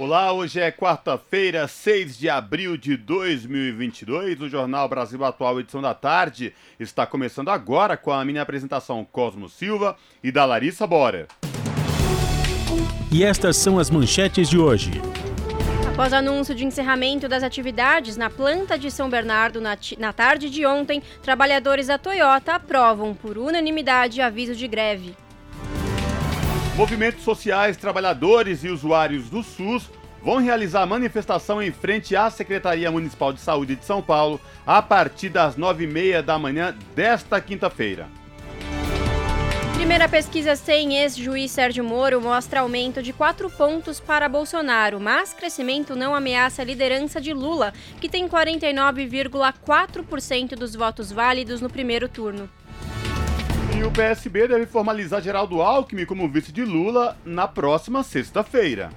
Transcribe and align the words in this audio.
Olá, 0.00 0.32
hoje 0.32 0.58
é 0.58 0.72
quarta-feira, 0.72 1.68
6 1.68 2.16
de 2.16 2.26
abril 2.26 2.74
de 2.78 2.96
2022. 2.96 4.40
O 4.40 4.48
Jornal 4.48 4.88
Brasil 4.88 5.22
Atual, 5.22 5.60
edição 5.60 5.82
da 5.82 5.92
tarde, 5.92 6.54
está 6.78 7.04
começando 7.04 7.50
agora 7.50 7.98
com 7.98 8.10
a 8.10 8.24
minha 8.24 8.40
apresentação 8.40 9.04
Cosmo 9.04 9.46
Silva 9.46 9.94
e 10.24 10.32
da 10.32 10.46
Larissa 10.46 10.86
Bora. 10.86 11.28
E 13.12 13.22
estas 13.22 13.58
são 13.58 13.78
as 13.78 13.90
manchetes 13.90 14.48
de 14.48 14.56
hoje. 14.56 14.90
Após 15.92 16.14
anúncio 16.14 16.54
de 16.54 16.64
encerramento 16.64 17.28
das 17.28 17.42
atividades 17.42 18.16
na 18.16 18.30
planta 18.30 18.78
de 18.78 18.90
São 18.90 19.10
Bernardo 19.10 19.60
na, 19.60 19.76
na 19.98 20.14
tarde 20.14 20.48
de 20.48 20.64
ontem, 20.64 21.02
trabalhadores 21.22 21.88
da 21.88 21.98
Toyota 21.98 22.54
aprovam 22.54 23.12
por 23.12 23.36
unanimidade 23.36 24.22
aviso 24.22 24.54
de 24.54 24.66
greve. 24.66 25.14
Movimentos 26.74 27.22
sociais, 27.22 27.76
trabalhadores 27.76 28.64
e 28.64 28.68
usuários 28.70 29.28
do 29.28 29.42
SUS 29.42 29.90
vão 30.22 30.38
realizar 30.38 30.86
manifestação 30.86 31.62
em 31.62 31.72
frente 31.72 32.14
à 32.14 32.30
Secretaria 32.30 32.90
Municipal 32.90 33.32
de 33.32 33.40
Saúde 33.40 33.76
de 33.76 33.84
São 33.84 34.02
Paulo 34.02 34.40
a 34.66 34.82
partir 34.82 35.28
das 35.28 35.56
nove 35.56 35.84
e 35.84 35.86
meia 35.86 36.22
da 36.22 36.38
manhã 36.38 36.74
desta 36.94 37.40
quinta-feira. 37.40 38.08
Primeira 39.74 40.08
pesquisa 40.08 40.54
sem 40.54 40.98
ex-juiz 40.98 41.50
Sérgio 41.50 41.82
Moro 41.82 42.20
mostra 42.20 42.60
aumento 42.60 43.02
de 43.02 43.12
4 43.12 43.50
pontos 43.50 43.98
para 43.98 44.28
Bolsonaro, 44.28 45.00
mas 45.00 45.32
crescimento 45.32 45.96
não 45.96 46.14
ameaça 46.14 46.62
a 46.62 46.64
liderança 46.64 47.20
de 47.20 47.32
Lula, 47.32 47.72
que 48.00 48.08
tem 48.08 48.28
49,4% 48.28 50.54
dos 50.54 50.76
votos 50.76 51.10
válidos 51.10 51.60
no 51.60 51.68
primeiro 51.68 52.08
turno. 52.08 52.48
E 53.76 53.82
o 53.82 53.90
PSB 53.90 54.46
deve 54.46 54.66
formalizar 54.66 55.22
Geraldo 55.22 55.62
Alckmin 55.62 56.04
como 56.04 56.28
vice 56.28 56.52
de 56.52 56.64
Lula 56.64 57.16
na 57.24 57.48
próxima 57.48 58.02
sexta-feira. 58.02 58.90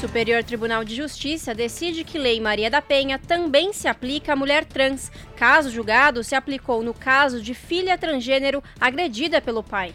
Superior 0.00 0.42
Tribunal 0.42 0.82
de 0.82 0.94
Justiça 0.94 1.54
decide 1.54 2.04
que 2.04 2.18
Lei 2.18 2.40
Maria 2.40 2.70
da 2.70 2.80
Penha 2.80 3.18
também 3.18 3.70
se 3.74 3.86
aplica 3.86 4.32
à 4.32 4.36
mulher 4.36 4.64
trans. 4.64 5.12
Caso 5.36 5.70
julgado 5.70 6.24
se 6.24 6.34
aplicou 6.34 6.82
no 6.82 6.94
caso 6.94 7.42
de 7.42 7.52
filha 7.52 7.98
transgênero 7.98 8.64
agredida 8.80 9.42
pelo 9.42 9.62
pai. 9.62 9.94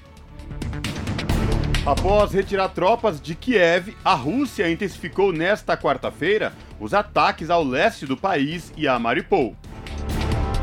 Após 1.83 2.33
retirar 2.33 2.69
tropas 2.69 3.19
de 3.19 3.33
Kiev, 3.33 3.97
a 4.05 4.13
Rússia 4.13 4.69
intensificou 4.69 5.33
nesta 5.33 5.75
quarta-feira 5.75 6.53
os 6.79 6.93
ataques 6.93 7.49
ao 7.49 7.63
leste 7.63 8.05
do 8.05 8.15
país 8.15 8.71
e 8.77 8.87
a 8.87 8.99
Mariupol. 8.99 9.55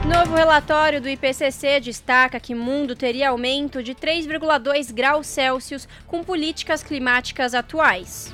Novo 0.07 0.37
relatório 0.37 1.01
do 1.01 1.09
IPCC 1.09 1.81
destaca 1.81 2.39
que 2.39 2.55
o 2.55 2.59
mundo 2.59 2.95
teria 2.95 3.31
aumento 3.31 3.83
de 3.83 3.93
3,2 3.93 4.93
graus 4.93 5.27
Celsius 5.27 5.89
com 6.07 6.23
políticas 6.23 6.85
climáticas 6.85 7.55
atuais. 7.55 8.33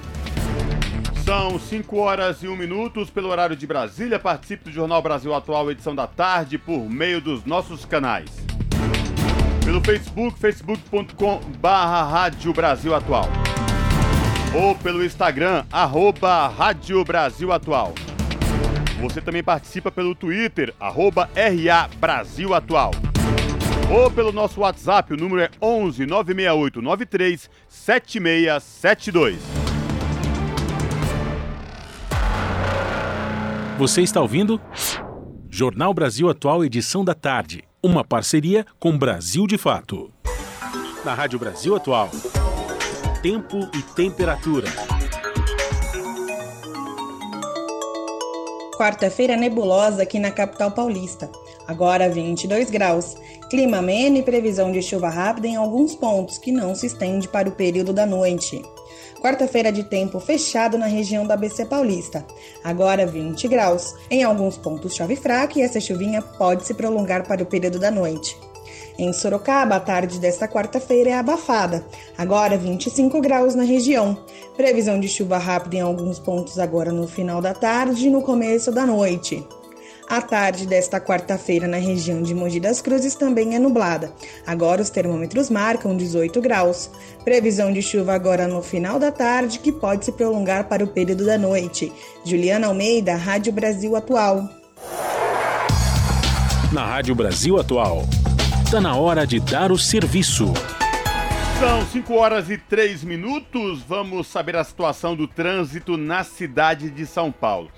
São 1.29 1.59
5 1.59 1.99
horas 1.99 2.43
e 2.43 2.49
1 2.49 2.57
minutos 2.57 3.11
pelo 3.11 3.29
horário 3.29 3.55
de 3.55 3.67
Brasília. 3.67 4.19
Participe 4.19 4.65
do 4.65 4.73
Jornal 4.73 5.03
Brasil 5.03 5.35
Atual, 5.35 5.71
edição 5.71 5.95
da 5.95 6.07
tarde, 6.07 6.57
por 6.57 6.89
meio 6.89 7.21
dos 7.21 7.45
nossos 7.45 7.85
canais. 7.85 8.31
Pelo 9.63 9.85
Facebook, 9.85 10.39
facebook.com 10.39 11.41
barra 11.61 12.03
Rádio 12.05 12.51
Brasil 12.55 12.95
Atual. 12.95 13.29
Ou 14.55 14.75
pelo 14.77 15.05
Instagram, 15.05 15.67
arroba 15.71 16.49
Rádio 16.49 17.05
Brasil 17.05 17.53
Atual. 17.53 17.93
Você 18.99 19.21
também 19.21 19.43
participa 19.43 19.91
pelo 19.91 20.15
Twitter, 20.15 20.73
arroba 20.81 21.29
RA 21.37 21.91
Brasil 22.01 22.55
Atual. 22.55 22.93
Ou 23.91 24.11
pelo 24.11 24.33
nosso 24.33 24.63
WhatsApp, 24.63 25.13
o 25.13 25.17
número 25.19 25.43
é 25.43 25.51
11 25.61 26.07
968 26.07 26.81
93 26.81 27.51
7672. 27.69 29.68
Você 33.79 34.03
está 34.03 34.21
ouvindo? 34.21 34.61
Jornal 35.49 35.95
Brasil 35.95 36.29
Atual, 36.29 36.65
edição 36.65 37.05
da 37.05 37.15
tarde. 37.15 37.63
Uma 37.81 38.03
parceria 38.03 38.67
com 38.77 38.99
Brasil 38.99 39.47
de 39.47 39.57
Fato. 39.57 40.11
Na 41.05 41.15
Rádio 41.15 41.39
Brasil 41.39 41.77
Atual. 41.77 42.11
Tempo 43.23 43.71
e 43.73 43.81
temperatura. 43.95 44.67
Quarta-feira 48.77 49.37
nebulosa 49.37 50.03
aqui 50.03 50.19
na 50.19 50.33
capital 50.33 50.73
paulista. 50.73 51.31
Agora 51.69 52.11
22 52.11 52.71
graus. 52.71 53.17
Clima 53.49 53.77
ameno 53.77 54.17
e 54.17 54.25
previsão 54.25 54.73
de 54.73 54.83
chuva 54.83 55.09
rápida 55.09 55.47
em 55.47 55.55
alguns 55.55 55.95
pontos, 55.95 56.37
que 56.37 56.51
não 56.51 56.75
se 56.75 56.87
estende 56.87 57.29
para 57.29 57.49
o 57.49 57.53
período 57.53 57.93
da 57.93 58.05
noite. 58.05 58.61
Quarta-feira 59.21 59.73
de 59.73 59.85
tempo 59.85 60.21
fechado 60.21 60.79
na 60.79 60.87
região 60.87 61.27
da 61.27 61.35
ABC 61.35 61.67
Paulista. 61.67 62.25
Agora 62.63 63.07
20 63.07 63.49
graus. 63.49 63.95
Em 64.11 64.23
alguns 64.23 64.57
pontos 64.57 64.95
chove 64.95 65.17
fraco 65.17 65.59
e 65.59 65.63
essa 65.63 65.81
chuvinha 65.81 66.23
pode 66.23 66.67
se 66.67 66.75
prolongar 66.75 67.27
para 67.27 67.43
o 67.43 67.47
período 67.47 67.79
da 67.79 67.91
noite. 67.91 68.37
Em 68.99 69.13
Sorocaba, 69.13 69.77
a 69.77 69.81
tarde 69.81 70.19
desta 70.19 70.49
quarta-feira 70.49 71.11
é 71.11 71.15
abafada, 71.15 71.87
agora 72.17 72.59
25 72.59 73.21
graus 73.21 73.55
na 73.55 73.63
região. 73.63 74.19
Previsão 74.57 74.99
de 74.99 75.09
chuva 75.09 75.39
rápida 75.39 75.77
em 75.77 75.81
alguns 75.81 76.19
pontos 76.19 76.59
agora 76.59 76.91
no 76.91 77.07
final 77.07 77.41
da 77.41 77.55
tarde 77.55 78.09
e 78.09 78.11
no 78.11 78.23
começo 78.23 78.73
da 78.73 78.85
noite. 78.85 79.47
A 80.11 80.23
tarde 80.23 80.67
desta 80.67 80.99
quarta-feira 80.99 81.69
na 81.69 81.77
região 81.77 82.23
de 82.23 82.35
Mogi 82.35 82.59
das 82.59 82.81
Cruzes 82.81 83.15
também 83.15 83.55
é 83.55 83.59
nublada. 83.59 84.11
Agora 84.47 84.81
os 84.81 84.89
termômetros 84.89 85.51
marcam 85.51 85.95
18 85.95 86.41
graus. 86.41 86.91
Previsão 87.25 87.71
de 87.71 87.83
chuva 87.83 88.15
agora 88.15 88.49
no 88.49 88.63
final 88.63 88.99
da 88.99 89.13
tarde, 89.13 89.59
que 89.59 89.71
pode 89.71 90.07
se 90.07 90.13
prolongar 90.13 90.65
para 90.65 90.83
o 90.83 90.89
período 90.89 91.27
da 91.27 91.37
noite. 91.37 91.93
Juliana 92.25 92.69
Almeida, 92.69 93.17
Rádio 93.17 93.53
Brasil 93.53 93.95
Atual. 93.95 94.49
Na 96.73 96.87
Rádio 96.87 97.15
Brasil 97.15 97.61
Atual. 97.61 98.07
Está 98.65 98.81
na 98.81 98.97
hora 98.97 99.27
de 99.27 99.39
dar 99.39 99.71
o 99.71 99.79
serviço. 99.79 100.55
São 101.61 101.85
5 101.87 102.15
horas 102.15 102.49
e 102.49 102.57
3 102.57 103.05
minutos. 103.05 103.83
Vamos 103.83 104.27
saber 104.29 104.57
a 104.57 104.65
situação 104.65 105.15
do 105.15 105.29
trânsito 105.29 105.99
na 105.99 106.25
cidade 106.25 106.89
de 106.89 107.05
São 107.05 107.31
Paulo. 107.31 107.71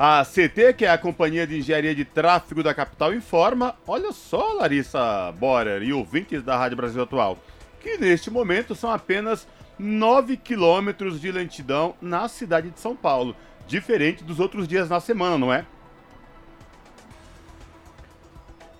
A 0.00 0.24
CT, 0.24 0.74
que 0.74 0.84
é 0.84 0.90
a 0.90 0.96
Companhia 0.96 1.44
de 1.44 1.58
Engenharia 1.58 1.92
de 1.92 2.04
Tráfego 2.04 2.62
da 2.62 2.72
capital, 2.72 3.12
informa: 3.12 3.74
olha 3.84 4.12
só, 4.12 4.52
Larissa 4.52 5.32
Borer 5.32 5.82
e 5.82 5.92
ouvintes 5.92 6.40
da 6.40 6.56
Rádio 6.56 6.76
Brasil 6.76 7.02
Atual, 7.02 7.36
que 7.80 7.98
neste 7.98 8.30
momento 8.30 8.76
são 8.76 8.92
apenas 8.92 9.48
9 9.76 10.36
quilômetros 10.36 11.20
de 11.20 11.32
lentidão 11.32 11.96
na 12.00 12.28
cidade 12.28 12.70
de 12.70 12.78
São 12.78 12.94
Paulo. 12.94 13.34
Diferente 13.66 14.22
dos 14.22 14.38
outros 14.38 14.68
dias 14.68 14.88
na 14.88 15.00
semana, 15.00 15.36
não 15.36 15.52
é? 15.52 15.66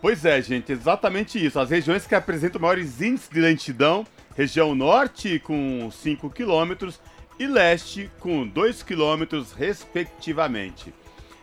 Pois 0.01 0.25
é, 0.25 0.41
gente, 0.41 0.71
exatamente 0.71 1.45
isso. 1.45 1.59
As 1.59 1.71
regiões 1.71 2.07
que 2.07 2.15
apresentam 2.15 2.61
maiores 2.61 3.01
índices 3.03 3.29
de 3.29 3.41
lentidão, 3.41 4.07
região 4.37 4.73
norte 4.73 5.41
com 5.41 5.91
5 5.91 6.31
km 6.31 6.95
e 7.41 7.47
leste 7.49 8.09
com 8.21 8.47
2 8.47 8.85
km, 8.85 9.45
respectivamente. 9.57 10.95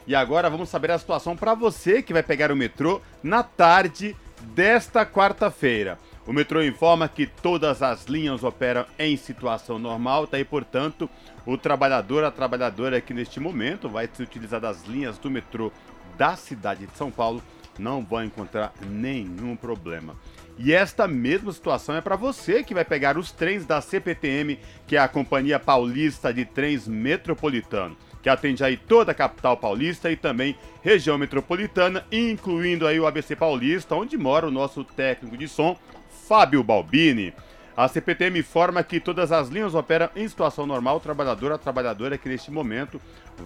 E 0.07 0.13
agora 0.13 0.49
vamos 0.49 0.69
saber 0.69 0.91
a 0.91 0.99
situação 0.99 1.35
para 1.35 1.53
você 1.55 2.01
que 2.01 2.13
vai 2.13 2.21
pegar 2.21 2.51
o 2.51 2.55
metrô 2.55 3.01
na 3.23 3.41
tarde 3.41 4.15
desta 4.53 5.05
quarta-feira. 5.05 5.97
O 6.27 6.33
metrô 6.33 6.63
informa 6.63 7.07
que 7.07 7.25
todas 7.25 7.81
as 7.81 8.05
linhas 8.05 8.43
operam 8.43 8.85
em 8.97 9.15
situação 9.17 9.77
normal, 9.79 10.27
tá? 10.27 10.39
E, 10.39 10.45
portanto, 10.45 11.09
o 11.45 11.57
trabalhador, 11.57 12.23
a 12.23 12.31
trabalhadora 12.31 13.01
que 13.01 13.13
neste 13.13 13.39
momento 13.39 13.89
vai 13.89 14.09
se 14.11 14.21
utilizar 14.21 14.59
das 14.59 14.85
linhas 14.85 15.17
do 15.17 15.29
metrô 15.29 15.71
da 16.17 16.35
cidade 16.35 16.85
de 16.87 16.97
São 16.97 17.11
Paulo 17.11 17.41
não 17.77 18.03
vão 18.03 18.23
encontrar 18.23 18.73
nenhum 18.81 19.55
problema. 19.55 20.15
E 20.57 20.71
esta 20.73 21.07
mesma 21.07 21.51
situação 21.51 21.95
é 21.95 22.01
para 22.01 22.15
você 22.15 22.63
que 22.63 22.73
vai 22.73 22.85
pegar 22.85 23.17
os 23.17 23.31
trens 23.31 23.65
da 23.65 23.81
CPTM, 23.81 24.57
que 24.87 24.95
é 24.95 24.99
a 24.99 25.07
Companhia 25.07 25.59
Paulista 25.59 26.33
de 26.33 26.45
Trens 26.45 26.87
Metropolitano, 26.87 27.97
que 28.25 28.29
atende 28.29 28.63
aí 28.63 28.75
toda 28.75 29.11
a 29.11 29.13
capital 29.13 29.55
paulista 29.55 30.09
e 30.09 30.15
também 30.15 30.55
região 30.81 31.15
metropolitana, 31.15 32.03
incluindo 32.11 32.87
aí 32.87 32.99
o 32.99 33.05
ABC 33.05 33.35
Paulista, 33.35 33.93
onde 33.93 34.17
mora 34.17 34.47
o 34.47 34.51
nosso 34.51 34.83
técnico 34.83 35.37
de 35.37 35.47
som, 35.47 35.77
Fábio 36.27 36.63
Balbini. 36.63 37.35
A 37.77 37.87
CPTM 37.87 38.39
informa 38.39 38.81
que 38.81 38.99
todas 38.99 39.31
as 39.31 39.49
linhas 39.49 39.75
operam 39.75 40.09
em 40.15 40.27
situação 40.27 40.65
normal. 40.65 40.97
O 40.97 40.99
trabalhador, 40.99 41.51
a 41.51 41.57
trabalhadora 41.59 42.17
que 42.17 42.27
neste 42.27 42.49
momento 42.49 42.99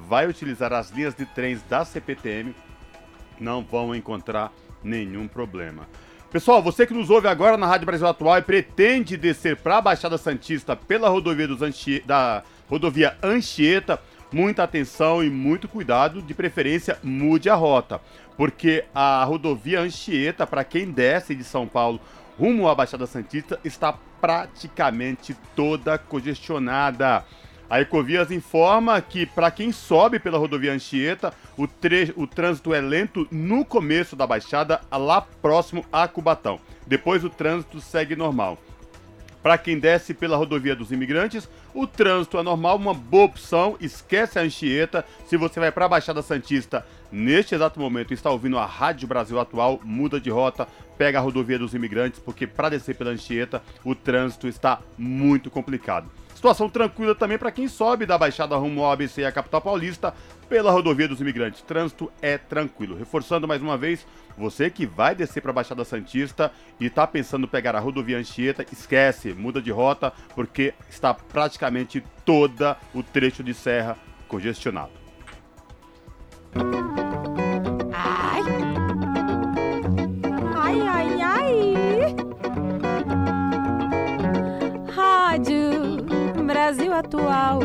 vai 0.07 0.27
utilizar 0.27 0.71
as 0.71 0.91
linhas 0.91 1.13
de 1.13 1.25
trens 1.25 1.61
da 1.63 1.83
CPTM 1.83 2.55
não 3.37 3.61
vão 3.61 3.93
encontrar 3.93 4.49
nenhum 4.81 5.27
problema. 5.27 5.89
Pessoal, 6.31 6.63
você 6.63 6.87
que 6.87 6.93
nos 6.93 7.09
ouve 7.09 7.27
agora 7.27 7.57
na 7.57 7.67
Rádio 7.67 7.85
Brasil 7.85 8.07
Atual 8.07 8.37
e 8.37 8.43
pretende 8.43 9.17
descer 9.17 9.57
para 9.57 9.79
a 9.79 9.81
Baixada 9.81 10.17
Santista 10.17 10.73
pela 10.73 11.09
rodovia 11.09 11.49
dos 11.49 11.61
Anchi... 11.61 12.01
da 12.05 12.43
rodovia 12.69 13.17
Anchieta, 13.21 13.99
muita 14.31 14.63
atenção 14.63 15.23
e 15.23 15.29
muito 15.29 15.67
cuidado, 15.67 16.21
de 16.21 16.33
preferência 16.33 16.97
mude 17.03 17.49
a 17.49 17.55
rota, 17.55 17.99
porque 18.37 18.85
a 18.93 19.23
rodovia 19.23 19.81
Anchieta, 19.81 20.45
para 20.45 20.63
quem 20.63 20.91
desce 20.91 21.35
de 21.35 21.43
São 21.43 21.67
Paulo 21.67 21.99
rumo 22.37 22.69
à 22.69 22.75
Baixada 22.75 23.05
Santista, 23.05 23.59
está 23.63 23.93
praticamente 24.21 25.35
toda 25.55 25.97
congestionada. 25.97 27.25
A 27.69 27.81
Ecovias 27.81 28.31
informa 28.31 28.99
que 28.99 29.25
para 29.25 29.51
quem 29.51 29.71
sobe 29.71 30.19
pela 30.19 30.39
rodovia 30.39 30.73
Anchieta, 30.73 31.33
o, 31.57 31.67
o 32.15 32.25
trânsito 32.25 32.73
é 32.73 32.81
lento 32.81 33.27
no 33.29 33.63
começo 33.63 34.15
da 34.15 34.25
baixada, 34.25 34.81
lá 34.91 35.21
próximo 35.21 35.85
a 35.91 36.07
Cubatão. 36.07 36.59
Depois 36.87 37.23
o 37.23 37.29
trânsito 37.29 37.79
segue 37.79 38.15
normal. 38.15 38.57
Para 39.41 39.57
quem 39.57 39.79
desce 39.79 40.13
pela 40.13 40.35
rodovia 40.35 40.75
dos 40.75 40.91
imigrantes, 40.91 41.49
o 41.73 41.87
trânsito 41.87 42.37
é 42.37 42.43
normal, 42.43 42.75
uma 42.75 42.93
boa 42.93 43.25
opção. 43.25 43.77
Esquece 43.79 44.37
a 44.37 44.41
Anchieta. 44.41 45.05
Se 45.25 45.37
você 45.37 45.59
vai 45.59 45.71
para 45.71 45.85
a 45.85 45.89
Baixada 45.89 46.21
Santista 46.21 46.85
neste 47.11 47.55
exato 47.55 47.79
momento 47.79 48.13
está 48.13 48.29
ouvindo 48.29 48.57
a 48.57 48.65
Rádio 48.65 49.07
Brasil 49.07 49.39
Atual, 49.39 49.79
muda 49.83 50.19
de 50.19 50.29
rota, 50.29 50.67
pega 50.97 51.17
a 51.17 51.21
rodovia 51.21 51.57
dos 51.57 51.73
imigrantes, 51.73 52.19
porque 52.19 52.45
para 52.45 52.69
descer 52.69 52.95
pela 52.95 53.11
Anchieta 53.11 53.63
o 53.83 53.95
trânsito 53.95 54.47
está 54.47 54.79
muito 54.97 55.49
complicado. 55.49 56.09
Situação 56.35 56.69
tranquila 56.69 57.13
também 57.13 57.37
para 57.37 57.51
quem 57.51 57.67
sobe 57.67 58.05
da 58.05 58.17
Baixada 58.17 58.55
rumo 58.55 58.83
ao 58.83 58.91
ABC 58.91 59.21
e 59.21 59.25
a 59.25 59.31
capital 59.31 59.59
paulista 59.59 60.13
pela 60.49 60.71
rodovia 60.71 61.07
dos 61.07 61.21
imigrantes. 61.21 61.61
Trânsito 61.61 62.11
é 62.21 62.37
tranquilo. 62.37 62.97
Reforçando 62.97 63.47
mais 63.47 63.61
uma 63.61 63.77
vez, 63.77 64.05
você 64.35 64.69
que 64.69 64.85
vai 64.85 65.13
descer 65.13 65.41
para 65.41 65.51
a 65.51 65.53
Baixada 65.53 65.85
Santista 65.85 66.51
e 66.79 66.87
está 66.87 67.05
pensando 67.05 67.47
pegar 67.47 67.75
a 67.75 67.79
rodovia 67.79 68.17
Anchieta, 68.17 68.65
esquece, 68.71 69.33
muda 69.33 69.61
de 69.61 69.71
rota, 69.71 70.11
porque 70.33 70.73
está 70.89 71.13
praticamente 71.13 72.03
toda 72.25 72.77
o 72.93 73.03
trecho 73.03 73.43
de 73.43 73.53
serra 73.53 73.95
congestionado. 74.27 74.91
Ai! 77.93 78.41
Ai, 80.55 80.81
ai, 80.81 81.21
ai! 81.21 81.75
Rádio 84.91 86.03
Brasil 86.45 86.91
Atual 86.93 87.59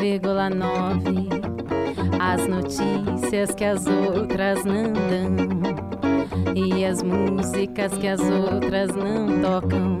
98,9 0.00 1.28
As 2.18 2.46
notícias 2.46 3.54
que 3.54 3.64
as 3.64 3.86
outras 3.86 4.64
não 4.64 4.92
dão 4.94 5.36
E 6.56 6.82
as 6.84 7.02
músicas 7.02 7.92
que 7.98 8.08
as 8.08 8.20
outras 8.20 8.88
não 8.96 9.40
tocam 9.42 9.98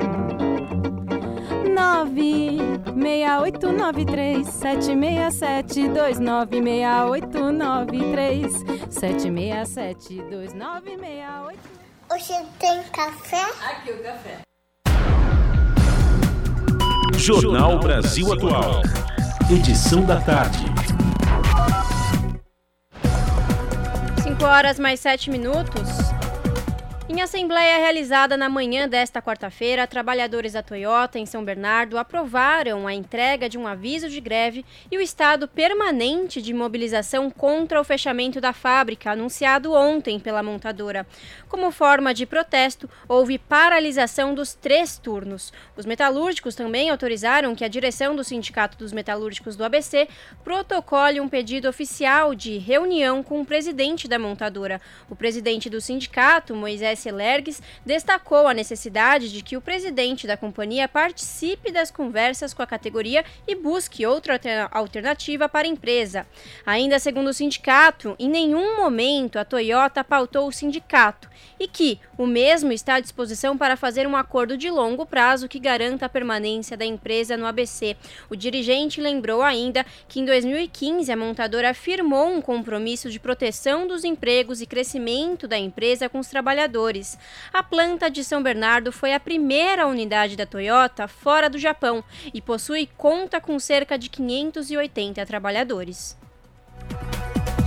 96893 1.74 4.46
767 4.48 5.88
296893 5.88 8.52
767 8.88 10.22
2968 10.22 11.58
Você 12.08 12.42
tem 12.58 12.82
café? 12.84 13.44
Aqui 13.70 13.92
o 13.92 14.02
café. 14.02 14.38
Jornal 17.16 17.78
Brasil 17.78 18.32
Atual. 18.32 18.80
Edição 19.52 20.04
da 20.04 20.20
tarde. 20.20 20.64
5 24.22 24.44
horas 24.44 24.78
mais 24.78 25.00
7 25.00 25.28
minutos. 25.28 26.09
Em 27.12 27.22
assembleia 27.22 27.76
realizada 27.78 28.36
na 28.36 28.48
manhã 28.48 28.88
desta 28.88 29.20
quarta-feira, 29.20 29.84
trabalhadores 29.84 30.52
da 30.52 30.62
Toyota 30.62 31.18
em 31.18 31.26
São 31.26 31.44
Bernardo 31.44 31.98
aprovaram 31.98 32.86
a 32.86 32.94
entrega 32.94 33.48
de 33.48 33.58
um 33.58 33.66
aviso 33.66 34.08
de 34.08 34.20
greve 34.20 34.64
e 34.92 34.96
o 34.96 35.00
estado 35.00 35.48
permanente 35.48 36.40
de 36.40 36.54
mobilização 36.54 37.28
contra 37.28 37.80
o 37.80 37.84
fechamento 37.84 38.40
da 38.40 38.52
fábrica, 38.52 39.10
anunciado 39.10 39.72
ontem 39.72 40.20
pela 40.20 40.40
montadora. 40.40 41.04
Como 41.48 41.72
forma 41.72 42.14
de 42.14 42.26
protesto, 42.26 42.88
houve 43.08 43.38
paralisação 43.38 44.32
dos 44.32 44.54
três 44.54 44.96
turnos. 44.96 45.52
Os 45.76 45.84
metalúrgicos 45.84 46.54
também 46.54 46.90
autorizaram 46.90 47.56
que 47.56 47.64
a 47.64 47.68
direção 47.68 48.14
do 48.14 48.22
Sindicato 48.22 48.78
dos 48.78 48.92
Metalúrgicos 48.92 49.56
do 49.56 49.64
ABC 49.64 50.06
protocole 50.44 51.20
um 51.20 51.28
pedido 51.28 51.68
oficial 51.68 52.36
de 52.36 52.56
reunião 52.56 53.20
com 53.20 53.40
o 53.40 53.44
presidente 53.44 54.06
da 54.06 54.16
montadora. 54.16 54.80
O 55.10 55.16
presidente 55.16 55.68
do 55.68 55.80
sindicato, 55.80 56.54
Moisés 56.54 56.99
Lergues, 57.08 57.62
destacou 57.86 58.46
a 58.46 58.54
necessidade 58.54 59.32
de 59.32 59.42
que 59.42 59.56
o 59.56 59.60
presidente 59.60 60.26
da 60.26 60.36
companhia 60.36 60.88
participe 60.88 61.72
das 61.72 61.90
conversas 61.90 62.52
com 62.52 62.62
a 62.62 62.66
categoria 62.66 63.24
e 63.46 63.54
busque 63.54 64.04
outra 64.04 64.38
alternativa 64.70 65.48
para 65.48 65.66
a 65.66 65.70
empresa. 65.70 66.26
Ainda 66.66 66.98
segundo 66.98 67.28
o 67.28 67.34
sindicato, 67.34 68.14
em 68.18 68.28
nenhum 68.28 68.76
momento 68.76 69.38
a 69.38 69.44
Toyota 69.44 70.04
pautou 70.04 70.48
o 70.48 70.52
sindicato 70.52 71.30
e 71.58 71.66
que 71.66 71.98
o 72.18 72.26
mesmo 72.26 72.72
está 72.72 72.94
à 72.94 73.00
disposição 73.00 73.56
para 73.56 73.76
fazer 73.76 74.06
um 74.06 74.16
acordo 74.16 74.56
de 74.56 74.70
longo 74.70 75.06
prazo 75.06 75.48
que 75.48 75.58
garanta 75.58 76.06
a 76.06 76.08
permanência 76.08 76.76
da 76.76 76.84
empresa 76.84 77.36
no 77.36 77.46
ABC. 77.46 77.96
O 78.28 78.36
dirigente 78.36 79.00
lembrou 79.00 79.42
ainda 79.42 79.84
que 80.08 80.20
em 80.20 80.24
2015 80.24 81.10
a 81.10 81.16
montadora 81.16 81.72
firmou 81.72 82.28
um 82.28 82.40
compromisso 82.40 83.10
de 83.10 83.20
proteção 83.20 83.86
dos 83.86 84.04
empregos 84.04 84.60
e 84.60 84.66
crescimento 84.66 85.46
da 85.46 85.58
empresa 85.58 86.08
com 86.08 86.18
os 86.18 86.28
trabalhadores. 86.28 86.89
A 87.52 87.62
planta 87.62 88.10
de 88.10 88.24
São 88.24 88.42
Bernardo 88.42 88.90
foi 88.90 89.14
a 89.14 89.20
primeira 89.20 89.86
unidade 89.86 90.36
da 90.36 90.44
Toyota 90.44 91.06
fora 91.06 91.48
do 91.48 91.58
Japão 91.58 92.02
e 92.34 92.40
possui 92.40 92.88
conta 92.96 93.40
com 93.40 93.58
cerca 93.58 93.96
de 93.96 94.08
580 94.08 95.24
trabalhadores. 95.24 96.18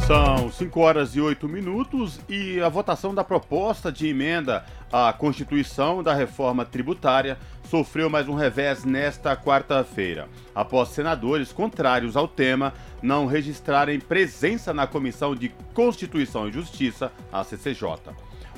São 0.06 0.52
5 0.52 0.80
horas 0.82 1.16
e 1.16 1.22
8 1.22 1.48
minutos 1.48 2.20
e 2.28 2.60
a 2.60 2.68
votação 2.68 3.16
da 3.16 3.24
proposta 3.24 3.90
de 3.90 4.08
emenda 4.08 4.66
à 4.92 5.14
Constituição 5.14 6.04
da 6.04 6.14
reforma 6.14 6.66
tributária 6.66 7.38
sofreu 7.70 8.10
mais 8.10 8.28
um 8.28 8.36
revés 8.36 8.84
nesta 8.84 9.36
quarta-feira, 9.38 10.28
após 10.54 10.90
senadores 10.90 11.54
contrários 11.54 12.18
ao 12.18 12.28
tema 12.28 12.74
não 13.02 13.26
registrarem 13.26 13.98
presença 13.98 14.74
na 14.74 14.86
Comissão 14.86 15.34
de 15.34 15.48
Constituição 15.74 16.50
e 16.50 16.52
Justiça, 16.52 17.10
a 17.32 17.42
CCJ. 17.44 18.12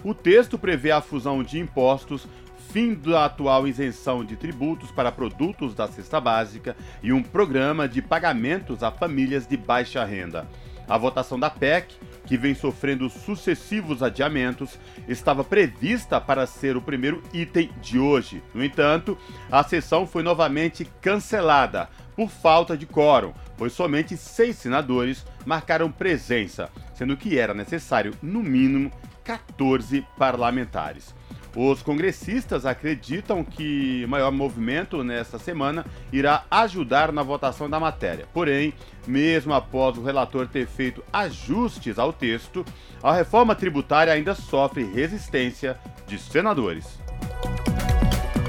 O 0.06 0.14
texto 0.14 0.60
prevê 0.60 0.92
a 0.92 1.02
fusão 1.02 1.42
de 1.42 1.58
impostos 1.58 2.28
fim 2.70 2.94
da 2.94 3.26
atual 3.26 3.68
isenção 3.68 4.24
de 4.24 4.36
tributos 4.36 4.92
para 4.92 5.12
produtos 5.12 5.74
da 5.74 5.88
cesta 5.88 6.22
básica 6.22 6.78
e 7.02 7.12
um 7.12 7.24
programa 7.24 7.90
de 7.90 8.04
pagamentos 8.04 8.84
a 8.84 8.92
famílias 8.92 9.48
de 9.48 9.58
baixa 9.58 10.06
renda. 10.06 10.48
A 10.88 10.96
votação 10.96 11.40
da 11.40 11.50
PEC, 11.50 11.96
que 12.24 12.38
vem 12.38 12.54
sofrendo 12.54 13.10
sucessivos 13.10 14.04
adiamentos, 14.04 14.78
estava 15.08 15.44
prevista 15.44 16.22
para 16.22 16.46
ser 16.46 16.78
o 16.78 16.82
primeiro 16.84 17.24
item 17.34 17.72
de 17.82 17.98
hoje. 17.98 18.44
No 18.54 18.64
entanto, 18.64 19.18
a 19.52 19.64
sessão 19.64 20.06
foi 20.06 20.22
novamente 20.22 20.86
cancelada 21.02 21.90
por 22.16 22.30
falta 22.30 22.78
de 22.78 22.86
quórum, 22.86 23.34
pois 23.58 23.74
somente 23.74 24.16
seis 24.16 24.56
senadores 24.56 25.26
marcaram 25.48 25.92
presença, 25.92 26.70
sendo 26.94 27.18
que 27.18 27.40
era 27.40 27.56
necessário, 27.56 28.14
no 28.22 28.44
mínimo, 28.44 28.92
14 29.26 30.08
parlamentares. 30.18 31.14
Os 31.56 31.82
congressistas 31.82 32.66
acreditam 32.66 33.42
que 33.42 34.06
maior 34.08 34.30
movimento 34.30 35.04
nesta 35.04 35.40
semana 35.40 35.86
irá 36.12 36.44
ajudar 36.52 37.14
na 37.14 37.24
votação 37.24 37.70
da 37.70 37.80
matéria. 37.80 38.28
Porém, 38.34 38.74
mesmo 39.08 39.54
após 39.54 39.98
o 39.98 40.04
relator 40.04 40.48
ter 40.48 40.68
feito 40.68 41.02
ajustes 41.14 41.98
ao 41.98 42.12
texto, 42.12 42.66
a 43.02 43.14
reforma 43.14 43.56
tributária 43.56 44.12
ainda 44.12 44.36
sofre 44.36 44.84
resistência 44.84 45.80
de 46.06 46.20
senadores. 46.20 47.00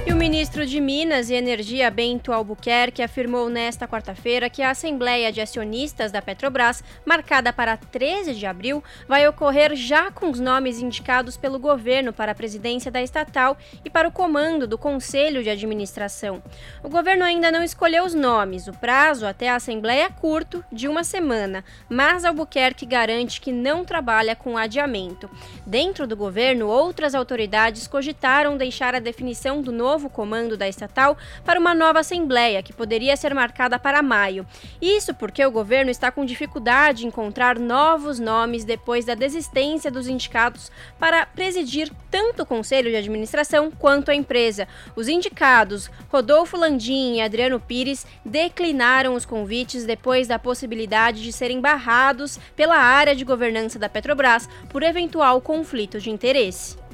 E 0.08 0.12
o 0.12 0.16
ministro 0.16 0.64
de 0.64 0.80
Minas 0.80 1.30
e 1.30 1.34
Energia, 1.34 1.90
Bento 1.90 2.32
Albuquerque, 2.32 3.02
afirmou 3.02 3.48
nesta 3.50 3.88
quarta-feira 3.88 4.48
que 4.48 4.62
a 4.62 4.70
Assembleia 4.70 5.32
de 5.32 5.40
Acionistas 5.40 6.12
da 6.12 6.22
Petrobras, 6.22 6.80
marcada 7.04 7.52
para 7.52 7.76
13 7.76 8.32
de 8.32 8.46
abril, 8.46 8.84
vai 9.08 9.26
ocorrer 9.26 9.74
já 9.74 10.12
com 10.12 10.30
os 10.30 10.38
nomes 10.38 10.80
indicados 10.80 11.36
pelo 11.36 11.58
governo 11.58 12.12
para 12.12 12.30
a 12.30 12.34
presidência 12.36 12.88
da 12.88 13.02
estatal 13.02 13.58
e 13.84 13.90
para 13.90 14.06
o 14.06 14.12
comando 14.12 14.64
do 14.64 14.78
Conselho 14.78 15.42
de 15.42 15.50
Administração. 15.50 16.40
O 16.84 16.88
governo 16.88 17.24
ainda 17.24 17.50
não 17.50 17.64
escolheu 17.64 18.04
os 18.04 18.14
nomes, 18.14 18.68
o 18.68 18.72
prazo 18.74 19.26
até 19.26 19.48
a 19.48 19.56
Assembleia 19.56 20.04
é 20.04 20.08
curto, 20.08 20.64
de 20.70 20.86
uma 20.86 21.02
semana, 21.02 21.64
mas 21.88 22.24
Albuquerque 22.24 22.86
garante 22.86 23.40
que 23.40 23.50
não 23.50 23.84
trabalha 23.84 24.36
com 24.36 24.56
adiamento. 24.56 25.28
Dentro 25.66 26.06
do 26.06 26.16
governo, 26.16 26.68
outras 26.68 27.12
autoridades 27.12 27.88
cogitaram 27.88 28.56
deixar 28.56 28.94
a 28.94 29.00
definição 29.00 29.60
do 29.60 29.72
novo 29.72 29.95
novo 29.96 30.10
comando 30.10 30.58
da 30.58 30.68
estatal 30.68 31.16
para 31.42 31.58
uma 31.58 31.74
nova 31.74 32.00
assembleia, 32.00 32.62
que 32.62 32.72
poderia 32.72 33.16
ser 33.16 33.34
marcada 33.34 33.78
para 33.78 34.02
maio. 34.02 34.46
Isso 34.80 35.14
porque 35.14 35.44
o 35.44 35.50
governo 35.50 35.90
está 35.90 36.10
com 36.10 36.22
dificuldade 36.22 37.04
em 37.04 37.08
encontrar 37.08 37.58
novos 37.58 38.18
nomes 38.18 38.62
depois 38.62 39.06
da 39.06 39.14
desistência 39.14 39.90
dos 39.90 40.06
indicados 40.06 40.70
para 40.98 41.24
presidir 41.24 41.90
tanto 42.10 42.42
o 42.42 42.46
conselho 42.46 42.90
de 42.90 42.96
administração 42.96 43.70
quanto 43.70 44.10
a 44.10 44.14
empresa. 44.14 44.68
Os 44.94 45.08
indicados, 45.08 45.90
Rodolfo 46.10 46.58
Landim 46.58 47.14
e 47.14 47.22
Adriano 47.22 47.58
Pires, 47.58 48.06
declinaram 48.22 49.14
os 49.14 49.24
convites 49.24 49.86
depois 49.86 50.28
da 50.28 50.38
possibilidade 50.38 51.22
de 51.22 51.32
serem 51.32 51.58
barrados 51.58 52.38
pela 52.54 52.76
área 52.76 53.16
de 53.16 53.24
governança 53.24 53.78
da 53.78 53.88
Petrobras 53.88 54.46
por 54.68 54.82
eventual 54.82 55.40
conflito 55.40 55.98
de 55.98 56.10
interesse. 56.10 56.85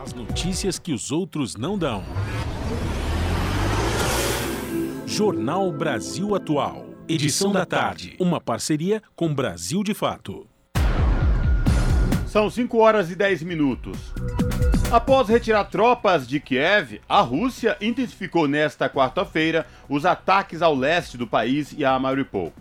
As 0.00 0.14
notícias 0.14 0.78
que 0.78 0.92
os 0.92 1.10
outros 1.10 1.56
não 1.56 1.76
dão. 1.76 2.04
Jornal 5.04 5.72
Brasil 5.72 6.36
Atual. 6.36 6.86
Edição 7.08 7.50
da 7.50 7.66
tarde. 7.66 8.14
Uma 8.20 8.40
parceria 8.40 9.02
com 9.16 9.34
Brasil 9.34 9.82
de 9.82 9.94
Fato. 9.94 10.46
São 12.28 12.48
5 12.48 12.78
horas 12.78 13.10
e 13.10 13.16
10 13.16 13.42
minutos. 13.42 14.14
Após 14.92 15.28
retirar 15.28 15.64
tropas 15.64 16.28
de 16.28 16.38
Kiev, 16.38 17.00
a 17.08 17.20
Rússia 17.20 17.76
intensificou 17.80 18.46
nesta 18.46 18.88
quarta-feira 18.88 19.66
os 19.88 20.06
ataques 20.06 20.62
ao 20.62 20.76
leste 20.76 21.18
do 21.18 21.26
país 21.26 21.74
e 21.76 21.84
a 21.84 21.98
Mariupol. 21.98 22.52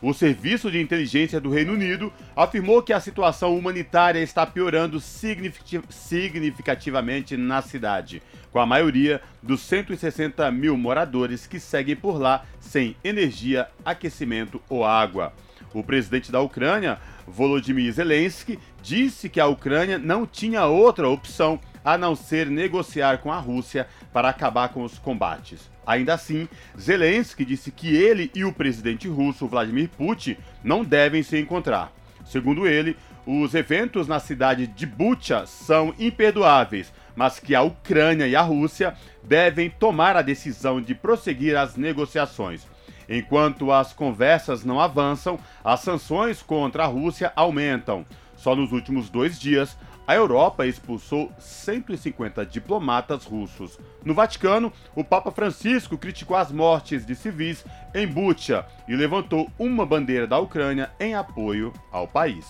O 0.00 0.14
Serviço 0.14 0.70
de 0.70 0.80
Inteligência 0.80 1.40
do 1.40 1.50
Reino 1.50 1.72
Unido 1.72 2.12
afirmou 2.36 2.80
que 2.80 2.92
a 2.92 3.00
situação 3.00 3.58
humanitária 3.58 4.20
está 4.20 4.46
piorando 4.46 5.00
significativamente 5.00 7.36
na 7.36 7.60
cidade, 7.60 8.22
com 8.52 8.60
a 8.60 8.66
maioria 8.66 9.20
dos 9.42 9.60
160 9.62 10.48
mil 10.52 10.76
moradores 10.76 11.48
que 11.48 11.58
seguem 11.58 11.96
por 11.96 12.16
lá 12.16 12.44
sem 12.60 12.94
energia, 13.02 13.66
aquecimento 13.84 14.62
ou 14.68 14.84
água. 14.84 15.32
O 15.74 15.82
presidente 15.82 16.30
da 16.30 16.40
Ucrânia, 16.40 17.00
Volodymyr 17.26 17.92
Zelensky, 17.92 18.56
disse 18.80 19.28
que 19.28 19.40
a 19.40 19.48
Ucrânia 19.48 19.98
não 19.98 20.24
tinha 20.24 20.64
outra 20.64 21.08
opção 21.08 21.58
a 21.84 21.98
não 21.98 22.14
ser 22.14 22.46
negociar 22.46 23.18
com 23.18 23.32
a 23.32 23.38
Rússia 23.38 23.88
para 24.12 24.28
acabar 24.28 24.70
com 24.70 24.82
os 24.82 24.98
combates. 24.98 25.70
Ainda 25.86 26.14
assim, 26.14 26.48
Zelensky 26.78 27.44
disse 27.44 27.70
que 27.70 27.94
ele 27.94 28.30
e 28.34 28.44
o 28.44 28.52
presidente 28.52 29.08
russo 29.08 29.46
Vladimir 29.46 29.88
Putin 29.90 30.36
não 30.62 30.84
devem 30.84 31.22
se 31.22 31.38
encontrar. 31.38 31.92
Segundo 32.24 32.66
ele, 32.66 32.96
os 33.26 33.54
eventos 33.54 34.06
na 34.06 34.20
cidade 34.20 34.66
de 34.66 34.86
Bucha 34.86 35.46
são 35.46 35.94
imperdoáveis, 35.98 36.92
mas 37.16 37.40
que 37.40 37.54
a 37.54 37.62
Ucrânia 37.62 38.26
e 38.26 38.36
a 38.36 38.42
Rússia 38.42 38.94
devem 39.22 39.70
tomar 39.70 40.16
a 40.16 40.22
decisão 40.22 40.80
de 40.80 40.94
prosseguir 40.94 41.56
as 41.56 41.76
negociações. 41.76 42.66
Enquanto 43.08 43.72
as 43.72 43.92
conversas 43.92 44.64
não 44.64 44.78
avançam, 44.78 45.38
as 45.64 45.80
sanções 45.80 46.42
contra 46.42 46.84
a 46.84 46.86
Rússia 46.86 47.32
aumentam. 47.34 48.04
Só 48.36 48.54
nos 48.54 48.72
últimos 48.72 49.08
dois 49.08 49.38
dias, 49.40 49.76
a 50.08 50.14
Europa 50.14 50.66
expulsou 50.66 51.30
150 51.38 52.46
diplomatas 52.46 53.26
russos. 53.26 53.78
No 54.02 54.14
Vaticano, 54.14 54.72
o 54.96 55.04
Papa 55.04 55.30
Francisco 55.30 55.98
criticou 55.98 56.34
as 56.34 56.50
mortes 56.50 57.04
de 57.04 57.14
civis 57.14 57.62
em 57.94 58.06
Bucha 58.06 58.64
e 58.88 58.96
levantou 58.96 59.50
uma 59.58 59.84
bandeira 59.84 60.26
da 60.26 60.38
Ucrânia 60.38 60.90
em 60.98 61.14
apoio 61.14 61.74
ao 61.92 62.08
país. 62.08 62.46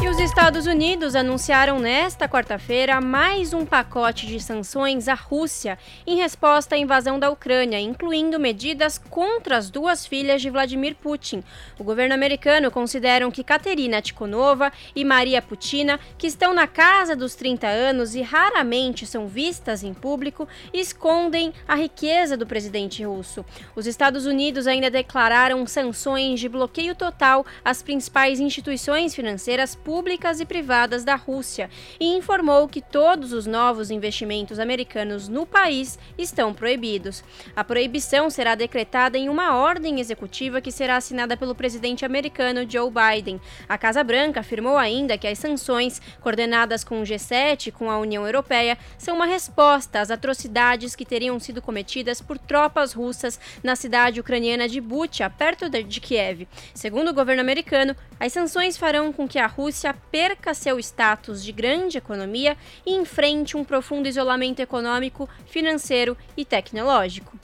E 0.00 0.08
os 0.08 0.20
Estados 0.20 0.66
Unidos 0.66 1.16
anunciaram 1.16 1.80
nesta 1.80 2.28
quarta-feira 2.28 3.00
mais 3.00 3.52
um 3.52 3.66
pacote 3.66 4.28
de 4.28 4.38
sanções 4.38 5.08
à 5.08 5.14
Rússia 5.14 5.76
em 6.06 6.18
resposta 6.18 6.76
à 6.76 6.78
invasão 6.78 7.18
da 7.18 7.28
Ucrânia, 7.30 7.80
incluindo 7.80 8.38
medidas 8.38 8.96
contra 8.96 9.56
as 9.56 9.70
duas 9.70 10.06
filhas 10.06 10.40
de 10.40 10.50
Vladimir 10.50 10.94
Putin. 10.94 11.42
O 11.76 11.82
governo 11.82 12.14
americano 12.14 12.70
considera 12.70 13.28
que 13.32 13.42
Katerina 13.42 14.00
Tikhonova 14.00 14.72
e 14.94 15.04
Maria 15.04 15.42
Putina, 15.42 15.98
que 16.16 16.28
estão 16.28 16.54
na 16.54 16.68
casa 16.68 17.16
dos 17.16 17.34
30 17.34 17.66
anos 17.66 18.14
e 18.14 18.22
raramente 18.22 19.04
são 19.04 19.26
vistas 19.26 19.82
em 19.82 19.92
público, 19.92 20.46
escondem 20.72 21.52
a 21.66 21.74
riqueza 21.74 22.36
do 22.36 22.46
presidente 22.46 23.02
russo. 23.02 23.44
Os 23.74 23.84
Estados 23.84 24.26
Unidos 24.26 24.68
ainda 24.68 24.90
declararam 24.90 25.66
sanções 25.66 26.38
de 26.38 26.48
bloqueio 26.48 26.94
total 26.94 27.44
às 27.64 27.82
principais 27.82 28.38
instituições 28.38 29.12
financeiras 29.12 29.74
públicas 29.88 30.38
e 30.38 30.44
privadas 30.44 31.02
da 31.02 31.14
Rússia 31.14 31.70
e 31.98 32.14
informou 32.14 32.68
que 32.68 32.82
todos 32.82 33.32
os 33.32 33.46
novos 33.46 33.90
investimentos 33.90 34.58
americanos 34.58 35.28
no 35.28 35.46
país 35.46 35.98
estão 36.18 36.52
proibidos. 36.52 37.24
A 37.56 37.64
proibição 37.64 38.28
será 38.28 38.54
decretada 38.54 39.16
em 39.16 39.30
uma 39.30 39.56
ordem 39.56 39.98
executiva 39.98 40.60
que 40.60 40.70
será 40.70 40.98
assinada 40.98 41.38
pelo 41.38 41.54
presidente 41.54 42.04
americano 42.04 42.70
Joe 42.70 42.90
Biden. 42.90 43.40
A 43.66 43.78
Casa 43.78 44.04
Branca 44.04 44.40
afirmou 44.40 44.76
ainda 44.76 45.16
que 45.16 45.26
as 45.26 45.38
sanções, 45.38 46.02
coordenadas 46.20 46.84
com 46.84 47.00
o 47.00 47.04
G7 47.04 47.68
e 47.68 47.72
com 47.72 47.90
a 47.90 47.98
União 47.98 48.26
Europeia, 48.26 48.76
são 48.98 49.16
uma 49.16 49.24
resposta 49.24 50.00
às 50.00 50.10
atrocidades 50.10 50.94
que 50.94 51.06
teriam 51.06 51.40
sido 51.40 51.62
cometidas 51.62 52.20
por 52.20 52.36
tropas 52.36 52.92
russas 52.92 53.40
na 53.62 53.74
cidade 53.74 54.20
ucraniana 54.20 54.68
de 54.68 54.82
Bucha, 54.82 55.30
perto 55.30 55.66
de 55.70 55.98
Kiev. 55.98 56.46
Segundo 56.74 57.08
o 57.08 57.14
governo 57.14 57.40
americano, 57.40 57.96
as 58.20 58.34
sanções 58.34 58.76
farão 58.76 59.14
com 59.14 59.26
que 59.26 59.38
a 59.38 59.46
Rússia 59.46 59.77
Rússia 59.78 59.94
perca 60.10 60.54
seu 60.54 60.76
status 60.80 61.44
de 61.44 61.52
grande 61.52 61.98
economia 61.98 62.56
e 62.84 62.96
enfrente 62.96 63.56
um 63.56 63.62
profundo 63.62 64.08
isolamento 64.08 64.58
econômico, 64.58 65.28
financeiro 65.46 66.16
e 66.36 66.44
tecnológico. 66.44 67.38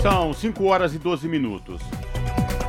São 0.00 0.32
5 0.32 0.64
horas 0.64 0.94
e 0.94 0.98
12 0.98 1.26
minutos. 1.26 1.82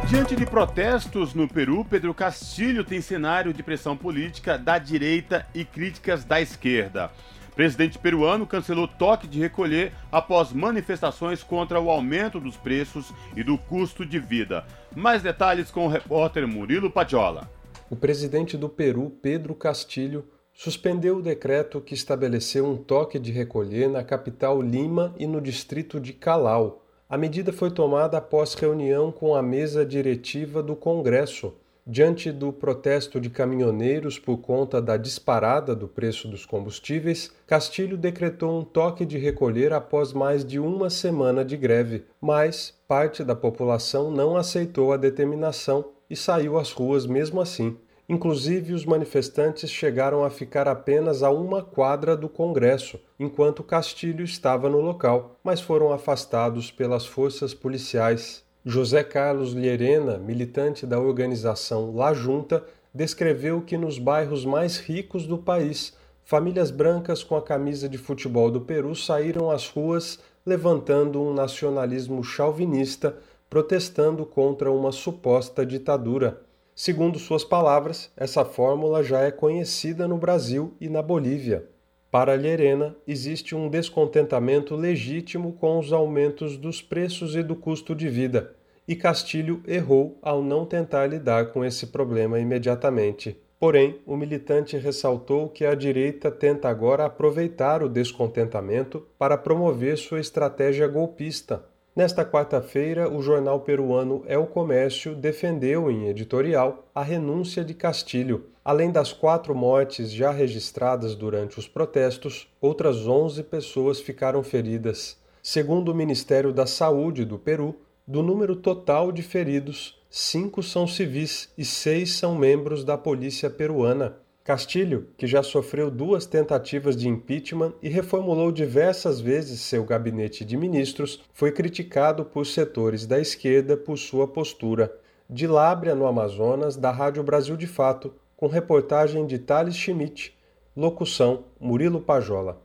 Diante 0.10 0.36
de 0.36 0.48
protestos 0.48 1.36
no 1.36 1.48
Peru, 1.48 1.86
Pedro 1.86 2.12
Castilho 2.12 2.84
tem 2.84 3.02
cenário 3.02 3.54
de 3.54 3.62
pressão 3.62 3.96
política 3.96 4.58
da 4.58 4.80
direita 4.80 5.46
e 5.54 5.64
críticas 5.64 6.26
da 6.26 6.42
esquerda. 6.42 7.12
Presidente 7.56 8.00
peruano 8.00 8.48
cancelou 8.48 8.88
toque 8.88 9.28
de 9.28 9.40
recolher 9.40 9.94
após 10.12 10.52
manifestações 10.52 11.44
contra 11.44 11.80
o 11.80 11.92
aumento 11.92 12.40
dos 12.40 12.58
preços 12.58 13.14
e 13.36 13.44
do 13.44 13.60
custo 13.60 14.04
de 14.04 14.18
vida. 14.18 14.66
Mais 14.96 15.22
detalhes 15.22 15.70
com 15.70 15.86
o 15.86 15.90
repórter 15.90 16.48
Murilo 16.48 16.90
Padiola 16.90 17.56
o 17.90 17.96
presidente 17.96 18.58
do 18.58 18.68
Peru, 18.68 19.12
Pedro 19.22 19.56
Castilho, 19.56 20.26
suspendeu 20.54 21.18
o 21.18 21.22
decreto 21.22 21.80
que 21.80 21.94
estabeleceu 21.94 22.66
um 22.66 22.76
toque 22.76 23.18
de 23.18 23.32
recolher 23.32 23.88
na 23.88 24.04
capital 24.04 24.62
Lima 24.62 25.14
e 25.18 25.28
no 25.28 25.40
distrito 25.40 26.00
de 26.00 26.14
Calau. 26.14 26.84
A 27.10 27.18
medida 27.18 27.54
foi 27.54 27.72
tomada 27.72 28.18
após 28.18 28.54
reunião 28.54 29.12
com 29.12 29.36
a 29.36 29.42
mesa 29.42 29.86
diretiva 29.86 30.62
do 30.62 30.76
Congresso. 30.76 31.54
Diante 31.90 32.34
do 32.34 32.52
protesto 32.52 33.22
de 33.22 33.30
caminhoneiros 33.30 34.20
por 34.20 34.40
conta 34.40 34.82
da 34.82 34.98
disparada 34.98 35.74
do 35.74 35.88
preço 35.88 36.28
dos 36.28 36.46
combustíveis, 36.46 37.32
Castilho 37.46 37.96
decretou 37.96 38.60
um 38.60 38.64
toque 38.64 39.06
de 39.06 39.18
recolher 39.18 39.72
após 39.72 40.12
mais 40.12 40.44
de 40.44 40.60
uma 40.60 40.90
semana 40.90 41.46
de 41.46 41.56
greve, 41.56 42.04
mas 42.20 42.78
parte 42.90 43.24
da 43.24 43.36
população 43.36 44.12
não 44.12 44.36
aceitou 44.36 44.92
a 44.92 44.98
determinação 44.98 45.94
e 46.10 46.16
saiu 46.16 46.58
às 46.58 46.72
ruas 46.72 47.06
mesmo 47.06 47.42
assim. 47.42 47.78
Inclusive, 48.10 48.74
os 48.74 48.86
manifestantes 48.86 49.70
chegaram 49.70 50.24
a 50.24 50.30
ficar 50.30 50.68
apenas 50.68 51.24
a 51.24 51.30
uma 51.30 51.62
quadra 51.62 52.16
do 52.16 52.30
Congresso, 52.30 52.98
enquanto 53.20 53.64
Castilho 53.64 54.24
estava 54.24 54.70
no 54.70 54.80
local, 54.80 55.36
mas 55.44 55.60
foram 55.60 55.92
afastados 55.92 56.72
pelas 56.72 57.06
forças 57.06 57.54
policiais. 57.54 58.46
José 58.64 59.04
Carlos 59.04 59.54
Llerena, 59.54 60.18
militante 60.18 60.86
da 60.86 61.00
organização 61.00 61.94
La 61.96 62.14
Junta, 62.14 62.64
descreveu 62.94 63.62
que 63.62 63.78
nos 63.78 64.00
bairros 64.00 64.46
mais 64.46 64.78
ricos 64.78 65.28
do 65.28 65.38
país, 65.38 65.94
famílias 66.24 66.72
brancas 66.72 67.24
com 67.24 67.36
a 67.36 67.42
camisa 67.42 67.88
de 67.88 67.98
futebol 67.98 68.50
do 68.50 68.62
Peru 68.62 68.96
saíram 68.96 69.52
às 69.52 69.68
ruas 69.68 70.20
levantando 70.46 71.22
um 71.22 71.34
nacionalismo 71.34 72.24
chauvinista 72.24 73.18
protestando 73.50 74.26
contra 74.26 74.72
uma 74.72 74.92
suposta 74.92 75.66
ditadura. 75.66 76.42
Segundo 76.76 77.18
suas 77.18 77.44
palavras, 77.44 78.12
essa 78.16 78.46
fórmula 78.46 79.02
já 79.02 79.22
é 79.22 79.32
conhecida 79.32 80.08
no 80.08 80.18
Brasil 80.18 80.74
e 80.80 80.90
na 80.90 81.02
Bolívia. 81.02 81.68
Para 82.12 82.36
Llerena, 82.36 82.96
existe 83.06 83.56
um 83.56 83.70
descontentamento 83.70 84.76
legítimo 84.76 85.54
com 85.54 85.80
os 85.80 85.92
aumentos 85.92 86.58
dos 86.58 86.82
preços 86.82 87.36
e 87.36 87.44
do 87.44 87.56
custo 87.56 87.94
de 87.94 88.08
vida, 88.08 88.56
e 88.88 88.96
Castilho 88.96 89.62
errou 89.68 90.18
ao 90.22 90.42
não 90.42 90.66
tentar 90.66 91.08
lidar 91.08 91.48
com 91.52 91.66
esse 91.66 91.88
problema 91.88 92.40
imediatamente. 92.40 93.38
Porém, 93.60 94.00
o 94.06 94.16
militante 94.16 94.78
ressaltou 94.78 95.50
que 95.50 95.66
a 95.66 95.74
direita 95.74 96.30
tenta 96.30 96.70
agora 96.70 97.06
aproveitar 97.06 97.82
o 97.82 97.90
descontentamento 97.90 99.06
para 99.18 99.38
promover 99.38 99.98
sua 99.98 100.20
estratégia 100.20 100.88
golpista. 100.88 101.66
Nesta 101.98 102.24
quarta-feira, 102.24 103.12
o 103.12 103.24
jornal 103.24 103.60
peruano 103.62 104.24
o 104.38 104.46
Comércio 104.46 105.16
defendeu 105.16 105.92
em 105.92 106.08
editorial 106.08 106.88
a 106.94 107.02
renúncia 107.02 107.66
de 107.66 107.74
Castilho, 107.74 108.46
Além 108.68 108.92
das 108.92 109.14
quatro 109.14 109.56
mortes 109.56 110.12
já 110.12 110.30
registradas 110.30 111.16
durante 111.16 111.58
os 111.58 111.70
protestos, 111.70 112.50
outras 112.60 113.08
11 113.08 113.42
pessoas 113.44 114.02
ficaram 114.02 114.44
feridas. 114.44 115.18
Segundo 115.42 115.88
o 115.90 115.96
Ministério 115.96 116.52
da 116.52 116.68
Saúde 116.68 117.24
do 117.24 117.40
Peru, 117.40 117.78
do 118.06 118.22
número 118.22 118.58
total 118.58 119.10
de 119.10 119.24
feridos, 119.24 119.98
cinco 120.10 120.62
são 120.62 120.86
civis 120.86 121.50
e 121.58 121.64
seis 121.64 122.16
são 122.16 122.36
membros 122.36 122.84
da 122.84 122.98
polícia 122.98 123.50
peruana. 123.50 124.18
Castilho, 124.48 125.10
que 125.18 125.28
já 125.28 125.44
sofreu 125.44 125.92
duas 125.92 126.26
tentativas 126.26 126.96
de 126.96 127.10
impeachment 127.10 127.74
e 127.84 127.90
reformulou 127.90 128.50
diversas 128.50 129.20
vezes 129.20 129.60
seu 129.60 129.84
gabinete 129.84 130.46
de 130.46 130.56
ministros, 130.56 131.22
foi 131.34 131.52
criticado 131.52 132.24
por 132.24 132.46
setores 132.46 133.06
da 133.06 133.20
esquerda 133.20 133.76
por 133.76 133.98
sua 133.98 134.26
postura. 134.26 134.90
De 135.30 135.46
Lábrea, 135.46 135.94
no 135.94 136.08
Amazonas, 136.08 136.78
da 136.78 136.92
Rádio 136.92 137.24
Brasil 137.24 137.58
de 137.58 137.68
Fato, 137.68 138.14
com 138.38 138.48
reportagem 138.48 139.28
de 139.28 139.38
Thales 139.38 139.76
Schmidt, 139.76 140.34
locução 140.74 141.44
Murilo 141.60 142.00
Pajola. 142.00 142.62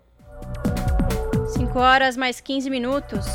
5 1.48 1.76
horas 1.80 2.16
mais 2.16 2.40
15 2.40 2.70
minutos. 2.70 3.26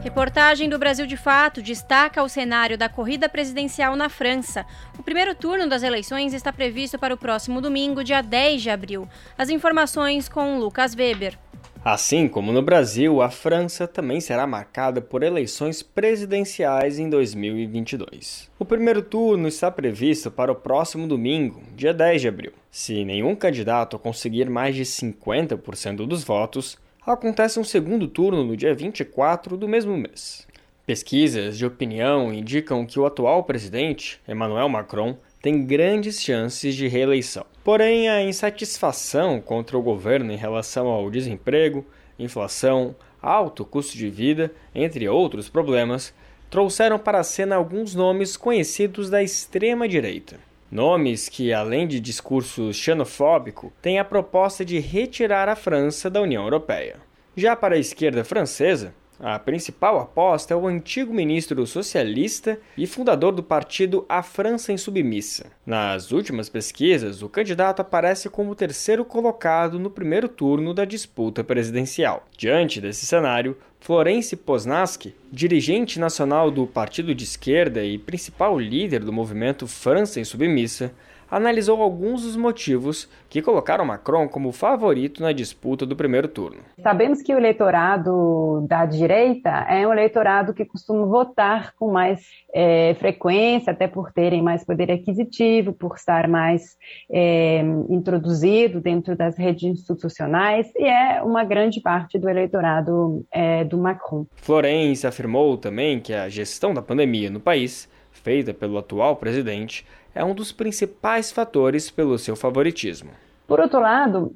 Reportagem 0.00 0.68
do 0.68 0.78
Brasil 0.78 1.06
de 1.06 1.16
Fato 1.16 1.60
destaca 1.60 2.22
o 2.22 2.28
cenário 2.28 2.78
da 2.78 2.88
corrida 2.88 3.28
presidencial 3.28 3.96
na 3.96 4.08
França. 4.08 4.64
O 4.96 5.02
primeiro 5.02 5.34
turno 5.34 5.68
das 5.68 5.82
eleições 5.82 6.32
está 6.32 6.52
previsto 6.52 6.96
para 6.96 7.12
o 7.12 7.18
próximo 7.18 7.60
domingo, 7.60 8.04
dia 8.04 8.22
10 8.22 8.62
de 8.62 8.70
abril. 8.70 9.08
As 9.36 9.50
informações 9.50 10.28
com 10.28 10.56
Lucas 10.58 10.94
Weber. 10.94 11.36
Assim 11.84 12.28
como 12.28 12.52
no 12.52 12.62
Brasil, 12.62 13.20
a 13.20 13.28
França 13.28 13.88
também 13.88 14.20
será 14.20 14.46
marcada 14.46 15.00
por 15.00 15.24
eleições 15.24 15.82
presidenciais 15.82 16.98
em 16.98 17.10
2022. 17.10 18.50
O 18.56 18.64
primeiro 18.64 19.02
turno 19.02 19.48
está 19.48 19.70
previsto 19.70 20.30
para 20.30 20.52
o 20.52 20.56
próximo 20.56 21.08
domingo, 21.08 21.60
dia 21.74 21.92
10 21.92 22.20
de 22.20 22.28
abril. 22.28 22.52
Se 22.70 23.04
nenhum 23.04 23.34
candidato 23.34 23.98
conseguir 23.98 24.48
mais 24.48 24.76
de 24.76 24.84
50% 24.84 26.06
dos 26.06 26.22
votos, 26.22 26.78
acontece 27.12 27.58
um 27.58 27.64
segundo 27.64 28.06
turno 28.08 28.44
no 28.44 28.56
dia 28.56 28.74
24 28.74 29.56
do 29.56 29.68
mesmo 29.68 29.96
mês. 29.96 30.46
Pesquisas 30.86 31.58
de 31.58 31.66
opinião 31.66 32.32
indicam 32.32 32.86
que 32.86 32.98
o 32.98 33.04
atual 33.04 33.44
presidente, 33.44 34.20
Emmanuel 34.26 34.68
Macron, 34.68 35.16
tem 35.40 35.64
grandes 35.64 36.20
chances 36.22 36.74
de 36.74 36.88
reeleição. 36.88 37.44
Porém, 37.62 38.08
a 38.08 38.22
insatisfação 38.22 39.40
contra 39.40 39.76
o 39.76 39.82
governo 39.82 40.32
em 40.32 40.36
relação 40.36 40.86
ao 40.88 41.10
desemprego, 41.10 41.84
inflação, 42.18 42.96
alto 43.20 43.64
custo 43.64 43.96
de 43.96 44.08
vida, 44.08 44.52
entre 44.74 45.08
outros 45.08 45.48
problemas, 45.48 46.14
trouxeram 46.50 46.98
para 46.98 47.20
a 47.20 47.24
cena 47.24 47.56
alguns 47.56 47.94
nomes 47.94 48.36
conhecidos 48.36 49.10
da 49.10 49.22
extrema-direita. 49.22 50.47
Nomes 50.70 51.28
que, 51.28 51.52
além 51.52 51.86
de 51.86 51.98
discurso 51.98 52.72
xenofóbico, 52.72 53.72
têm 53.80 53.98
a 53.98 54.04
proposta 54.04 54.64
de 54.64 54.78
retirar 54.78 55.48
a 55.48 55.56
França 55.56 56.10
da 56.10 56.20
União 56.20 56.44
Europeia. 56.44 56.96
Já 57.34 57.56
para 57.56 57.74
a 57.74 57.78
esquerda 57.78 58.24
francesa, 58.24 58.92
a 59.20 59.36
principal 59.36 59.98
aposta 59.98 60.54
é 60.54 60.56
o 60.56 60.68
antigo 60.68 61.12
ministro 61.12 61.66
socialista 61.66 62.56
e 62.76 62.86
fundador 62.86 63.32
do 63.32 63.42
partido 63.42 64.06
A 64.08 64.22
França 64.22 64.72
Insubmissa. 64.72 65.50
Nas 65.66 66.12
últimas 66.12 66.48
pesquisas, 66.48 67.20
o 67.20 67.28
candidato 67.28 67.80
aparece 67.80 68.28
como 68.28 68.52
o 68.52 68.54
terceiro 68.54 69.04
colocado 69.04 69.76
no 69.76 69.90
primeiro 69.90 70.28
turno 70.28 70.72
da 70.72 70.84
disputa 70.84 71.42
presidencial. 71.42 72.28
Diante 72.36 72.80
desse 72.80 73.06
cenário, 73.06 73.56
Florence 73.80 74.36
Poznansky, 74.36 75.14
dirigente 75.32 75.98
nacional 75.98 76.50
do 76.50 76.66
partido 76.66 77.14
de 77.14 77.24
esquerda 77.24 77.84
e 77.84 77.96
principal 77.96 78.58
líder 78.58 79.04
do 79.04 79.12
movimento 79.12 79.66
França 79.66 80.20
Insubmissa, 80.20 80.92
analisou 81.30 81.82
alguns 81.82 82.22
dos 82.22 82.36
motivos 82.36 83.08
que 83.28 83.42
colocaram 83.42 83.84
Macron 83.84 84.28
como 84.28 84.52
favorito 84.52 85.22
na 85.22 85.32
disputa 85.32 85.84
do 85.84 85.94
primeiro 85.94 86.28
turno. 86.28 86.58
Sabemos 86.82 87.22
que 87.22 87.34
o 87.34 87.38
eleitorado 87.38 88.66
da 88.68 88.86
direita 88.86 89.50
é 89.68 89.86
um 89.86 89.92
eleitorado 89.92 90.54
que 90.54 90.64
costuma 90.64 91.04
votar 91.04 91.74
com 91.76 91.90
mais 91.90 92.20
é, 92.54 92.94
frequência, 92.94 93.72
até 93.72 93.86
por 93.86 94.12
terem 94.12 94.42
mais 94.42 94.64
poder 94.64 94.90
aquisitivo, 94.90 95.72
por 95.72 95.96
estar 95.96 96.28
mais 96.28 96.76
é, 97.10 97.60
introduzido 97.88 98.80
dentro 98.80 99.16
das 99.16 99.36
redes 99.36 99.64
institucionais, 99.64 100.70
e 100.76 100.84
é 100.84 101.22
uma 101.22 101.44
grande 101.44 101.80
parte 101.80 102.18
do 102.18 102.28
eleitorado 102.28 103.24
é, 103.30 103.64
do 103.64 103.78
Macron. 103.78 104.26
Florence 104.36 105.06
afirmou 105.06 105.56
também 105.56 106.00
que 106.00 106.12
a 106.12 106.28
gestão 106.28 106.72
da 106.72 106.82
pandemia 106.82 107.30
no 107.30 107.40
país, 107.40 107.88
feita 108.10 108.52
pelo 108.52 108.78
atual 108.78 109.16
presidente, 109.16 109.86
é 110.18 110.24
um 110.24 110.34
dos 110.34 110.50
principais 110.50 111.30
fatores 111.30 111.92
pelo 111.92 112.18
seu 112.18 112.34
favoritismo. 112.34 113.12
Por 113.46 113.60
outro 113.60 113.78
lado, 113.78 114.34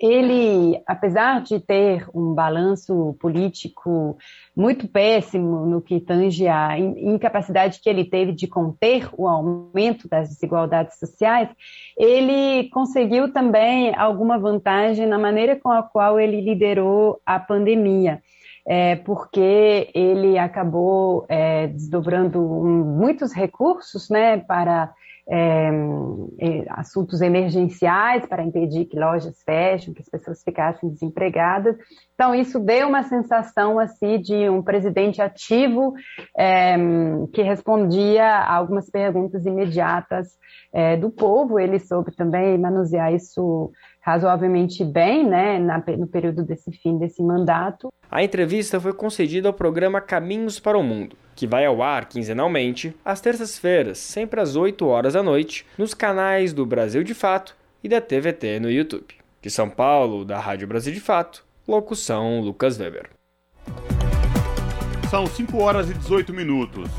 ele, 0.00 0.80
apesar 0.86 1.42
de 1.42 1.58
ter 1.58 2.06
um 2.14 2.32
balanço 2.32 3.16
político 3.20 4.16
muito 4.56 4.86
péssimo 4.86 5.66
no 5.66 5.82
que 5.82 5.98
tange 5.98 6.46
a 6.46 6.78
incapacidade 6.78 7.80
que 7.82 7.90
ele 7.90 8.04
teve 8.04 8.32
de 8.32 8.46
conter 8.46 9.10
o 9.12 9.26
aumento 9.26 10.08
das 10.08 10.28
desigualdades 10.28 10.96
sociais, 10.96 11.50
ele 11.98 12.70
conseguiu 12.70 13.32
também 13.32 13.92
alguma 13.96 14.38
vantagem 14.38 15.06
na 15.06 15.18
maneira 15.18 15.56
com 15.56 15.70
a 15.70 15.82
qual 15.82 16.20
ele 16.20 16.40
liderou 16.40 17.20
a 17.26 17.38
pandemia. 17.40 18.22
É, 18.66 18.96
porque 18.96 19.90
ele 19.94 20.38
acabou 20.38 21.24
é, 21.28 21.66
desdobrando 21.68 22.40
muitos 22.40 23.32
recursos 23.32 24.08
né, 24.10 24.38
para 24.38 24.92
é, 25.32 25.70
é, 26.40 26.64
assuntos 26.70 27.20
emergenciais 27.20 28.26
para 28.26 28.42
impedir 28.42 28.86
que 28.86 28.98
lojas 28.98 29.40
fechem, 29.44 29.94
que 29.94 30.02
as 30.02 30.08
pessoas 30.08 30.42
ficassem 30.42 30.90
desempregadas. 30.90 31.76
Então, 32.14 32.34
isso 32.34 32.58
deu 32.58 32.88
uma 32.88 33.04
sensação 33.04 33.78
assim 33.78 34.20
de 34.20 34.50
um 34.50 34.60
presidente 34.60 35.22
ativo 35.22 35.94
é, 36.36 36.76
que 37.32 37.42
respondia 37.42 38.24
a 38.24 38.56
algumas 38.56 38.90
perguntas 38.90 39.46
imediatas 39.46 40.36
é, 40.74 40.96
do 40.96 41.10
povo. 41.10 41.60
Ele 41.60 41.78
soube 41.78 42.10
também 42.16 42.58
manusear 42.58 43.14
isso 43.14 43.70
razoavelmente 44.10 44.84
bem, 44.84 45.26
né, 45.26 45.58
na, 45.58 45.82
no 45.96 46.06
período 46.06 46.42
desse 46.42 46.72
fim 46.72 46.98
desse 46.98 47.22
mandato. 47.22 47.92
A 48.10 48.22
entrevista 48.22 48.80
foi 48.80 48.92
concedida 48.92 49.48
ao 49.48 49.54
programa 49.54 50.00
Caminhos 50.00 50.58
para 50.58 50.76
o 50.76 50.82
Mundo, 50.82 51.16
que 51.36 51.46
vai 51.46 51.64
ao 51.64 51.82
ar 51.82 52.08
quinzenalmente 52.08 52.94
às 53.04 53.20
terças-feiras, 53.20 53.98
sempre 53.98 54.40
às 54.40 54.56
8 54.56 54.84
horas 54.86 55.12
da 55.12 55.22
noite, 55.22 55.64
nos 55.78 55.94
canais 55.94 56.52
do 56.52 56.66
Brasil 56.66 57.04
de 57.04 57.14
Fato 57.14 57.56
e 57.84 57.88
da 57.88 58.00
TVT 58.00 58.58
no 58.58 58.70
YouTube. 58.70 59.14
De 59.40 59.48
São 59.48 59.70
Paulo, 59.70 60.24
da 60.24 60.38
Rádio 60.38 60.66
Brasil 60.66 60.92
de 60.92 61.00
Fato, 61.00 61.44
locução 61.66 62.40
Lucas 62.40 62.78
Weber. 62.78 63.10
São 65.08 65.26
5 65.26 65.56
horas 65.58 65.88
e 65.88 65.94
18 65.94 66.32
minutos. 66.32 66.90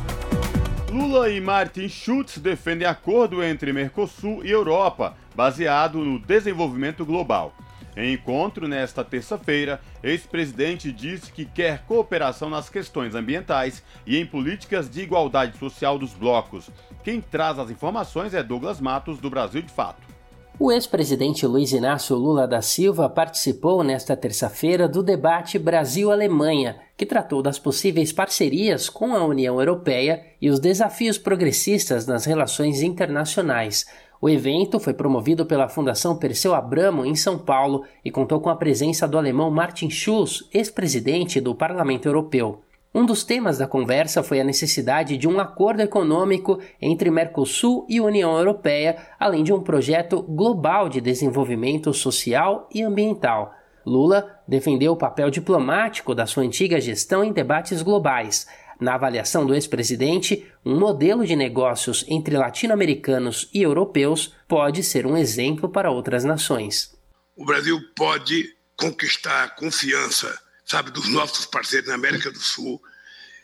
Lula 0.91 1.29
e 1.29 1.39
Martin 1.39 1.87
Schulz 1.87 2.37
defendem 2.37 2.85
acordo 2.85 3.41
entre 3.41 3.71
Mercosul 3.71 4.43
e 4.43 4.51
Europa, 4.51 5.15
baseado 5.35 5.99
no 5.99 6.19
desenvolvimento 6.19 7.05
global. 7.05 7.53
Em 7.95 8.13
encontro 8.13 8.67
nesta 8.67 9.03
terça-feira, 9.03 9.81
ex-presidente 10.01 10.91
disse 10.91 11.31
que 11.31 11.43
quer 11.43 11.83
cooperação 11.85 12.49
nas 12.49 12.69
questões 12.69 13.15
ambientais 13.15 13.83
e 14.07 14.17
em 14.17 14.25
políticas 14.25 14.89
de 14.89 15.01
igualdade 15.01 15.57
social 15.57 15.99
dos 15.99 16.13
blocos. 16.13 16.69
Quem 17.03 17.19
traz 17.19 17.59
as 17.59 17.69
informações 17.69 18.33
é 18.33 18.41
Douglas 18.41 18.79
Matos, 18.79 19.19
do 19.19 19.29
Brasil 19.29 19.61
de 19.61 19.71
Fato. 19.71 20.11
O 20.57 20.71
ex-presidente 20.71 21.45
Luiz 21.47 21.71
Inácio 21.71 22.15
Lula 22.15 22.47
da 22.47 22.61
Silva 22.61 23.09
participou 23.09 23.83
nesta 23.83 24.15
terça-feira 24.15 24.87
do 24.87 25.01
debate 25.01 25.57
Brasil-Alemanha, 25.57 26.79
que 26.95 27.05
tratou 27.05 27.41
das 27.41 27.57
possíveis 27.57 28.13
parcerias 28.13 28.87
com 28.87 29.15
a 29.15 29.25
União 29.25 29.59
Europeia 29.59 30.23
e 30.39 30.51
os 30.51 30.59
desafios 30.59 31.17
progressistas 31.17 32.05
nas 32.05 32.25
relações 32.25 32.83
internacionais. 32.83 33.87
O 34.21 34.29
evento 34.29 34.79
foi 34.79 34.93
promovido 34.93 35.47
pela 35.47 35.67
Fundação 35.67 36.15
Perseu 36.15 36.53
Abramo 36.53 37.03
em 37.03 37.15
São 37.15 37.39
Paulo 37.39 37.83
e 38.05 38.11
contou 38.11 38.39
com 38.39 38.51
a 38.51 38.55
presença 38.55 39.07
do 39.07 39.17
alemão 39.17 39.49
Martin 39.49 39.89
Schulz, 39.89 40.47
ex-presidente 40.53 41.41
do 41.41 41.55
Parlamento 41.55 42.07
Europeu. 42.07 42.61
Um 42.93 43.03
dos 43.03 43.23
temas 43.23 43.57
da 43.57 43.65
conversa 43.65 44.21
foi 44.21 44.39
a 44.39 44.43
necessidade 44.43 45.17
de 45.17 45.27
um 45.27 45.39
acordo 45.39 45.81
econômico 45.81 46.59
entre 46.79 47.09
Mercosul 47.09 47.83
e 47.89 47.99
União 47.99 48.37
Europeia, 48.37 48.97
além 49.19 49.43
de 49.43 49.51
um 49.51 49.63
projeto 49.63 50.21
global 50.21 50.87
de 50.87 51.01
desenvolvimento 51.01 51.91
social 51.91 52.69
e 52.71 52.83
ambiental. 52.83 53.55
Lula 53.83 54.39
defendeu 54.47 54.91
o 54.91 54.97
papel 54.97 55.31
diplomático 55.31 56.13
da 56.13 56.27
sua 56.27 56.43
antiga 56.43 56.79
gestão 56.79 57.23
em 57.23 57.33
debates 57.33 57.81
globais. 57.81 58.45
Na 58.81 58.95
avaliação 58.95 59.45
do 59.45 59.53
ex-presidente, 59.53 60.45
um 60.65 60.77
modelo 60.77 61.25
de 61.25 61.35
negócios 61.35 62.03
entre 62.07 62.35
latino-americanos 62.35 63.47
e 63.53 63.61
europeus 63.61 64.33
pode 64.47 64.83
ser 64.83 65.05
um 65.05 65.15
exemplo 65.15 65.69
para 65.69 65.91
outras 65.91 66.25
nações. 66.25 66.93
O 67.35 67.45
Brasil 67.45 67.79
pode 67.95 68.53
conquistar 68.75 69.43
a 69.43 69.49
confiança 69.49 70.37
sabe, 70.71 70.89
dos 70.89 71.09
nossos 71.09 71.45
parceiros 71.45 71.89
na 71.89 71.95
América 71.95 72.31
do 72.31 72.39
Sul, 72.39 72.81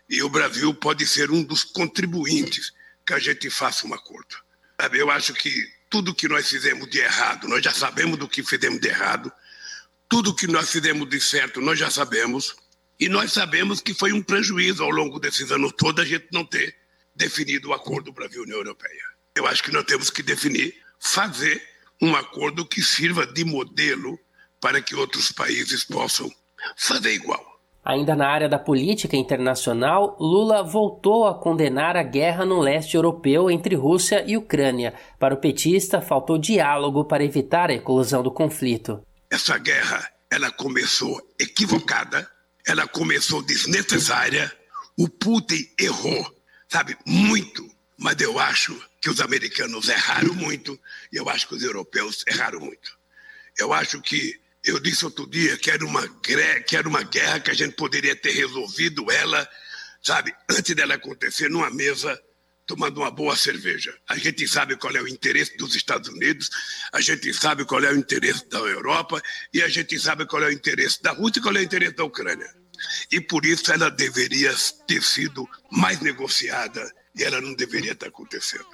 e 0.09 0.23
o 0.23 0.29
Brasil 0.29 0.73
pode 0.73 1.05
ser 1.05 1.29
um 1.29 1.43
dos 1.43 1.63
contribuintes 1.63 2.71
que 3.05 3.13
a 3.13 3.19
gente 3.19 3.49
faça 3.49 3.85
um 3.85 3.93
acordo. 3.93 4.37
Sabe, 4.79 4.99
eu 4.99 5.11
acho 5.11 5.33
que 5.33 5.51
tudo 5.89 6.15
que 6.15 6.27
nós 6.27 6.49
fizemos 6.49 6.89
de 6.89 6.99
errado, 6.99 7.47
nós 7.47 7.63
já 7.63 7.73
sabemos 7.73 8.17
do 8.17 8.27
que 8.27 8.41
fizemos 8.43 8.79
de 8.79 8.87
errado, 8.87 9.31
tudo 10.07 10.33
que 10.33 10.47
nós 10.47 10.71
fizemos 10.71 11.09
de 11.09 11.19
certo, 11.19 11.59
nós 11.59 11.77
já 11.77 11.89
sabemos, 11.91 12.55
e 12.99 13.07
nós 13.07 13.31
sabemos 13.31 13.79
que 13.79 13.93
foi 13.93 14.11
um 14.11 14.23
prejuízo 14.23 14.83
ao 14.83 14.89
longo 14.89 15.19
desses 15.19 15.51
anos 15.51 15.71
todos 15.77 16.03
a 16.03 16.07
gente 16.07 16.27
não 16.31 16.43
ter 16.43 16.75
definido 17.15 17.69
o 17.69 17.73
acordo 17.73 18.11
Brasil-União 18.11 18.57
Europeia. 18.57 19.03
Eu 19.35 19.45
acho 19.47 19.63
que 19.63 19.71
nós 19.71 19.85
temos 19.85 20.09
que 20.09 20.23
definir, 20.23 20.73
fazer 20.99 21.61
um 22.01 22.15
acordo 22.15 22.65
que 22.65 22.81
sirva 22.81 23.25
de 23.25 23.43
modelo 23.43 24.17
para 24.59 24.81
que 24.81 24.95
outros 24.95 25.31
países 25.31 25.83
possam 25.83 26.31
fazer 26.75 27.13
igual. 27.13 27.57
Ainda 27.85 28.15
na 28.15 28.27
área 28.27 28.49
da 28.49 28.59
política 28.59 29.15
internacional, 29.15 30.17
Lula 30.19 30.61
voltou 30.61 31.25
a 31.25 31.33
condenar 31.33 31.95
a 31.95 32.03
guerra 32.03 32.43
no 32.43 32.59
leste 32.59 32.95
europeu 32.95 33.49
entre 33.49 33.75
Rússia 33.75 34.25
e 34.27 34.35
Ucrânia. 34.35 34.93
Para 35.17 35.33
o 35.33 35.37
petista, 35.37 36.01
faltou 36.01 36.37
diálogo 36.37 37.05
para 37.05 37.23
evitar 37.23 37.69
a 37.69 37.73
eclosão 37.73 38.21
do 38.21 38.29
conflito. 38.29 39.01
Essa 39.29 39.57
guerra, 39.57 40.05
ela 40.29 40.51
começou 40.51 41.17
equivocada, 41.39 42.29
ela 42.67 42.85
começou 42.85 43.41
desnecessária. 43.41 44.53
O 44.97 45.07
Putin 45.07 45.67
errou, 45.79 46.43
sabe, 46.69 46.97
muito. 47.05 47.67
Mas 47.97 48.19
eu 48.19 48.37
acho 48.37 48.79
que 49.01 49.09
os 49.09 49.21
americanos 49.21 49.87
erraram 49.87 50.33
muito 50.33 50.79
e 51.11 51.15
eu 51.15 51.27
acho 51.29 51.47
que 51.47 51.55
os 51.55 51.63
europeus 51.63 52.23
erraram 52.27 52.59
muito. 52.59 52.95
Eu 53.57 53.73
acho 53.73 54.01
que 54.01 54.39
eu 54.63 54.79
disse 54.79 55.05
outro 55.05 55.25
dia 55.25 55.57
que 55.57 55.71
era, 55.71 55.83
uma, 55.85 56.07
que 56.19 56.75
era 56.75 56.89
uma 56.89 57.03
guerra 57.03 57.39
que 57.39 57.49
a 57.49 57.53
gente 57.53 57.75
poderia 57.75 58.15
ter 58.15 58.31
resolvido 58.31 59.09
ela, 59.09 59.49
sabe, 60.03 60.35
antes 60.49 60.75
dela 60.75 60.95
acontecer, 60.95 61.49
numa 61.49 61.71
mesa, 61.71 62.21
tomando 62.67 62.97
uma 62.99 63.09
boa 63.09 63.35
cerveja. 63.35 63.95
A 64.07 64.17
gente 64.17 64.45
sabe 64.47 64.75
qual 64.75 64.93
é 64.95 65.01
o 65.01 65.07
interesse 65.07 65.55
dos 65.57 65.73
Estados 65.73 66.09
Unidos, 66.09 66.49
a 66.91 66.99
gente 66.99 67.33
sabe 67.33 67.65
qual 67.65 67.83
é 67.83 67.91
o 67.91 67.97
interesse 67.97 68.47
da 68.49 68.59
Europa 68.59 69.21
e 69.53 69.63
a 69.63 69.69
gente 69.69 69.97
sabe 69.97 70.27
qual 70.27 70.43
é 70.43 70.47
o 70.47 70.51
interesse 70.51 71.01
da 71.01 71.11
Rússia 71.11 71.39
e 71.39 71.41
qual 71.41 71.55
é 71.55 71.59
o 71.59 71.63
interesse 71.63 71.95
da 71.95 72.03
Ucrânia. 72.03 72.47
E 73.11 73.21
por 73.21 73.45
isso 73.45 73.71
ela 73.71 73.89
deveria 73.89 74.53
ter 74.85 75.01
sido 75.01 75.47
mais 75.71 76.01
negociada 76.01 76.91
e 77.15 77.23
ela 77.23 77.41
não 77.41 77.55
deveria 77.55 77.93
estar 77.93 78.07
acontecendo. 78.07 78.65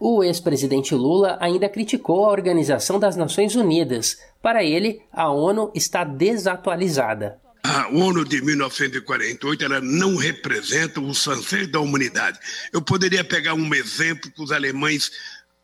O 0.00 0.24
ex-presidente 0.24 0.94
Lula 0.94 1.38
ainda 1.40 1.68
criticou 1.68 2.24
a 2.24 2.32
Organização 2.32 2.98
das 2.98 3.14
Nações 3.14 3.54
Unidas. 3.54 4.18
Para 4.42 4.64
ele, 4.64 5.00
a 5.12 5.30
ONU 5.30 5.70
está 5.74 6.02
desatualizada. 6.02 7.43
A 7.64 7.88
ONU 7.88 8.26
de 8.26 8.42
1948 8.42 9.64
ela 9.64 9.80
não 9.80 10.16
representa 10.16 11.00
os 11.00 11.26
anseios 11.26 11.72
da 11.72 11.80
humanidade. 11.80 12.38
Eu 12.70 12.82
poderia 12.82 13.24
pegar 13.24 13.54
um 13.54 13.74
exemplo 13.74 14.30
que 14.30 14.42
os 14.42 14.52
alemães 14.52 15.10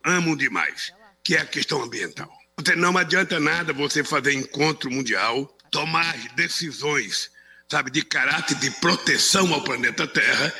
amam 0.02 0.34
demais, 0.34 0.90
que 1.22 1.36
é 1.36 1.40
a 1.40 1.46
questão 1.46 1.82
ambiental. 1.82 2.32
Não 2.78 2.96
adianta 2.96 3.38
nada 3.38 3.74
você 3.74 4.02
fazer 4.02 4.32
encontro 4.32 4.90
mundial, 4.90 5.46
tomar 5.70 6.16
decisões, 6.34 7.30
sabe, 7.70 7.90
de 7.90 8.02
caráter 8.02 8.56
de 8.56 8.70
proteção 8.70 9.52
ao 9.52 9.62
planeta 9.62 10.06
Terra 10.06 10.54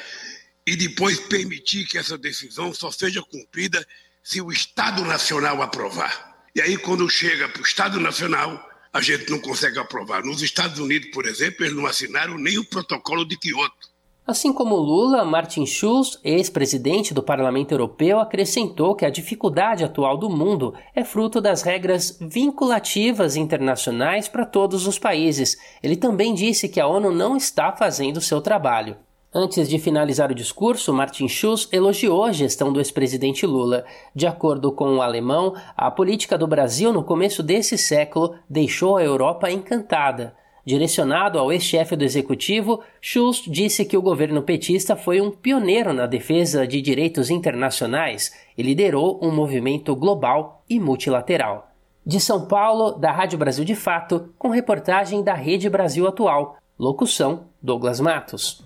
e 0.66 0.76
depois 0.76 1.18
permitir 1.20 1.87
que 1.87 1.96
essa 1.96 2.18
decisão 2.18 2.74
só 2.74 2.90
seja 2.90 3.22
cumprida 3.22 3.87
se 4.22 4.42
o 4.42 4.53
Estado 4.53 5.07
Nacional 5.07 5.62
aprovar. 5.62 6.44
E 6.55 6.61
aí, 6.61 6.76
quando 6.76 7.09
chega 7.09 7.48
para 7.48 7.62
o 7.62 7.64
Estado 7.64 7.98
Nacional, 7.98 8.69
a 8.92 9.00
gente 9.00 9.31
não 9.31 9.38
consegue 9.38 9.79
aprovar. 9.79 10.24
Nos 10.24 10.42
Estados 10.42 10.79
Unidos, 10.79 11.11
por 11.11 11.26
exemplo, 11.26 11.64
eles 11.64 11.76
não 11.76 11.87
assinaram 11.87 12.37
nem 12.37 12.59
o 12.59 12.64
protocolo 12.64 13.24
de 13.24 13.37
Kyoto. 13.38 13.90
Assim 14.26 14.53
como 14.53 14.76
Lula, 14.76 15.24
Martin 15.24 15.66
Schulz, 15.66 16.20
ex-presidente 16.22 17.12
do 17.12 17.22
Parlamento 17.22 17.72
Europeu, 17.72 18.20
acrescentou 18.20 18.94
que 18.94 19.05
a 19.05 19.11
dificuldade 19.11 19.83
atual 19.83 20.16
do 20.16 20.31
mundo 20.31 20.72
é 20.94 21.03
fruto 21.03 21.40
das 21.40 21.62
regras 21.62 22.16
vinculativas 22.20 23.35
internacionais 23.35 24.29
para 24.29 24.46
todos 24.46 24.87
os 24.87 24.98
países. 24.98 25.57
Ele 25.83 25.96
também 25.96 26.33
disse 26.33 26.68
que 26.68 26.79
a 26.79 26.87
ONU 26.87 27.11
não 27.11 27.37
está 27.37 27.72
fazendo 27.72 28.20
seu 28.20 28.40
trabalho. 28.40 28.96
Antes 29.32 29.68
de 29.68 29.78
finalizar 29.78 30.32
o 30.32 30.34
discurso, 30.34 30.92
Martin 30.92 31.28
Schulz 31.28 31.68
elogiou 31.70 32.24
a 32.24 32.32
gestão 32.32 32.72
do 32.72 32.80
ex-presidente 32.80 33.46
Lula. 33.46 33.84
De 34.12 34.26
acordo 34.26 34.72
com 34.72 34.96
o 34.96 35.02
alemão, 35.02 35.54
a 35.76 35.88
política 35.88 36.36
do 36.36 36.48
Brasil 36.48 36.92
no 36.92 37.04
começo 37.04 37.40
desse 37.40 37.78
século 37.78 38.34
deixou 38.48 38.96
a 38.96 39.04
Europa 39.04 39.48
encantada. 39.48 40.34
Direcionado 40.66 41.38
ao 41.38 41.52
ex-chefe 41.52 41.94
do 41.94 42.04
executivo, 42.04 42.82
Schulz 43.00 43.44
disse 43.46 43.84
que 43.84 43.96
o 43.96 44.02
governo 44.02 44.42
petista 44.42 44.96
foi 44.96 45.20
um 45.20 45.30
pioneiro 45.30 45.92
na 45.92 46.06
defesa 46.06 46.66
de 46.66 46.82
direitos 46.82 47.30
internacionais 47.30 48.32
e 48.58 48.62
liderou 48.64 49.20
um 49.22 49.30
movimento 49.30 49.94
global 49.94 50.64
e 50.68 50.80
multilateral. 50.80 51.70
De 52.04 52.18
São 52.18 52.46
Paulo, 52.46 52.98
da 52.98 53.12
Rádio 53.12 53.38
Brasil 53.38 53.64
de 53.64 53.76
Fato, 53.76 54.34
com 54.36 54.48
reportagem 54.48 55.22
da 55.22 55.34
Rede 55.34 55.70
Brasil 55.70 56.08
Atual. 56.08 56.56
Locução: 56.76 57.44
Douglas 57.62 58.00
Matos. 58.00 58.64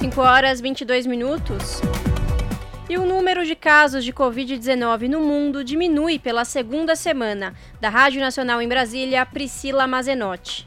5 0.00 0.18
horas 0.18 0.62
22 0.62 1.06
minutos. 1.06 1.82
E 2.88 2.96
o 2.96 3.04
número 3.04 3.44
de 3.44 3.54
casos 3.54 4.02
de 4.02 4.14
Covid-19 4.14 5.08
no 5.08 5.20
mundo 5.20 5.62
diminui 5.62 6.18
pela 6.18 6.46
segunda 6.46 6.96
semana. 6.96 7.52
Da 7.82 7.90
Rádio 7.90 8.18
Nacional 8.18 8.62
em 8.62 8.66
Brasília, 8.66 9.26
Priscila 9.26 9.86
Mazenotti. 9.86 10.66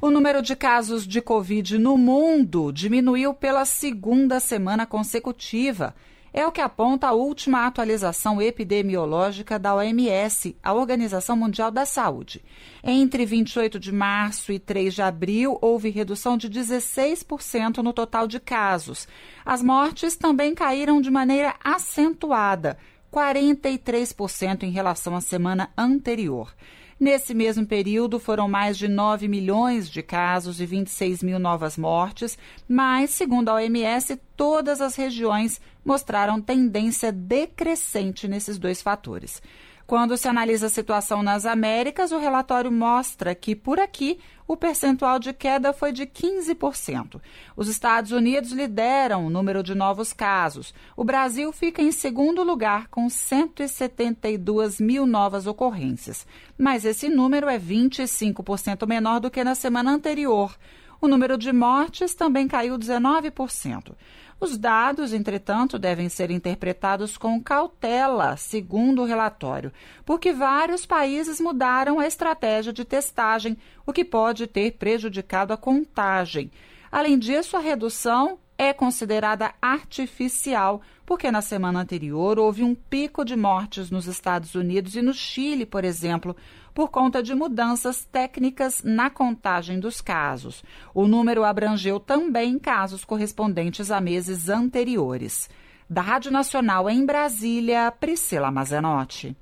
O 0.00 0.10
número 0.10 0.40
de 0.40 0.56
casos 0.56 1.06
de 1.06 1.20
Covid 1.20 1.78
no 1.78 1.98
mundo 1.98 2.72
diminuiu 2.72 3.34
pela 3.34 3.66
segunda 3.66 4.40
semana 4.40 4.86
consecutiva. 4.86 5.94
É 6.32 6.46
o 6.46 6.52
que 6.52 6.60
aponta 6.60 7.08
a 7.08 7.12
última 7.12 7.66
atualização 7.66 8.40
epidemiológica 8.40 9.58
da 9.58 9.74
OMS, 9.74 10.56
a 10.62 10.72
Organização 10.72 11.36
Mundial 11.36 11.70
da 11.72 11.84
Saúde. 11.84 12.42
Entre 12.84 13.26
28 13.26 13.80
de 13.80 13.92
março 13.92 14.52
e 14.52 14.58
3 14.58 14.94
de 14.94 15.02
abril, 15.02 15.58
houve 15.60 15.90
redução 15.90 16.36
de 16.36 16.48
16% 16.48 17.78
no 17.78 17.92
total 17.92 18.28
de 18.28 18.38
casos. 18.38 19.08
As 19.44 19.60
mortes 19.60 20.14
também 20.14 20.54
caíram 20.54 21.00
de 21.00 21.10
maneira 21.10 21.56
acentuada, 21.64 22.78
43% 23.12 24.62
em 24.62 24.70
relação 24.70 25.16
à 25.16 25.20
semana 25.20 25.68
anterior. 25.76 26.54
Nesse 27.00 27.32
mesmo 27.32 27.64
período, 27.64 28.20
foram 28.20 28.46
mais 28.46 28.76
de 28.76 28.86
9 28.86 29.26
milhões 29.26 29.88
de 29.88 30.02
casos 30.02 30.60
e 30.60 30.66
26 30.66 31.22
mil 31.22 31.38
novas 31.38 31.78
mortes, 31.78 32.36
mas, 32.68 33.08
segundo 33.08 33.48
a 33.48 33.54
OMS, 33.54 34.20
todas 34.36 34.82
as 34.82 34.96
regiões 34.96 35.62
mostraram 35.82 36.42
tendência 36.42 37.10
decrescente 37.10 38.28
nesses 38.28 38.58
dois 38.58 38.82
fatores. 38.82 39.40
Quando 39.86 40.14
se 40.16 40.28
analisa 40.28 40.66
a 40.66 40.70
situação 40.70 41.22
nas 41.22 41.46
Américas, 41.46 42.12
o 42.12 42.18
relatório 42.18 42.70
mostra 42.70 43.34
que, 43.34 43.56
por 43.56 43.80
aqui, 43.80 44.20
o 44.50 44.56
percentual 44.56 45.20
de 45.20 45.32
queda 45.32 45.72
foi 45.72 45.92
de 45.92 46.04
15%. 46.04 47.20
Os 47.56 47.68
Estados 47.68 48.10
Unidos 48.10 48.50
lideram 48.50 49.24
o 49.24 49.30
número 49.30 49.62
de 49.62 49.76
novos 49.76 50.12
casos. 50.12 50.74
O 50.96 51.04
Brasil 51.04 51.52
fica 51.52 51.80
em 51.80 51.92
segundo 51.92 52.42
lugar, 52.42 52.88
com 52.88 53.08
172 53.08 54.80
mil 54.80 55.06
novas 55.06 55.46
ocorrências. 55.46 56.26
Mas 56.58 56.84
esse 56.84 57.08
número 57.08 57.48
é 57.48 57.60
25% 57.60 58.88
menor 58.88 59.20
do 59.20 59.30
que 59.30 59.44
na 59.44 59.54
semana 59.54 59.92
anterior. 59.92 60.52
O 61.00 61.06
número 61.06 61.38
de 61.38 61.52
mortes 61.52 62.12
também 62.12 62.48
caiu 62.48 62.76
19%. 62.76 63.94
Os 64.40 64.56
dados, 64.56 65.12
entretanto, 65.12 65.78
devem 65.78 66.08
ser 66.08 66.30
interpretados 66.30 67.18
com 67.18 67.42
cautela, 67.42 68.38
segundo 68.38 69.02
o 69.02 69.04
relatório, 69.04 69.70
porque 70.02 70.32
vários 70.32 70.86
países 70.86 71.38
mudaram 71.38 72.00
a 72.00 72.06
estratégia 72.06 72.72
de 72.72 72.82
testagem, 72.82 73.58
o 73.86 73.92
que 73.92 74.02
pode 74.02 74.46
ter 74.46 74.72
prejudicado 74.78 75.52
a 75.52 75.58
contagem. 75.58 76.50
Além 76.90 77.18
disso, 77.18 77.54
a 77.54 77.60
redução 77.60 78.38
é 78.56 78.72
considerada 78.72 79.52
artificial, 79.60 80.80
porque 81.04 81.30
na 81.30 81.42
semana 81.42 81.80
anterior 81.80 82.38
houve 82.38 82.62
um 82.62 82.74
pico 82.74 83.24
de 83.24 83.36
mortes 83.36 83.90
nos 83.90 84.06
Estados 84.06 84.54
Unidos 84.54 84.96
e 84.96 85.02
no 85.02 85.12
Chile, 85.12 85.66
por 85.66 85.84
exemplo. 85.84 86.34
Por 86.74 86.88
conta 86.88 87.22
de 87.22 87.34
mudanças 87.34 88.04
técnicas 88.04 88.82
na 88.84 89.10
contagem 89.10 89.78
dos 89.80 90.00
casos. 90.00 90.62
O 90.94 91.06
número 91.06 91.44
abrangeu 91.44 91.98
também 91.98 92.58
casos 92.58 93.04
correspondentes 93.04 93.90
a 93.90 94.00
meses 94.00 94.48
anteriores. 94.48 95.48
Da 95.88 96.00
Rádio 96.00 96.30
Nacional 96.30 96.88
em 96.88 97.04
Brasília, 97.04 97.92
Priscila 97.98 98.50
Mazenotti. 98.50 99.36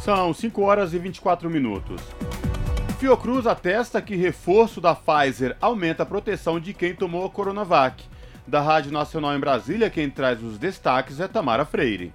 São 0.00 0.32
5 0.32 0.62
horas 0.62 0.94
e 0.94 0.98
24 0.98 1.50
minutos. 1.50 2.00
Fiocruz 2.98 3.46
atesta 3.46 4.02
que 4.02 4.16
reforço 4.16 4.80
da 4.80 4.94
Pfizer 4.94 5.56
aumenta 5.60 6.02
a 6.02 6.06
proteção 6.06 6.58
de 6.58 6.74
quem 6.74 6.94
tomou 6.94 7.26
a 7.26 7.30
Coronavac. 7.30 8.04
Da 8.46 8.60
Rádio 8.60 8.90
Nacional 8.90 9.36
em 9.36 9.38
Brasília, 9.40 9.90
quem 9.90 10.08
traz 10.08 10.42
os 10.42 10.58
destaques 10.58 11.20
é 11.20 11.28
Tamara 11.28 11.64
Freire. 11.64 12.12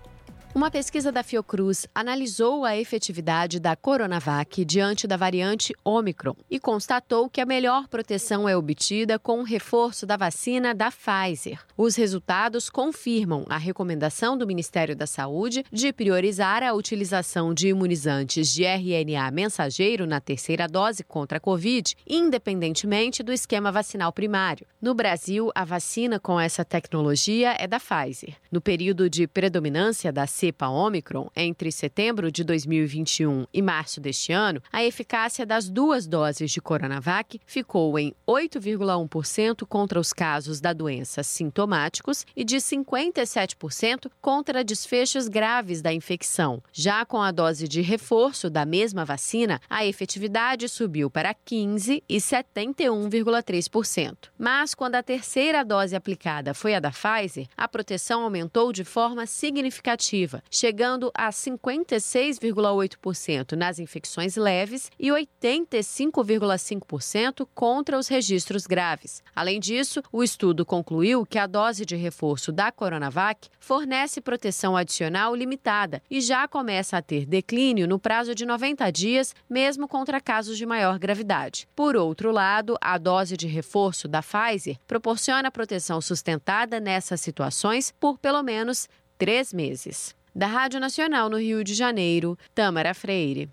Uma 0.56 0.70
pesquisa 0.70 1.12
da 1.12 1.24
Fiocruz 1.24 1.88
analisou 1.96 2.64
a 2.64 2.78
efetividade 2.78 3.60
da 3.60 3.76
Coronavac 3.76 4.64
diante 4.64 5.08
da 5.08 5.18
variante 5.18 5.74
Omicron 5.84 6.36
e 6.48 6.60
constatou 6.60 7.28
que 7.28 7.42
a 7.42 7.46
melhor 7.46 7.88
proteção 7.88 8.48
é 8.48 8.56
obtida 8.56 9.18
com 9.18 9.40
o 9.40 9.44
reforço 9.44 10.06
da 10.06 10.16
vacina 10.16 10.76
da 10.76 10.92
Pfizer. 10.92 11.60
Os 11.76 11.96
resultados 11.96 12.70
confirmam 12.70 13.46
a 13.50 13.58
recomendação 13.58 14.38
do 14.38 14.46
Ministério 14.46 14.96
da 14.96 15.08
Saúde 15.08 15.66
de 15.72 15.92
priorizar 15.92 16.62
a 16.62 16.72
utilização 16.72 17.52
de 17.52 17.70
imunizantes 17.70 18.54
de 18.54 18.64
RNA 18.64 19.32
mensageiro 19.32 20.06
na 20.06 20.22
terceira 20.22 20.68
dose 20.68 21.04
contra 21.04 21.40
a 21.40 21.42
Covid, 21.42 21.96
independentemente 22.08 23.24
do 23.24 23.34
esquema 23.34 23.72
vacinal 23.72 24.14
primário. 24.14 24.68
No 24.80 24.94
Brasil, 24.94 25.50
a 25.56 25.66
vacina 25.66 26.20
com 26.20 26.40
essa 26.40 26.64
tecnologia 26.64 27.56
é 27.58 27.66
da 27.66 27.80
Pfizer. 27.80 28.36
No 28.52 28.62
período 28.62 29.10
de 29.10 29.26
predominância 29.26 30.14
da 30.14 30.28
cepa 30.28 30.68
Omicron, 30.68 31.28
entre 31.36 31.72
setembro 31.72 32.32
de 32.32 32.44
2021 32.44 33.48
e 33.52 33.62
março 33.64 34.00
deste 34.00 34.32
ano, 34.32 34.62
a 34.72 34.84
eficácia 34.84 35.44
das 35.44 35.68
duas 35.68 36.06
doses 36.06 36.52
de 36.52 36.62
Coronavac 36.62 37.40
ficou 37.48 37.98
em 37.98 38.14
8,1% 38.28 39.66
contra 39.66 40.00
os 40.00 40.14
casos 40.14 40.62
da 40.62 40.72
doença 40.72 41.24
sintomáticos 41.64 42.26
e 42.36 42.44
de 42.44 42.58
57% 42.58 44.12
contra 44.22 44.64
desfechos 44.64 45.28
graves 45.28 45.82
da 45.82 45.92
infecção. 45.94 46.62
Já 46.72 47.04
com 47.06 47.20
a 47.22 47.32
dose 47.32 47.68
de 47.68 47.82
reforço 47.82 48.50
da 48.50 48.66
mesma 48.66 49.06
vacina, 49.06 49.62
a 49.70 49.86
efetividade 49.86 50.68
subiu 50.68 51.08
para 51.10 51.34
15% 51.34 52.04
e 52.08 52.18
71,3%. 52.18 54.30
Mas 54.38 54.76
quando 54.76 54.96
a 54.96 55.04
terceira 55.04 55.64
dose 55.64 55.96
aplicada 55.96 56.54
foi 56.54 56.76
a 56.76 56.80
da 56.80 56.92
Pfizer, 56.92 57.48
a 57.56 57.66
proteção 57.68 58.24
aumentou 58.24 58.74
de 58.74 58.84
forma 58.84 59.26
significativa 59.26 60.44
chegando 60.50 61.10
a 61.14 61.30
56,8% 61.30 63.54
nas 63.54 63.80
infecções 63.80 64.36
leves 64.36 64.92
e 65.00 65.08
85,5% 65.10 67.48
contra 67.54 67.98
os 67.98 68.10
registros 68.10 68.68
graves. 68.68 69.24
Além 69.36 69.60
disso, 69.60 70.02
o 70.12 70.24
estudo 70.24 70.66
concluiu 70.66 71.24
que 71.26 71.38
a 71.38 71.46
dose 71.54 71.86
de 71.86 71.96
reforço 71.96 72.52
da 72.52 72.72
Coronavac 72.72 73.48
fornece 73.60 74.20
proteção 74.20 74.76
adicional 74.76 75.36
limitada 75.36 76.02
e 76.10 76.20
já 76.20 76.48
começa 76.48 76.98
a 76.98 77.02
ter 77.02 77.28
declínio 77.28 77.88
no 77.88 78.00
prazo 78.00 78.34
de 78.34 78.44
90 78.44 78.92
dias, 78.92 79.36
mesmo 79.48 79.88
contra 79.88 80.20
casos 80.20 80.58
de 80.58 80.66
maior 80.66 80.98
gravidade. 80.98 81.68
Por 81.76 81.96
outro 81.96 82.32
lado, 82.32 82.76
a 82.82 82.98
dose 82.98 83.38
de 83.38 83.46
reforço 83.46 84.08
da 84.08 84.24
Pfizer 84.24 84.78
proporciona 84.88 85.52
proteção 85.52 86.02
sustentada 86.02 86.80
nessas 86.80 87.22
situações 87.22 87.94
por 88.00 88.18
pelo 88.18 88.42
menos 88.42 88.90
três 89.16 89.54
meses. 89.54 90.16
Da 90.36 90.48
Rádio 90.48 90.80
Nacional 90.80 91.30
no 91.30 91.38
Rio 91.38 91.64
de 91.64 91.76
Janeiro, 91.76 92.36
Tâmara 92.56 92.96
Freire. 92.96 93.48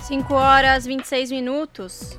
5 0.00 0.32
horas 0.32 0.86
26 0.86 1.30
minutos. 1.30 2.18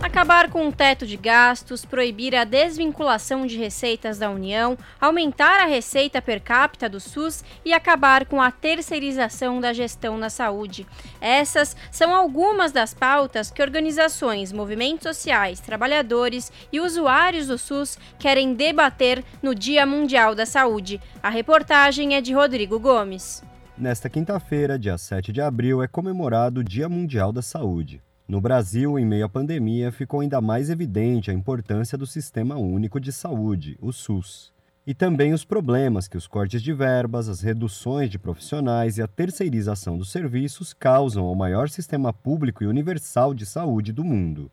Acabar 0.00 0.48
com 0.48 0.68
o 0.68 0.72
teto 0.72 1.04
de 1.04 1.16
gastos, 1.16 1.84
proibir 1.84 2.34
a 2.36 2.44
desvinculação 2.44 3.44
de 3.44 3.58
receitas 3.58 4.16
da 4.16 4.30
União, 4.30 4.78
aumentar 5.00 5.60
a 5.60 5.66
receita 5.66 6.22
per 6.22 6.40
capita 6.40 6.88
do 6.88 7.00
SUS 7.00 7.44
e 7.64 7.72
acabar 7.72 8.24
com 8.24 8.40
a 8.40 8.52
terceirização 8.52 9.60
da 9.60 9.72
gestão 9.72 10.16
na 10.16 10.30
saúde. 10.30 10.86
Essas 11.20 11.76
são 11.90 12.14
algumas 12.14 12.70
das 12.70 12.94
pautas 12.94 13.50
que 13.50 13.60
organizações, 13.60 14.52
movimentos 14.52 15.02
sociais, 15.02 15.58
trabalhadores 15.58 16.52
e 16.72 16.78
usuários 16.78 17.48
do 17.48 17.58
SUS 17.58 17.98
querem 18.20 18.54
debater 18.54 19.24
no 19.42 19.52
Dia 19.52 19.84
Mundial 19.84 20.32
da 20.32 20.46
Saúde. 20.46 21.00
A 21.20 21.28
reportagem 21.28 22.14
é 22.14 22.20
de 22.20 22.32
Rodrigo 22.32 22.78
Gomes. 22.78 23.42
Nesta 23.76 24.08
quinta-feira, 24.08 24.78
dia 24.78 24.96
7 24.96 25.32
de 25.32 25.40
abril, 25.40 25.82
é 25.82 25.88
comemorado 25.88 26.60
o 26.60 26.64
Dia 26.64 26.88
Mundial 26.88 27.32
da 27.32 27.42
Saúde. 27.42 28.00
No 28.28 28.42
Brasil, 28.42 28.98
em 28.98 29.06
meio 29.06 29.24
à 29.24 29.28
pandemia, 29.28 29.90
ficou 29.90 30.20
ainda 30.20 30.38
mais 30.38 30.68
evidente 30.68 31.30
a 31.30 31.34
importância 31.34 31.96
do 31.96 32.06
Sistema 32.06 32.56
Único 32.56 33.00
de 33.00 33.10
Saúde, 33.10 33.78
o 33.80 33.90
SUS, 33.90 34.52
e 34.86 34.92
também 34.92 35.32
os 35.32 35.46
problemas 35.46 36.06
que 36.06 36.16
os 36.16 36.26
cortes 36.26 36.62
de 36.62 36.74
verbas, 36.74 37.26
as 37.26 37.40
reduções 37.40 38.10
de 38.10 38.18
profissionais 38.18 38.98
e 38.98 39.02
a 39.02 39.08
terceirização 39.08 39.96
dos 39.96 40.12
serviços 40.12 40.74
causam 40.74 41.24
ao 41.24 41.34
maior 41.34 41.70
sistema 41.70 42.12
público 42.12 42.62
e 42.62 42.66
universal 42.66 43.32
de 43.32 43.46
saúde 43.46 43.94
do 43.94 44.04
mundo. 44.04 44.52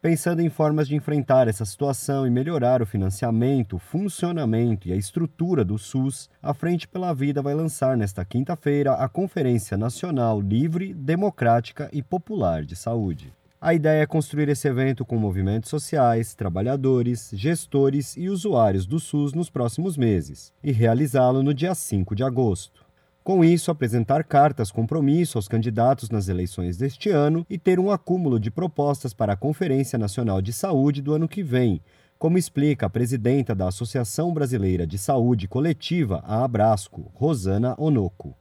Pensando 0.00 0.40
em 0.40 0.50
formas 0.50 0.86
de 0.86 0.94
enfrentar 0.94 1.48
essa 1.48 1.64
situação 1.64 2.26
e 2.26 2.30
melhorar 2.30 2.82
o 2.82 2.86
financiamento, 2.86 3.76
o 3.76 3.78
funcionamento 3.78 4.86
e 4.86 4.92
a 4.92 4.96
estrutura 4.96 5.64
do 5.64 5.78
SUS, 5.78 6.28
a 6.42 6.52
Frente 6.52 6.86
pela 6.86 7.14
Vida 7.14 7.40
vai 7.40 7.54
lançar 7.54 7.96
nesta 7.96 8.24
quinta-feira 8.24 8.92
a 8.92 9.08
Conferência 9.08 9.76
Nacional 9.76 10.40
Livre, 10.40 10.92
Democrática 10.92 11.88
e 11.92 12.02
Popular 12.02 12.64
de 12.64 12.76
Saúde. 12.76 13.32
A 13.58 13.72
ideia 13.72 14.02
é 14.02 14.06
construir 14.06 14.50
esse 14.50 14.68
evento 14.68 15.04
com 15.04 15.16
movimentos 15.16 15.70
sociais, 15.70 16.34
trabalhadores, 16.34 17.30
gestores 17.32 18.16
e 18.16 18.28
usuários 18.28 18.86
do 18.86 19.00
SUS 19.00 19.32
nos 19.32 19.48
próximos 19.48 19.96
meses 19.96 20.52
e 20.62 20.70
realizá-lo 20.70 21.42
no 21.42 21.54
dia 21.54 21.74
5 21.74 22.14
de 22.14 22.22
agosto. 22.22 22.85
Com 23.26 23.44
isso, 23.44 23.72
apresentar 23.72 24.22
cartas 24.22 24.70
compromisso 24.70 25.36
aos 25.36 25.48
candidatos 25.48 26.10
nas 26.10 26.28
eleições 26.28 26.76
deste 26.76 27.10
ano 27.10 27.44
e 27.50 27.58
ter 27.58 27.80
um 27.80 27.90
acúmulo 27.90 28.38
de 28.38 28.52
propostas 28.52 29.12
para 29.12 29.32
a 29.32 29.36
Conferência 29.36 29.98
Nacional 29.98 30.40
de 30.40 30.52
Saúde 30.52 31.02
do 31.02 31.12
ano 31.12 31.26
que 31.26 31.42
vem, 31.42 31.82
como 32.20 32.38
explica 32.38 32.86
a 32.86 32.88
presidenta 32.88 33.52
da 33.52 33.66
Associação 33.66 34.32
Brasileira 34.32 34.86
de 34.86 34.96
Saúde 34.96 35.48
Coletiva, 35.48 36.22
a 36.24 36.44
Abrasco, 36.44 37.10
Rosana 37.16 37.74
Onoco. 37.76 38.32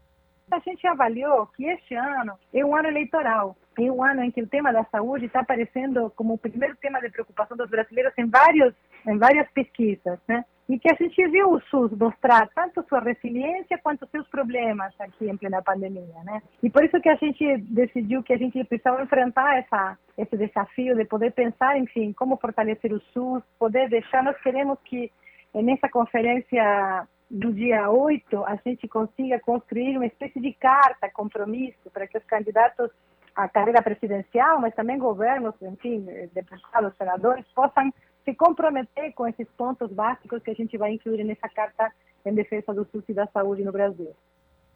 A 0.51 0.59
gente 0.59 0.85
avaliou 0.85 1.47
que 1.47 1.65
este 1.65 1.95
ano 1.95 2.33
é 2.53 2.63
um 2.63 2.75
ano 2.75 2.87
eleitoral, 2.87 3.57
é 3.79 3.91
um 3.91 4.03
ano 4.03 4.21
em 4.21 4.29
que 4.29 4.43
o 4.43 4.47
tema 4.47 4.71
da 4.71 4.83
saúde 4.91 5.25
está 5.25 5.39
aparecendo 5.39 6.11
como 6.15 6.35
o 6.35 6.37
primeiro 6.37 6.75
tema 6.75 7.01
de 7.01 7.09
preocupação 7.09 7.57
dos 7.57 7.71
brasileiros 7.71 8.13
em, 8.19 8.29
vários, 8.29 8.71
em 9.07 9.17
várias 9.17 9.49
pesquisas, 9.49 10.19
né? 10.27 10.45
E 10.67 10.80
que 10.80 10.89
a 10.89 10.95
gente 10.95 11.28
viu 11.28 11.51
o 11.51 11.62
SUS 11.62 11.91
mostrar 11.91 12.49
tanto 12.56 12.84
sua 12.89 12.99
resiliência 12.99 13.78
quanto 13.84 14.08
seus 14.08 14.28
problemas 14.28 14.93
aqui 14.99 15.30
em 15.30 15.38
plena 15.38 15.62
pandemia, 15.62 16.23
né? 16.23 16.41
E 16.63 16.69
por 16.69 16.84
isso 16.84 16.99
que 16.99 17.10
a 17.10 17.15
gente 17.15 17.58
decidiu 17.58 18.23
que 18.23 18.34
a 18.34 18.38
gente 18.38 18.63
precisava 18.63 19.01
enfrentar 19.04 19.58
essa 19.58 19.97
esse 20.17 20.38
desafio 20.38 20.95
de 20.95 21.04
poder 21.06 21.34
pensar, 21.34 21.78
enfim, 21.78 22.13
como 22.13 22.38
fortalecer 22.38 22.91
o 22.93 23.01
SUS, 23.13 23.43
poder 23.60 23.89
deixar, 23.89 24.23
nós 24.23 24.38
queremos 24.41 24.80
que 24.86 25.12
nessa 25.54 25.89
conferência 25.89 27.06
do 27.30 27.51
dia 27.51 27.89
8 27.89 28.45
a 28.45 28.56
gente 28.65 28.88
consiga 28.88 29.39
construir 29.39 29.97
uma 29.97 30.06
espécie 30.06 30.39
de 30.39 30.54
carta 30.54 31.10
compromisso 31.12 31.89
para 31.91 32.08
que 32.08 32.17
os 32.17 32.23
candidatos 32.23 32.89
à 33.36 33.49
carreira 33.49 33.82
presidencial, 33.82 34.62
mas 34.62 34.73
também 34.73 34.97
governos, 34.97 35.54
enfim, 35.62 36.08
deputados, 36.34 36.95
senadores, 36.97 37.45
possam 37.54 37.91
se 38.25 38.33
comprometer 38.33 39.13
com 39.13 39.27
esses 39.27 39.47
pontos 39.55 39.91
básicos 39.91 40.41
que 40.41 40.49
a 40.49 40.55
gente 40.55 40.77
vai 40.77 40.91
incluir 40.93 41.23
nessa 41.23 41.47
carta 41.47 41.91
em 42.25 42.33
defesa 42.33 42.73
do 42.73 42.85
SUS 42.91 43.03
e 43.07 43.13
da 43.13 43.27
saúde 43.27 43.63
no 43.63 43.71
Brasil. 43.71 44.11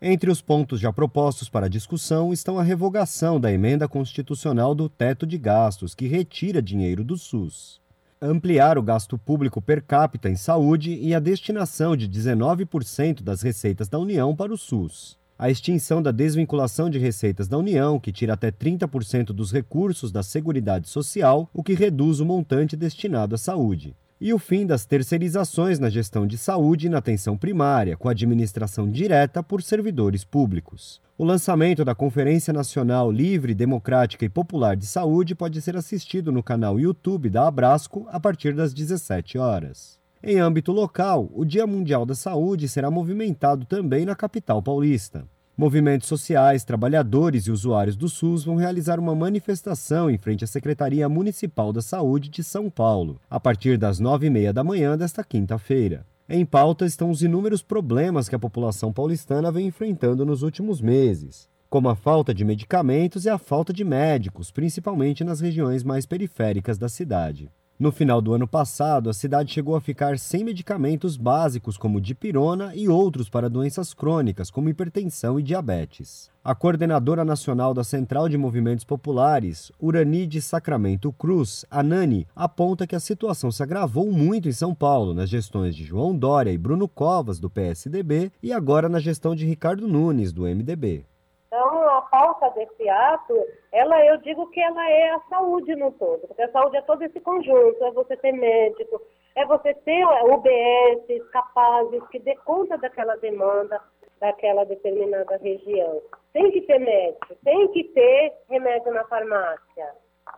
Entre 0.01 0.29
os 0.29 0.41
pontos 0.41 0.79
já 0.79 0.93
propostos 0.93 1.49
para 1.49 1.67
discussão 1.67 2.31
estão 2.31 2.57
a 2.57 2.63
revogação 2.63 3.39
da 3.39 3.51
emenda 3.51 3.87
constitucional 3.87 4.73
do 4.73 4.87
teto 4.87 5.25
de 5.25 5.37
gastos, 5.37 5.93
que 5.93 6.07
retira 6.07 6.61
dinheiro 6.61 7.03
do 7.03 7.17
SUS, 7.17 7.81
ampliar 8.21 8.77
o 8.77 8.83
gasto 8.83 9.17
público 9.17 9.61
per 9.61 9.81
capita 9.83 10.29
em 10.29 10.35
saúde 10.35 10.93
e 10.93 11.13
a 11.13 11.19
destinação 11.19 11.97
de 11.97 12.07
19% 12.07 13.23
das 13.23 13.41
receitas 13.41 13.89
da 13.89 13.99
União 13.99 14.33
para 14.33 14.53
o 14.53 14.57
SUS 14.57 15.18
a 15.39 15.49
extinção 15.49 16.01
da 16.01 16.11
desvinculação 16.11 16.89
de 16.89 16.99
receitas 16.99 17.47
da 17.47 17.57
União, 17.57 17.97
que 17.97 18.11
tira 18.11 18.33
até 18.33 18.51
30% 18.51 19.27
dos 19.27 19.53
recursos 19.53 20.11
da 20.11 20.21
Seguridade 20.21 20.89
Social, 20.89 21.49
o 21.53 21.63
que 21.63 21.73
reduz 21.73 22.19
o 22.19 22.25
montante 22.25 22.75
destinado 22.75 23.35
à 23.35 23.37
saúde. 23.37 23.95
E 24.19 24.33
o 24.33 24.37
fim 24.37 24.65
das 24.65 24.85
terceirizações 24.85 25.79
na 25.79 25.89
gestão 25.89 26.27
de 26.27 26.37
saúde 26.37 26.87
e 26.87 26.89
na 26.89 26.97
atenção 26.97 27.37
primária, 27.37 27.95
com 27.95 28.09
administração 28.09 28.91
direta 28.91 29.41
por 29.41 29.63
servidores 29.63 30.25
públicos. 30.25 31.01
O 31.17 31.23
lançamento 31.23 31.85
da 31.85 31.95
Conferência 31.95 32.51
Nacional 32.51 33.09
Livre, 33.09 33.55
Democrática 33.55 34.25
e 34.25 34.29
Popular 34.29 34.75
de 34.75 34.85
Saúde 34.85 35.35
pode 35.35 35.61
ser 35.61 35.77
assistido 35.77 36.33
no 36.33 36.43
canal 36.43 36.77
YouTube 36.77 37.29
da 37.29 37.47
Abrasco 37.47 38.05
a 38.11 38.19
partir 38.19 38.53
das 38.53 38.73
17 38.73 39.37
horas. 39.37 39.98
Em 40.21 40.37
âmbito 40.37 40.73
local, 40.73 41.29
o 41.33 41.45
Dia 41.45 41.65
Mundial 41.65 42.05
da 42.05 42.13
Saúde 42.13 42.67
será 42.67 42.91
movimentado 42.91 43.65
também 43.65 44.05
na 44.05 44.13
capital 44.13 44.61
paulista. 44.61 45.25
Movimentos 45.55 46.09
sociais, 46.09 46.65
trabalhadores 46.65 47.45
e 47.47 47.51
usuários 47.51 47.95
do 47.95 48.09
SUS 48.09 48.43
vão 48.43 48.57
realizar 48.57 48.99
uma 48.99 49.15
manifestação 49.15 50.09
em 50.09 50.17
frente 50.17 50.43
à 50.43 50.47
Secretaria 50.47 51.07
Municipal 51.07 51.71
da 51.71 51.81
Saúde 51.81 52.27
de 52.27 52.43
São 52.43 52.69
Paulo, 52.69 53.19
a 53.29 53.39
partir 53.39 53.77
das 53.77 53.97
nove 53.97 54.27
e 54.27 54.29
meia 54.29 54.51
da 54.51 54.63
manhã 54.63 54.97
desta 54.97 55.23
quinta-feira. 55.23 56.05
Em 56.27 56.45
pauta 56.45 56.85
estão 56.85 57.09
os 57.09 57.23
inúmeros 57.23 57.61
problemas 57.61 58.27
que 58.27 58.35
a 58.35 58.39
população 58.39 58.91
paulistana 58.91 59.49
vem 59.51 59.67
enfrentando 59.67 60.25
nos 60.25 60.43
últimos 60.43 60.81
meses, 60.81 61.47
como 61.69 61.87
a 61.87 61.95
falta 61.95 62.33
de 62.33 62.43
medicamentos 62.43 63.23
e 63.23 63.29
a 63.29 63.37
falta 63.37 63.71
de 63.71 63.85
médicos, 63.85 64.51
principalmente 64.51 65.23
nas 65.23 65.39
regiões 65.39 65.81
mais 65.81 66.05
periféricas 66.05 66.77
da 66.77 66.89
cidade. 66.89 67.49
No 67.79 67.93
final 67.93 68.21
do 68.21 68.33
ano 68.33 68.45
passado, 68.45 69.09
a 69.09 69.13
cidade 69.13 69.53
chegou 69.53 69.73
a 69.73 69.79
ficar 69.79 70.19
sem 70.19 70.43
medicamentos 70.43 71.15
básicos 71.15 71.77
como 71.77 72.01
dipirona 72.01 72.75
e 72.75 72.89
outros 72.89 73.29
para 73.29 73.49
doenças 73.49 73.93
crônicas, 73.93 74.51
como 74.51 74.67
hipertensão 74.67 75.39
e 75.39 75.43
diabetes. 75.43 76.29
A 76.43 76.53
coordenadora 76.53 77.23
nacional 77.23 77.73
da 77.73 77.85
Central 77.85 78.27
de 78.27 78.37
Movimentos 78.37 78.83
Populares, 78.83 79.71
Urani 79.79 80.27
de 80.27 80.41
Sacramento 80.41 81.13
Cruz, 81.13 81.65
Anani, 81.71 82.27
aponta 82.35 82.85
que 82.85 82.97
a 82.97 82.99
situação 82.99 83.49
se 83.49 83.63
agravou 83.63 84.11
muito 84.11 84.49
em 84.49 84.53
São 84.53 84.75
Paulo, 84.75 85.13
nas 85.13 85.29
gestões 85.29 85.73
de 85.73 85.85
João 85.85 86.13
Dória 86.13 86.51
e 86.51 86.57
Bruno 86.57 86.85
Covas, 86.85 87.39
do 87.39 87.49
PSDB, 87.49 88.29
e 88.43 88.51
agora 88.51 88.89
na 88.89 88.99
gestão 88.99 89.33
de 89.33 89.45
Ricardo 89.45 89.87
Nunes, 89.87 90.33
do 90.33 90.41
MDB. 90.41 91.05
Então, 91.49 91.89
a 91.89 92.03
pauta 92.03 92.51
desse 92.51 92.87
ato, 92.87 93.33
ela, 93.71 94.05
eu 94.05 94.17
digo 94.17 94.47
que 94.51 94.61
ela 94.61 94.87
é 94.87 95.09
a 95.09 95.19
saúde 95.29 95.75
no 95.75 95.91
todo, 95.93 96.27
porque 96.27 96.43
a 96.43 96.51
saúde 96.51 96.77
é 96.77 96.81
todo 96.83 97.01
esse 97.01 97.19
conjunto, 97.19 97.83
é 97.83 97.91
você 97.91 98.15
ter 98.17 98.33
médico, 98.33 99.01
é 99.35 99.43
você 99.47 99.73
ter 99.73 100.05
UBS 100.05 101.27
capazes 101.31 102.07
que 102.09 102.19
dê 102.19 102.35
conta 102.45 102.77
daquela 102.77 103.15
demanda 103.15 103.81
daquela 104.19 104.63
determinada 104.65 105.37
região. 105.37 106.01
Tem 106.33 106.51
que 106.51 106.61
ter 106.61 106.79
médico, 106.79 107.35
tem 107.43 107.67
que 107.69 107.83
ter 107.85 108.33
remédio 108.49 108.93
na 108.93 109.03
farmácia. 109.05 109.95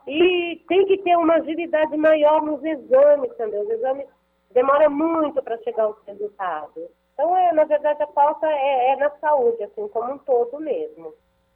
E 0.07 0.63
tem 0.67 0.85
que 0.85 0.97
ter 0.99 1.17
uma 1.17 1.35
agilidade 1.35 1.97
maior 1.97 2.41
nos 2.41 2.63
exames 2.63 3.35
também. 3.35 3.59
Os 3.59 3.69
exames 3.69 4.07
demoram 4.51 4.89
muito 4.89 5.41
para 5.43 5.57
chegar 5.59 5.83
aos 5.83 5.97
resultados. 6.05 6.89
Então, 7.21 7.37
é, 7.37 7.53
na 7.53 7.65
verdade, 7.65 8.01
a 8.01 8.07
pauta 8.07 8.47
é, 8.47 8.93
é 8.93 8.95
na 8.95 9.11
saúde, 9.21 9.63
assim, 9.63 9.87
como 9.89 10.13
um 10.13 10.17
todo 10.17 10.59
mesmo. 10.59 11.13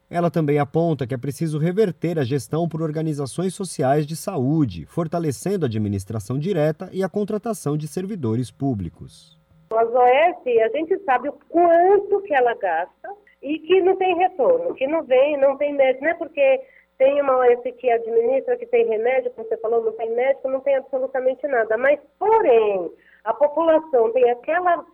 Ela 0.08 0.30
também 0.30 0.60
aponta 0.60 1.08
que 1.08 1.13
é 1.15 1.17
preciso 1.17 1.58
reverter 1.58 2.19
a 2.19 2.23
gestão 2.23 2.69
por 2.69 2.84
organizações 2.84 3.56
sociais 3.56 4.06
de 4.06 4.15
saúde, 4.15 4.86
fortalecendo 4.86 5.65
a 5.65 5.67
administração 5.67 6.38
direta 6.38 6.88
e 6.93 7.04
a 7.04 7.10
contratação 7.10 7.75
de 7.75 7.88
servidores 7.88 8.51
públicos. 8.51 9.39
As 9.71 9.88
OS, 9.88 10.45
a 10.63 10.78
gente 10.78 10.99
sabe 10.99 11.30
o 11.30 11.34
quanto 11.49 12.21
que 12.21 12.36
ela 12.36 12.54
gasta 12.54 13.10
e 13.41 13.58
que 13.58 13.82
não 13.82 13.95
tem 13.95 14.15
retorno, 14.15 14.75
que 14.75 14.86
não 14.86 15.01
vem, 15.01 15.36
não 15.38 15.58
tem 15.58 15.73
médico, 15.73 16.04
não 16.04 16.12
é 16.12 16.13
porque 16.13 16.62
tem 16.99 17.19
uma 17.19 17.39
OS 17.39 17.63
que 17.80 17.89
administra, 17.89 18.56
que 18.56 18.67
tem 18.67 18.86
remédio, 18.86 19.32
como 19.32 19.47
você 19.47 19.58
falou, 19.58 19.84
não 19.84 19.93
tem 19.93 20.12
médico, 20.12 20.47
não 20.47 20.60
tem 20.60 20.75
absolutamente 20.75 21.47
nada. 21.47 21.75
Mas, 21.75 21.99
porém, 22.19 22.91
a 23.23 23.34
população 23.34 24.12
tem 24.13 24.30
aquela 24.30 24.86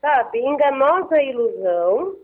sabe, 0.00 0.40
enganosa 0.40 1.20
ilusão 1.22 2.16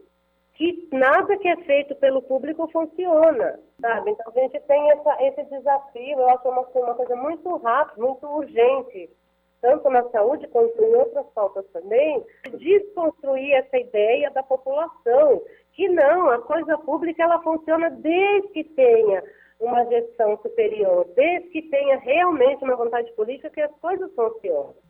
que 0.54 0.88
nada 0.92 1.36
que 1.36 1.48
é 1.48 1.56
feito 1.64 1.94
pelo 1.96 2.22
público 2.22 2.68
funciona, 2.68 3.58
sabe? 3.80 4.10
Então 4.10 4.32
a 4.34 4.40
gente 4.40 4.60
tem 4.60 4.90
essa, 4.92 5.22
esse 5.24 5.44
desafio, 5.50 6.18
eu 6.18 6.28
acho 6.28 6.48
uma, 6.48 6.62
uma 6.62 6.94
coisa 6.94 7.16
muito 7.16 7.56
rápida, 7.56 8.00
muito 8.00 8.24
urgente, 8.24 9.10
tanto 9.60 9.90
na 9.90 10.08
saúde 10.10 10.46
quanto 10.48 10.80
em 10.80 10.94
outras 10.94 11.26
pautas 11.34 11.66
também, 11.72 12.24
desconstruir 12.58 13.52
essa 13.54 13.78
ideia 13.78 14.30
da 14.30 14.42
população, 14.42 15.42
que 15.72 15.88
não, 15.88 16.30
a 16.30 16.40
coisa 16.42 16.78
pública 16.78 17.24
ela 17.24 17.42
funciona 17.42 17.90
desde 17.90 18.48
que 18.48 18.62
tenha 18.62 19.24
uma 19.58 19.84
gestão 19.86 20.36
superior, 20.38 21.06
desde 21.16 21.48
que 21.48 21.62
tenha 21.62 21.96
realmente 21.96 22.62
uma 22.62 22.76
vontade 22.76 23.10
política 23.12 23.50
que 23.50 23.60
as 23.60 23.72
coisas 23.80 24.12
funcionem. 24.14 24.83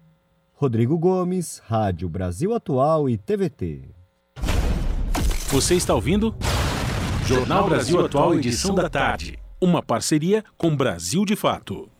Rodrigo 0.56 0.96
Gomes, 0.96 1.60
Rádio 1.66 2.08
Brasil 2.08 2.54
Atual 2.54 3.08
e 3.08 3.18
TVT. 3.18 3.90
Você 5.48 5.74
está 5.74 5.92
ouvindo? 5.92 6.32
Jornal 7.26 7.68
Brasil 7.68 8.04
Atual, 8.04 8.36
edição 8.36 8.72
da 8.72 8.88
tarde. 8.88 9.36
Uma 9.60 9.82
parceria 9.82 10.44
com 10.56 10.76
Brasil 10.76 11.24
de 11.24 11.34
Fato. 11.34 11.90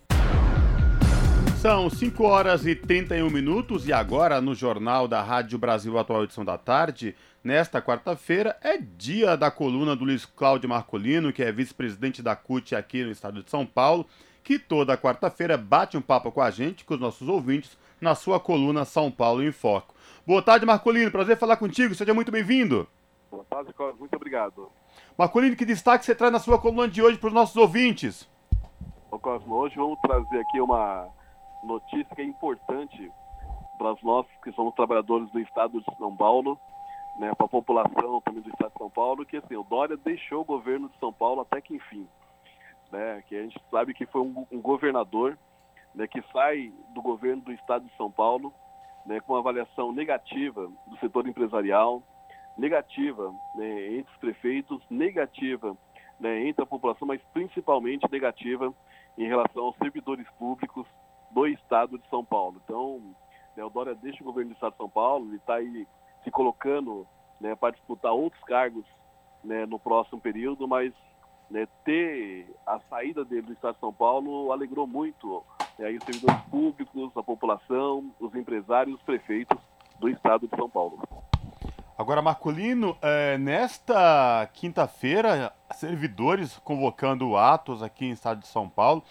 São 1.60 1.90
5 1.90 2.22
horas 2.22 2.64
e 2.64 2.76
31 2.76 3.28
minutos 3.28 3.88
e 3.88 3.92
agora 3.92 4.40
no 4.40 4.54
Jornal 4.54 5.08
da 5.08 5.20
Rádio 5.20 5.58
Brasil 5.58 5.98
Atual, 5.98 6.22
edição 6.22 6.44
da 6.44 6.56
tarde, 6.56 7.16
nesta 7.42 7.82
quarta-feira, 7.82 8.56
é 8.62 8.78
dia 8.78 9.36
da 9.36 9.50
coluna 9.50 9.96
do 9.96 10.04
Luiz 10.04 10.24
Cláudio 10.24 10.68
Marcolino, 10.68 11.32
que 11.32 11.42
é 11.42 11.50
vice-presidente 11.50 12.22
da 12.22 12.36
CUT 12.36 12.76
aqui 12.76 13.02
no 13.02 13.10
estado 13.10 13.42
de 13.42 13.50
São 13.50 13.66
Paulo, 13.66 14.06
que 14.44 14.60
toda 14.60 14.96
quarta-feira 14.96 15.56
bate 15.56 15.96
um 15.96 16.02
papo 16.02 16.30
com 16.30 16.40
a 16.40 16.52
gente, 16.52 16.84
com 16.84 16.94
os 16.94 17.00
nossos 17.00 17.26
ouvintes, 17.28 17.76
na 18.04 18.14
sua 18.14 18.38
coluna 18.38 18.84
São 18.84 19.10
Paulo 19.10 19.42
em 19.42 19.50
Foco. 19.50 19.94
Boa 20.26 20.42
tarde, 20.42 20.66
Marcolino. 20.66 21.10
Prazer 21.10 21.38
falar 21.38 21.56
contigo. 21.56 21.94
Seja 21.94 22.12
muito 22.12 22.30
bem-vindo. 22.30 22.86
Boa 23.30 23.44
tarde, 23.48 23.72
Cosmo. 23.72 24.00
Muito 24.00 24.14
obrigado. 24.14 24.70
Marcolino, 25.16 25.56
que 25.56 25.64
destaque 25.64 26.04
você 26.04 26.14
traz 26.14 26.30
na 26.30 26.38
sua 26.38 26.58
coluna 26.58 26.86
de 26.86 27.02
hoje 27.02 27.18
para 27.18 27.28
os 27.28 27.32
nossos 27.32 27.56
ouvintes? 27.56 28.28
Ô, 29.10 29.18
Cosmo, 29.18 29.54
hoje 29.54 29.74
vamos 29.76 29.98
trazer 30.00 30.38
aqui 30.38 30.60
uma 30.60 31.08
notícia 31.64 32.14
que 32.14 32.20
é 32.20 32.24
importante 32.24 33.10
para 33.78 33.96
nós 34.02 34.26
que 34.42 34.52
somos 34.52 34.74
trabalhadores 34.74 35.30
do 35.30 35.40
estado 35.40 35.80
de 35.80 35.96
São 35.96 36.14
Paulo, 36.14 36.60
né, 37.18 37.32
para 37.34 37.46
a 37.46 37.48
população 37.48 38.20
também 38.20 38.42
do 38.42 38.50
estado 38.50 38.72
de 38.72 38.78
São 38.78 38.90
Paulo, 38.90 39.24
que 39.24 39.38
assim, 39.38 39.56
o 39.56 39.64
Dória 39.64 39.96
deixou 39.96 40.42
o 40.42 40.44
governo 40.44 40.90
de 40.90 40.98
São 40.98 41.12
Paulo 41.12 41.40
até 41.40 41.60
que 41.60 41.74
enfim. 41.74 42.06
Né, 42.92 43.24
que 43.26 43.34
a 43.34 43.42
gente 43.42 43.58
sabe 43.70 43.94
que 43.94 44.04
foi 44.06 44.20
um, 44.20 44.46
um 44.52 44.60
governador 44.60 45.38
né, 45.94 46.06
que 46.06 46.22
sai 46.32 46.72
do 46.90 47.00
governo 47.00 47.42
do 47.42 47.52
estado 47.52 47.84
de 47.84 47.96
São 47.96 48.10
Paulo 48.10 48.52
né, 49.06 49.20
com 49.20 49.36
avaliação 49.36 49.92
negativa 49.92 50.70
do 50.86 50.96
setor 50.98 51.26
empresarial, 51.28 52.02
negativa 52.56 53.34
né, 53.54 53.96
entre 53.96 54.12
os 54.12 54.18
prefeitos, 54.18 54.82
negativa 54.88 55.76
né, 56.18 56.46
entre 56.46 56.62
a 56.62 56.66
população, 56.66 57.06
mas 57.06 57.20
principalmente 57.32 58.10
negativa 58.10 58.72
em 59.18 59.26
relação 59.26 59.64
aos 59.64 59.76
servidores 59.76 60.28
públicos 60.38 60.86
do 61.30 61.46
estado 61.46 61.98
de 61.98 62.08
São 62.08 62.24
Paulo. 62.24 62.60
Então, 62.64 63.14
né, 63.56 63.64
o 63.64 63.70
Dória 63.70 63.94
deixa 63.94 64.22
o 64.22 64.26
governo 64.26 64.50
do 64.50 64.54
estado 64.54 64.72
de 64.72 64.78
São 64.78 64.88
Paulo, 64.88 65.26
ele 65.26 65.36
está 65.36 65.54
aí 65.54 65.86
se 66.22 66.30
colocando 66.30 67.06
né, 67.40 67.54
para 67.54 67.72
disputar 67.72 68.12
outros 68.12 68.42
cargos 68.44 68.84
né, 69.42 69.66
no 69.66 69.78
próximo 69.78 70.20
período, 70.20 70.66
mas 70.66 70.92
né, 71.50 71.68
ter 71.84 72.48
a 72.66 72.80
saída 72.88 73.24
dele 73.24 73.42
do 73.42 73.52
estado 73.52 73.74
de 73.74 73.80
São 73.80 73.92
Paulo 73.92 74.50
alegrou 74.50 74.86
muito 74.86 75.44
aí 75.82 75.96
os 75.96 76.04
servidores 76.04 76.42
públicos, 76.50 77.10
a 77.16 77.22
população, 77.22 78.12
os 78.20 78.34
empresários, 78.34 78.96
os 78.96 79.02
prefeitos 79.02 79.58
do 79.98 80.08
estado 80.08 80.46
de 80.46 80.56
São 80.56 80.68
Paulo. 80.68 81.02
Agora, 81.96 82.20
Marcolino, 82.20 82.96
é, 83.00 83.38
nesta 83.38 84.48
quinta-feira, 84.52 85.52
servidores 85.72 86.58
convocando 86.64 87.36
atos 87.36 87.82
aqui 87.82 88.06
em 88.06 88.10
estado 88.10 88.40
de 88.40 88.48
São 88.48 88.68
Paulo, 88.68 89.02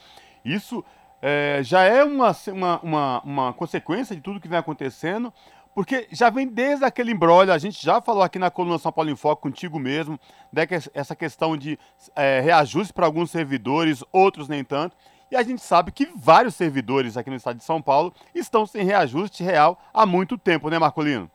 isso 0.44 0.84
é, 1.22 1.62
já 1.64 1.84
é 1.84 2.04
uma, 2.04 2.36
uma, 2.48 2.80
uma, 2.82 3.22
uma 3.22 3.54
consequência 3.54 4.14
de 4.14 4.22
tudo 4.22 4.40
que 4.40 4.50
vem 4.50 4.60
acontecendo, 4.60 5.34
porque 5.74 6.08
já 6.12 6.30
vem 6.30 6.46
desde 6.46 6.84
aquele 6.84 7.14
embrólio, 7.14 7.54
a 7.54 7.58
gente 7.58 7.82
já 7.82 8.02
falou 8.02 8.22
aqui 8.22 8.38
na 8.38 8.52
coluna 8.52 8.78
São 8.78 8.92
Paulo 8.92 9.10
em 9.10 9.16
Foco 9.16 9.44
contigo 9.44 9.80
mesmo, 9.80 10.20
né, 10.52 10.68
que 10.68 10.76
essa 10.94 11.16
questão 11.16 11.56
de 11.56 11.80
é, 12.16 12.42
reajuste 12.42 12.94
para 12.94 13.06
alguns 13.06 13.32
servidores, 13.32 14.04
outros 14.12 14.50
nem 14.50 14.64
tanto. 14.64 14.96
E 15.34 15.36
a 15.36 15.42
gente 15.42 15.64
sabe 15.64 15.92
que 15.92 16.06
vários 16.16 16.54
servidores 16.54 17.18
aqui 17.18 17.28
no 17.28 17.36
estado 17.36 17.58
de 17.58 17.64
São 17.64 17.82
Paulo 17.82 18.14
estão 18.36 18.68
sem 18.68 18.86
reajuste 18.86 19.42
real 19.42 19.80
há 19.92 20.06
muito 20.06 20.38
tempo, 20.38 20.70
né, 20.70 20.78
Marcolino? 20.78 21.28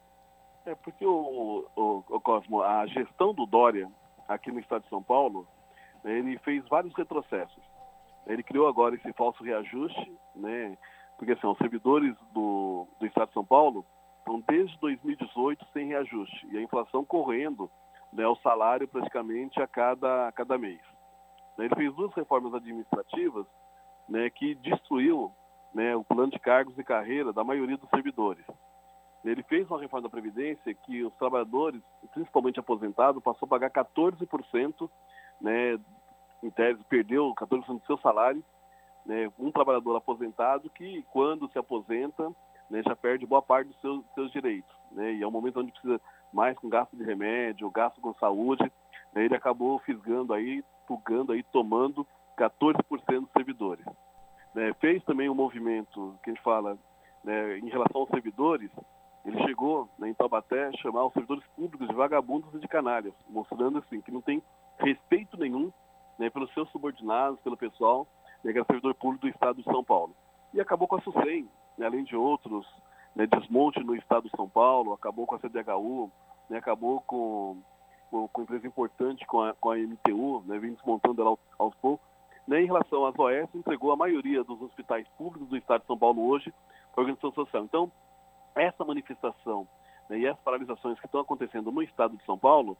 É 0.65 0.73
porque 0.77 1.05
o, 1.05 1.67
o, 1.75 2.05
o 2.09 2.21
Cosmo, 2.21 2.63
a 2.63 2.87
gestão 2.87 3.35
do 3.35 3.45
Dória 3.45 3.91
aqui 4.29 4.53
no 4.53 4.61
estado 4.61 4.85
de 4.85 4.89
São 4.89 5.03
Paulo, 5.03 5.49
ele 6.05 6.39
fez 6.45 6.65
vários 6.69 6.95
retrocessos. 6.95 7.61
Ele 8.25 8.41
criou 8.45 8.69
agora 8.69 8.95
esse 8.95 9.13
falso 9.15 9.43
reajuste, 9.43 10.17
né? 10.37 10.79
Porque 11.17 11.33
assim, 11.33 11.49
os 11.49 11.59
servidores 11.59 12.15
do, 12.33 12.87
do 13.01 13.07
estado 13.07 13.27
de 13.27 13.35
São 13.35 13.45
Paulo 13.45 13.85
estão 14.21 14.41
desde 14.47 14.79
2018 14.79 15.67
sem 15.73 15.89
reajuste 15.89 16.47
e 16.53 16.57
a 16.57 16.63
inflação 16.63 17.05
correndo 17.05 17.69
né, 18.13 18.25
o 18.29 18.37
salário 18.37 18.87
praticamente 18.87 19.61
a 19.61 19.67
cada, 19.67 20.29
a 20.29 20.31
cada 20.31 20.57
mês. 20.57 20.79
Ele 21.59 21.75
fez 21.75 21.93
duas 21.97 22.15
reformas 22.15 22.55
administrativas 22.55 23.45
né, 24.09 24.31
que 24.31 24.55
destruiu 24.57 25.33
né, 25.75 25.95
o 25.95 26.03
plano 26.03 26.33
de 26.33 26.39
cargos 26.39 26.77
e 26.79 26.85
carreira 26.85 27.33
da 27.33 27.45
maioria 27.45 27.77
dos 27.77 27.89
servidores. 27.91 28.45
Ele 29.25 29.43
fez 29.43 29.69
uma 29.69 29.81
reforma 29.81 30.09
da 30.09 30.11
Previdência 30.11 30.73
que 30.73 31.05
os 31.05 31.13
trabalhadores, 31.15 31.83
principalmente 32.13 32.61
aposentados, 32.61 33.23
passou 33.23 33.47
a 33.47 33.49
pagar 33.49 33.71
14%, 33.71 34.89
né, 35.41 35.79
em 36.43 36.51
tese, 36.51 36.83
perdeu 36.89 37.35
14% 37.35 37.81
do 37.81 37.87
seu 37.87 37.99
salário. 37.99 38.43
Né, 39.05 39.31
um 39.39 39.51
trabalhador 39.51 39.97
aposentado 39.97 40.69
que, 40.71 41.05
quando 41.11 41.51
se 41.51 41.59
aposenta, 41.59 42.31
né, 42.71 42.83
já 42.87 42.95
perde 42.95 43.27
boa 43.27 43.43
parte 43.43 43.69
dos 43.69 43.81
seus, 43.81 44.05
seus 44.15 44.31
direitos. 44.31 44.75
Né, 44.93 45.15
e 45.15 45.23
é 45.23 45.27
um 45.27 45.31
momento 45.31 45.61
onde 45.61 45.73
precisa 45.73 46.01
mais 46.33 46.57
com 46.59 46.69
gasto 46.69 46.97
de 46.97 47.03
remédio, 47.03 47.71
gasto 47.71 48.01
com 48.01 48.15
saúde, 48.15 48.71
né, 49.13 49.25
ele 49.25 49.35
acabou 49.35 49.79
fisgando 49.81 50.33
aí, 50.33 50.63
pugando 50.87 51.33
aí, 51.33 51.43
tomando 51.43 52.07
14% 52.37 53.21
dos 53.21 53.33
servidores. 53.33 53.85
Né, 54.59 54.75
fez 54.81 55.05
também 55.05 55.31
um 55.31 55.37
movimento 55.37 56.19
que 56.21 56.31
a 56.31 56.35
gente 56.35 56.43
fala 56.43 56.77
né, 57.23 57.59
em 57.59 57.69
relação 57.69 58.01
aos 58.01 58.11
servidores, 58.11 58.69
ele 59.25 59.41
chegou 59.45 59.89
né, 59.97 60.09
em 60.09 60.15
Taubaté 60.15 60.67
a 60.67 60.73
chamar 60.79 61.05
os 61.05 61.13
servidores 61.13 61.45
públicos 61.55 61.87
de 61.87 61.95
vagabundos 61.95 62.53
e 62.53 62.59
de 62.59 62.67
canalhas, 62.67 63.15
mostrando 63.29 63.79
assim 63.79 64.01
que 64.01 64.11
não 64.11 64.21
tem 64.21 64.43
respeito 64.81 65.39
nenhum 65.39 65.73
né, 66.19 66.29
pelos 66.29 66.53
seus 66.55 66.69
subordinados, 66.71 67.39
pelo 67.39 67.57
pessoal, 67.57 68.05
né, 68.43 68.53
que 68.53 68.59
é 68.59 68.65
servidor 68.65 68.97
público 68.97 69.27
do 69.27 69.31
Estado 69.31 69.59
de 69.59 69.63
São 69.63 69.85
Paulo. 69.85 70.13
E 70.53 70.61
acabou 70.61 70.89
com 70.89 70.97
a 70.97 71.03
SUSEM, 71.03 71.49
né, 71.77 71.87
além 71.87 72.03
de 72.03 72.17
outros, 72.17 72.67
né, 73.15 73.29
desmonte 73.29 73.79
no 73.85 73.95
Estado 73.95 74.29
de 74.29 74.37
São 74.37 74.49
Paulo, 74.49 74.93
acabou 74.93 75.25
com 75.25 75.37
a 75.37 75.39
CDHU, 75.39 76.11
né, 76.51 76.59
acabou 76.59 77.01
com, 77.03 77.63
com, 78.11 78.27
com 78.27 78.43
empresa 78.43 78.67
importante, 78.67 79.25
com 79.25 79.41
a, 79.41 79.55
com 79.55 79.71
a 79.71 79.77
MTU, 79.77 80.43
né, 80.47 80.59
vem 80.59 80.73
desmontando 80.73 81.21
ela 81.23 81.31
aos, 81.31 81.41
aos 81.57 81.75
poucos. 81.77 82.08
Né, 82.49 82.63
em 82.63 82.67
relação 82.67 83.05
às 83.05 83.15
OS, 83.19 83.55
entregou 83.55 83.93
a 83.93 83.97
maioria 83.97 84.43
dos 84.43 84.63
hospitais 84.63 85.07
públicos 85.19 85.47
do 85.49 85.57
Estado 85.59 85.83
de 85.83 85.87
São 85.87 85.99
Paulo 85.99 86.27
hoje 86.27 86.51
para 86.95 86.97
a 86.97 87.01
organização 87.03 87.31
social. 87.31 87.63
Então, 87.63 87.93
essa 88.55 88.83
manifestação 88.87 89.69
né, 90.09 90.21
e 90.21 90.27
as 90.27 90.39
paralisações 90.39 90.99
que 90.99 91.05
estão 91.05 91.21
acontecendo 91.21 91.71
no 91.71 91.83
Estado 91.83 92.17
de 92.17 92.25
São 92.25 92.39
Paulo 92.39 92.75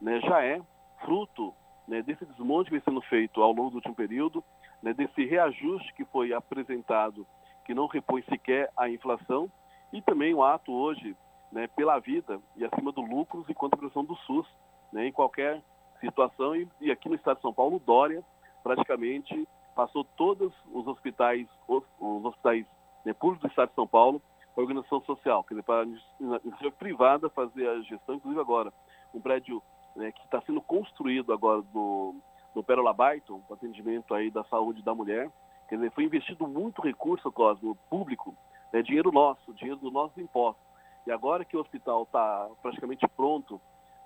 né, 0.00 0.20
já 0.22 0.44
é 0.44 0.60
fruto 1.04 1.54
né, 1.86 2.02
desse 2.02 2.26
desmonte 2.26 2.64
que 2.64 2.72
vem 2.72 2.82
sendo 2.84 3.00
feito 3.02 3.40
ao 3.40 3.52
longo 3.52 3.70
do 3.70 3.76
último 3.76 3.94
período, 3.94 4.42
né, 4.82 4.92
desse 4.92 5.24
reajuste 5.24 5.94
que 5.94 6.04
foi 6.06 6.32
apresentado, 6.32 7.24
que 7.64 7.74
não 7.74 7.86
repõe 7.86 8.24
sequer 8.24 8.70
a 8.76 8.88
inflação, 8.88 9.48
e 9.92 10.02
também 10.02 10.34
o 10.34 10.42
ato 10.42 10.72
hoje 10.72 11.16
né, 11.52 11.68
pela 11.76 12.00
vida 12.00 12.40
e 12.56 12.64
acima 12.64 12.90
do 12.90 13.02
lucros 13.02 13.48
e 13.48 13.54
contra 13.54 13.76
a 13.76 13.80
pressão 13.80 14.04
do 14.04 14.16
SUS, 14.16 14.48
em 14.96 15.12
qualquer 15.12 15.62
situação. 16.00 16.56
E, 16.56 16.68
e, 16.80 16.90
aqui 16.90 17.08
no 17.08 17.14
estado 17.14 17.36
de 17.36 17.42
São 17.42 17.54
Paulo, 17.54 17.80
Dória 17.86 18.24
praticamente 18.62 19.48
passou 19.74 20.04
todos 20.16 20.52
os 20.72 20.86
hospitais, 20.86 21.46
os, 21.66 21.82
os 21.98 22.24
hospitais 22.24 22.66
né, 23.04 23.12
públicos 23.12 23.42
do 23.42 23.50
estado 23.50 23.70
de 23.70 23.74
São 23.74 23.86
Paulo 23.86 24.20
para 24.54 24.62
a 24.62 24.66
organização 24.66 25.00
social, 25.02 25.42
quer 25.44 25.54
dizer, 25.54 25.62
para 25.62 25.82
a 25.82 25.84
iniciativa 25.84 26.70
privada 26.72 27.30
fazer 27.30 27.68
a 27.68 27.80
gestão, 27.80 28.16
inclusive 28.16 28.40
agora, 28.40 28.72
um 29.14 29.20
prédio 29.20 29.62
né, 29.96 30.12
que 30.12 30.22
está 30.24 30.40
sendo 30.42 30.60
construído 30.60 31.32
agora 31.32 31.62
no, 31.72 32.16
no 32.54 32.62
Pérola 32.62 32.92
Byton, 32.92 33.40
para 33.40 33.56
atendimento 33.56 34.14
aí 34.14 34.30
da 34.30 34.44
saúde 34.44 34.82
da 34.82 34.94
mulher, 34.94 35.30
quer 35.68 35.76
dizer, 35.76 35.90
foi 35.92 36.04
investido 36.04 36.46
muito 36.46 36.82
recurso, 36.82 37.32
Cosmo, 37.32 37.76
público, 37.88 38.36
né, 38.72 38.82
dinheiro 38.82 39.10
nosso, 39.10 39.54
dinheiro 39.54 39.80
dos 39.80 39.92
nossos 39.92 40.16
impostos. 40.18 40.62
E 41.06 41.10
agora 41.10 41.44
que 41.44 41.56
o 41.56 41.60
hospital 41.60 42.04
está 42.04 42.48
praticamente 42.60 43.06
pronto 43.08 43.60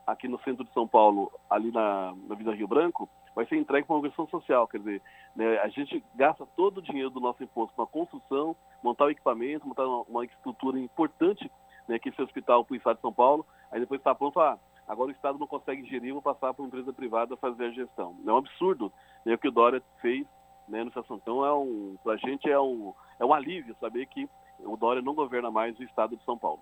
aqui 0.07 0.29
no 0.29 0.39
centro 0.41 0.65
de 0.65 0.73
São 0.73 0.87
Paulo, 0.87 1.31
ali 1.51 1.71
na, 1.73 2.15
na 2.29 2.35
Vila 2.35 2.55
Rio 2.55 2.69
Branco, 2.69 3.09
vai 3.37 3.47
ser 3.47 3.57
entregue 3.57 3.87
para 3.87 3.93
uma 3.93 3.99
organização 3.99 4.27
social. 4.29 4.67
Quer 4.67 4.79
dizer, 4.79 5.03
né, 5.37 5.59
a 5.59 5.69
gente 5.69 6.03
gasta 6.15 6.47
todo 6.57 6.79
o 6.79 6.83
dinheiro 6.83 7.11
do 7.11 7.21
nosso 7.21 7.45
imposto 7.45 7.79
na 7.79 7.87
construção, 7.87 8.57
montar 8.83 9.05
o 9.05 9.11
equipamento, 9.11 9.69
montar 9.69 9.87
uma, 9.87 10.03
uma 10.09 10.25
estrutura 10.25 10.81
importante, 10.81 11.49
né, 11.87 11.99
que 11.99 12.09
esse 12.09 12.21
hospital 12.21 12.65
para 12.65 12.73
o 12.73 12.77
Estado 12.77 12.97
de 12.97 13.03
São 13.03 13.13
Paulo, 13.13 13.47
aí 13.71 13.79
depois 13.79 14.01
está 14.01 14.15
pronto, 14.15 14.41
ah, 14.41 14.59
agora 14.89 15.11
o 15.11 15.13
Estado 15.13 15.39
não 15.39 15.47
consegue 15.47 15.87
gerir, 15.87 16.15
vou 16.15 16.23
passar 16.23 16.55
para 16.55 16.63
uma 16.63 16.69
empresa 16.69 16.95
privada 16.95 17.37
fazer 17.37 17.67
a 17.67 17.71
gestão. 17.71 18.17
É 18.27 18.33
um 18.33 18.39
absurdo 18.39 18.91
né, 19.23 19.35
o 19.35 19.39
que 19.39 19.49
o 19.49 19.53
Dória 19.53 19.83
fez 20.01 20.27
né, 20.67 20.83
no 20.83 20.89
Estação. 20.89 21.17
Então, 21.17 21.45
é 21.45 21.53
um, 21.53 21.97
para 22.03 22.15
a 22.15 22.17
gente 22.17 22.51
é 22.51 22.59
um, 22.59 22.95
é 23.21 23.25
um 23.25 23.35
alívio 23.35 23.77
saber 23.79 24.07
que 24.07 24.27
o 24.61 24.79
Dória 24.79 25.03
não 25.03 25.15
governa 25.15 25.51
mais 25.51 25.79
o 25.79 25.83
Estado 25.83 26.17
de 26.17 26.25
São 26.25 26.39
Paulo. 26.39 26.61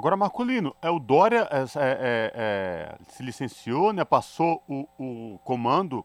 Agora, 0.00 0.16
Marcolino, 0.16 0.74
é, 0.80 0.88
o 0.88 0.98
Dória 0.98 1.46
é, 1.50 1.58
é, 1.58 1.64
é, 1.76 2.32
é, 2.34 2.96
se 3.10 3.22
licenciou, 3.22 3.92
né, 3.92 4.02
passou 4.02 4.62
o, 4.66 4.88
o, 4.98 5.38
comando 5.44 6.02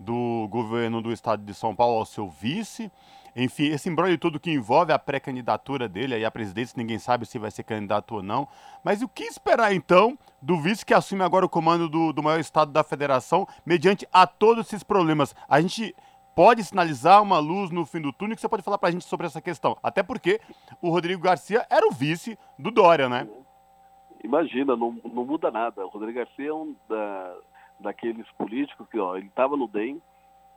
do 0.00 0.48
governo 0.48 1.02
do 1.02 1.12
estado 1.12 1.44
de 1.44 1.52
São 1.52 1.76
Paulo 1.76 1.98
ao 1.98 2.06
seu 2.06 2.30
vice. 2.30 2.90
Enfim, 3.36 3.64
esse 3.64 3.90
embrolho 3.90 4.16
todo 4.16 4.40
que 4.40 4.50
envolve 4.50 4.90
a 4.90 4.98
pré-candidatura 4.98 5.86
dele 5.86 6.14
aí 6.14 6.24
a 6.24 6.30
presidência, 6.30 6.72
ninguém 6.78 6.98
sabe 6.98 7.26
se 7.26 7.38
vai 7.38 7.50
ser 7.50 7.64
candidato 7.64 8.14
ou 8.14 8.22
não. 8.22 8.48
Mas 8.82 9.02
o 9.02 9.08
que 9.08 9.24
esperar 9.24 9.74
então 9.74 10.18
do 10.40 10.58
vice 10.58 10.86
que 10.86 10.94
assume 10.94 11.22
agora 11.22 11.44
o 11.44 11.48
comando 11.50 11.90
do, 11.90 12.14
do 12.14 12.22
maior 12.22 12.40
estado 12.40 12.72
da 12.72 12.82
federação, 12.82 13.46
mediante 13.66 14.08
a 14.10 14.26
todos 14.26 14.66
esses 14.68 14.82
problemas? 14.82 15.36
A 15.46 15.60
gente 15.60 15.94
pode 16.36 16.62
sinalizar 16.62 17.22
uma 17.22 17.38
luz 17.38 17.70
no 17.70 17.86
fim 17.86 17.98
do 17.98 18.12
túnel 18.12 18.36
que 18.36 18.42
você 18.42 18.48
pode 18.48 18.62
falar 18.62 18.76
para 18.76 18.90
a 18.90 18.92
gente 18.92 19.06
sobre 19.06 19.26
essa 19.26 19.40
questão. 19.40 19.74
Até 19.82 20.02
porque 20.02 20.38
o 20.82 20.90
Rodrigo 20.90 21.22
Garcia 21.22 21.66
era 21.70 21.88
o 21.88 21.90
vice 21.90 22.38
do 22.58 22.70
Dória, 22.70 23.08
né? 23.08 23.26
Imagina, 24.22 24.76
não, 24.76 25.00
não 25.02 25.24
muda 25.24 25.50
nada. 25.50 25.86
O 25.86 25.88
Rodrigo 25.88 26.18
Garcia 26.18 26.50
é 26.50 26.52
um 26.52 26.76
da, 26.86 27.34
daqueles 27.80 28.30
políticos 28.32 28.86
que, 28.90 28.98
ó, 28.98 29.16
ele 29.16 29.28
estava 29.28 29.56
no 29.56 29.66
DEM, 29.66 30.00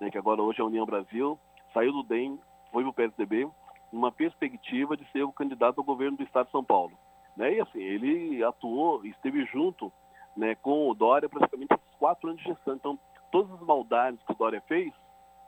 né, 0.01 0.11
que 0.11 0.17
agora 0.17 0.41
hoje 0.41 0.59
é 0.59 0.63
a 0.63 0.67
União 0.67 0.85
Brasil, 0.85 1.39
saiu 1.73 1.93
do 1.93 2.03
DEM, 2.03 2.37
foi 2.73 2.83
para 2.83 2.89
o 2.89 2.93
PSDB, 2.93 3.47
numa 3.89 4.11
perspectiva 4.11 4.97
de 4.97 5.09
ser 5.11 5.23
o 5.23 5.31
candidato 5.31 5.77
ao 5.77 5.85
governo 5.85 6.17
do 6.17 6.23
Estado 6.23 6.47
de 6.47 6.51
São 6.51 6.63
Paulo. 6.63 6.91
Né? 7.37 7.55
E 7.55 7.61
assim, 7.61 7.79
ele 7.79 8.43
atuou, 8.43 9.05
esteve 9.05 9.45
junto 9.45 9.89
né, 10.35 10.55
com 10.55 10.89
o 10.89 10.93
Dória 10.93 11.29
praticamente 11.29 11.73
esses 11.73 11.95
quatro 11.97 12.27
anos 12.27 12.41
de 12.41 12.49
gestão. 12.49 12.75
Então, 12.75 12.99
todas 13.31 13.49
as 13.53 13.61
maldades 13.61 14.21
que 14.23 14.33
o 14.33 14.35
Dória 14.35 14.61
fez, 14.67 14.91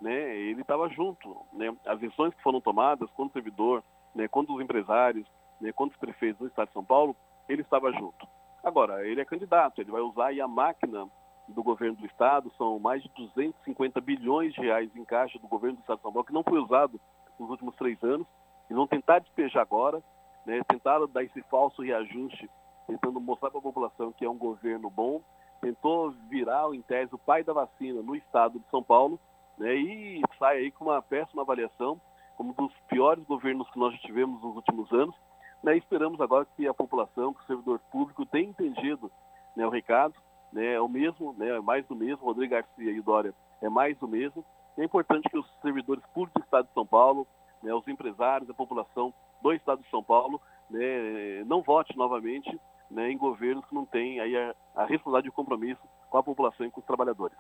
né, 0.01 0.35
ele 0.35 0.61
estava 0.61 0.89
junto. 0.89 1.37
Né? 1.53 1.73
As 1.85 1.99
decisões 1.99 2.33
que 2.33 2.41
foram 2.41 2.59
tomadas 2.59 3.09
contra 3.11 3.29
o 3.29 3.33
servidor, 3.33 3.83
né, 4.15 4.27
contra 4.27 4.51
os 4.53 4.61
empresários, 4.61 5.27
né, 5.61 5.71
contra 5.71 5.93
os 5.93 5.99
prefeitos 5.99 6.39
do 6.39 6.47
Estado 6.47 6.67
de 6.67 6.73
São 6.73 6.83
Paulo, 6.83 7.15
ele 7.47 7.61
estava 7.61 7.91
junto. 7.93 8.27
Agora, 8.63 9.07
ele 9.07 9.21
é 9.21 9.25
candidato, 9.25 9.79
ele 9.79 9.91
vai 9.91 10.01
usar 10.01 10.31
a 10.31 10.47
máquina 10.47 11.07
do 11.47 11.63
governo 11.63 11.97
do 11.97 12.05
Estado, 12.05 12.51
são 12.57 12.79
mais 12.79 13.01
de 13.03 13.09
250 13.09 14.01
bilhões 14.01 14.53
de 14.53 14.61
reais 14.61 14.89
em 14.95 15.05
caixa 15.05 15.37
do 15.39 15.47
governo 15.47 15.77
do 15.77 15.81
Estado 15.81 15.97
de 15.97 16.03
São 16.03 16.11
Paulo, 16.11 16.25
que 16.25 16.33
não 16.33 16.43
foi 16.43 16.59
usado 16.59 16.99
nos 17.39 17.49
últimos 17.49 17.75
três 17.75 18.01
anos, 18.03 18.27
e 18.69 18.73
vão 18.73 18.87
tentar 18.87 19.19
despejar 19.19 19.61
agora, 19.61 20.01
né, 20.45 20.61
tentaram 20.67 21.07
dar 21.07 21.23
esse 21.23 21.41
falso 21.43 21.81
reajuste, 21.81 22.49
tentando 22.87 23.19
mostrar 23.19 23.49
para 23.49 23.59
a 23.59 23.63
população 23.63 24.11
que 24.13 24.25
é 24.25 24.29
um 24.29 24.37
governo 24.37 24.89
bom, 24.89 25.21
tentou 25.59 26.11
virar, 26.29 26.73
em 26.73 26.81
tese, 26.81 27.13
o 27.13 27.19
pai 27.19 27.43
da 27.43 27.53
vacina 27.53 28.01
no 28.01 28.15
Estado 28.15 28.59
de 28.59 28.69
São 28.69 28.81
Paulo, 28.81 29.19
né, 29.61 29.75
e 29.75 30.21
sai 30.39 30.57
aí 30.57 30.71
com 30.71 30.85
uma 30.85 31.01
péssima 31.03 31.43
avaliação, 31.43 32.01
como 32.35 32.49
um 32.57 32.65
dos 32.65 32.75
piores 32.89 33.23
governos 33.25 33.69
que 33.69 33.77
nós 33.77 33.93
já 33.93 33.99
tivemos 33.99 34.41
nos 34.41 34.55
últimos 34.55 34.91
anos. 34.91 35.15
Né, 35.63 35.77
esperamos 35.77 36.19
agora 36.19 36.47
que 36.57 36.67
a 36.67 36.73
população, 36.73 37.31
que 37.35 37.43
o 37.43 37.45
servidor 37.45 37.79
público 37.91 38.25
tenha 38.25 38.49
entendido 38.49 39.11
né, 39.55 39.65
o 39.65 39.69
recado, 39.69 40.15
né, 40.51 40.73
é 40.73 40.81
o 40.81 40.89
mesmo, 40.89 41.33
né, 41.37 41.49
é 41.49 41.61
mais 41.61 41.85
do 41.85 41.95
mesmo, 41.95 42.25
Rodrigo 42.25 42.51
Garcia 42.51 42.91
e 42.91 42.99
Dória 43.01 43.35
é 43.61 43.69
mais 43.69 43.95
do 43.99 44.07
mesmo. 44.07 44.43
É 44.75 44.83
importante 44.83 45.29
que 45.29 45.37
os 45.37 45.45
servidores 45.61 46.03
públicos 46.07 46.41
do 46.41 46.45
Estado 46.45 46.67
de 46.67 46.73
São 46.73 46.85
Paulo, 46.85 47.27
né, 47.61 47.71
os 47.71 47.87
empresários, 47.87 48.49
a 48.49 48.55
população 48.55 49.13
do 49.43 49.53
Estado 49.53 49.83
de 49.83 49.89
São 49.91 50.03
Paulo, 50.03 50.41
né, 50.71 51.43
não 51.45 51.61
vote 51.61 51.95
novamente 51.95 52.59
né, 52.89 53.11
em 53.11 53.17
governos 53.17 53.63
que 53.65 53.75
não 53.75 53.85
têm 53.85 54.19
aí 54.19 54.35
a, 54.35 54.55
a 54.73 54.85
responsabilidade 54.85 55.27
e 55.27 55.29
o 55.29 55.33
compromisso 55.33 55.81
com 56.09 56.17
a 56.17 56.23
população 56.23 56.65
e 56.65 56.71
com 56.71 56.79
os 56.79 56.87
trabalhadores. 56.87 57.37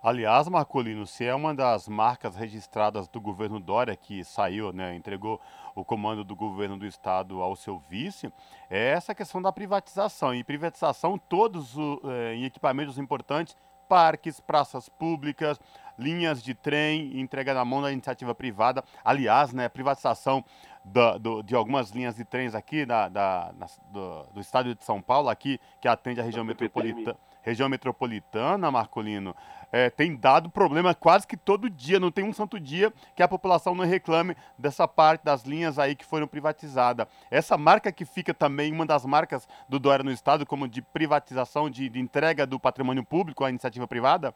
Aliás, 0.00 0.46
Marcolino, 0.48 1.04
se 1.06 1.24
é 1.24 1.34
uma 1.34 1.52
das 1.52 1.88
marcas 1.88 2.36
registradas 2.36 3.08
do 3.08 3.20
governo 3.20 3.58
Dória 3.58 3.96
que 3.96 4.22
saiu, 4.22 4.72
né, 4.72 4.94
entregou 4.94 5.40
o 5.74 5.84
comando 5.84 6.22
do 6.22 6.36
governo 6.36 6.78
do 6.78 6.86
estado 6.86 7.42
ao 7.42 7.56
seu 7.56 7.82
vice, 7.90 8.32
é 8.70 8.90
essa 8.90 9.12
questão 9.12 9.42
da 9.42 9.50
privatização. 9.50 10.32
E 10.32 10.44
privatização 10.44 11.18
todos 11.18 11.74
é, 12.04 12.34
em 12.34 12.44
equipamentos 12.44 12.96
importantes, 12.96 13.56
parques, 13.88 14.38
praças 14.38 14.88
públicas, 14.88 15.58
linhas 15.98 16.44
de 16.44 16.54
trem, 16.54 17.18
entrega 17.20 17.52
na 17.52 17.64
mão 17.64 17.82
da 17.82 17.90
iniciativa 17.90 18.32
privada. 18.32 18.84
Aliás, 19.04 19.52
né, 19.52 19.68
privatização 19.68 20.44
do, 20.84 21.18
do, 21.18 21.42
de 21.42 21.56
algumas 21.56 21.90
linhas 21.90 22.14
de 22.14 22.24
trens 22.24 22.54
aqui 22.54 22.86
da, 22.86 23.08
da, 23.08 23.52
na, 23.58 23.66
do, 23.90 24.22
do 24.34 24.40
estado 24.40 24.72
de 24.76 24.84
São 24.84 25.02
Paulo, 25.02 25.28
aqui 25.28 25.58
que 25.80 25.88
atende 25.88 26.20
a 26.20 26.24
região 26.24 26.44
metropolitana 26.44 27.16
região 27.48 27.68
metropolitana, 27.68 28.70
Marcolino, 28.70 29.34
é, 29.72 29.90
tem 29.90 30.16
dado 30.16 30.50
problema 30.50 30.94
quase 30.94 31.26
que 31.26 31.36
todo 31.36 31.68
dia, 31.68 31.98
não 31.98 32.10
tem 32.10 32.24
um 32.24 32.32
santo 32.32 32.58
dia 32.60 32.92
que 33.14 33.22
a 33.22 33.28
população 33.28 33.74
não 33.74 33.84
reclame 33.84 34.36
dessa 34.56 34.86
parte 34.86 35.24
das 35.24 35.44
linhas 35.44 35.78
aí 35.78 35.94
que 35.94 36.04
foram 36.04 36.26
privatizadas. 36.26 37.06
Essa 37.30 37.56
marca 37.56 37.90
que 37.90 38.04
fica 38.04 38.32
também, 38.32 38.72
uma 38.72 38.86
das 38.86 39.04
marcas 39.04 39.48
do 39.68 39.78
Dória 39.78 40.04
no 40.04 40.10
Estado, 40.10 40.46
como 40.46 40.68
de 40.68 40.82
privatização, 40.82 41.68
de, 41.68 41.88
de 41.88 42.00
entrega 42.00 42.46
do 42.46 42.60
patrimônio 42.60 43.04
público 43.04 43.44
à 43.44 43.50
iniciativa 43.50 43.86
privada? 43.86 44.34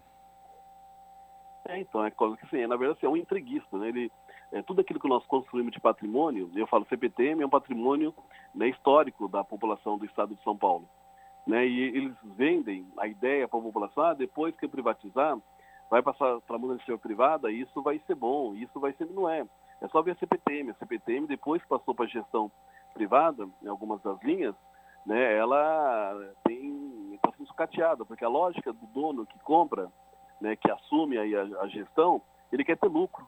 É, 1.69 1.79
então, 1.79 2.05
é 2.05 2.11
coisa 2.11 2.37
que 2.37 2.49
sim, 2.49 2.67
na 2.67 2.77
verdade 2.77 2.99
assim, 2.99 3.07
é 3.07 3.09
um 3.09 3.17
entreguista, 3.17 3.79
né? 3.79 3.89
Ele, 3.89 4.11
é, 4.51 4.63
tudo 4.63 4.81
aquilo 4.81 4.99
que 4.99 5.09
nós 5.09 5.25
construímos 5.27 5.73
de 5.73 5.81
patrimônio, 5.81 6.51
eu 6.55 6.67
falo 6.67 6.87
CPTM, 6.89 7.43
é 7.43 7.47
um 7.47 7.51
patrimônio 7.51 8.13
né, 8.55 8.69
histórico 8.69 9.29
da 9.29 9.45
população 9.45 9.97
do 9.97 10.05
estado 10.05 10.35
de 10.35 10.43
São 10.43 10.57
Paulo. 10.57 10.89
Né? 11.47 11.67
E 11.67 11.81
eles 11.97 12.15
vendem 12.23 12.87
a 12.99 13.07
ideia 13.07 13.49
para 13.49 13.59
a 13.59 13.63
população, 13.63 14.05
ah, 14.05 14.15
depois 14.15 14.57
que 14.57 14.69
privatizar, 14.69 15.37
vai 15.91 16.03
passar 16.03 16.41
para 16.41 16.57
a 16.57 16.61
iniciativa 16.61 16.99
privada, 16.99 17.51
isso 17.51 17.83
vai 17.83 18.01
ser 18.07 18.15
bom, 18.15 18.55
isso 18.55 18.81
vai 18.81 18.93
ser, 18.95 19.07
não 19.11 19.29
é. 19.29 19.45
É 19.81 19.89
só 19.89 20.01
ver 20.01 20.13
a 20.13 20.15
CPTM. 20.15 20.71
A 20.71 20.75
CPTM, 20.75 21.27
depois 21.27 21.61
que 21.61 21.69
passou 21.69 21.95
para 21.95 22.05
a 22.05 22.09
gestão 22.09 22.51
privada, 22.95 23.49
em 23.63 23.69
algumas 23.69 24.01
das 24.03 24.21
linhas, 24.23 24.55
né, 25.05 25.37
ela 25.37 26.35
tem 26.45 27.15
está 27.15 27.31
sendo 27.37 27.47
sucateada, 27.47 28.05
porque 28.05 28.25
a 28.25 28.29
lógica 28.29 28.73
do 28.73 28.87
dono 28.87 29.27
que 29.27 29.39
compra, 29.41 29.91
né, 30.41 30.57
que 30.57 30.71
assume 30.71 31.19
aí 31.19 31.37
a, 31.37 31.43
a 31.61 31.69
gestão, 31.69 32.23
ele 32.51 32.65
quer 32.65 32.77
ter 32.77 32.89
lucro. 32.89 33.27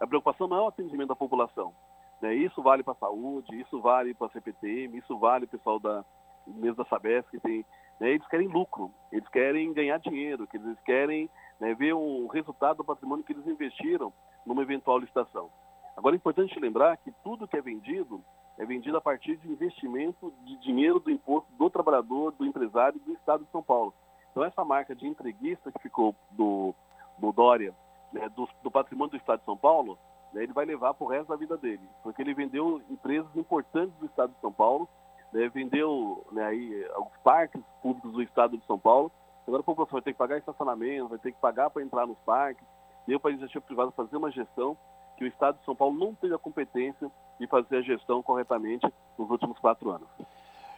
A 0.00 0.06
preocupação 0.06 0.48
não 0.48 0.56
é 0.56 0.60
o 0.62 0.68
atendimento 0.68 1.08
da 1.08 1.16
população. 1.16 1.72
Né? 2.20 2.34
Isso 2.34 2.62
vale 2.62 2.82
para 2.82 2.92
a 2.94 2.96
saúde, 2.96 3.60
isso 3.60 3.80
vale 3.80 4.14
para 4.14 4.26
a 4.26 4.30
CPTM, 4.30 4.98
isso 4.98 5.18
vale 5.18 5.44
o 5.44 5.48
pessoal 5.48 5.78
da 5.78 6.04
mesmo 6.46 6.76
da 6.76 6.84
Sabesp 6.84 7.30
que 7.30 7.40
tem. 7.40 7.64
Né? 7.98 8.10
Eles 8.10 8.26
querem 8.28 8.48
lucro, 8.48 8.92
eles 9.12 9.28
querem 9.28 9.72
ganhar 9.72 9.98
dinheiro, 9.98 10.46
que 10.46 10.56
eles 10.56 10.78
querem 10.80 11.28
né, 11.58 11.74
ver 11.74 11.92
o 11.92 12.26
resultado 12.28 12.78
do 12.78 12.84
patrimônio 12.84 13.24
que 13.24 13.32
eles 13.32 13.46
investiram 13.46 14.12
numa 14.44 14.62
eventual 14.62 14.98
licitação. 14.98 15.50
Agora 15.96 16.14
é 16.14 16.18
importante 16.18 16.58
lembrar 16.58 16.96
que 16.96 17.12
tudo 17.22 17.46
que 17.46 17.56
é 17.56 17.60
vendido 17.60 18.24
é 18.60 18.64
vendido 18.66 18.96
a 18.96 19.00
partir 19.00 19.36
de 19.38 19.50
investimento 19.50 20.32
de 20.44 20.54
dinheiro 20.58 21.00
do 21.00 21.10
imposto 21.10 21.50
do 21.54 21.70
trabalhador, 21.70 22.32
do 22.32 22.44
empresário 22.44 23.00
do 23.00 23.12
Estado 23.14 23.42
de 23.42 23.50
São 23.50 23.62
Paulo. 23.62 23.94
Então 24.30 24.44
essa 24.44 24.62
marca 24.64 24.94
de 24.94 25.06
entreguista 25.06 25.72
que 25.72 25.78
ficou 25.78 26.14
do, 26.32 26.74
do 27.18 27.32
Dória, 27.32 27.74
né, 28.12 28.28
do, 28.28 28.46
do, 28.62 28.70
patrimônio 28.70 29.12
do 29.12 29.16
Estado 29.16 29.40
de 29.40 29.46
São 29.46 29.56
Paulo, 29.56 29.98
né, 30.32 30.42
ele 30.42 30.52
vai 30.52 30.66
levar 30.66 30.92
para 30.92 31.04
o 31.04 31.08
resto 31.08 31.28
da 31.28 31.36
vida 31.36 31.56
dele, 31.56 31.80
porque 32.02 32.20
ele 32.20 32.34
vendeu 32.34 32.82
empresas 32.90 33.34
importantes 33.34 33.94
do 33.96 34.06
Estado 34.06 34.32
de 34.34 34.40
São 34.40 34.52
Paulo, 34.52 34.86
né, 35.32 35.48
vendeu 35.48 36.26
né, 36.32 36.44
aí, 36.44 36.86
os 36.96 37.16
parques 37.22 37.60
públicos 37.82 38.12
do 38.12 38.22
Estado 38.22 38.56
de 38.56 38.66
São 38.66 38.78
Paulo, 38.78 39.10
agora 39.46 39.60
a 39.60 39.64
população 39.64 39.94
vai 39.94 40.02
ter 40.02 40.12
que 40.12 40.18
pagar 40.18 40.38
estacionamento, 40.38 41.08
vai 41.08 41.18
ter 41.18 41.32
que 41.32 41.40
pagar 41.40 41.70
para 41.70 41.82
entrar 41.82 42.06
nos 42.06 42.18
parques, 42.18 42.64
deu 43.06 43.18
para 43.18 43.30
a 43.30 43.32
iniciativa 43.32 43.64
privada 43.64 43.90
fazer 43.92 44.16
uma 44.16 44.30
gestão 44.30 44.76
que 45.16 45.24
o 45.24 45.26
Estado 45.26 45.58
de 45.58 45.64
São 45.64 45.76
Paulo 45.76 45.98
não 45.98 46.14
teve 46.14 46.34
a 46.34 46.38
competência 46.38 47.10
de 47.38 47.46
fazer 47.46 47.78
a 47.78 47.82
gestão 47.82 48.22
corretamente 48.22 48.86
nos 49.18 49.30
últimos 49.30 49.58
quatro 49.58 49.90
anos. 49.90 50.08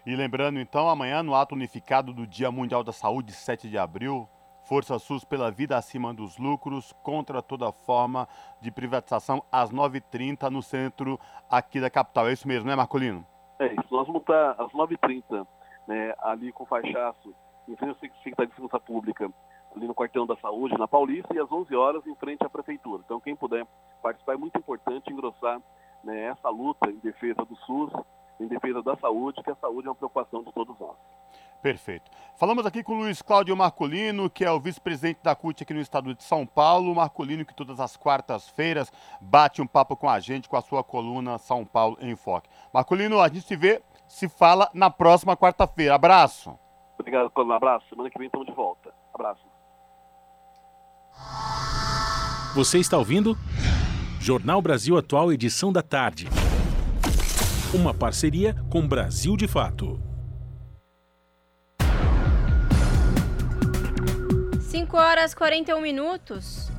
E 0.05 0.17
lembrando, 0.17 0.59
então, 0.59 0.89
amanhã, 0.89 1.23
no 1.23 1.35
ato 1.35 1.55
unificado 1.55 2.13
do 2.13 2.27
Dia 2.27 2.51
Mundial 2.51 2.83
da 2.83 2.93
Saúde, 2.93 3.33
7 3.33 3.71
de 3.71 3.79
abril, 3.79 4.29
Força 4.65 4.99
SUS 4.99 5.25
pela 5.25 5.51
vida 5.51 5.77
acima 5.77 6.15
dos 6.15 6.39
lucros, 6.39 6.93
contra 7.03 7.43
toda 7.43 7.73
forma 7.73 8.29
de 8.61 8.71
privatização, 8.71 9.43
às 9.51 9.71
9h30, 9.71 10.49
no 10.51 10.63
centro 10.63 11.19
aqui 11.51 11.81
da 11.81 11.91
capital. 11.91 12.29
É 12.29 12.33
isso 12.33 12.47
mesmo, 12.47 12.69
né, 12.69 12.77
Marcolino? 12.77 13.27
É 13.63 13.75
isso. 13.75 13.95
Nós 13.95 14.07
vamos 14.07 14.23
estar 14.23 14.51
às 14.59 14.73
9h30, 14.73 15.47
né, 15.87 16.15
ali 16.19 16.51
com 16.53 16.65
o 16.65 16.67
fachaço, 16.67 17.35
em 17.69 17.77
frente 17.77 17.93
à 17.93 18.01
Secretaria 18.01 18.49
de 18.49 18.55
Segurança 18.55 18.81
Pública, 18.81 19.31
ali 19.75 19.87
no 19.87 19.95
quartel 19.95 20.27
da 20.27 20.37
saúde, 20.37 20.77
na 20.77 20.89
Paulista, 20.89 21.33
e 21.33 21.39
às 21.39 21.51
11 21.51 21.75
horas 21.77 22.07
em 22.07 22.15
frente 22.17 22.45
à 22.45 22.49
Prefeitura. 22.49 23.03
Então, 23.05 23.21
quem 23.21 23.37
puder 23.37 23.65
participar, 24.03 24.35
é 24.35 24.37
muito 24.37 24.59
importante 24.59 25.13
engrossar 25.13 25.61
né, 26.03 26.25
essa 26.25 26.49
luta 26.49 26.91
em 26.91 26.99
defesa 26.99 27.45
do 27.45 27.55
SUS, 27.57 27.93
em 28.41 28.49
defesa 28.49 28.83
da 28.83 28.97
saúde, 28.97 29.43
que 29.43 29.51
a 29.51 29.55
saúde 29.55 29.87
é 29.87 29.91
uma 29.91 29.97
preocupação 29.97 30.43
de 30.43 30.53
todos 30.53 30.77
nós. 30.81 30.97
Perfeito. 31.63 32.11
Falamos 32.35 32.67
aqui 32.67 32.83
com 32.83 32.95
o 32.95 32.97
Luiz 32.97 33.23
Cláudio 33.23 33.57
Marcolino, 33.57 34.29
que 34.29 34.45
é 34.45 34.51
o 34.51 34.59
vice-presidente 34.59 35.21
da 35.23 35.37
CUT 35.37 35.63
aqui 35.63 35.73
no 35.73 35.81
estado 35.81 36.13
de 36.13 36.25
São 36.25 36.45
Paulo. 36.45 36.93
Marcolino, 36.93 37.45
que 37.45 37.55
todas 37.55 37.79
as 37.79 37.97
quartas-feiras 37.97 38.93
bate 39.21 39.63
um 39.63 39.67
papo 39.67 39.95
com 39.95 40.11
a 40.11 40.19
gente 40.19 40.49
com 40.49 40.57
a 40.57 40.61
sua 40.61 40.83
coluna 40.83 41.39
São 41.39 41.65
Paulo 41.65 41.97
em 42.01 42.17
Foque. 42.17 42.51
Marcolino, 42.73 43.21
a 43.21 43.29
gente 43.29 43.43
se 43.43 43.55
vê, 43.55 43.83
se 44.09 44.29
fala 44.29 44.71
na 44.73 44.89
próxima 44.89 45.37
quarta-feira. 45.37 45.95
Abraço. 45.95 46.59
Obrigado, 46.99 47.31
um 47.37 47.53
abraço. 47.53 47.87
Semana 47.91 48.09
que 48.09 48.19
vem 48.19 48.27
estamos 48.27 48.47
de 48.47 48.55
volta. 48.55 48.95
Abraço. 49.13 49.43
Você 52.55 52.79
está 52.79 52.97
ouvindo? 52.97 53.37
Jornal 54.21 54.63
Brasil 54.63 54.97
Atual, 54.97 55.33
edição 55.33 55.73
da 55.73 55.83
tarde. 55.83 56.29
Uma 57.75 57.93
parceria 57.93 58.55
com 58.71 58.87
Brasil 58.87 59.37
de 59.37 59.49
Fato. 59.49 60.01
5 64.61 64.97
horas 64.97 65.35
41 65.35 65.81
minutos. 65.81 66.72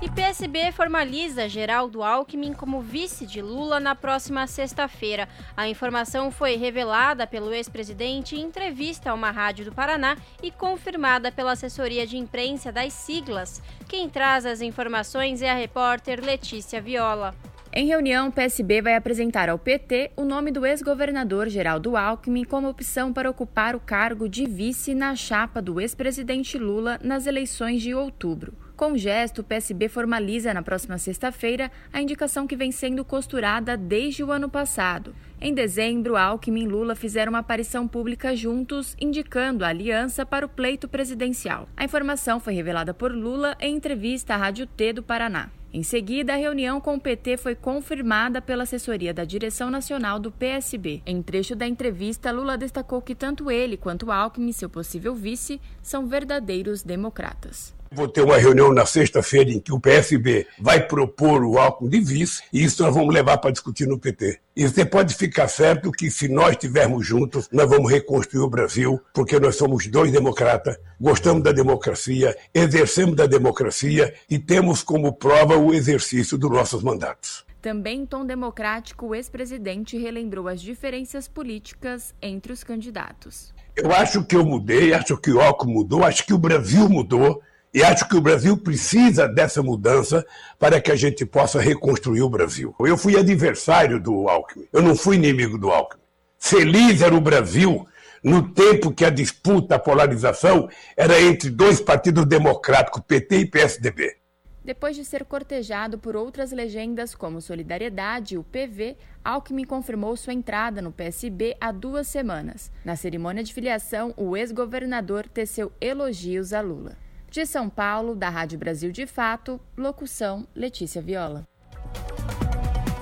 E 0.00 0.08
PSB 0.08 0.70
formaliza 0.70 1.48
Geraldo 1.48 2.04
Alckmin 2.04 2.52
como 2.52 2.80
vice 2.80 3.26
de 3.26 3.42
Lula 3.42 3.80
na 3.80 3.96
próxima 3.96 4.46
sexta-feira. 4.46 5.28
A 5.56 5.68
informação 5.68 6.30
foi 6.30 6.54
revelada 6.54 7.26
pelo 7.26 7.52
ex-presidente 7.52 8.36
em 8.36 8.42
entrevista 8.42 9.10
a 9.10 9.14
uma 9.14 9.32
rádio 9.32 9.64
do 9.64 9.72
Paraná 9.72 10.16
e 10.40 10.52
confirmada 10.52 11.32
pela 11.32 11.50
assessoria 11.50 12.06
de 12.06 12.16
imprensa 12.16 12.70
das 12.70 12.92
siglas. 12.92 13.60
Quem 13.88 14.08
traz 14.08 14.46
as 14.46 14.60
informações 14.60 15.42
é 15.42 15.50
a 15.50 15.54
repórter 15.54 16.24
Letícia 16.24 16.80
Viola. 16.80 17.34
Em 17.72 17.88
reunião, 17.88 18.28
o 18.28 18.32
PSB 18.32 18.80
vai 18.80 18.94
apresentar 18.94 19.48
ao 19.48 19.58
PT 19.58 20.12
o 20.16 20.24
nome 20.24 20.52
do 20.52 20.64
ex-governador 20.64 21.48
Geraldo 21.48 21.96
Alckmin 21.96 22.44
como 22.44 22.68
opção 22.68 23.12
para 23.12 23.28
ocupar 23.28 23.74
o 23.74 23.80
cargo 23.80 24.28
de 24.28 24.46
vice 24.46 24.94
na 24.94 25.16
chapa 25.16 25.60
do 25.60 25.80
ex-presidente 25.80 26.56
Lula 26.56 27.00
nas 27.02 27.26
eleições 27.26 27.82
de 27.82 27.92
outubro. 27.92 28.67
Com 28.78 28.92
o 28.92 28.96
gesto, 28.96 29.40
o 29.40 29.44
PSB 29.44 29.88
formaliza 29.88 30.54
na 30.54 30.62
próxima 30.62 30.98
sexta-feira 30.98 31.68
a 31.92 32.00
indicação 32.00 32.46
que 32.46 32.54
vem 32.54 32.70
sendo 32.70 33.04
costurada 33.04 33.76
desde 33.76 34.22
o 34.22 34.30
ano 34.30 34.48
passado. 34.48 35.12
Em 35.40 35.52
dezembro, 35.52 36.16
Alckmin 36.16 36.62
e 36.62 36.68
Lula 36.68 36.94
fizeram 36.94 37.32
uma 37.32 37.40
aparição 37.40 37.88
pública 37.88 38.36
juntos, 38.36 38.96
indicando 39.00 39.64
a 39.64 39.68
aliança 39.68 40.24
para 40.24 40.46
o 40.46 40.48
pleito 40.48 40.86
presidencial. 40.86 41.68
A 41.76 41.84
informação 41.84 42.38
foi 42.38 42.54
revelada 42.54 42.94
por 42.94 43.10
Lula 43.10 43.56
em 43.58 43.74
entrevista 43.74 44.34
à 44.34 44.36
Rádio 44.36 44.64
T 44.64 44.92
do 44.92 45.02
Paraná. 45.02 45.50
Em 45.74 45.82
seguida, 45.82 46.34
a 46.34 46.36
reunião 46.36 46.80
com 46.80 46.94
o 46.94 47.00
PT 47.00 47.36
foi 47.36 47.56
confirmada 47.56 48.40
pela 48.40 48.62
assessoria 48.62 49.12
da 49.12 49.24
direção 49.24 49.72
nacional 49.72 50.20
do 50.20 50.30
PSB. 50.30 51.02
Em 51.04 51.20
trecho 51.20 51.56
da 51.56 51.66
entrevista, 51.66 52.30
Lula 52.30 52.56
destacou 52.56 53.02
que 53.02 53.16
tanto 53.16 53.50
ele 53.50 53.76
quanto 53.76 54.12
Alckmin, 54.12 54.52
seu 54.52 54.70
possível 54.70 55.16
vice, 55.16 55.60
são 55.82 56.06
verdadeiros 56.06 56.84
democratas. 56.84 57.76
Vou 57.90 58.06
ter 58.06 58.22
uma 58.22 58.36
reunião 58.36 58.72
na 58.72 58.84
sexta-feira 58.84 59.50
em 59.50 59.58
que 59.58 59.72
o 59.72 59.80
PSB 59.80 60.46
vai 60.58 60.86
propor 60.86 61.42
o 61.42 61.58
Alckmin 61.58 61.88
de 61.88 62.00
vice 62.00 62.42
e 62.52 62.62
isso 62.62 62.82
nós 62.82 62.94
vamos 62.94 63.14
levar 63.14 63.38
para 63.38 63.50
discutir 63.50 63.86
no 63.86 63.98
PT. 63.98 64.40
E 64.54 64.68
você 64.68 64.84
pode 64.84 65.14
ficar 65.14 65.48
certo 65.48 65.90
que 65.90 66.10
se 66.10 66.28
nós 66.28 66.50
estivermos 66.50 67.06
juntos, 67.06 67.48
nós 67.50 67.68
vamos 67.68 67.90
reconstruir 67.90 68.42
o 68.42 68.50
Brasil, 68.50 69.00
porque 69.14 69.40
nós 69.40 69.56
somos 69.56 69.86
dois 69.86 70.12
democratas, 70.12 70.76
gostamos 71.00 71.42
da 71.42 71.52
democracia, 71.52 72.36
exercemos 72.52 73.16
da 73.16 73.26
democracia 73.26 74.12
e 74.28 74.38
temos 74.38 74.82
como 74.82 75.12
prova 75.12 75.56
o 75.56 75.72
exercício 75.72 76.36
dos 76.36 76.50
nossos 76.50 76.82
mandatos. 76.82 77.46
Também 77.60 78.02
em 78.02 78.06
tom 78.06 78.24
democrático, 78.24 79.06
o 79.06 79.14
ex-presidente 79.14 79.98
relembrou 79.98 80.46
as 80.46 80.60
diferenças 80.60 81.26
políticas 81.26 82.14
entre 82.22 82.52
os 82.52 82.62
candidatos. 82.62 83.52
Eu 83.74 83.92
acho 83.92 84.24
que 84.24 84.36
eu 84.36 84.44
mudei, 84.44 84.92
acho 84.92 85.16
que 85.16 85.30
o 85.30 85.40
Alckmin 85.40 85.72
mudou, 85.72 86.04
acho 86.04 86.24
que 86.24 86.34
o 86.34 86.38
Brasil 86.38 86.88
mudou. 86.88 87.42
E 87.72 87.82
acho 87.82 88.08
que 88.08 88.16
o 88.16 88.20
Brasil 88.20 88.56
precisa 88.56 89.28
dessa 89.28 89.62
mudança 89.62 90.24
para 90.58 90.80
que 90.80 90.90
a 90.90 90.96
gente 90.96 91.26
possa 91.26 91.60
reconstruir 91.60 92.22
o 92.22 92.30
Brasil. 92.30 92.74
Eu 92.80 92.96
fui 92.96 93.16
adversário 93.16 94.00
do 94.00 94.28
Alckmin, 94.28 94.66
eu 94.72 94.82
não 94.82 94.96
fui 94.96 95.16
inimigo 95.16 95.58
do 95.58 95.70
Alckmin. 95.70 96.02
Feliz 96.38 97.02
era 97.02 97.14
o 97.14 97.20
Brasil 97.20 97.86
no 98.22 98.52
tempo 98.52 98.92
que 98.92 99.04
a 99.04 99.10
disputa, 99.10 99.76
a 99.76 99.78
polarização 99.78 100.68
era 100.96 101.20
entre 101.20 101.50
dois 101.50 101.80
partidos 101.80 102.26
democráticos, 102.26 103.02
PT 103.06 103.38
e 103.38 103.46
PSDB. 103.46 104.16
Depois 104.64 104.94
de 104.94 105.04
ser 105.04 105.24
cortejado 105.24 105.98
por 105.98 106.14
outras 106.14 106.52
legendas 106.52 107.14
como 107.14 107.40
Solidariedade 107.40 108.34
e 108.34 108.38
o 108.38 108.44
PV, 108.44 108.96
Alckmin 109.24 109.64
confirmou 109.64 110.14
sua 110.16 110.34
entrada 110.34 110.82
no 110.82 110.92
PSB 110.92 111.56
há 111.58 111.72
duas 111.72 112.06
semanas. 112.06 112.70
Na 112.84 112.94
cerimônia 112.94 113.42
de 113.42 113.54
filiação, 113.54 114.12
o 114.16 114.36
ex-governador 114.36 115.26
teceu 115.26 115.72
elogios 115.80 116.52
a 116.52 116.60
Lula. 116.60 117.07
De 117.30 117.44
São 117.44 117.68
Paulo, 117.68 118.14
da 118.14 118.30
Rádio 118.30 118.58
Brasil 118.58 118.90
de 118.90 119.06
Fato, 119.06 119.60
locução 119.76 120.48
Letícia 120.56 121.02
Viola. 121.02 121.46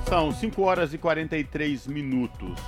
São 0.08 0.32
5 0.32 0.62
horas 0.62 0.92
e 0.92 0.98
43 0.98 1.86
minutos. 1.86 2.58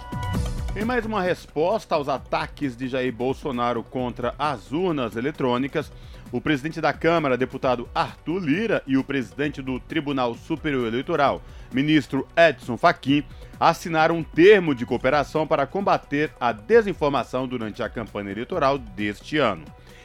Em 0.76 0.84
mais 0.84 1.04
uma 1.04 1.20
resposta 1.20 1.96
aos 1.96 2.09
ataques 2.09 2.76
de 2.76 2.86
Jair 2.86 3.12
Bolsonaro 3.12 3.82
contra 3.82 4.36
as 4.38 4.70
urnas 4.70 5.16
eletrônicas, 5.16 5.90
o 6.30 6.40
presidente 6.40 6.80
da 6.80 6.92
Câmara, 6.92 7.36
deputado 7.36 7.88
Arthur 7.92 8.38
Lira, 8.38 8.82
e 8.86 8.96
o 8.96 9.02
presidente 9.02 9.61
do 9.61 9.80
Tribunal 9.80 10.34
Superior 10.34 10.86
Eleitoral, 10.86 11.42
ministro 11.72 12.28
Edson 12.36 12.76
Fachin, 12.76 13.24
assinaram 13.59 14.18
um 14.18 14.22
termo 14.22 14.76
de 14.76 14.86
cooperação 14.86 15.44
para 15.44 15.66
combater 15.66 16.30
a 16.38 16.52
desinformação 16.52 17.48
durante 17.48 17.82
a 17.82 17.88
campanha 17.88 18.30
eleitoral 18.30 18.78
deste 18.78 19.38
ano. 19.38 19.64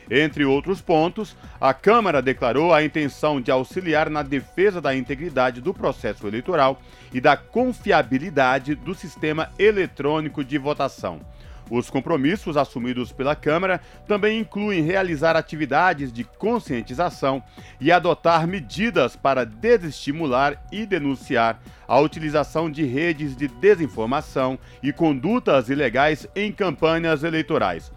Entre 0.09 0.45
outros 0.45 0.81
pontos, 0.81 1.35
a 1.59 1.73
Câmara 1.73 2.21
declarou 2.21 2.73
a 2.73 2.83
intenção 2.83 3.39
de 3.39 3.51
auxiliar 3.51 4.09
na 4.09 4.21
defesa 4.21 4.81
da 4.81 4.95
integridade 4.95 5.61
do 5.61 5.73
processo 5.73 6.27
eleitoral 6.27 6.81
e 7.13 7.21
da 7.21 7.37
confiabilidade 7.37 8.75
do 8.75 8.93
sistema 8.93 9.49
eletrônico 9.57 10.43
de 10.43 10.57
votação. 10.57 11.21
Os 11.69 11.89
compromissos 11.89 12.57
assumidos 12.57 13.11
pela 13.11 13.35
Câmara 13.35 13.79
também 14.05 14.39
incluem 14.39 14.83
realizar 14.83 15.35
atividades 15.35 16.11
de 16.11 16.23
conscientização 16.23 17.41
e 17.79 17.91
adotar 17.91 18.45
medidas 18.45 19.15
para 19.15 19.45
desestimular 19.45 20.61
e 20.71 20.85
denunciar 20.85 21.61
a 21.87 21.99
utilização 21.99 22.69
de 22.69 22.83
redes 22.83 23.35
de 23.35 23.47
desinformação 23.47 24.59
e 24.81 24.91
condutas 24.91 25.69
ilegais 25.69 26.27
em 26.35 26.51
campanhas 26.51 27.23
eleitorais. 27.23 27.91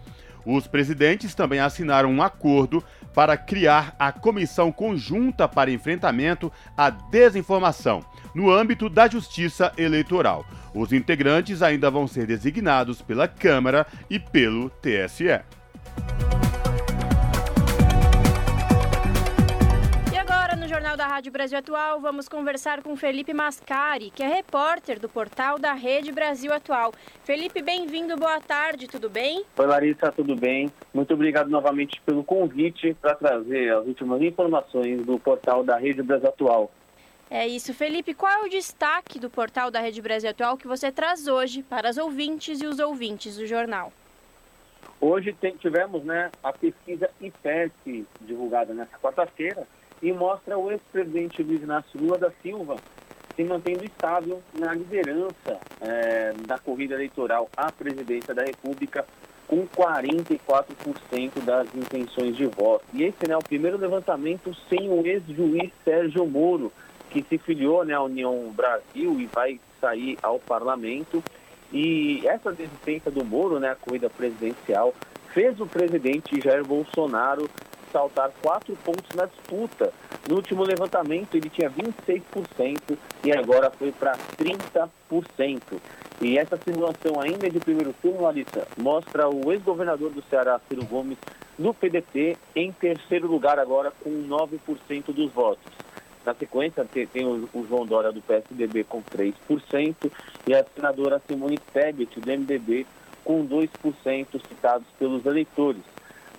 Os 0.49 0.65
presidentes 0.65 1.35
também 1.35 1.59
assinaram 1.59 2.09
um 2.09 2.23
acordo 2.23 2.81
para 3.13 3.35
criar 3.35 3.93
a 3.99 4.13
Comissão 4.13 4.71
Conjunta 4.71 5.45
para 5.45 5.69
Enfrentamento 5.69 6.49
à 6.77 6.89
Desinformação 6.89 8.01
no 8.33 8.49
âmbito 8.49 8.87
da 8.87 9.09
Justiça 9.09 9.73
Eleitoral. 9.77 10.45
Os 10.73 10.93
integrantes 10.93 11.61
ainda 11.61 11.91
vão 11.91 12.07
ser 12.07 12.25
designados 12.25 13.01
pela 13.01 13.27
Câmara 13.27 13.85
e 14.09 14.17
pelo 14.17 14.69
TSE. 14.69 15.41
Jornal 20.87 21.05
da 21.05 21.13
Rádio 21.15 21.33
Brasil 21.33 21.57
Atual, 21.57 21.99
vamos 21.99 22.29
conversar 22.29 22.81
com 22.81 22.95
Felipe 22.95 23.33
Mascari, 23.33 24.09
que 24.09 24.23
é 24.23 24.27
repórter 24.27 24.97
do 25.01 25.09
portal 25.09 25.59
da 25.59 25.73
Rede 25.73 26.13
Brasil 26.13 26.53
Atual. 26.53 26.93
Felipe, 27.25 27.61
bem-vindo, 27.61 28.15
boa 28.15 28.39
tarde, 28.39 28.87
tudo 28.87 29.09
bem? 29.09 29.43
Oi, 29.57 29.65
Larissa, 29.65 30.13
tudo 30.13 30.33
bem? 30.33 30.71
Muito 30.93 31.13
obrigado 31.13 31.49
novamente 31.49 31.99
pelo 32.05 32.23
convite 32.23 32.93
para 33.01 33.15
trazer 33.15 33.73
as 33.73 33.85
últimas 33.85 34.21
informações 34.21 35.05
do 35.05 35.19
portal 35.19 35.61
da 35.61 35.75
Rede 35.75 36.01
Brasil 36.01 36.29
Atual. 36.29 36.71
É 37.29 37.45
isso, 37.45 37.73
Felipe. 37.73 38.13
Qual 38.13 38.31
é 38.31 38.45
o 38.45 38.49
destaque 38.49 39.19
do 39.19 39.29
portal 39.29 39.69
da 39.69 39.81
Rede 39.81 40.01
Brasil 40.01 40.29
Atual 40.29 40.55
que 40.55 40.69
você 40.69 40.89
traz 40.89 41.27
hoje 41.27 41.63
para 41.63 41.89
as 41.89 41.97
ouvintes 41.97 42.61
e 42.61 42.65
os 42.65 42.79
ouvintes 42.79 43.35
do 43.35 43.45
jornal? 43.45 43.91
Hoje 45.01 45.33
tem, 45.33 45.53
tivemos 45.57 46.05
né, 46.05 46.31
a 46.41 46.53
pesquisa 46.53 47.09
IPES 47.19 47.71
divulgada 48.21 48.73
nesta 48.73 48.97
quarta-feira 48.97 49.67
e 50.01 50.11
mostra 50.11 50.57
o 50.57 50.71
ex-presidente 50.71 51.43
Luiz 51.43 51.61
Inácio 51.61 51.99
Lula 51.99 52.17
da 52.17 52.31
Silva 52.41 52.75
se 53.35 53.43
mantendo 53.43 53.85
estável 53.85 54.41
na 54.57 54.73
liderança 54.73 55.59
é, 55.79 56.33
da 56.47 56.57
corrida 56.57 56.95
eleitoral 56.95 57.47
à 57.55 57.71
presidência 57.71 58.33
da 58.33 58.43
República 58.43 59.05
com 59.47 59.65
44% 59.67 61.43
das 61.45 61.67
intenções 61.73 62.35
de 62.35 62.45
voto. 62.47 62.83
E 62.93 63.03
esse 63.03 63.17
é 63.23 63.29
né, 63.29 63.37
o 63.37 63.43
primeiro 63.43 63.77
levantamento 63.77 64.53
sem 64.67 64.89
o 64.89 65.05
ex-juiz 65.05 65.71
Sérgio 65.85 66.25
Moro, 66.25 66.71
que 67.11 67.23
se 67.23 67.37
filiou 67.37 67.85
né, 67.85 67.93
à 67.93 68.01
União 68.01 68.51
Brasil 68.53 69.19
e 69.19 69.27
vai 69.27 69.59
sair 69.79 70.17
ao 70.21 70.39
parlamento. 70.39 71.23
E 71.71 72.25
essa 72.27 72.51
desistência 72.51 73.11
do 73.11 73.23
Moro, 73.23 73.59
né, 73.59 73.69
a 73.69 73.75
corrida 73.75 74.09
presidencial, 74.09 74.93
fez 75.33 75.59
o 75.61 75.67
presidente 75.67 76.41
Jair 76.41 76.65
Bolsonaro 76.65 77.49
saltar 77.91 78.31
quatro 78.41 78.75
pontos 78.77 79.15
na 79.15 79.25
disputa. 79.25 79.93
No 80.27 80.35
último 80.35 80.63
levantamento 80.63 81.35
ele 81.35 81.49
tinha 81.49 81.69
26% 81.69 82.97
e 83.23 83.31
agora 83.31 83.71
foi 83.71 83.91
para 83.91 84.17
30%. 84.37 85.61
E 86.21 86.37
essa 86.37 86.57
simulação 86.57 87.19
ainda 87.19 87.49
de 87.49 87.59
primeiro 87.59 87.93
turno, 88.01 88.23
Larissa, 88.23 88.67
mostra 88.77 89.29
o 89.29 89.51
ex-governador 89.51 90.11
do 90.11 90.23
Ceará, 90.23 90.59
Ciro 90.67 90.83
Gomes, 90.85 91.17
do 91.57 91.73
PDT, 91.73 92.37
em 92.55 92.71
terceiro 92.71 93.27
lugar 93.27 93.59
agora 93.59 93.91
com 94.03 94.09
9% 94.09 95.13
dos 95.13 95.31
votos. 95.31 95.71
Na 96.25 96.33
sequência, 96.33 96.85
tem 96.85 97.25
o 97.25 97.65
João 97.69 97.85
Dória 97.85 98.11
do 98.11 98.21
PSDB 98.21 98.83
com 98.83 99.01
3% 99.01 100.11
e 100.45 100.53
a 100.53 100.65
senadora 100.75 101.21
Simone 101.25 101.57
Tebet, 101.71 102.19
do 102.19 102.29
MDB, 102.29 102.85
com 103.23 103.47
2% 103.47 104.47
citados 104.47 104.87
pelos 104.99 105.25
eleitores. 105.25 105.81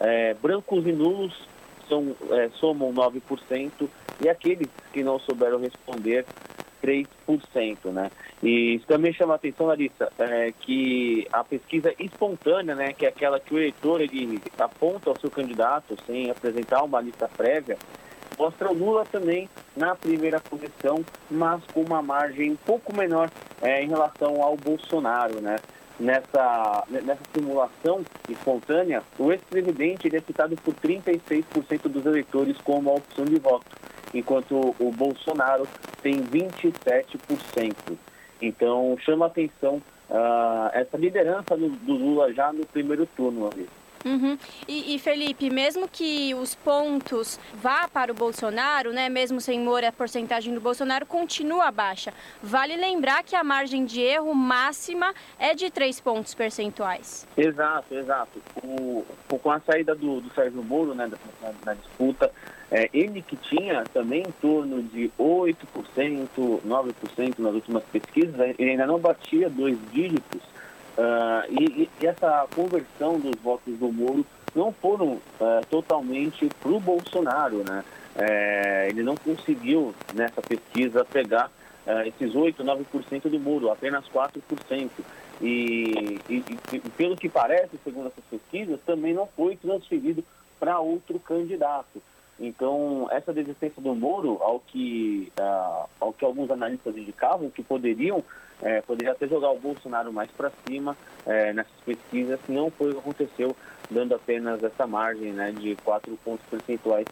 É, 0.00 0.34
brancos 0.34 0.86
e 0.86 0.92
nulos 0.92 1.48
são, 1.88 2.14
é, 2.30 2.48
somam 2.54 2.92
9% 2.92 3.88
e 4.20 4.28
aqueles 4.28 4.68
que 4.92 5.02
não 5.02 5.18
souberam 5.18 5.58
responder 5.58 6.24
3%, 6.82 7.06
né? 7.92 8.10
E 8.42 8.80
também 8.86 9.12
chama 9.12 9.32
a 9.32 9.36
atenção, 9.36 9.66
Larissa, 9.66 10.12
é, 10.18 10.52
que 10.60 11.26
a 11.32 11.42
pesquisa 11.42 11.92
espontânea, 11.98 12.74
né, 12.74 12.92
que 12.92 13.04
é 13.04 13.08
aquela 13.08 13.40
que 13.40 13.52
o 13.52 13.58
eleitor 13.58 14.00
ele 14.00 14.40
aponta 14.58 15.10
ao 15.10 15.18
seu 15.18 15.30
candidato 15.30 15.96
sem 16.06 16.30
apresentar 16.30 16.84
uma 16.84 17.00
lista 17.00 17.28
prévia, 17.28 17.76
mostra 18.38 18.70
o 18.70 18.74
Lula 18.74 19.04
também 19.04 19.48
na 19.76 19.96
primeira 19.96 20.38
posição, 20.38 21.04
mas 21.28 21.60
com 21.72 21.82
uma 21.82 22.00
margem 22.00 22.52
um 22.52 22.56
pouco 22.56 22.94
menor 22.94 23.28
é, 23.60 23.82
em 23.82 23.88
relação 23.88 24.40
ao 24.40 24.56
Bolsonaro, 24.56 25.40
né? 25.40 25.56
Nessa, 25.98 26.84
nessa 26.88 27.22
simulação 27.34 28.04
espontânea, 28.28 29.02
o 29.18 29.32
ex-presidente 29.32 30.14
é 30.14 30.20
citado 30.20 30.56
por 30.56 30.74
36% 30.74 31.88
dos 31.88 32.06
eleitores 32.06 32.56
como 32.58 32.90
a 32.90 32.94
opção 32.94 33.24
de 33.24 33.38
voto, 33.38 33.66
enquanto 34.14 34.74
o 34.78 34.92
Bolsonaro 34.92 35.66
tem 36.02 36.22
27%. 36.22 37.74
Então, 38.40 38.96
chama 39.00 39.26
atenção 39.26 39.82
uh, 40.08 40.70
essa 40.72 40.96
liderança 40.96 41.56
do, 41.56 41.68
do, 41.70 41.94
Lula 41.94 42.32
já 42.32 42.52
no 42.52 42.64
primeiro 42.66 43.06
turno. 43.16 43.50
Ali. 43.52 43.68
Uhum. 44.04 44.38
E, 44.66 44.94
e, 44.94 44.98
Felipe, 44.98 45.50
mesmo 45.50 45.88
que 45.88 46.34
os 46.34 46.54
pontos 46.54 47.38
vá 47.54 47.88
para 47.88 48.12
o 48.12 48.14
Bolsonaro, 48.14 48.92
né, 48.92 49.08
mesmo 49.08 49.40
sem 49.40 49.60
Moro, 49.60 49.86
a 49.86 49.92
porcentagem 49.92 50.54
do 50.54 50.60
Bolsonaro 50.60 51.04
continua 51.06 51.70
baixa. 51.70 52.12
Vale 52.42 52.76
lembrar 52.76 53.22
que 53.22 53.34
a 53.34 53.42
margem 53.42 53.84
de 53.84 54.00
erro 54.00 54.34
máxima 54.34 55.14
é 55.38 55.54
de 55.54 55.70
3 55.70 56.00
pontos 56.00 56.34
percentuais. 56.34 57.26
Exato, 57.36 57.94
exato. 57.94 58.42
O, 58.62 59.04
com 59.42 59.50
a 59.50 59.60
saída 59.60 59.94
do, 59.94 60.20
do 60.20 60.32
Sérgio 60.34 60.62
Moro 60.62 60.94
né, 60.94 61.10
na 61.64 61.74
disputa, 61.74 62.30
é, 62.70 62.88
ele 62.92 63.22
que 63.22 63.36
tinha 63.36 63.84
também 63.92 64.22
em 64.22 64.32
torno 64.40 64.82
de 64.82 65.10
8%, 65.18 65.56
9% 66.36 67.38
nas 67.38 67.54
últimas 67.54 67.82
pesquisas, 67.84 68.34
ele 68.58 68.70
ainda 68.70 68.86
não 68.86 68.98
batia 68.98 69.48
dois 69.48 69.78
dígitos 69.90 70.42
Uh, 70.98 71.46
e, 71.48 71.88
e, 72.02 72.06
essa 72.06 72.48
conversão 72.52 73.20
dos 73.20 73.36
votos 73.40 73.78
do 73.78 73.92
Moro 73.92 74.26
não 74.52 74.72
foram 74.72 75.12
uh, 75.12 75.64
totalmente 75.70 76.48
para 76.60 76.72
o 76.72 76.80
Bolsonaro, 76.80 77.62
né? 77.62 77.84
É, 78.16 78.88
ele 78.88 79.04
não 79.04 79.14
conseguiu 79.16 79.94
nessa 80.12 80.42
pesquisa 80.42 81.04
pegar 81.04 81.52
uh, 81.86 82.00
esses 82.04 82.34
8, 82.34 82.64
9% 82.64 83.30
do 83.30 83.38
Moro, 83.38 83.70
apenas 83.70 84.06
4%. 84.08 84.90
E, 85.40 86.18
e, 86.28 86.44
e, 86.72 86.80
pelo 86.96 87.16
que 87.16 87.28
parece, 87.28 87.78
segundo 87.84 88.08
essas 88.08 88.24
pesquisas, 88.28 88.80
também 88.84 89.14
não 89.14 89.28
foi 89.36 89.54
transferido 89.54 90.24
para 90.58 90.80
outro 90.80 91.20
candidato. 91.20 92.02
Então, 92.40 93.06
essa 93.12 93.32
desistência 93.32 93.80
do 93.80 93.94
Moro, 93.94 94.38
ao 94.42 94.58
que, 94.58 95.32
ao 96.00 96.12
que 96.12 96.24
alguns 96.24 96.50
analistas 96.50 96.96
indicavam, 96.96 97.50
que 97.50 97.62
poderiam 97.62 98.24
é, 98.62 98.80
poderia 98.80 99.12
até 99.12 99.26
jogar 99.26 99.50
o 99.50 99.58
Bolsonaro 99.58 100.12
mais 100.12 100.30
para 100.30 100.50
cima 100.66 100.96
é, 101.26 101.52
nessas 101.52 101.80
pesquisas, 101.84 102.40
não 102.48 102.70
foi 102.70 102.90
o 102.90 102.94
que 102.94 102.98
aconteceu, 102.98 103.56
dando 103.90 104.14
apenas 104.14 104.62
essa 104.62 104.86
margem 104.86 105.32
né, 105.32 105.52
de 105.52 105.76
4 105.76 106.16
pontos 106.24 106.44
percentuais 106.46 107.06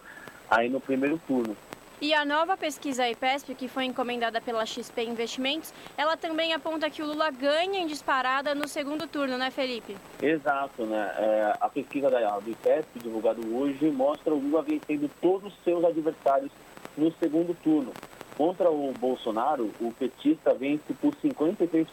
aí 0.51 0.68
no 0.68 0.80
primeiro 0.80 1.20
turno. 1.26 1.57
E 1.99 2.12
a 2.12 2.26
nova 2.26 2.59
pesquisa 2.59 3.09
IPESP, 3.09 3.55
que 3.55 3.68
foi 3.68 3.86
encomendada 3.86 4.38
pela 4.38 4.66
XP 4.66 5.03
Investimentos, 5.03 5.72
ela 5.97 6.14
também 6.14 6.53
aponta 6.53 6.90
que 6.90 7.03
o 7.03 7.07
Lula 7.07 7.30
ganha 7.30 7.80
em 7.80 7.86
disparada 7.86 8.55
no 8.55 8.68
segundo 8.68 9.07
turno, 9.07 9.38
né, 9.38 9.51
Felipe? 9.51 9.97
Exato, 10.20 10.84
né? 10.84 11.11
É, 11.16 11.53
a 11.59 11.68
pesquisa 11.70 12.11
da, 12.11 12.38
do 12.38 12.51
IPESP, 12.51 12.99
divulgada 12.99 13.40
hoje, 13.47 13.90
mostra 13.90 14.34
o 14.34 14.38
Lula 14.38 14.62
vencendo 14.62 15.11
todos 15.22 15.51
os 15.51 15.64
seus 15.64 15.82
adversários 15.86 16.53
no 16.99 17.11
segundo 17.12 17.55
turno. 17.62 17.94
Contra 18.37 18.70
o 18.70 18.93
Bolsonaro, 18.93 19.70
o 19.80 19.91
petista 19.93 20.53
vence 20.53 20.93
por 21.01 21.14
53% 21.16 21.87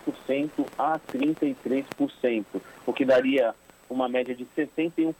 a 0.78 1.00
33%, 1.00 2.46
o 2.86 2.94
que 2.94 3.06
daria 3.06 3.56
uma 3.90 4.10
média 4.10 4.36
de 4.36 4.46
61% 4.58 5.14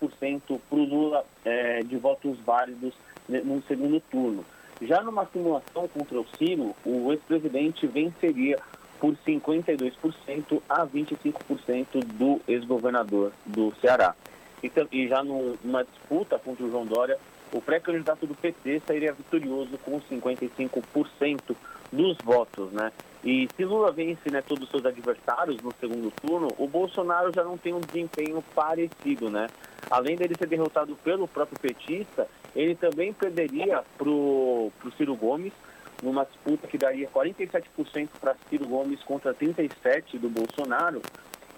para 0.70 0.78
o 0.78 0.84
Lula 0.84 1.26
é, 1.46 1.80
de 1.82 1.96
votos 1.96 2.38
válidos 2.40 2.94
no 3.30 3.64
segundo 3.64 4.02
turno. 4.12 4.44
Já 4.82 5.02
numa 5.02 5.26
simulação 5.28 5.88
contra 5.88 6.20
o 6.20 6.26
Ciro, 6.38 6.76
o 6.86 7.14
ex-presidente 7.14 7.88
venceria 7.88 8.58
por 9.00 9.16
52% 9.26 10.62
a 10.68 10.86
25% 10.86 12.04
do 12.18 12.42
ex-governador 12.48 13.32
do 13.46 13.74
Ceará. 13.80 14.14
Então, 14.62 14.88
e 14.92 15.08
já 15.08 15.24
numa 15.24 15.84
disputa 15.84 16.40
contra 16.40 16.66
o 16.66 16.72
João 16.72 16.86
Dória, 16.86 17.18
o 17.54 17.62
pré-candidato 17.62 18.26
do 18.26 18.36
PT 18.36 18.82
sairia 18.86 19.14
vitorioso 19.14 19.78
com 19.80 20.02
55% 20.02 21.56
dos 21.92 22.18
votos, 22.24 22.72
né? 22.72 22.92
E 23.24 23.48
se 23.56 23.64
Lula 23.64 23.92
vence 23.92 24.30
né, 24.30 24.42
todos 24.42 24.66
os 24.66 24.70
seus 24.70 24.86
adversários 24.86 25.62
no 25.62 25.72
segundo 25.80 26.12
turno, 26.12 26.50
o 26.58 26.68
Bolsonaro 26.68 27.32
já 27.34 27.44
não 27.44 27.58
tem 27.58 27.74
um 27.74 27.80
desempenho 27.80 28.44
parecido, 28.54 29.30
né? 29.30 29.48
Além 29.90 30.16
dele 30.16 30.36
ser 30.38 30.48
derrotado 30.48 30.96
pelo 31.04 31.28
próprio 31.28 31.60
petista, 31.60 32.28
ele 32.56 32.76
também 32.76 33.14
perderia 33.14 33.84
para 33.98 34.10
o 34.10 34.72
Ciro 34.98 35.16
Gomes, 35.16 35.54
numa 36.02 36.26
disputa 36.26 36.68
que 36.68 36.78
daria 36.78 37.08
47% 37.08 38.10
para 38.20 38.36
Ciro 38.50 38.68
Gomes 38.68 39.02
contra 39.04 39.34
37% 39.34 40.20
do 40.20 40.30
Bolsonaro. 40.30 41.02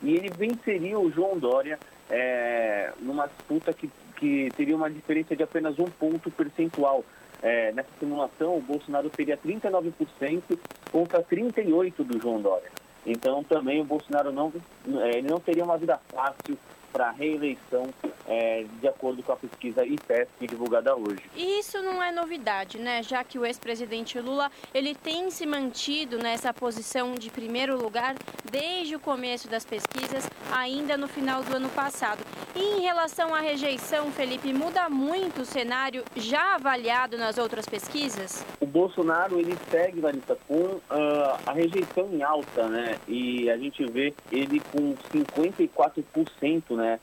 e 0.04 0.14
ele 0.14 0.30
venceria 0.30 1.00
o 1.00 1.10
João 1.10 1.40
Dória 1.40 1.80
é, 2.10 2.92
numa 3.00 3.28
disputa 3.28 3.74
que, 3.74 3.90
que 4.16 4.50
teria 4.56 4.76
uma 4.76 4.90
diferença 4.90 5.36
de 5.36 5.44
apenas 5.44 5.78
um 5.80 5.86
ponto 5.86 6.30
percentual. 6.32 7.04
É, 7.42 7.72
nessa 7.74 7.90
simulação, 8.00 8.58
o 8.58 8.62
Bolsonaro 8.62 9.10
teria 9.10 9.38
39% 9.38 10.58
contra 10.92 11.22
38% 11.22 12.04
do 12.04 12.20
João 12.20 12.42
Dória. 12.42 12.72
Então, 13.06 13.44
também 13.44 13.82
o 13.82 13.86
Bolsonaro 13.86 14.32
não, 14.32 14.52
é, 15.02 15.18
ele 15.18 15.30
não 15.30 15.40
teria 15.40 15.64
uma 15.64 15.78
vida 15.78 16.00
fácil 16.10 16.58
para 16.96 17.10
a 17.10 17.12
reeleição, 17.12 17.90
é, 18.26 18.64
de 18.80 18.88
acordo 18.88 19.22
com 19.22 19.34
a 19.34 19.36
pesquisa 19.36 19.86
IPESP 19.86 20.48
divulgada 20.48 20.96
hoje. 20.96 21.22
E 21.36 21.60
isso 21.60 21.82
não 21.82 22.02
é 22.02 22.10
novidade, 22.10 22.78
né? 22.78 23.04
Já 23.04 23.22
que 23.22 23.38
o 23.38 23.46
ex-presidente 23.46 24.18
Lula 24.18 24.50
ele 24.74 24.96
tem 24.96 25.30
se 25.30 25.46
mantido 25.46 26.18
nessa 26.18 26.54
posição 26.54 27.14
de 27.16 27.30
primeiro 27.30 27.78
lugar 27.78 28.16
desde 28.50 28.96
o 28.96 29.00
começo 29.00 29.50
das 29.50 29.66
pesquisas, 29.66 30.30
ainda 30.54 30.96
no 30.96 31.10
final 31.10 31.44
do 31.44 31.58
ano 31.58 31.68
passado. 31.68 32.24
E 32.56 32.78
em 32.78 32.80
relação 32.80 33.36
à 33.36 33.42
rejeição, 33.42 34.10
Felipe, 34.12 34.54
muda 34.54 34.90
muito 34.90 35.42
o 35.42 35.46
cenário 35.46 36.06
já 36.16 36.56
avaliado 36.56 37.18
nas 37.18 37.38
outras 37.38 37.66
pesquisas? 37.66 38.46
O 38.62 38.66
Bolsonaro 38.66 39.38
ele 39.38 39.58
segue, 39.70 40.00
Larissa, 40.00 40.38
com 40.48 40.64
uh, 40.64 40.82
a 41.46 41.52
rejeição 41.52 42.08
em 42.14 42.24
alta, 42.24 42.70
né? 42.70 42.96
E 43.10 43.50
a 43.50 43.58
gente 43.58 43.84
vê 43.92 44.14
ele 44.32 44.62
com 44.72 44.96
54%, 45.14 46.78
né? 46.78 46.85
Né, 46.86 47.00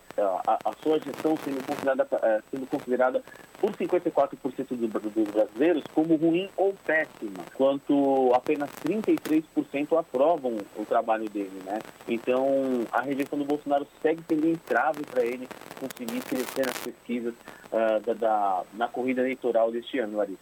a, 0.47 0.59
a 0.65 0.73
sua 0.83 0.99
gestão 1.01 1.37
sendo 1.39 1.65
considerada, 1.67 2.07
é, 2.23 2.41
sendo 2.51 2.67
considerada 2.67 3.23
por 3.59 3.73
54% 3.73 4.67
dos, 4.77 5.27
brasileiros 5.33 5.85
como 5.95 6.17
ruim 6.17 6.49
ou 6.57 6.75
péssima, 6.85 7.45
enquanto 7.53 8.33
apenas 8.35 8.71
33% 8.85 9.99
aprovam 9.99 10.59
o 10.77 10.85
trabalho 10.85 11.29
dele, 11.29 11.63
né? 11.65 11.79
Então, 12.09 12.47
a 12.93 13.01
rejeição 13.01 13.39
do 13.39 13.45
Bolsonaro 13.45 13.87
segue 14.01 14.23
sendo 14.29 14.49
entrave 14.49 15.05
para 15.05 15.25
ele 15.25 15.49
conseguir 15.79 16.21
crescer 16.23 16.67
nas 16.67 16.79
pesquisas 16.79 17.35
uh, 17.35 18.01
da, 18.05 18.15
da, 18.15 18.63
na 18.75 18.89
corrida 18.89 19.21
eleitoral 19.21 19.71
deste 19.71 19.99
ano, 19.99 20.17
Larissa. 20.17 20.41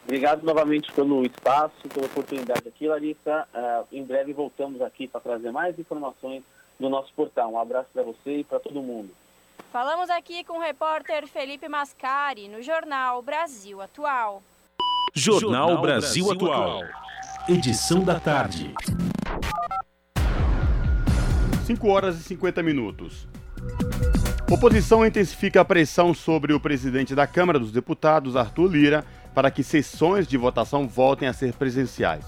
Obrigado 0.03 0.42
novamente 0.42 0.92
pelo 0.92 1.24
espaço, 1.24 1.88
pela 1.88 2.05
oportunidade 2.05 2.68
aqui, 2.68 2.86
Larissa. 2.86 3.49
Uh, 3.55 3.86
em 3.90 4.05
breve 4.05 4.34
voltamos 4.34 4.82
aqui 4.82 5.09
para 5.09 5.22
trazer 5.22 5.51
mais 5.51 5.78
informações 5.78 6.45
do 6.78 6.90
nosso 6.90 7.11
portal. 7.14 7.53
Um 7.53 7.59
abraço 7.59 7.88
para 7.90 8.03
você 8.03 8.40
e 8.40 8.45
para 8.45 8.61
todo 8.61 8.82
mundo. 8.82 9.09
Falamos 9.72 10.11
aqui 10.11 10.45
com 10.45 10.59
o 10.59 10.61
repórter 10.61 11.26
Felipe 11.26 11.70
Mascari, 11.70 12.49
no 12.49 12.61
jornal 12.61 13.22
Brasil 13.22 13.80
Atual. 13.80 14.42
Jornal 15.16 15.80
Brasil 15.80 16.28
Atual. 16.32 16.82
Edição 17.48 18.02
da 18.02 18.18
tarde. 18.18 18.74
5 21.64 21.88
horas 21.88 22.18
e 22.18 22.22
50 22.24 22.60
minutos. 22.64 23.28
Oposição 24.50 25.06
intensifica 25.06 25.60
a 25.60 25.64
pressão 25.64 26.12
sobre 26.12 26.52
o 26.52 26.58
presidente 26.58 27.14
da 27.14 27.28
Câmara 27.28 27.60
dos 27.60 27.70
Deputados, 27.70 28.34
Arthur 28.34 28.66
Lira, 28.66 29.04
para 29.32 29.52
que 29.52 29.62
sessões 29.62 30.26
de 30.26 30.36
votação 30.36 30.88
voltem 30.88 31.28
a 31.28 31.32
ser 31.32 31.52
presenciais. 31.52 32.24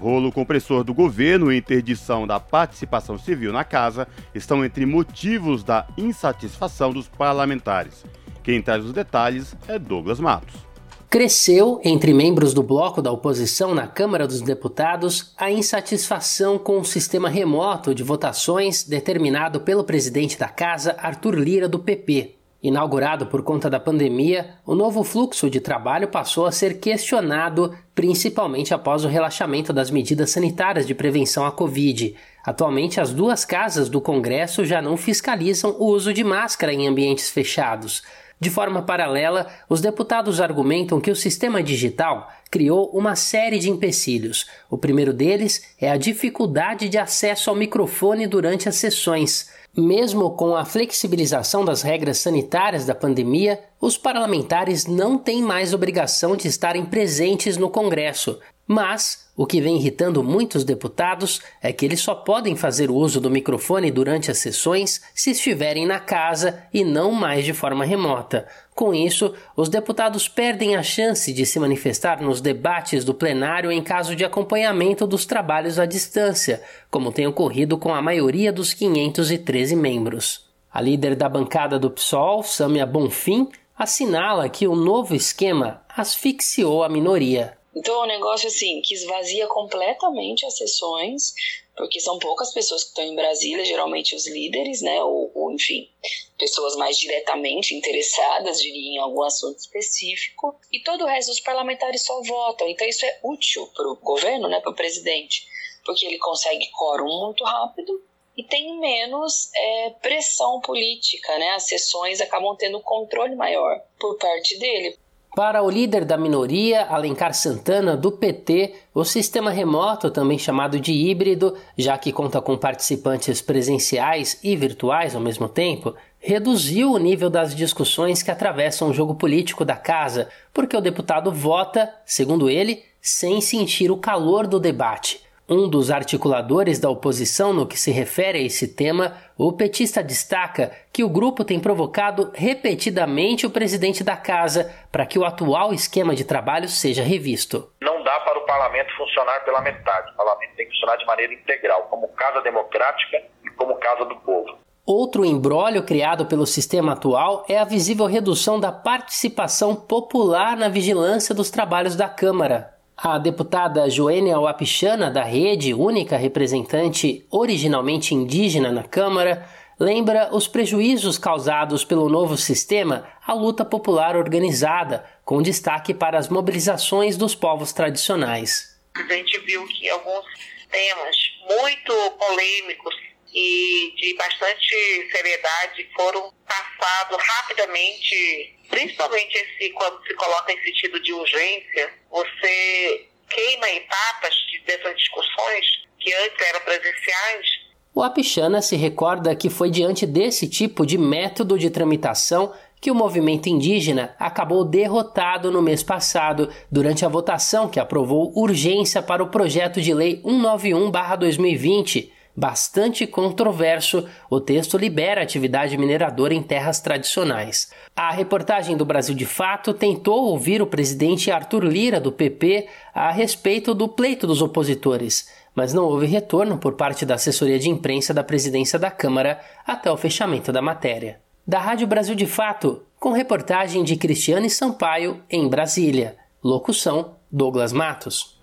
Rolo 0.00 0.32
compressor 0.32 0.82
do 0.82 0.92
governo 0.92 1.52
e 1.52 1.56
interdição 1.56 2.26
da 2.26 2.40
participação 2.40 3.16
civil 3.16 3.52
na 3.52 3.62
casa 3.62 4.08
estão 4.34 4.64
entre 4.64 4.84
motivos 4.84 5.62
da 5.62 5.86
insatisfação 5.96 6.92
dos 6.92 7.06
parlamentares. 7.06 8.04
Quem 8.42 8.60
traz 8.60 8.84
os 8.84 8.92
detalhes 8.92 9.56
é 9.68 9.78
Douglas 9.78 10.18
Matos 10.18 10.73
cresceu 11.14 11.80
entre 11.84 12.12
membros 12.12 12.52
do 12.52 12.60
bloco 12.60 13.00
da 13.00 13.12
oposição 13.12 13.72
na 13.72 13.86
Câmara 13.86 14.26
dos 14.26 14.40
Deputados 14.40 15.32
a 15.38 15.48
insatisfação 15.48 16.58
com 16.58 16.80
o 16.80 16.84
sistema 16.84 17.28
remoto 17.28 17.94
de 17.94 18.02
votações 18.02 18.82
determinado 18.82 19.60
pelo 19.60 19.84
presidente 19.84 20.36
da 20.36 20.48
casa, 20.48 20.96
Arthur 20.98 21.36
Lira, 21.36 21.68
do 21.68 21.78
PP. 21.78 22.34
Inaugurado 22.60 23.26
por 23.26 23.44
conta 23.44 23.70
da 23.70 23.78
pandemia, 23.78 24.54
o 24.66 24.74
novo 24.74 25.04
fluxo 25.04 25.48
de 25.48 25.60
trabalho 25.60 26.08
passou 26.08 26.46
a 26.46 26.50
ser 26.50 26.80
questionado, 26.80 27.72
principalmente 27.94 28.74
após 28.74 29.04
o 29.04 29.08
relaxamento 29.08 29.72
das 29.72 29.92
medidas 29.92 30.30
sanitárias 30.30 30.84
de 30.84 30.96
prevenção 30.96 31.46
à 31.46 31.52
Covid. 31.52 32.16
Atualmente, 32.44 33.00
as 33.00 33.12
duas 33.12 33.44
casas 33.44 33.88
do 33.88 34.00
Congresso 34.00 34.64
já 34.64 34.82
não 34.82 34.96
fiscalizam 34.96 35.76
o 35.78 35.92
uso 35.92 36.12
de 36.12 36.24
máscara 36.24 36.72
em 36.72 36.88
ambientes 36.88 37.30
fechados. 37.30 38.02
De 38.44 38.50
forma 38.50 38.82
paralela, 38.82 39.46
os 39.70 39.80
deputados 39.80 40.38
argumentam 40.38 41.00
que 41.00 41.10
o 41.10 41.16
sistema 41.16 41.62
digital 41.62 42.30
criou 42.50 42.90
uma 42.92 43.16
série 43.16 43.58
de 43.58 43.70
empecilhos. 43.70 44.44
O 44.68 44.76
primeiro 44.76 45.14
deles 45.14 45.62
é 45.80 45.90
a 45.90 45.96
dificuldade 45.96 46.90
de 46.90 46.98
acesso 46.98 47.48
ao 47.48 47.56
microfone 47.56 48.26
durante 48.26 48.68
as 48.68 48.74
sessões. 48.74 49.48
Mesmo 49.74 50.32
com 50.32 50.54
a 50.54 50.66
flexibilização 50.66 51.64
das 51.64 51.80
regras 51.80 52.18
sanitárias 52.18 52.84
da 52.84 52.94
pandemia, 52.94 53.58
os 53.80 53.96
parlamentares 53.96 54.84
não 54.84 55.16
têm 55.16 55.40
mais 55.40 55.72
obrigação 55.72 56.36
de 56.36 56.46
estarem 56.46 56.84
presentes 56.84 57.56
no 57.56 57.70
Congresso. 57.70 58.38
Mas 58.66 59.28
o 59.36 59.44
que 59.46 59.60
vem 59.60 59.76
irritando 59.76 60.22
muitos 60.22 60.64
deputados 60.64 61.42
é 61.60 61.72
que 61.72 61.84
eles 61.84 62.00
só 62.00 62.14
podem 62.14 62.56
fazer 62.56 62.90
uso 62.90 63.20
do 63.20 63.30
microfone 63.30 63.90
durante 63.90 64.30
as 64.30 64.38
sessões 64.38 65.02
se 65.14 65.32
estiverem 65.32 65.84
na 65.84 66.00
casa 66.00 66.62
e 66.72 66.82
não 66.82 67.12
mais 67.12 67.44
de 67.44 67.52
forma 67.52 67.84
remota. 67.84 68.46
Com 68.74 68.94
isso, 68.94 69.34
os 69.56 69.68
deputados 69.68 70.28
perdem 70.28 70.76
a 70.76 70.82
chance 70.82 71.32
de 71.32 71.44
se 71.44 71.60
manifestar 71.60 72.22
nos 72.22 72.40
debates 72.40 73.04
do 73.04 73.12
plenário 73.12 73.70
em 73.70 73.82
caso 73.82 74.16
de 74.16 74.24
acompanhamento 74.24 75.06
dos 75.06 75.26
trabalhos 75.26 75.78
à 75.78 75.84
distância, 75.84 76.62
como 76.90 77.12
tem 77.12 77.26
ocorrido 77.26 77.76
com 77.76 77.92
a 77.92 78.00
maioria 78.00 78.52
dos 78.52 78.72
513 78.72 79.76
membros. 79.76 80.48
A 80.72 80.80
líder 80.80 81.14
da 81.14 81.28
bancada 81.28 81.78
do 81.78 81.90
PSOL, 81.90 82.42
Samia 82.42 82.86
Bonfim, 82.86 83.48
assinala 83.76 84.48
que 84.48 84.66
o 84.66 84.74
novo 84.74 85.14
esquema 85.14 85.82
asfixiou 85.88 86.82
a 86.82 86.88
minoria. 86.88 87.56
Então 87.74 88.00
é 88.00 88.04
um 88.04 88.08
negócio 88.08 88.48
assim 88.48 88.80
que 88.80 88.94
esvazia 88.94 89.46
completamente 89.48 90.46
as 90.46 90.56
sessões, 90.56 91.34
porque 91.76 91.98
são 91.98 92.18
poucas 92.18 92.52
pessoas 92.52 92.84
que 92.84 92.90
estão 92.90 93.04
em 93.04 93.16
Brasília, 93.16 93.64
geralmente 93.64 94.14
os 94.14 94.26
líderes, 94.28 94.80
né, 94.80 95.02
ou, 95.02 95.30
ou 95.34 95.50
enfim, 95.52 95.90
pessoas 96.38 96.76
mais 96.76 96.96
diretamente 96.96 97.74
interessadas, 97.74 98.60
diria, 98.60 98.94
em 98.94 98.98
algum 98.98 99.22
assunto 99.22 99.58
específico, 99.58 100.54
e 100.72 100.80
todo 100.82 101.02
o 101.02 101.06
resto 101.06 101.30
dos 101.30 101.40
parlamentares 101.40 102.04
só 102.04 102.22
votam. 102.22 102.68
Então 102.68 102.86
isso 102.86 103.04
é 103.04 103.18
útil 103.24 103.66
para 103.74 103.88
o 103.88 103.96
governo, 103.96 104.48
né, 104.48 104.60
para 104.60 104.70
o 104.70 104.76
presidente, 104.76 105.44
porque 105.84 106.06
ele 106.06 106.18
consegue 106.18 106.70
quórum 106.70 107.26
muito 107.26 107.42
rápido 107.44 108.02
e 108.36 108.42
tem 108.42 108.78
menos 108.78 109.50
é, 109.54 109.90
pressão 110.02 110.60
política, 110.60 111.38
né? 111.38 111.50
As 111.50 111.64
sessões 111.64 112.20
acabam 112.20 112.56
tendo 112.56 112.78
um 112.78 112.82
controle 112.82 113.36
maior 113.36 113.80
por 113.98 114.18
parte 114.18 114.58
dele. 114.58 114.98
Para 115.34 115.64
o 115.64 115.68
líder 115.68 116.04
da 116.04 116.16
minoria, 116.16 116.84
Alencar 116.84 117.34
Santana, 117.34 117.96
do 117.96 118.12
PT, 118.12 118.72
o 118.94 119.04
sistema 119.04 119.50
remoto, 119.50 120.08
também 120.08 120.38
chamado 120.38 120.78
de 120.78 120.92
híbrido, 120.92 121.56
já 121.76 121.98
que 121.98 122.12
conta 122.12 122.40
com 122.40 122.56
participantes 122.56 123.42
presenciais 123.42 124.38
e 124.44 124.54
virtuais 124.54 125.12
ao 125.12 125.20
mesmo 125.20 125.48
tempo, 125.48 125.92
reduziu 126.20 126.92
o 126.92 126.98
nível 126.98 127.28
das 127.28 127.52
discussões 127.52 128.22
que 128.22 128.30
atravessam 128.30 128.90
o 128.90 128.94
jogo 128.94 129.16
político 129.16 129.64
da 129.64 129.74
casa, 129.74 130.28
porque 130.52 130.76
o 130.76 130.80
deputado 130.80 131.32
vota, 131.32 131.92
segundo 132.06 132.48
ele, 132.48 132.84
sem 133.02 133.40
sentir 133.40 133.90
o 133.90 133.96
calor 133.96 134.46
do 134.46 134.60
debate. 134.60 135.20
Um 135.46 135.68
dos 135.68 135.90
articuladores 135.90 136.78
da 136.78 136.88
oposição 136.88 137.52
no 137.52 137.66
que 137.66 137.78
se 137.78 137.90
refere 137.90 138.38
a 138.38 138.40
esse 138.40 138.66
tema, 138.66 139.14
o 139.36 139.52
petista 139.52 140.02
destaca 140.02 140.72
que 140.90 141.04
o 141.04 141.08
grupo 141.08 141.44
tem 141.44 141.60
provocado 141.60 142.30
repetidamente 142.32 143.44
o 143.44 143.50
presidente 143.50 144.02
da 144.02 144.16
casa 144.16 144.74
para 144.90 145.04
que 145.04 145.18
o 145.18 145.24
atual 145.24 145.74
esquema 145.74 146.14
de 146.14 146.24
trabalho 146.24 146.66
seja 146.66 147.02
revisto. 147.02 147.70
Não 147.82 148.02
dá 148.02 148.20
para 148.20 148.38
o 148.38 148.46
parlamento 148.46 148.96
funcionar 148.96 149.44
pela 149.44 149.60
metade. 149.60 150.10
O 150.12 150.16
parlamento 150.16 150.56
tem 150.56 150.64
que 150.64 150.72
funcionar 150.72 150.96
de 150.96 151.04
maneira 151.04 151.34
integral, 151.34 151.88
como 151.90 152.08
casa 152.08 152.40
democrática 152.40 153.22
e 153.44 153.50
como 153.50 153.74
casa 153.74 154.06
do 154.06 154.16
povo. 154.16 154.56
Outro 154.86 155.26
embrólio 155.26 155.82
criado 155.82 156.24
pelo 156.24 156.46
sistema 156.46 156.92
atual 156.92 157.44
é 157.48 157.58
a 157.58 157.64
visível 157.64 158.06
redução 158.06 158.58
da 158.58 158.72
participação 158.72 159.76
popular 159.76 160.56
na 160.56 160.70
vigilância 160.70 161.34
dos 161.34 161.50
trabalhos 161.50 161.96
da 161.96 162.08
Câmara. 162.08 162.73
A 162.96 163.18
deputada 163.18 163.90
Joênia 163.90 164.38
Wapichana, 164.38 165.10
da 165.10 165.24
Rede, 165.24 165.74
única 165.74 166.16
representante 166.16 167.26
originalmente 167.30 168.14
indígena 168.14 168.70
na 168.70 168.84
Câmara, 168.84 169.48
lembra 169.78 170.28
os 170.32 170.46
prejuízos 170.46 171.18
causados 171.18 171.84
pelo 171.84 172.08
novo 172.08 172.36
sistema 172.36 173.06
à 173.26 173.34
luta 173.34 173.64
popular 173.64 174.16
organizada, 174.16 175.04
com 175.24 175.42
destaque 175.42 175.92
para 175.92 176.16
as 176.18 176.28
mobilizações 176.28 177.16
dos 177.16 177.34
povos 177.34 177.72
tradicionais. 177.72 178.78
A 178.94 179.12
gente 179.12 179.38
viu 179.40 179.66
que 179.66 179.90
alguns 179.90 180.24
temas 180.70 181.16
muito 181.48 182.10
polêmicos 182.12 182.94
e 183.34 183.92
de 183.96 184.14
bastante 184.14 185.08
seriedade 185.10 185.88
foram 185.96 186.32
passados 186.46 187.18
rapidamente, 187.20 188.54
principalmente 188.70 189.34
esse 189.34 189.70
quando 189.70 190.00
se 190.06 190.14
coloca 190.14 190.52
em 190.52 190.62
sentido 190.62 191.00
de 191.00 191.12
urgência, 191.12 191.92
você 192.10 193.08
queima 193.28 193.68
etapas 193.70 194.34
dessas 194.64 194.96
discussões 194.96 195.66
que 195.98 196.14
antes 196.14 196.46
eram 196.48 196.60
presenciais. 196.60 197.46
O 197.92 198.02
Apichana 198.02 198.62
se 198.62 198.76
recorda 198.76 199.36
que 199.36 199.50
foi 199.50 199.70
diante 199.70 200.06
desse 200.06 200.48
tipo 200.48 200.86
de 200.86 200.98
método 200.98 201.58
de 201.58 201.70
tramitação 201.70 202.52
que 202.80 202.90
o 202.90 202.94
movimento 202.94 203.48
indígena 203.48 204.14
acabou 204.18 204.64
derrotado 204.64 205.50
no 205.50 205.62
mês 205.62 205.82
passado 205.82 206.52
durante 206.70 207.04
a 207.04 207.08
votação 207.08 207.68
que 207.68 207.80
aprovou 207.80 208.32
urgência 208.36 209.00
para 209.00 209.22
o 209.22 209.30
projeto 209.30 209.80
de 209.80 209.94
lei 209.94 210.20
191/2020. 210.22 212.12
Bastante 212.36 213.06
controverso, 213.06 214.08
o 214.28 214.40
texto 214.40 214.76
libera 214.76 215.20
a 215.20 215.24
atividade 215.24 215.78
mineradora 215.78 216.34
em 216.34 216.42
terras 216.42 216.80
tradicionais. 216.80 217.70
A 217.94 218.10
reportagem 218.10 218.76
do 218.76 218.84
Brasil 218.84 219.14
de 219.14 219.24
Fato 219.24 219.72
tentou 219.72 220.24
ouvir 220.24 220.60
o 220.60 220.66
presidente 220.66 221.30
Arthur 221.30 221.64
Lira, 221.64 222.00
do 222.00 222.10
PP, 222.10 222.66
a 222.92 223.10
respeito 223.10 223.72
do 223.72 223.88
pleito 223.88 224.26
dos 224.26 224.42
opositores, 224.42 225.28
mas 225.54 225.72
não 225.72 225.84
houve 225.84 226.06
retorno 226.06 226.58
por 226.58 226.74
parte 226.74 227.06
da 227.06 227.14
assessoria 227.14 227.58
de 227.58 227.70
imprensa 227.70 228.12
da 228.12 228.24
presidência 228.24 228.78
da 228.78 228.90
Câmara 228.90 229.40
até 229.64 229.90
o 229.90 229.96
fechamento 229.96 230.50
da 230.50 230.60
matéria 230.60 231.22
da 231.46 231.58
Rádio 231.58 231.86
Brasil 231.86 232.14
de 232.14 232.26
Fato, 232.26 232.82
com 232.98 233.12
reportagem 233.12 233.84
de 233.84 233.96
Cristiane 233.96 234.48
Sampaio 234.48 235.22
em 235.28 235.46
Brasília. 235.46 236.16
Locução: 236.42 237.16
Douglas 237.30 237.72
Matos. 237.72 238.33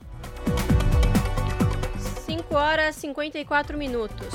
5 2.52 2.56
horas 2.58 2.98
e 2.98 3.02
54 3.02 3.78
minutos. 3.78 4.34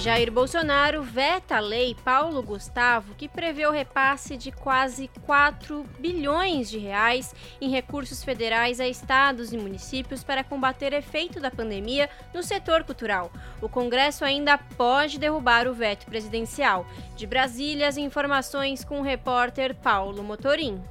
Jair 0.00 0.32
Bolsonaro 0.32 1.00
veta 1.00 1.56
a 1.56 1.60
lei 1.60 1.94
Paulo 2.04 2.42
Gustavo, 2.42 3.14
que 3.14 3.28
prevê 3.28 3.66
o 3.66 3.70
repasse 3.70 4.36
de 4.36 4.50
quase 4.50 5.08
4 5.24 5.86
bilhões 6.00 6.68
de 6.68 6.76
reais 6.76 7.32
em 7.60 7.70
recursos 7.70 8.24
federais 8.24 8.80
a 8.80 8.88
estados 8.88 9.52
e 9.52 9.56
municípios 9.56 10.24
para 10.24 10.42
combater 10.42 10.92
efeito 10.92 11.38
da 11.38 11.52
pandemia 11.52 12.10
no 12.34 12.42
setor 12.42 12.82
cultural. 12.82 13.30
O 13.62 13.68
Congresso 13.68 14.24
ainda 14.24 14.58
pode 14.58 15.20
derrubar 15.20 15.68
o 15.68 15.74
veto 15.74 16.04
presidencial. 16.04 16.84
De 17.14 17.28
Brasília, 17.28 17.86
as 17.86 17.96
informações 17.96 18.84
com 18.84 18.98
o 18.98 19.04
repórter 19.04 19.72
Paulo 19.72 20.24
Motorim. 20.24 20.82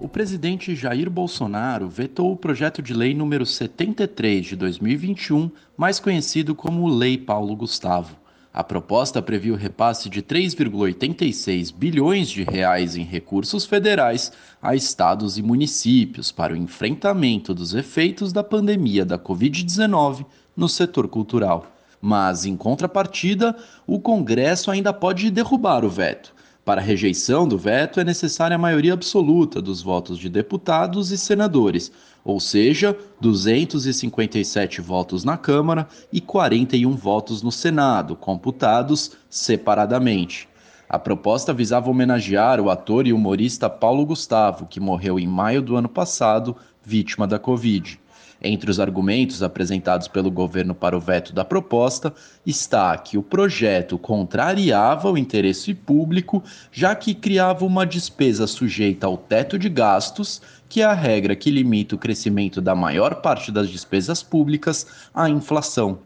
O 0.00 0.06
presidente 0.06 0.76
Jair 0.76 1.10
Bolsonaro 1.10 1.88
vetou 1.88 2.30
o 2.30 2.36
projeto 2.36 2.80
de 2.80 2.94
lei 2.94 3.12
número 3.14 3.44
73 3.44 4.46
de 4.46 4.54
2021, 4.54 5.50
mais 5.76 5.98
conhecido 5.98 6.54
como 6.54 6.86
Lei 6.86 7.18
Paulo 7.18 7.56
Gustavo. 7.56 8.16
A 8.54 8.62
proposta 8.62 9.20
previa 9.20 9.52
o 9.52 9.56
repasse 9.56 10.08
de 10.08 10.22
3,86 10.22 11.74
bilhões 11.74 12.30
de 12.30 12.44
reais 12.44 12.94
em 12.94 13.02
recursos 13.02 13.66
federais 13.66 14.30
a 14.62 14.76
estados 14.76 15.36
e 15.36 15.42
municípios 15.42 16.30
para 16.30 16.54
o 16.54 16.56
enfrentamento 16.56 17.52
dos 17.52 17.74
efeitos 17.74 18.32
da 18.32 18.44
pandemia 18.44 19.04
da 19.04 19.18
Covid-19 19.18 20.24
no 20.56 20.68
setor 20.68 21.08
cultural. 21.08 21.72
Mas, 22.00 22.46
em 22.46 22.56
contrapartida, 22.56 23.56
o 23.84 23.98
Congresso 23.98 24.70
ainda 24.70 24.92
pode 24.92 25.28
derrubar 25.28 25.84
o 25.84 25.90
veto. 25.90 26.37
Para 26.68 26.82
a 26.82 26.84
rejeição 26.84 27.48
do 27.48 27.56
veto 27.56 27.98
é 27.98 28.04
necessária 28.04 28.54
a 28.54 28.58
maioria 28.58 28.92
absoluta 28.92 29.58
dos 29.62 29.80
votos 29.80 30.18
de 30.18 30.28
deputados 30.28 31.10
e 31.10 31.16
senadores, 31.16 31.90
ou 32.22 32.38
seja, 32.38 32.94
257 33.22 34.82
votos 34.82 35.24
na 35.24 35.38
Câmara 35.38 35.88
e 36.12 36.20
41 36.20 36.94
votos 36.94 37.42
no 37.42 37.50
Senado, 37.50 38.14
computados 38.14 39.12
separadamente. 39.30 40.46
A 40.86 40.98
proposta 40.98 41.54
visava 41.54 41.88
homenagear 41.88 42.60
o 42.60 42.68
ator 42.68 43.06
e 43.06 43.14
humorista 43.14 43.70
Paulo 43.70 44.04
Gustavo, 44.04 44.66
que 44.66 44.78
morreu 44.78 45.18
em 45.18 45.26
maio 45.26 45.62
do 45.62 45.74
ano 45.74 45.88
passado, 45.88 46.54
vítima 46.84 47.26
da 47.26 47.38
Covid. 47.38 47.98
Entre 48.40 48.70
os 48.70 48.78
argumentos 48.78 49.42
apresentados 49.42 50.06
pelo 50.06 50.30
governo 50.30 50.74
para 50.74 50.96
o 50.96 51.00
veto 51.00 51.32
da 51.32 51.44
proposta 51.44 52.14
está 52.46 52.96
que 52.96 53.18
o 53.18 53.22
projeto 53.22 53.98
contrariava 53.98 55.10
o 55.10 55.18
interesse 55.18 55.74
público, 55.74 56.42
já 56.70 56.94
que 56.94 57.14
criava 57.14 57.64
uma 57.64 57.84
despesa 57.84 58.46
sujeita 58.46 59.08
ao 59.08 59.16
teto 59.16 59.58
de 59.58 59.68
gastos, 59.68 60.40
que 60.68 60.80
é 60.80 60.84
a 60.84 60.94
regra 60.94 61.34
que 61.34 61.50
limita 61.50 61.96
o 61.96 61.98
crescimento 61.98 62.60
da 62.60 62.74
maior 62.74 63.16
parte 63.16 63.50
das 63.50 63.68
despesas 63.68 64.22
públicas 64.22 64.86
à 65.12 65.28
inflação. 65.28 65.98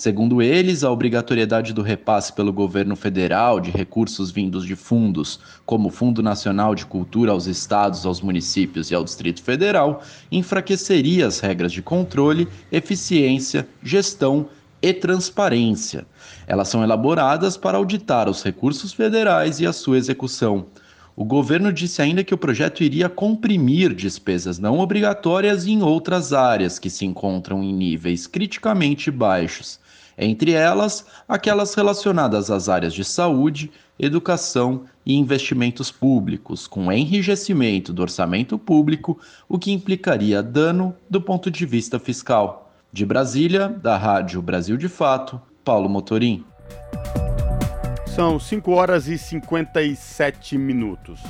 Segundo 0.00 0.40
eles, 0.40 0.82
a 0.82 0.90
obrigatoriedade 0.90 1.74
do 1.74 1.82
repasse 1.82 2.32
pelo 2.32 2.54
governo 2.54 2.96
federal 2.96 3.60
de 3.60 3.70
recursos 3.70 4.30
vindos 4.30 4.64
de 4.64 4.74
fundos, 4.74 5.38
como 5.66 5.88
o 5.88 5.92
Fundo 5.92 6.22
Nacional 6.22 6.74
de 6.74 6.86
Cultura 6.86 7.32
aos 7.32 7.46
estados, 7.46 8.06
aos 8.06 8.22
municípios 8.22 8.90
e 8.90 8.94
ao 8.94 9.04
Distrito 9.04 9.42
Federal, 9.42 10.02
enfraqueceria 10.32 11.26
as 11.26 11.38
regras 11.40 11.70
de 11.70 11.82
controle, 11.82 12.48
eficiência, 12.72 13.68
gestão 13.82 14.48
e 14.80 14.94
transparência. 14.94 16.06
Elas 16.46 16.68
são 16.68 16.82
elaboradas 16.82 17.58
para 17.58 17.76
auditar 17.76 18.26
os 18.26 18.42
recursos 18.42 18.94
federais 18.94 19.60
e 19.60 19.66
a 19.66 19.72
sua 19.74 19.98
execução. 19.98 20.64
O 21.14 21.26
governo 21.26 21.70
disse 21.70 22.00
ainda 22.00 22.24
que 22.24 22.32
o 22.32 22.38
projeto 22.38 22.82
iria 22.82 23.10
comprimir 23.10 23.92
despesas 23.92 24.58
não 24.58 24.78
obrigatórias 24.78 25.66
em 25.66 25.82
outras 25.82 26.32
áreas 26.32 26.78
que 26.78 26.88
se 26.88 27.04
encontram 27.04 27.62
em 27.62 27.74
níveis 27.74 28.26
criticamente 28.26 29.10
baixos 29.10 29.78
entre 30.20 30.52
elas 30.52 31.06
aquelas 31.26 31.74
relacionadas 31.74 32.50
às 32.50 32.68
áreas 32.68 32.92
de 32.92 33.02
saúde, 33.02 33.72
educação 33.98 34.84
e 35.04 35.14
investimentos 35.16 35.90
públicos, 35.90 36.66
com 36.66 36.92
enrijecimento 36.92 37.92
do 37.92 38.02
orçamento 38.02 38.58
público, 38.58 39.18
o 39.48 39.58
que 39.58 39.72
implicaria 39.72 40.42
dano 40.42 40.94
do 41.08 41.22
ponto 41.22 41.50
de 41.50 41.64
vista 41.64 41.98
fiscal. 41.98 42.70
De 42.92 43.06
Brasília, 43.06 43.68
da 43.68 43.96
Rádio 43.96 44.42
Brasil 44.42 44.76
de 44.76 44.88
Fato, 44.88 45.40
Paulo 45.64 45.88
Motorim. 45.88 46.44
São 48.14 48.38
5 48.38 48.70
horas 48.72 49.06
e 49.06 49.16
57 49.16 50.58
minutos. 50.58 51.20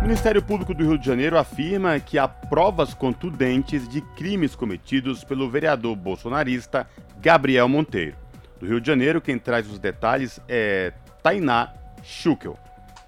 O 0.00 0.02
Ministério 0.02 0.42
Público 0.42 0.74
do 0.74 0.82
Rio 0.82 0.98
de 0.98 1.06
Janeiro 1.06 1.38
afirma 1.38 2.00
que 2.00 2.18
há 2.18 2.26
provas 2.26 2.94
contundentes 2.94 3.86
de 3.88 4.00
crimes 4.00 4.56
cometidos 4.56 5.22
pelo 5.22 5.48
vereador 5.48 5.94
bolsonarista 5.94 6.88
Gabriel 7.20 7.68
Monteiro. 7.68 8.16
Do 8.58 8.66
Rio 8.66 8.80
de 8.80 8.86
Janeiro, 8.86 9.20
quem 9.20 9.38
traz 9.38 9.70
os 9.70 9.78
detalhes 9.78 10.40
é 10.48 10.92
Tainá 11.22 11.72
Schukel. 12.02 12.58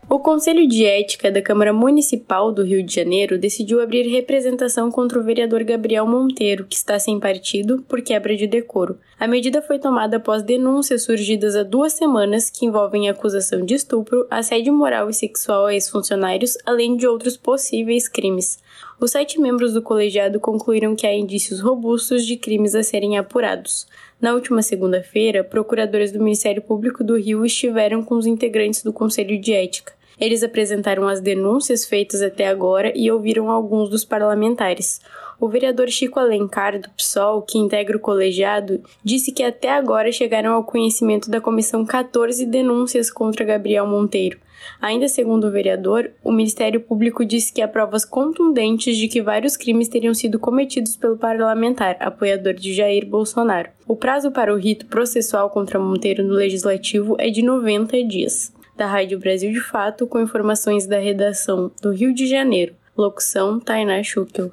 O 0.08 0.18
Conselho 0.18 0.66
de 0.66 0.84
Ética 0.84 1.30
da 1.30 1.40
Câmara 1.40 1.72
Municipal 1.72 2.52
do 2.52 2.64
Rio 2.64 2.82
de 2.82 2.92
Janeiro 2.92 3.38
decidiu 3.38 3.80
abrir 3.80 4.02
representação 4.08 4.90
contra 4.90 5.18
o 5.18 5.22
vereador 5.22 5.62
Gabriel 5.62 6.06
Monteiro, 6.06 6.66
que 6.68 6.74
está 6.74 6.98
sem 6.98 7.20
partido, 7.20 7.82
por 7.88 8.02
quebra 8.02 8.36
de 8.36 8.46
decoro. 8.46 8.98
A 9.18 9.28
medida 9.28 9.62
foi 9.62 9.78
tomada 9.78 10.16
após 10.16 10.42
denúncias 10.42 11.04
surgidas 11.04 11.54
há 11.54 11.62
duas 11.62 11.92
semanas 11.92 12.50
que 12.50 12.66
envolvem 12.66 13.08
acusação 13.08 13.64
de 13.64 13.74
estupro, 13.74 14.26
assédio 14.28 14.74
moral 14.74 15.08
e 15.08 15.14
sexual 15.14 15.66
a 15.66 15.74
ex-funcionários, 15.74 16.58
além 16.66 16.96
de 16.96 17.06
outros 17.06 17.36
possíveis 17.36 18.08
crimes. 18.08 18.58
Os 19.00 19.12
sete 19.12 19.40
membros 19.40 19.72
do 19.72 19.82
colegiado 19.82 20.38
concluíram 20.40 20.94
que 20.94 21.06
há 21.06 21.14
indícios 21.14 21.60
robustos 21.60 22.26
de 22.26 22.36
crimes 22.36 22.74
a 22.74 22.82
serem 22.82 23.16
apurados. 23.16 23.86
Na 24.22 24.34
última 24.34 24.62
segunda-feira, 24.62 25.42
procuradores 25.42 26.12
do 26.12 26.22
Ministério 26.22 26.62
Público 26.62 27.02
do 27.02 27.18
Rio 27.18 27.44
estiveram 27.44 28.04
com 28.04 28.14
os 28.14 28.24
integrantes 28.24 28.80
do 28.84 28.92
Conselho 28.92 29.36
de 29.40 29.52
Ética. 29.52 29.92
Eles 30.16 30.44
apresentaram 30.44 31.08
as 31.08 31.20
denúncias 31.20 31.84
feitas 31.84 32.22
até 32.22 32.46
agora 32.46 32.92
e 32.94 33.10
ouviram 33.10 33.50
alguns 33.50 33.90
dos 33.90 34.04
parlamentares. 34.04 35.00
O 35.40 35.48
vereador 35.48 35.88
Chico 35.88 36.20
Alencar, 36.20 36.78
do 36.78 36.88
PSOL, 36.90 37.42
que 37.42 37.58
integra 37.58 37.96
o 37.96 38.00
colegiado, 38.00 38.80
disse 39.02 39.32
que 39.32 39.42
até 39.42 39.72
agora 39.72 40.12
chegaram 40.12 40.52
ao 40.54 40.62
conhecimento 40.62 41.28
da 41.28 41.40
comissão 41.40 41.84
14 41.84 42.46
denúncias 42.46 43.10
contra 43.10 43.44
Gabriel 43.44 43.88
Monteiro. 43.88 44.38
Ainda 44.80 45.08
segundo 45.08 45.46
o 45.46 45.50
vereador, 45.50 46.10
o 46.22 46.32
Ministério 46.32 46.80
Público 46.80 47.24
disse 47.24 47.52
que 47.52 47.62
há 47.62 47.68
provas 47.68 48.04
contundentes 48.04 48.96
de 48.96 49.08
que 49.08 49.22
vários 49.22 49.56
crimes 49.56 49.88
teriam 49.88 50.14
sido 50.14 50.38
cometidos 50.38 50.96
pelo 50.96 51.16
parlamentar, 51.16 51.96
apoiador 52.00 52.54
de 52.54 52.74
Jair 52.74 53.06
Bolsonaro. 53.06 53.70
O 53.86 53.96
prazo 53.96 54.30
para 54.30 54.52
o 54.52 54.56
rito 54.56 54.86
processual 54.86 55.50
contra 55.50 55.78
Monteiro 55.78 56.22
no 56.24 56.34
Legislativo 56.34 57.16
é 57.18 57.30
de 57.30 57.42
90 57.42 58.02
dias. 58.04 58.52
Da 58.76 58.86
Rádio 58.86 59.18
Brasil 59.18 59.52
de 59.52 59.60
Fato, 59.60 60.06
com 60.06 60.18
informações 60.18 60.86
da 60.86 60.98
redação 60.98 61.70
do 61.82 61.90
Rio 61.90 62.14
de 62.14 62.26
Janeiro. 62.26 62.74
Locução 62.96 63.60
Tainá 63.60 64.02
Schukel. 64.02 64.52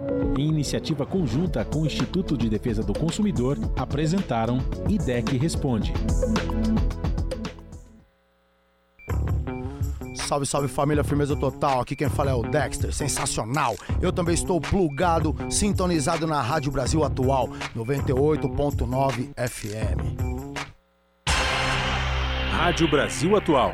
Em 0.37 0.47
iniciativa 0.47 1.05
conjunta 1.05 1.65
com 1.65 1.81
o 1.81 1.85
Instituto 1.85 2.37
de 2.37 2.49
Defesa 2.49 2.81
do 2.81 2.93
Consumidor, 2.93 3.57
apresentaram 3.75 4.59
IDEC 4.87 5.37
Responde. 5.37 5.93
Salve, 10.15 10.45
salve 10.45 10.67
família, 10.69 11.03
firmeza 11.03 11.35
total. 11.35 11.81
Aqui 11.81 11.95
quem 11.95 12.09
fala 12.09 12.31
é 12.31 12.33
o 12.33 12.41
Dexter, 12.41 12.93
sensacional. 12.93 13.75
Eu 14.01 14.13
também 14.13 14.33
estou 14.33 14.61
plugado, 14.61 15.35
sintonizado 15.49 16.25
na 16.25 16.41
Rádio 16.41 16.71
Brasil 16.71 17.03
Atual, 17.03 17.49
98.9 17.75 19.29
FM. 19.35 20.31
Rádio 22.51 22.89
Brasil 22.89 23.35
Atual. 23.35 23.73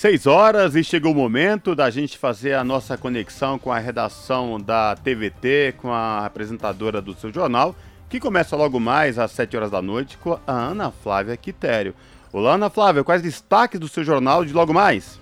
Seis 0.00 0.26
horas 0.26 0.74
e 0.76 0.82
chegou 0.82 1.12
o 1.12 1.14
momento 1.14 1.74
da 1.74 1.90
gente 1.90 2.16
fazer 2.16 2.54
a 2.54 2.64
nossa 2.64 2.96
conexão 2.96 3.58
com 3.58 3.70
a 3.70 3.78
redação 3.78 4.58
da 4.58 4.96
TVT, 4.96 5.74
com 5.76 5.92
a 5.92 6.24
apresentadora 6.24 7.02
do 7.02 7.12
seu 7.12 7.30
jornal, 7.30 7.76
que 8.08 8.18
começa 8.18 8.56
logo 8.56 8.80
mais 8.80 9.18
às 9.18 9.30
sete 9.30 9.58
horas 9.58 9.70
da 9.70 9.82
noite 9.82 10.16
com 10.16 10.40
a 10.46 10.52
Ana 10.52 10.90
Flávia 10.90 11.36
Quitério. 11.36 11.94
Olá, 12.32 12.54
Ana 12.54 12.70
Flávia, 12.70 13.04
quais 13.04 13.20
destaques 13.20 13.78
do 13.78 13.88
seu 13.88 14.02
jornal 14.02 14.42
de 14.42 14.54
logo 14.54 14.72
mais? 14.72 15.20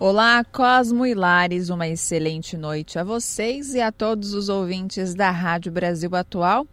Olá, 0.00 0.42
Cosmo 0.42 1.04
e 1.04 1.12
Lares, 1.12 1.68
uma 1.68 1.86
excelente 1.86 2.56
noite 2.56 2.98
a 2.98 3.04
vocês 3.04 3.74
e 3.74 3.80
a 3.82 3.92
todos 3.92 4.32
os 4.32 4.48
ouvintes 4.48 5.14
da 5.14 5.30
Rádio 5.30 5.70
Brasil 5.70 6.16
Atual. 6.16 6.66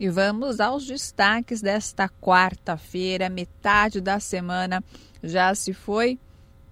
E 0.00 0.08
vamos 0.08 0.58
aos 0.58 0.84
destaques 0.84 1.62
desta 1.62 2.08
quarta-feira, 2.08 3.28
metade 3.28 4.00
da 4.00 4.18
semana 4.18 4.82
já 5.22 5.54
se 5.54 5.72
foi 5.72 6.18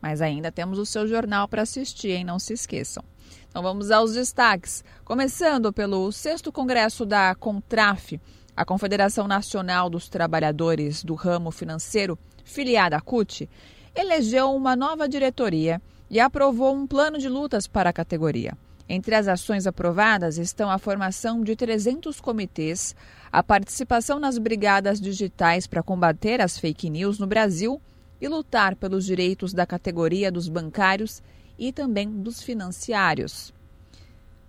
mas 0.02 0.20
ainda 0.20 0.50
temos 0.50 0.80
o 0.80 0.84
seu 0.84 1.06
jornal 1.06 1.46
para 1.46 1.62
assistir, 1.62 2.10
hein? 2.10 2.24
Não 2.24 2.40
se 2.40 2.52
esqueçam. 2.52 3.04
Então 3.48 3.62
vamos 3.62 3.92
aos 3.92 4.14
destaques. 4.14 4.82
Começando 5.04 5.72
pelo 5.72 6.10
6 6.10 6.42
Congresso 6.52 7.06
da 7.06 7.34
Contraf, 7.36 8.20
a 8.56 8.64
Confederação 8.64 9.28
Nacional 9.28 9.88
dos 9.88 10.08
Trabalhadores 10.08 11.04
do 11.04 11.14
Ramo 11.14 11.52
Financeiro, 11.52 12.18
filiada 12.44 12.96
à 12.96 13.00
CUT, 13.00 13.48
elegeu 13.94 14.52
uma 14.52 14.74
nova 14.74 15.08
diretoria 15.08 15.80
e 16.10 16.18
aprovou 16.18 16.74
um 16.74 16.86
plano 16.86 17.16
de 17.16 17.28
lutas 17.28 17.68
para 17.68 17.90
a 17.90 17.92
categoria. 17.92 18.56
Entre 18.88 19.14
as 19.14 19.28
ações 19.28 19.66
aprovadas 19.66 20.36
estão 20.36 20.68
a 20.68 20.78
formação 20.78 21.42
de 21.42 21.54
300 21.54 22.20
comitês, 22.20 22.96
a 23.30 23.42
participação 23.42 24.18
nas 24.18 24.36
brigadas 24.36 25.00
digitais 25.00 25.66
para 25.66 25.82
combater 25.82 26.40
as 26.40 26.58
fake 26.58 26.90
news 26.90 27.18
no 27.18 27.26
Brasil 27.26 27.80
e 28.22 28.28
lutar 28.28 28.76
pelos 28.76 29.04
direitos 29.04 29.52
da 29.52 29.66
categoria 29.66 30.30
dos 30.30 30.48
bancários 30.48 31.20
e 31.58 31.72
também 31.72 32.08
dos 32.08 32.40
financiários. 32.40 33.52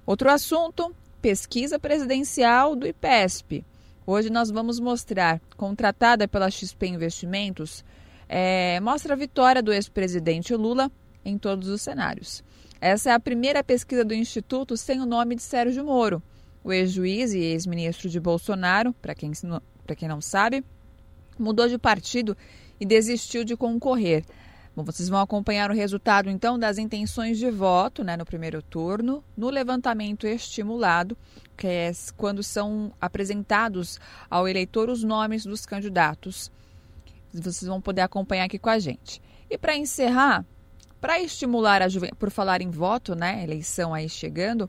Outro 0.05 0.29
assunto: 0.29 0.95
pesquisa 1.19 1.79
presidencial 1.79 2.75
do 2.75 2.85
IPESP. 2.85 3.65
Hoje 4.05 4.29
nós 4.29 4.51
vamos 4.51 4.79
mostrar, 4.79 5.41
contratada 5.57 6.27
pela 6.27 6.51
XP 6.51 6.85
Investimentos, 6.85 7.83
é, 8.29 8.79
mostra 8.79 9.13
a 9.13 9.17
vitória 9.17 9.63
do 9.63 9.73
ex-presidente 9.73 10.53
Lula 10.53 10.91
em 11.25 11.35
todos 11.37 11.67
os 11.67 11.81
cenários. 11.81 12.43
Essa 12.79 13.09
é 13.09 13.13
a 13.13 13.19
primeira 13.19 13.63
pesquisa 13.63 14.05
do 14.05 14.13
Instituto 14.13 14.77
sem 14.77 15.01
o 15.01 15.05
nome 15.05 15.35
de 15.35 15.41
Sérgio 15.41 15.83
Moro. 15.83 16.21
O 16.63 16.71
ex-juiz 16.71 17.33
e 17.33 17.39
ex-ministro 17.39 18.07
de 18.07 18.19
Bolsonaro, 18.19 18.93
para 19.01 19.15
quem, 19.15 19.31
quem 19.97 20.07
não 20.07 20.21
sabe, 20.21 20.63
mudou 21.39 21.67
de 21.67 21.77
partido 21.79 22.37
e 22.79 22.85
desistiu 22.85 23.43
de 23.43 23.55
concorrer. 23.55 24.25
Bom, 24.75 24.83
vocês 24.83 25.07
vão 25.07 25.19
acompanhar 25.19 25.69
o 25.69 25.73
resultado 25.73 26.31
então 26.31 26.57
das 26.57 26.79
intenções 26.79 27.37
de 27.37 27.51
voto 27.51 28.03
né, 28.03 28.17
no 28.17 28.25
primeiro 28.25 28.59
turno, 28.59 29.23
no 29.37 29.51
levantamento 29.51 30.25
estimulado, 30.25 31.15
que 31.55 31.67
é 31.67 31.91
quando 32.17 32.41
são 32.41 32.91
apresentados 32.99 33.99
ao 34.27 34.47
eleitor 34.47 34.89
os 34.89 35.03
nomes 35.03 35.45
dos 35.45 35.63
candidatos. 35.63 36.51
Vocês 37.31 37.67
vão 37.67 37.79
poder 37.79 38.01
acompanhar 38.01 38.45
aqui 38.45 38.57
com 38.57 38.69
a 38.69 38.79
gente. 38.79 39.21
E 39.47 39.59
para 39.59 39.77
encerrar, 39.77 40.43
para 40.99 41.21
estimular 41.21 41.83
a 41.83 41.87
juventude, 41.87 42.17
por 42.17 42.31
falar 42.31 42.59
em 42.59 42.71
voto, 42.71 43.13
né, 43.13 43.43
eleição 43.43 43.93
aí 43.93 44.09
chegando, 44.09 44.67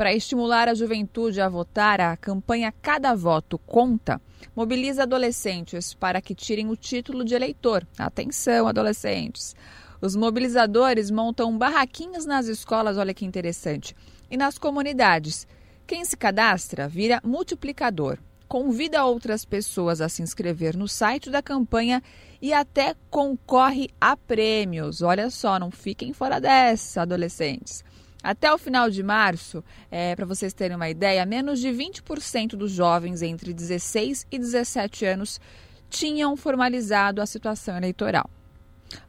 para 0.00 0.14
estimular 0.14 0.66
a 0.66 0.72
juventude 0.72 1.42
a 1.42 1.48
votar, 1.50 2.00
a 2.00 2.16
campanha 2.16 2.72
Cada 2.80 3.14
Voto 3.14 3.58
Conta 3.58 4.18
mobiliza 4.56 5.02
adolescentes 5.02 5.92
para 5.92 6.22
que 6.22 6.34
tirem 6.34 6.70
o 6.70 6.74
título 6.74 7.22
de 7.22 7.34
eleitor. 7.34 7.86
Atenção, 7.98 8.66
adolescentes! 8.66 9.54
Os 10.00 10.16
mobilizadores 10.16 11.10
montam 11.10 11.58
barraquinhos 11.58 12.24
nas 12.24 12.46
escolas, 12.46 12.96
olha 12.96 13.12
que 13.12 13.26
interessante, 13.26 13.94
e 14.30 14.38
nas 14.38 14.56
comunidades. 14.56 15.46
Quem 15.86 16.02
se 16.02 16.16
cadastra 16.16 16.88
vira 16.88 17.20
multiplicador. 17.22 18.18
Convida 18.48 19.04
outras 19.04 19.44
pessoas 19.44 20.00
a 20.00 20.08
se 20.08 20.22
inscrever 20.22 20.78
no 20.78 20.88
site 20.88 21.28
da 21.28 21.42
campanha 21.42 22.02
e 22.40 22.54
até 22.54 22.94
concorre 23.10 23.90
a 24.00 24.16
prêmios. 24.16 25.02
Olha 25.02 25.28
só, 25.28 25.58
não 25.58 25.70
fiquem 25.70 26.14
fora 26.14 26.40
dessa, 26.40 27.02
adolescentes. 27.02 27.84
Até 28.22 28.52
o 28.52 28.58
final 28.58 28.90
de 28.90 29.02
março, 29.02 29.64
é, 29.90 30.14
para 30.14 30.26
vocês 30.26 30.52
terem 30.52 30.76
uma 30.76 30.90
ideia, 30.90 31.24
menos 31.24 31.58
de 31.58 31.68
20% 31.68 32.50
dos 32.50 32.70
jovens 32.70 33.22
entre 33.22 33.54
16 33.54 34.26
e 34.30 34.38
17 34.38 35.06
anos 35.06 35.40
tinham 35.88 36.36
formalizado 36.36 37.20
a 37.20 37.26
situação 37.26 37.76
eleitoral. 37.76 38.28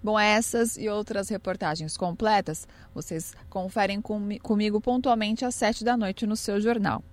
Bom, 0.02 0.18
essas 0.18 0.78
e 0.78 0.88
outras 0.88 1.30
reportagens 1.30 1.98
completas 1.98 2.68
vocês 2.94 3.36
conferem 3.50 4.02
com, 4.02 4.30
comigo 4.42 4.80
pontualmente 4.80 5.44
às 5.44 5.56
7 5.56 5.84
da 5.84 5.98
noite 5.98 6.26
no 6.26 6.36
seu 6.36 6.62
jornal. 6.62 7.04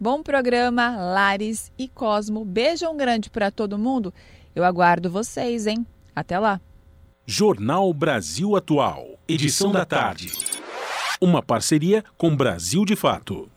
Bom 0.00 0.22
programa, 0.22 0.96
Lares 0.96 1.70
e 1.78 1.86
Cosmo. 1.86 2.44
Beijão 2.44 2.96
grande 2.96 3.30
para 3.30 3.50
todo 3.50 3.78
mundo. 3.78 4.12
Eu 4.54 4.64
aguardo 4.64 5.10
vocês, 5.10 5.66
hein? 5.66 5.86
Até 6.14 6.38
lá! 6.38 6.60
Jornal 7.26 7.92
Brasil 7.94 8.56
Atual, 8.56 9.18
edição 9.26 9.72
da 9.72 9.84
tarde. 9.84 10.32
Uma 11.20 11.40
parceria 11.42 12.04
com 12.18 12.34
Brasil 12.34 12.84
de 12.84 12.96
Fato. 12.96 13.48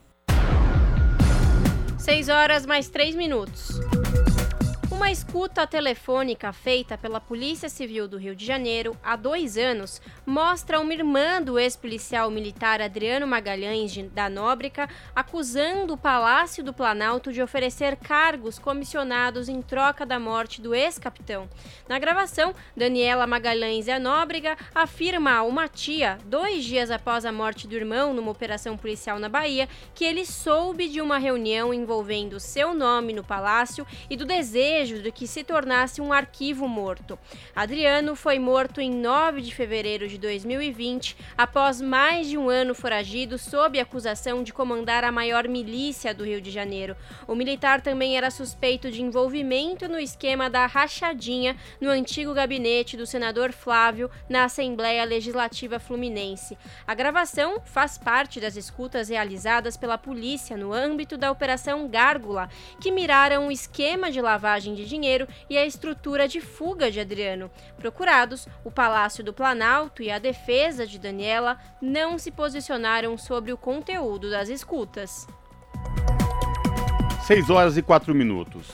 6 1.98 2.30
horas 2.30 2.66
mais 2.66 2.88
3 2.90 3.16
minutos. 3.16 3.80
Uma 4.98 5.12
escuta 5.12 5.68
telefônica 5.68 6.52
feita 6.52 6.98
pela 6.98 7.22
Polícia 7.22 7.70
Civil 7.70 8.08
do 8.08 8.18
Rio 8.18 8.36
de 8.36 8.44
Janeiro 8.44 8.98
há 9.04 9.16
dois 9.16 9.56
anos 9.56 10.02
mostra 10.26 10.80
uma 10.80 10.92
irmã 10.92 11.40
do 11.40 11.60
ex-policial 11.60 12.32
militar 12.32 12.82
Adriano 12.82 13.28
Magalhães 13.28 13.96
da 14.12 14.28
Nóbrega 14.28 14.90
acusando 15.16 15.94
o 15.94 15.98
Palácio 15.98 16.64
do 16.64 16.74
Planalto 16.74 17.32
de 17.32 17.44
oferecer 17.44 17.96
cargos 17.96 18.58
comissionados 18.58 19.48
em 19.48 19.62
troca 19.62 20.04
da 20.04 20.20
morte 20.20 20.60
do 20.60 20.74
ex-capitão. 20.74 21.48
Na 21.88 22.00
gravação, 22.00 22.56
Daniela 22.76 23.28
Magalhães 23.28 23.86
da 23.86 24.00
Nóbrega 24.00 24.58
afirma 24.74 25.32
a 25.34 25.44
uma 25.44 25.68
tia, 25.68 26.18
dois 26.26 26.66
dias 26.66 26.90
após 26.90 27.24
a 27.24 27.32
morte 27.32 27.68
do 27.68 27.76
irmão 27.76 28.16
numa 28.16 28.32
operação 28.32 28.76
policial 28.76 29.20
na 29.20 29.30
Bahia, 29.30 29.70
que 29.94 30.04
ele 30.04 30.26
soube 30.26 30.90
de 30.90 31.00
uma 31.00 31.20
reunião 31.20 31.72
envolvendo 31.72 32.40
seu 32.40 32.74
nome 32.74 33.14
no 33.14 33.24
palácio 33.24 33.86
e 34.10 34.18
do 34.18 34.26
desejo 34.26 34.87
desejo 34.88 35.02
de 35.02 35.12
que 35.12 35.28
se 35.28 35.44
tornasse 35.44 36.02
um 36.02 36.14
arquivo 36.14 36.68
morto. 36.68 37.20
Adriano 37.56 38.16
foi 38.16 38.40
morto 38.40 38.80
em 38.80 38.92
9 38.92 39.42
de 39.42 39.54
fevereiro 39.54 40.08
de 40.08 40.18
2020, 40.18 41.18
após 41.38 41.82
mais 41.82 42.28
de 42.28 42.38
um 42.38 42.50
ano 42.50 42.74
foragido 42.74 43.38
sob 43.38 43.80
acusação 43.80 44.44
de 44.44 44.54
comandar 44.54 45.04
a 45.04 45.12
maior 45.12 45.48
milícia 45.48 46.14
do 46.14 46.24
Rio 46.24 46.42
de 46.42 46.52
Janeiro. 46.52 46.96
O 47.28 47.36
militar 47.36 47.82
também 47.82 48.18
era 48.18 48.32
suspeito 48.32 48.90
de 48.90 49.02
envolvimento 49.02 49.88
no 49.88 50.00
esquema 50.00 50.50
da 50.50 50.66
rachadinha 50.66 51.56
no 51.82 51.90
antigo 51.90 52.34
gabinete 52.34 52.96
do 52.96 53.06
senador 53.06 53.52
Flávio 53.52 54.10
na 54.30 54.46
Assembleia 54.46 55.04
Legislativa 55.04 55.80
Fluminense. 55.80 56.58
A 56.86 56.94
gravação 56.94 57.62
faz 57.66 57.98
parte 57.98 58.40
das 58.40 58.56
escutas 58.56 59.10
realizadas 59.10 59.76
pela 59.76 59.98
polícia 59.98 60.56
no 60.56 60.74
âmbito 60.74 61.18
da 61.18 61.32
Operação 61.32 61.88
Gárgula, 61.88 62.50
que 62.80 62.92
miraram 62.92 63.48
o 63.48 63.52
esquema 63.52 64.12
de 64.12 64.22
lavagem 64.22 64.77
de 64.78 64.86
dinheiro 64.86 65.28
e 65.50 65.58
a 65.58 65.66
estrutura 65.66 66.28
de 66.28 66.40
fuga 66.40 66.92
de 66.92 67.00
Adriano. 67.00 67.50
Procurados, 67.78 68.48
o 68.64 68.72
Palácio 68.72 69.24
do 69.24 69.34
Planalto 69.34 70.04
e 70.04 70.12
a 70.12 70.20
defesa 70.20 70.86
de 70.86 71.00
Daniela 71.00 71.58
não 71.82 72.18
se 72.18 72.32
posicionaram 72.32 73.18
sobre 73.18 73.52
o 73.52 73.58
conteúdo 73.58 74.30
das 74.30 74.50
escutas. 74.50 75.28
6 77.26 77.50
horas 77.50 77.76
e 77.76 77.82
4 77.82 78.14
minutos. 78.14 78.68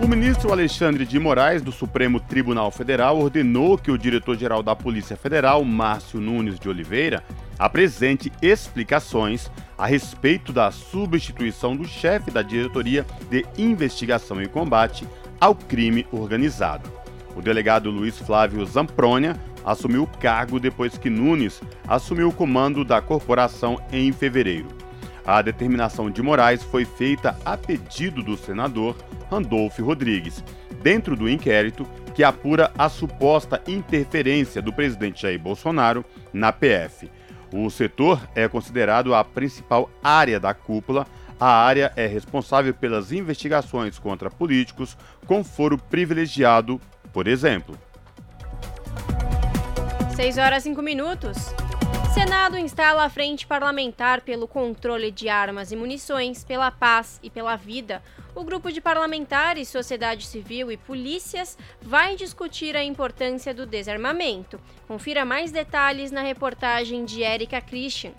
O 0.00 0.08
ministro 0.08 0.50
Alexandre 0.50 1.04
de 1.04 1.18
Moraes, 1.18 1.62
do 1.62 1.70
Supremo 1.70 2.18
Tribunal 2.18 2.70
Federal, 2.70 3.20
ordenou 3.20 3.78
que 3.78 3.90
o 3.90 3.98
diretor-geral 3.98 4.62
da 4.62 4.74
Polícia 4.74 5.16
Federal, 5.16 5.62
Márcio 5.64 6.20
Nunes 6.20 6.58
de 6.58 6.68
Oliveira, 6.68 7.22
apresente 7.58 8.32
explicações 8.42 9.48
a 9.78 9.86
respeito 9.86 10.52
da 10.52 10.72
substituição 10.72 11.76
do 11.76 11.86
chefe 11.86 12.30
da 12.30 12.42
Diretoria 12.42 13.06
de 13.30 13.46
Investigação 13.56 14.42
e 14.42 14.48
Combate 14.48 15.06
ao 15.42 15.56
crime 15.56 16.06
organizado. 16.12 16.88
O 17.34 17.42
delegado 17.42 17.90
Luiz 17.90 18.16
Flávio 18.16 18.64
Zamprônia 18.64 19.34
assumiu 19.64 20.04
o 20.04 20.06
cargo 20.06 20.60
depois 20.60 20.96
que 20.96 21.10
Nunes 21.10 21.60
assumiu 21.88 22.28
o 22.28 22.32
comando 22.32 22.84
da 22.84 23.02
corporação 23.02 23.76
em 23.90 24.12
fevereiro. 24.12 24.68
A 25.26 25.42
determinação 25.42 26.08
de 26.12 26.22
Moraes 26.22 26.62
foi 26.62 26.84
feita 26.84 27.36
a 27.44 27.56
pedido 27.56 28.22
do 28.22 28.36
senador 28.36 28.96
Randolfo 29.28 29.84
Rodrigues, 29.84 30.44
dentro 30.80 31.16
do 31.16 31.28
inquérito 31.28 31.84
que 32.14 32.22
apura 32.22 32.70
a 32.78 32.88
suposta 32.88 33.60
interferência 33.66 34.62
do 34.62 34.72
presidente 34.72 35.22
Jair 35.22 35.40
Bolsonaro 35.40 36.04
na 36.32 36.52
PF. 36.52 37.10
O 37.52 37.68
setor 37.68 38.20
é 38.36 38.46
considerado 38.46 39.12
a 39.12 39.24
principal 39.24 39.90
área 40.04 40.38
da 40.38 40.54
cúpula 40.54 41.04
a 41.42 41.56
área 41.56 41.92
é 41.96 42.06
responsável 42.06 42.72
pelas 42.72 43.10
investigações 43.10 43.98
contra 43.98 44.30
políticos 44.30 44.96
com 45.26 45.42
foro 45.42 45.76
privilegiado, 45.76 46.80
por 47.12 47.26
exemplo. 47.26 47.76
6 50.14 50.38
horas 50.38 50.64
e 50.64 50.68
5 50.68 50.80
minutos. 50.82 51.36
Senado 52.14 52.56
instala 52.56 53.04
a 53.04 53.08
Frente 53.08 53.44
Parlamentar 53.44 54.20
pelo 54.20 54.46
Controle 54.46 55.10
de 55.10 55.28
Armas 55.28 55.72
e 55.72 55.76
Munições, 55.76 56.44
pela 56.44 56.70
Paz 56.70 57.18
e 57.24 57.28
pela 57.28 57.56
Vida. 57.56 58.00
O 58.36 58.44
grupo 58.44 58.70
de 58.70 58.80
parlamentares, 58.80 59.68
sociedade 59.68 60.26
civil 60.26 60.70
e 60.70 60.76
polícias 60.76 61.58
vai 61.80 62.14
discutir 62.14 62.76
a 62.76 62.84
importância 62.84 63.52
do 63.52 63.66
desarmamento. 63.66 64.60
Confira 64.86 65.24
mais 65.24 65.50
detalhes 65.50 66.12
na 66.12 66.22
reportagem 66.22 67.04
de 67.04 67.22
Erika 67.22 67.60
Christian. 67.60 68.12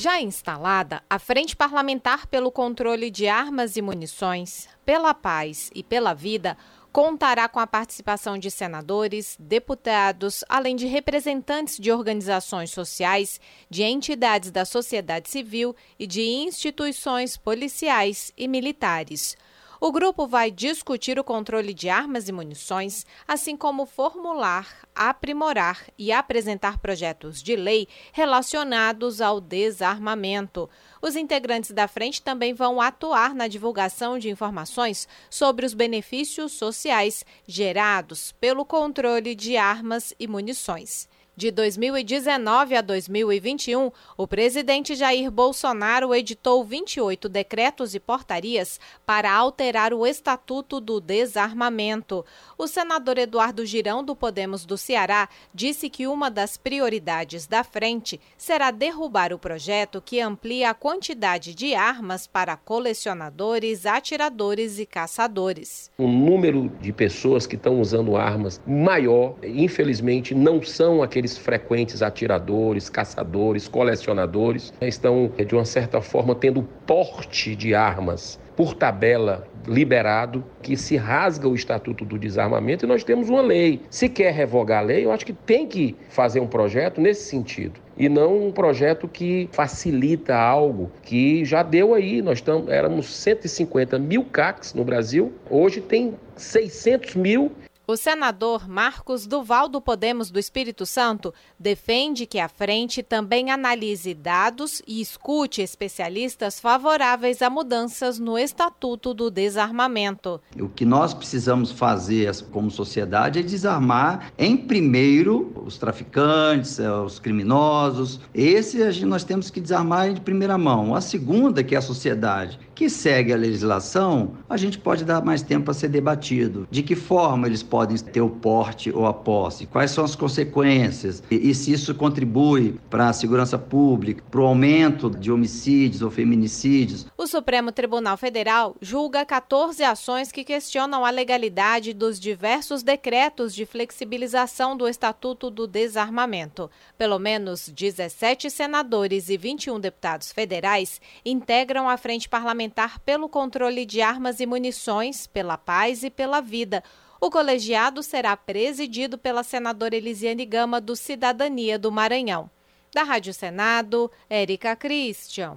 Já 0.00 0.20
instalada, 0.20 1.02
a 1.10 1.18
Frente 1.18 1.56
Parlamentar 1.56 2.28
pelo 2.28 2.52
Controle 2.52 3.10
de 3.10 3.26
Armas 3.26 3.76
e 3.76 3.82
Munições, 3.82 4.68
pela 4.86 5.12
Paz 5.12 5.72
e 5.74 5.82
pela 5.82 6.14
Vida 6.14 6.56
contará 6.92 7.48
com 7.48 7.58
a 7.58 7.66
participação 7.66 8.38
de 8.38 8.48
senadores, 8.48 9.36
deputados, 9.40 10.44
além 10.48 10.76
de 10.76 10.86
representantes 10.86 11.76
de 11.78 11.90
organizações 11.90 12.70
sociais, 12.70 13.40
de 13.68 13.82
entidades 13.82 14.52
da 14.52 14.64
sociedade 14.64 15.28
civil 15.28 15.74
e 15.98 16.06
de 16.06 16.22
instituições 16.22 17.36
policiais 17.36 18.32
e 18.36 18.46
militares. 18.46 19.36
O 19.80 19.92
grupo 19.92 20.26
vai 20.26 20.50
discutir 20.50 21.20
o 21.20 21.24
controle 21.24 21.72
de 21.72 21.88
armas 21.88 22.28
e 22.28 22.32
munições, 22.32 23.06
assim 23.28 23.56
como 23.56 23.86
formular, 23.86 24.66
aprimorar 24.92 25.86
e 25.96 26.10
apresentar 26.10 26.78
projetos 26.78 27.40
de 27.40 27.54
lei 27.54 27.86
relacionados 28.12 29.20
ao 29.20 29.40
desarmamento. 29.40 30.68
Os 31.00 31.14
integrantes 31.14 31.70
da 31.70 31.86
frente 31.86 32.20
também 32.20 32.52
vão 32.52 32.80
atuar 32.80 33.32
na 33.36 33.46
divulgação 33.46 34.18
de 34.18 34.28
informações 34.28 35.06
sobre 35.30 35.64
os 35.64 35.74
benefícios 35.74 36.52
sociais 36.52 37.24
gerados 37.46 38.32
pelo 38.32 38.64
controle 38.64 39.32
de 39.36 39.56
armas 39.56 40.12
e 40.18 40.26
munições. 40.26 41.08
De 41.38 41.52
2019 41.52 42.74
a 42.74 42.80
2021, 42.80 43.92
o 44.16 44.26
presidente 44.26 44.96
Jair 44.96 45.30
Bolsonaro 45.30 46.12
editou 46.12 46.64
28 46.64 47.28
decretos 47.28 47.94
e 47.94 48.00
portarias 48.00 48.80
para 49.06 49.32
alterar 49.32 49.94
o 49.94 50.04
Estatuto 50.04 50.80
do 50.80 51.00
Desarmamento. 51.00 52.24
O 52.58 52.66
senador 52.66 53.18
Eduardo 53.18 53.64
Girão, 53.64 54.02
do 54.02 54.16
Podemos 54.16 54.66
do 54.66 54.76
Ceará, 54.76 55.28
disse 55.54 55.88
que 55.88 56.08
uma 56.08 56.28
das 56.28 56.56
prioridades 56.56 57.46
da 57.46 57.62
frente 57.62 58.20
será 58.36 58.72
derrubar 58.72 59.32
o 59.32 59.38
projeto 59.38 60.02
que 60.04 60.20
amplia 60.20 60.70
a 60.70 60.74
quantidade 60.74 61.54
de 61.54 61.72
armas 61.72 62.26
para 62.26 62.56
colecionadores, 62.56 63.86
atiradores 63.86 64.80
e 64.80 64.86
caçadores. 64.86 65.88
O 65.98 66.08
número 66.08 66.68
de 66.80 66.92
pessoas 66.92 67.46
que 67.46 67.54
estão 67.54 67.80
usando 67.80 68.16
armas 68.16 68.60
maior, 68.66 69.36
infelizmente, 69.44 70.34
não 70.34 70.60
são 70.60 71.00
aqueles 71.00 71.27
aqueles 71.28 71.36
frequentes 71.36 72.02
atiradores, 72.02 72.88
caçadores, 72.88 73.68
colecionadores, 73.68 74.72
né, 74.80 74.88
estão, 74.88 75.30
de 75.46 75.54
uma 75.54 75.64
certa 75.64 76.00
forma, 76.00 76.34
tendo 76.34 76.62
porte 76.86 77.54
de 77.54 77.74
armas 77.74 78.38
por 78.56 78.74
tabela 78.74 79.46
liberado, 79.68 80.42
que 80.62 80.76
se 80.76 80.96
rasga 80.96 81.46
o 81.46 81.54
Estatuto 81.54 82.04
do 82.04 82.18
Desarmamento 82.18 82.84
e 82.84 82.88
nós 82.88 83.04
temos 83.04 83.28
uma 83.28 83.42
lei. 83.42 83.80
Se 83.88 84.08
quer 84.08 84.32
revogar 84.32 84.80
a 84.80 84.86
lei, 84.86 85.04
eu 85.04 85.12
acho 85.12 85.24
que 85.24 85.32
tem 85.32 85.66
que 85.66 85.94
fazer 86.08 86.40
um 86.40 86.46
projeto 86.46 87.00
nesse 87.00 87.28
sentido. 87.28 87.78
E 87.96 88.08
não 88.08 88.46
um 88.48 88.50
projeto 88.50 89.06
que 89.06 89.48
facilita 89.52 90.34
algo 90.34 90.90
que 91.02 91.44
já 91.44 91.62
deu 91.62 91.94
aí. 91.94 92.22
Nós 92.22 92.38
estamos, 92.38 92.68
éramos 92.68 93.14
150 93.14 93.98
mil 93.98 94.24
CACs 94.24 94.74
no 94.74 94.84
Brasil, 94.84 95.32
hoje 95.48 95.80
tem 95.80 96.14
600 96.36 97.14
mil 97.14 97.52
o 97.90 97.96
senador 97.96 98.68
Marcos 98.68 99.26
Duval 99.26 99.66
do 99.66 99.80
Podemos 99.80 100.30
do 100.30 100.38
Espírito 100.38 100.84
Santo 100.84 101.32
defende 101.58 102.26
que 102.26 102.38
a 102.38 102.46
frente 102.46 103.02
também 103.02 103.50
analise 103.50 104.12
dados 104.12 104.82
e 104.86 105.00
escute 105.00 105.62
especialistas 105.62 106.60
favoráveis 106.60 107.40
a 107.40 107.48
mudanças 107.48 108.18
no 108.18 108.38
Estatuto 108.38 109.14
do 109.14 109.30
Desarmamento. 109.30 110.38
O 110.60 110.68
que 110.68 110.84
nós 110.84 111.14
precisamos 111.14 111.72
fazer 111.72 112.30
como 112.52 112.70
sociedade 112.70 113.38
é 113.38 113.42
desarmar, 113.42 114.34
em 114.36 114.54
primeiro, 114.54 115.50
os 115.64 115.78
traficantes, 115.78 116.78
eh, 116.78 116.92
os 116.92 117.18
criminosos. 117.18 118.20
Esse 118.34 118.78
nós 119.06 119.24
temos 119.24 119.48
que 119.48 119.62
desarmar 119.62 120.12
de 120.12 120.20
primeira 120.20 120.58
mão. 120.58 120.94
A 120.94 121.00
segunda, 121.00 121.64
que 121.64 121.74
é 121.74 121.78
a 121.78 121.82
sociedade, 121.82 122.60
que 122.78 122.88
segue 122.88 123.32
a 123.32 123.36
legislação, 123.36 124.36
a 124.48 124.56
gente 124.56 124.78
pode 124.78 125.04
dar 125.04 125.20
mais 125.20 125.42
tempo 125.42 125.68
a 125.68 125.74
ser 125.74 125.88
debatido. 125.88 126.68
De 126.70 126.80
que 126.80 126.94
forma 126.94 127.48
eles 127.48 127.60
podem 127.60 127.96
ter 127.98 128.20
o 128.20 128.30
porte 128.30 128.92
ou 128.92 129.04
a 129.04 129.12
posse? 129.12 129.66
Quais 129.66 129.90
são 129.90 130.04
as 130.04 130.14
consequências? 130.14 131.20
E, 131.28 131.50
e 131.50 131.54
se 131.56 131.72
isso 131.72 131.92
contribui 131.92 132.78
para 132.88 133.08
a 133.08 133.12
segurança 133.12 133.58
pública, 133.58 134.22
para 134.30 134.40
o 134.40 134.46
aumento 134.46 135.10
de 135.10 135.32
homicídios 135.32 136.02
ou 136.02 136.10
feminicídios? 136.12 137.08
O 137.16 137.26
Supremo 137.26 137.72
Tribunal 137.72 138.16
Federal 138.16 138.76
julga 138.80 139.24
14 139.24 139.82
ações 139.82 140.30
que 140.30 140.44
questionam 140.44 141.04
a 141.04 141.10
legalidade 141.10 141.92
dos 141.92 142.20
diversos 142.20 142.84
decretos 142.84 143.56
de 143.56 143.66
flexibilização 143.66 144.76
do 144.76 144.86
Estatuto 144.86 145.50
do 145.50 145.66
Desarmamento. 145.66 146.70
Pelo 146.96 147.18
menos 147.18 147.68
17 147.68 148.48
senadores 148.48 149.28
e 149.30 149.36
21 149.36 149.80
deputados 149.80 150.30
federais 150.30 151.00
integram 151.24 151.88
a 151.88 151.96
Frente 151.96 152.28
Parlamentar 152.28 152.67
pelo 153.04 153.28
Controle 153.28 153.84
de 153.84 154.00
Armas 154.00 154.40
e 154.40 154.46
Munições, 154.46 155.26
pela 155.26 155.56
Paz 155.56 156.02
e 156.02 156.10
pela 156.10 156.40
Vida. 156.40 156.82
O 157.20 157.30
colegiado 157.30 158.02
será 158.02 158.36
presidido 158.36 159.18
pela 159.18 159.42
senadora 159.42 159.96
Elisiane 159.96 160.44
Gama, 160.44 160.80
do 160.80 160.94
Cidadania 160.94 161.78
do 161.78 161.90
Maranhão. 161.90 162.50
Da 162.94 163.02
Rádio 163.02 163.34
Senado, 163.34 164.10
Érica 164.30 164.74
Christian. 164.76 165.56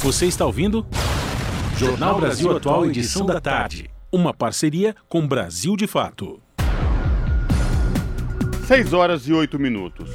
Você 0.00 0.26
está 0.26 0.44
ouvindo? 0.44 0.86
Jornal 1.78 2.20
Brasil 2.20 2.56
Atual, 2.56 2.86
edição 2.86 3.24
da 3.24 3.40
tarde. 3.40 3.90
Uma 4.10 4.34
parceria 4.34 4.94
com 5.08 5.26
Brasil 5.26 5.76
de 5.76 5.86
Fato. 5.86 6.40
6 8.66 8.92
horas 8.92 9.26
e 9.26 9.32
8 9.32 9.58
minutos. 9.58 10.10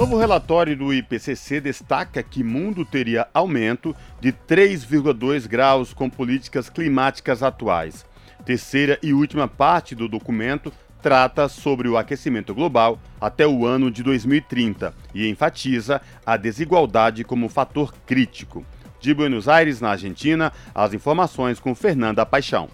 Novo 0.00 0.16
relatório 0.16 0.74
do 0.74 0.94
IPCC 0.94 1.60
destaca 1.60 2.22
que 2.22 2.42
mundo 2.42 2.86
teria 2.86 3.28
aumento 3.34 3.94
de 4.18 4.32
3,2 4.32 5.46
graus 5.46 5.92
com 5.92 6.08
políticas 6.08 6.70
climáticas 6.70 7.42
atuais. 7.42 8.06
Terceira 8.46 8.98
e 9.02 9.12
última 9.12 9.46
parte 9.46 9.94
do 9.94 10.08
documento 10.08 10.72
trata 11.02 11.48
sobre 11.48 11.86
o 11.86 11.98
aquecimento 11.98 12.54
global 12.54 12.98
até 13.20 13.46
o 13.46 13.66
ano 13.66 13.90
de 13.90 14.02
2030 14.02 14.94
e 15.14 15.28
enfatiza 15.28 16.00
a 16.24 16.38
desigualdade 16.38 17.22
como 17.22 17.50
fator 17.50 17.92
crítico. 18.06 18.64
De 19.00 19.12
Buenos 19.12 19.48
Aires, 19.48 19.82
na 19.82 19.90
Argentina, 19.90 20.50
as 20.74 20.94
informações 20.94 21.60
com 21.60 21.74
Fernanda 21.74 22.24
Paixão. 22.24 22.70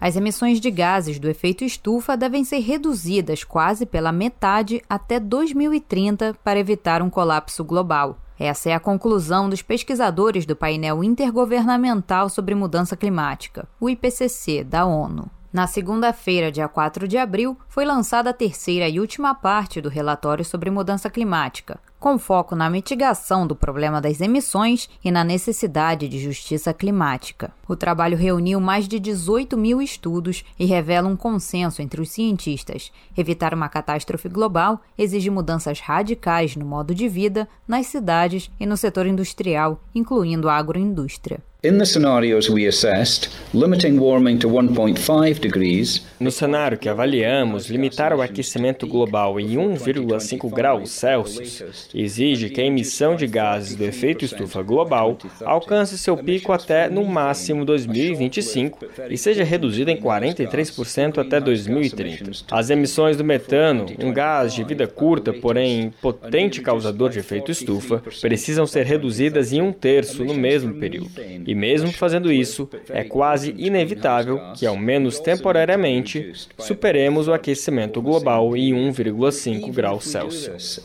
As 0.00 0.14
emissões 0.14 0.60
de 0.60 0.70
gases 0.70 1.18
do 1.18 1.28
efeito 1.28 1.64
estufa 1.64 2.16
devem 2.16 2.44
ser 2.44 2.58
reduzidas 2.58 3.42
quase 3.42 3.86
pela 3.86 4.12
metade 4.12 4.82
até 4.88 5.18
2030 5.18 6.36
para 6.44 6.58
evitar 6.58 7.02
um 7.02 7.10
colapso 7.10 7.64
global. 7.64 8.18
Essa 8.38 8.68
é 8.68 8.74
a 8.74 8.80
conclusão 8.80 9.48
dos 9.48 9.62
pesquisadores 9.62 10.44
do 10.44 10.54
painel 10.54 11.02
intergovernamental 11.02 12.28
sobre 12.28 12.54
mudança 12.54 12.94
climática, 12.94 13.66
o 13.80 13.88
IPCC, 13.88 14.62
da 14.62 14.84
ONU. 14.84 15.30
Na 15.50 15.66
segunda-feira, 15.66 16.52
dia 16.52 16.68
4 16.68 17.08
de 17.08 17.16
abril, 17.16 17.56
foi 17.66 17.86
lançada 17.86 18.28
a 18.28 18.34
terceira 18.34 18.86
e 18.90 19.00
última 19.00 19.34
parte 19.34 19.80
do 19.80 19.88
relatório 19.88 20.44
sobre 20.44 20.70
mudança 20.70 21.08
climática, 21.08 21.80
com 21.98 22.18
foco 22.18 22.54
na 22.54 22.68
mitigação 22.68 23.46
do 23.46 23.56
problema 23.56 24.00
das 24.00 24.20
emissões 24.20 24.88
e 25.04 25.10
na 25.10 25.24
necessidade 25.24 26.08
de 26.08 26.18
justiça 26.18 26.72
climática. 26.72 27.52
O 27.66 27.74
trabalho 27.74 28.16
reuniu 28.16 28.60
mais 28.60 28.86
de 28.86 29.00
18 29.00 29.56
mil 29.56 29.80
estudos 29.80 30.44
e 30.58 30.64
revela 30.66 31.08
um 31.08 31.16
consenso 31.16 31.82
entre 31.82 32.00
os 32.00 32.10
cientistas. 32.10 32.92
Evitar 33.16 33.54
uma 33.54 33.68
catástrofe 33.68 34.28
global 34.28 34.80
exige 34.96 35.30
mudanças 35.30 35.80
radicais 35.80 36.54
no 36.54 36.64
modo 36.64 36.94
de 36.94 37.08
vida, 37.08 37.48
nas 37.66 37.86
cidades 37.86 38.50
e 38.60 38.66
no 38.66 38.76
setor 38.76 39.06
industrial, 39.06 39.80
incluindo 39.94 40.48
a 40.48 40.56
agroindústria. 40.56 41.40
No 46.20 46.30
cenário 46.30 46.78
que 46.78 46.88
avaliamos, 46.88 47.68
limitar 47.68 48.12
o 48.12 48.22
aquecimento 48.22 48.86
global 48.86 49.40
em 49.40 49.56
1,5 49.56 50.48
graus 50.48 50.90
Celsius 50.90 51.85
exige 51.94 52.50
que 52.50 52.60
a 52.60 52.64
emissão 52.64 53.16
de 53.16 53.26
gases 53.26 53.76
do 53.76 53.84
efeito 53.84 54.24
estufa 54.24 54.62
global 54.62 55.18
alcance 55.44 55.98
seu 55.98 56.16
pico 56.16 56.52
até, 56.52 56.88
no 56.88 57.04
máximo, 57.04 57.64
2025 57.64 58.86
e 59.10 59.16
seja 59.16 59.44
reduzida 59.44 59.90
em 59.90 59.96
43% 59.96 61.18
até 61.18 61.40
2030. 61.40 62.44
As 62.50 62.70
emissões 62.70 63.16
do 63.16 63.24
metano, 63.24 63.86
um 64.02 64.12
gás 64.12 64.54
de 64.54 64.64
vida 64.64 64.86
curta, 64.86 65.32
porém 65.32 65.92
potente 66.00 66.60
causador 66.60 67.10
de 67.10 67.18
efeito 67.18 67.50
estufa, 67.50 68.02
precisam 68.20 68.66
ser 68.66 68.84
reduzidas 68.84 69.52
em 69.52 69.60
um 69.60 69.72
terço 69.72 70.24
no 70.24 70.34
mesmo 70.34 70.74
período. 70.74 71.10
E 71.46 71.54
mesmo 71.54 71.92
fazendo 71.92 72.32
isso, 72.32 72.68
é 72.90 73.04
quase 73.04 73.54
inevitável 73.56 74.40
que, 74.56 74.66
ao 74.66 74.76
menos 74.76 75.18
temporariamente, 75.20 76.32
superemos 76.58 77.28
o 77.28 77.32
aquecimento 77.32 78.00
global 78.00 78.56
em 78.56 78.72
1,5 78.72 79.72
graus 79.72 80.04
Celsius. 80.04 80.80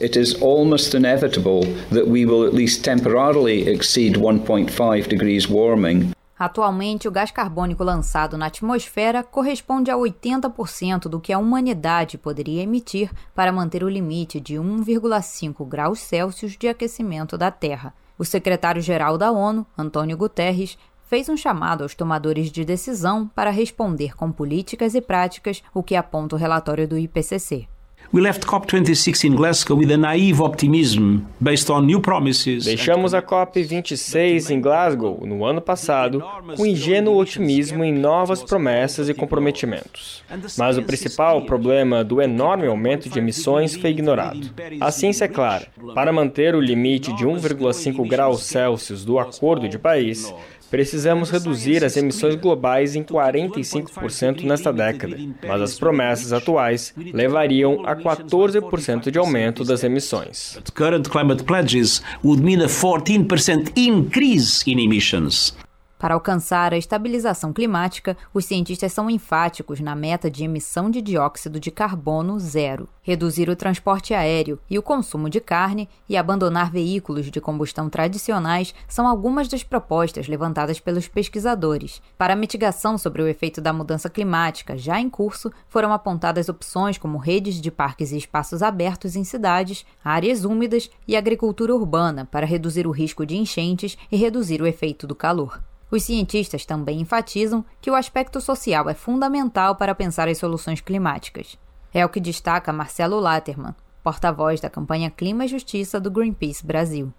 Inevitable 0.93 1.61
that 1.89 2.07
we 2.07 2.25
will 2.25 2.45
at 2.45 2.53
least 2.53 2.83
temporarily 2.83 3.67
exceed 3.67 4.15
1.5 4.15 5.07
degrees 5.07 5.49
warming. 5.49 6.11
Atualmente, 6.41 7.07
o 7.07 7.11
gás 7.11 7.29
carbônico 7.29 7.83
lançado 7.83 8.35
na 8.35 8.47
atmosfera 8.47 9.21
corresponde 9.21 9.91
a 9.91 9.95
80% 9.95 11.07
do 11.07 11.19
que 11.19 11.31
a 11.31 11.37
humanidade 11.37 12.17
poderia 12.17 12.63
emitir 12.63 13.11
para 13.35 13.51
manter 13.51 13.83
o 13.83 13.89
limite 13.89 14.39
de 14.39 14.55
1,5 14.55 15.63
graus 15.67 15.99
Celsius 15.99 16.57
de 16.57 16.67
aquecimento 16.67 17.37
da 17.37 17.51
Terra. 17.51 17.93
O 18.17 18.25
secretário-geral 18.25 19.19
da 19.19 19.31
ONU, 19.31 19.67
Antônio 19.77 20.17
Guterres, 20.17 20.79
fez 21.03 21.29
um 21.29 21.37
chamado 21.37 21.83
aos 21.83 21.93
tomadores 21.93 22.49
de 22.51 22.65
decisão 22.65 23.27
para 23.35 23.51
responder 23.51 24.15
com 24.15 24.31
políticas 24.31 24.95
e 24.95 25.01
práticas 25.01 25.61
o 25.73 25.83
que 25.83 25.95
aponta 25.95 26.35
o 26.35 26.39
relatório 26.39 26.87
do 26.87 26.97
IPCC. 26.97 27.67
We 28.13 28.19
left 28.19 28.45
COP26 28.45 29.23
in 29.23 29.35
Glasgow 29.37 29.73
with 29.73 29.89
a 29.89 29.95
naive 29.95 30.41
optimism 30.41 31.19
based 31.39 31.69
on 31.69 31.85
new 31.85 32.01
promises. 32.01 32.65
Deixamos 32.65 33.13
a 33.13 33.21
COP26 33.21 34.49
em 34.49 34.59
Glasgow 34.59 35.25
no 35.25 35.45
ano 35.45 35.61
passado 35.61 36.21
com 36.57 36.65
ingênuo 36.65 37.15
otimismo 37.15 37.85
em 37.85 37.93
novas 37.93 38.43
promessas 38.43 39.07
e 39.07 39.13
comprometimentos. 39.13 40.25
Mas 40.57 40.77
o 40.77 40.83
principal 40.83 41.43
problema 41.43 42.03
do 42.03 42.21
enorme 42.21 42.67
aumento 42.67 43.07
de 43.07 43.17
emissões 43.17 43.77
foi 43.77 43.91
ignorado. 43.91 44.41
A 44.81 44.91
ciência 44.91 45.23
é 45.23 45.29
clara. 45.29 45.67
Para 45.95 46.11
manter 46.11 46.53
o 46.53 46.59
limite 46.59 47.15
de 47.15 47.25
1,5 47.25 48.05
graus 48.09 48.43
Celsius 48.43 49.05
do 49.05 49.19
Acordo 49.19 49.69
de 49.69 49.79
Paris, 49.79 50.33
Precisamos 50.71 51.29
reduzir 51.29 51.83
as 51.83 51.97
emissões 51.97 52.35
globais 52.35 52.95
em 52.95 53.03
45% 53.03 54.43
nesta 54.43 54.71
década, 54.71 55.17
mas 55.45 55.61
as 55.61 55.77
promessas 55.77 56.31
atuais 56.31 56.93
levariam 56.97 57.85
a 57.85 57.93
14% 57.93 59.11
de 59.11 59.19
aumento 59.19 59.65
das 59.65 59.83
emissões. 59.83 60.57
Current 60.73 61.09
climate 61.09 61.43
pledges 61.43 62.01
would 62.23 62.41
mean 62.41 62.63
a 62.63 62.67
14% 62.67 63.73
increase 63.75 64.63
in 64.65 64.79
emissions. 64.79 65.53
Para 66.01 66.15
alcançar 66.15 66.73
a 66.73 66.77
estabilização 66.77 67.53
climática, 67.53 68.17
os 68.33 68.45
cientistas 68.45 68.91
são 68.91 69.07
enfáticos 69.07 69.79
na 69.79 69.95
meta 69.95 70.31
de 70.31 70.43
emissão 70.43 70.89
de 70.89 70.99
dióxido 70.99 71.59
de 71.59 71.69
carbono 71.69 72.39
zero, 72.39 72.89
reduzir 73.03 73.47
o 73.51 73.55
transporte 73.55 74.11
aéreo 74.11 74.57
e 74.67 74.79
o 74.79 74.81
consumo 74.81 75.29
de 75.29 75.39
carne 75.39 75.87
e 76.09 76.17
abandonar 76.17 76.71
veículos 76.71 77.29
de 77.29 77.39
combustão 77.39 77.87
tradicionais 77.87 78.73
são 78.87 79.07
algumas 79.07 79.47
das 79.47 79.61
propostas 79.61 80.27
levantadas 80.27 80.79
pelos 80.79 81.07
pesquisadores. 81.07 82.01
Para 82.17 82.33
a 82.33 82.35
mitigação 82.35 82.97
sobre 82.97 83.21
o 83.21 83.27
efeito 83.27 83.61
da 83.61 83.71
mudança 83.71 84.09
climática 84.09 84.75
já 84.75 84.99
em 84.99 85.07
curso, 85.07 85.51
foram 85.67 85.93
apontadas 85.93 86.49
opções 86.49 86.97
como 86.97 87.19
redes 87.19 87.61
de 87.61 87.69
parques 87.69 88.11
e 88.11 88.17
espaços 88.17 88.63
abertos 88.63 89.15
em 89.15 89.23
cidades, 89.23 89.85
áreas 90.03 90.45
úmidas 90.45 90.89
e 91.07 91.15
agricultura 91.15 91.75
urbana 91.75 92.25
para 92.25 92.47
reduzir 92.47 92.87
o 92.87 92.91
risco 92.91 93.23
de 93.23 93.37
enchentes 93.37 93.95
e 94.11 94.17
reduzir 94.17 94.63
o 94.63 94.67
efeito 94.67 95.05
do 95.05 95.13
calor. 95.13 95.61
Os 95.91 96.03
cientistas 96.03 96.65
também 96.65 97.01
enfatizam 97.01 97.65
que 97.81 97.91
o 97.91 97.95
aspecto 97.95 98.39
social 98.39 98.89
é 98.89 98.93
fundamental 98.93 99.75
para 99.75 99.93
pensar 99.93 100.29
as 100.29 100.37
soluções 100.37 100.79
climáticas. 100.79 101.59
É 101.93 102.05
o 102.05 102.09
que 102.09 102.21
destaca 102.21 102.71
Marcelo 102.71 103.19
Latterman, 103.19 103.75
porta-voz 104.01 104.61
da 104.61 104.69
campanha 104.69 105.11
Clima 105.11 105.43
e 105.43 105.49
Justiça 105.49 105.99
do 105.99 106.09
Greenpeace 106.09 106.65
Brasil. 106.65 107.13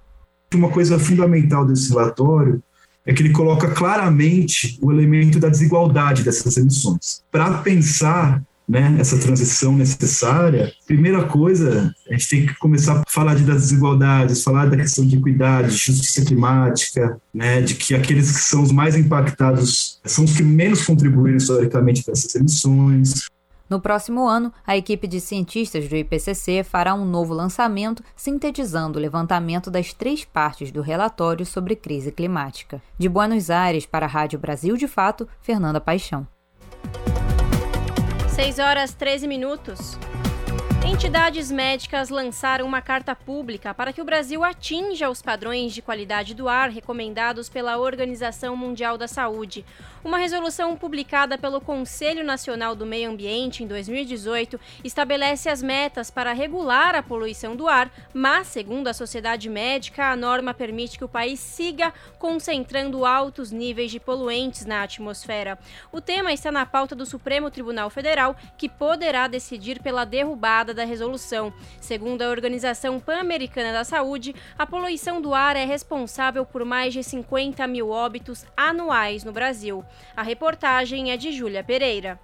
Uma 0.55 0.71
coisa 0.71 0.99
fundamental 0.99 1.67
desse 1.67 1.91
relatório 1.91 2.63
é 3.05 3.13
que 3.13 3.23
ele 3.23 3.33
coloca 3.33 3.71
claramente 3.75 4.79
o 4.81 4.91
elemento 4.91 5.39
da 5.39 5.51
desigualdade 5.51 6.23
dessas 6.23 6.57
emissões. 6.57 7.23
Para 7.31 7.59
pensar 7.59 8.43
né, 8.69 8.97
essa 8.99 9.19
transição 9.19 9.73
necessária, 9.77 10.73
primeira 10.87 11.25
coisa, 11.25 11.95
a 12.09 12.13
gente 12.13 12.29
tem 12.29 12.47
que 12.47 12.59
começar 12.59 13.01
a 13.01 13.03
falar 13.09 13.35
de 13.35 13.45
das 13.45 13.63
desigualdades, 13.63 14.43
falar 14.43 14.67
da 14.67 14.77
questão 14.77 15.07
de 15.07 15.17
equidade, 15.17 15.71
de 15.71 15.77
justiça 15.77 16.25
climática, 16.25 17.21
né, 17.35 17.61
de 17.61 17.75
que 17.75 17.95
aqueles 17.95 18.31
que 18.31 18.41
são 18.41 18.63
os 18.63 18.73
mais 18.73 18.97
impactados 18.97 20.01
são 20.05 20.25
os 20.25 20.37
que 20.37 20.43
menos 20.43 20.85
contribuíram 20.85 21.37
historicamente 21.37 22.03
para 22.03 22.13
essas 22.13 22.35
emissões. 22.35 23.27
No 23.73 23.81
próximo 23.81 24.29
ano, 24.29 24.53
a 24.67 24.77
equipe 24.77 25.07
de 25.07 25.19
cientistas 25.19 25.89
do 25.89 25.97
IPCC 25.97 26.63
fará 26.63 26.95
um 26.95 27.07
novo 27.07 27.33
lançamento 27.33 28.05
sintetizando 28.15 28.99
o 28.99 29.03
levantamento 29.03 29.71
das 29.71 29.95
três 29.95 30.27
partes 30.27 30.71
do 30.71 30.83
relatório 30.83 31.47
sobre 31.47 31.75
crise 31.75 32.13
climática. 32.13 32.83
De 32.99 33.09
Buenos 33.09 33.49
Aires 33.49 33.87
para 33.87 34.05
a 34.05 34.09
Rádio 34.09 34.39
Brasil 34.39 34.77
de 34.77 34.87
Fato, 34.87 35.27
Fernanda 35.41 35.81
Paixão. 35.81 36.29
6 38.35 38.59
horas 38.61 38.95
13 38.95 39.29
minutos. 39.29 39.99
Entidades 40.93 41.51
médicas 41.51 42.11
lançaram 42.11 42.67
uma 42.67 42.83
carta 42.83 43.17
pública 43.17 43.73
para 43.73 43.95
que 43.95 44.03
o 44.03 44.05
Brasil 44.05 44.45
atinja 44.45 45.09
os 45.09 45.23
padrões 45.23 45.73
de 45.73 45.81
qualidade 45.81 46.35
do 46.35 46.51
ar 46.51 46.69
recomendados 46.69 47.49
pela 47.49 47.79
Organização 47.79 48.55
Mundial 48.55 48.99
da 48.99 49.09
Saúde. 49.09 49.65
Uma 50.05 50.19
resolução 50.19 50.77
publicada 50.77 51.39
pelo 51.39 51.61
Conselho 51.61 52.23
Nacional 52.23 52.75
do 52.75 52.85
Meio 52.85 53.11
Ambiente 53.11 53.65
em 53.65 53.67
2018 53.67 54.61
estabelece 54.85 55.49
as 55.49 55.63
metas 55.63 56.11
para 56.11 56.33
regular 56.33 56.95
a 56.95 57.03
poluição 57.03 57.57
do 57.57 57.69
ar, 57.69 57.91
mas, 58.13 58.49
segundo 58.49 58.89
a 58.89 58.95
sociedade 58.95 59.49
médica, 59.49 60.11
a 60.11 60.17
norma 60.17 60.53
permite 60.53 60.99
que 60.99 61.05
o 61.05 61.09
país 61.09 61.41
siga 61.41 61.95
concentrando 62.19 63.07
altos 63.07 63.51
níveis 63.51 63.91
de 63.91 63.99
poluentes 63.99 64.67
na 64.67 64.83
atmosfera. 64.83 65.59
O 65.91 66.01
tema 66.01 66.33
está 66.33 66.53
na 66.53 66.67
pauta 66.67 66.95
do 66.95 67.07
Supremo 67.07 67.51
Tribunal 67.51 67.89
Federal, 67.89 68.37
que 68.59 68.69
poderá 68.69 69.27
decidir 69.27 69.81
pela 69.81 70.05
derrubada 70.05 70.75
da 70.75 70.82
resolução. 70.85 71.53
Segundo 71.81 72.23
a 72.23 72.29
Organização 72.29 72.99
Pan-Americana 72.99 73.73
da 73.73 73.85
Saúde, 73.85 74.35
a 74.59 74.67
poluição 74.67 75.21
do 75.21 75.35
ar 75.35 75.57
é 75.57 75.65
responsável 75.65 76.45
por 76.45 76.65
mais 76.65 76.93
de 76.93 77.03
50 77.03 77.67
mil 77.67 77.91
óbitos 77.91 78.45
anuais 78.57 79.25
no 79.25 79.33
Brasil. 79.33 79.85
A 80.17 80.23
reportagem 80.23 81.11
é 81.11 81.17
de 81.17 81.33
Júlia 81.33 81.65
Pereira. 81.65 82.21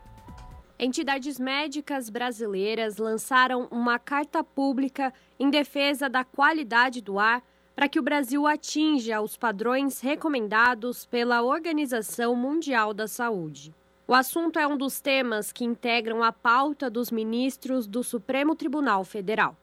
Entidades 0.79 1.41
médicas 1.41 2.09
brasileiras 2.09 2.99
lançaram 2.99 3.67
uma 3.71 3.99
carta 3.99 4.45
pública 4.45 5.13
em 5.39 5.51
defesa 5.51 6.09
da 6.09 6.23
qualidade 6.23 7.01
do 7.01 7.19
ar 7.19 7.43
para 7.75 7.89
que 7.89 7.99
o 7.99 8.03
Brasil 8.03 8.47
atinja 8.47 9.21
os 9.21 9.37
padrões 9.37 10.01
recomendados 10.01 11.07
pela 11.07 11.43
Organização 11.43 12.35
Mundial 12.35 12.93
da 12.93 13.07
Saúde. 13.07 13.73
O 14.11 14.15
assunto 14.15 14.59
é 14.59 14.67
um 14.67 14.79
dos 14.79 15.03
temas 15.03 15.53
que 15.53 15.67
integram 15.67 16.25
a 16.25 16.33
pauta 16.33 16.89
dos 16.89 17.11
ministros 17.11 17.87
do 17.87 18.03
Supremo 18.03 18.57
Tribunal 18.57 19.05
Federal. 19.05 19.55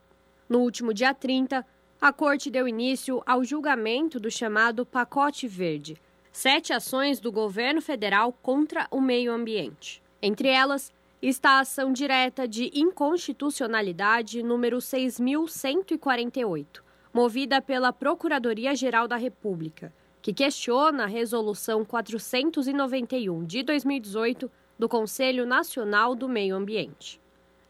No 0.48 0.60
último 0.60 0.94
dia 0.94 1.12
30, 1.12 1.66
a 2.00 2.12
Corte 2.12 2.48
deu 2.48 2.68
início 2.68 3.20
ao 3.26 3.42
julgamento 3.42 4.20
do 4.20 4.30
chamado 4.30 4.86
Pacote 4.86 5.48
Verde, 5.48 6.00
sete 6.30 6.72
ações 6.72 7.18
do 7.18 7.32
governo 7.32 7.82
federal 7.82 8.32
contra 8.32 8.86
o 8.88 9.00
meio 9.00 9.32
ambiente. 9.32 10.00
Entre 10.22 10.46
elas 10.46 10.92
está 11.20 11.54
a 11.54 11.62
ação 11.62 11.92
direta 11.92 12.46
de 12.46 12.70
inconstitucionalidade 12.72 14.44
número 14.44 14.80
6148, 14.80 16.84
movida 17.12 17.60
pela 17.60 17.92
Procuradoria-Geral 17.92 19.08
da 19.08 19.16
República, 19.16 19.92
que 20.26 20.34
questiona 20.34 21.04
a 21.04 21.06
resolução 21.06 21.84
491 21.84 23.44
de 23.44 23.62
2018 23.62 24.50
do 24.76 24.88
Conselho 24.88 25.46
Nacional 25.46 26.16
do 26.16 26.28
Meio 26.28 26.56
Ambiente. 26.56 27.20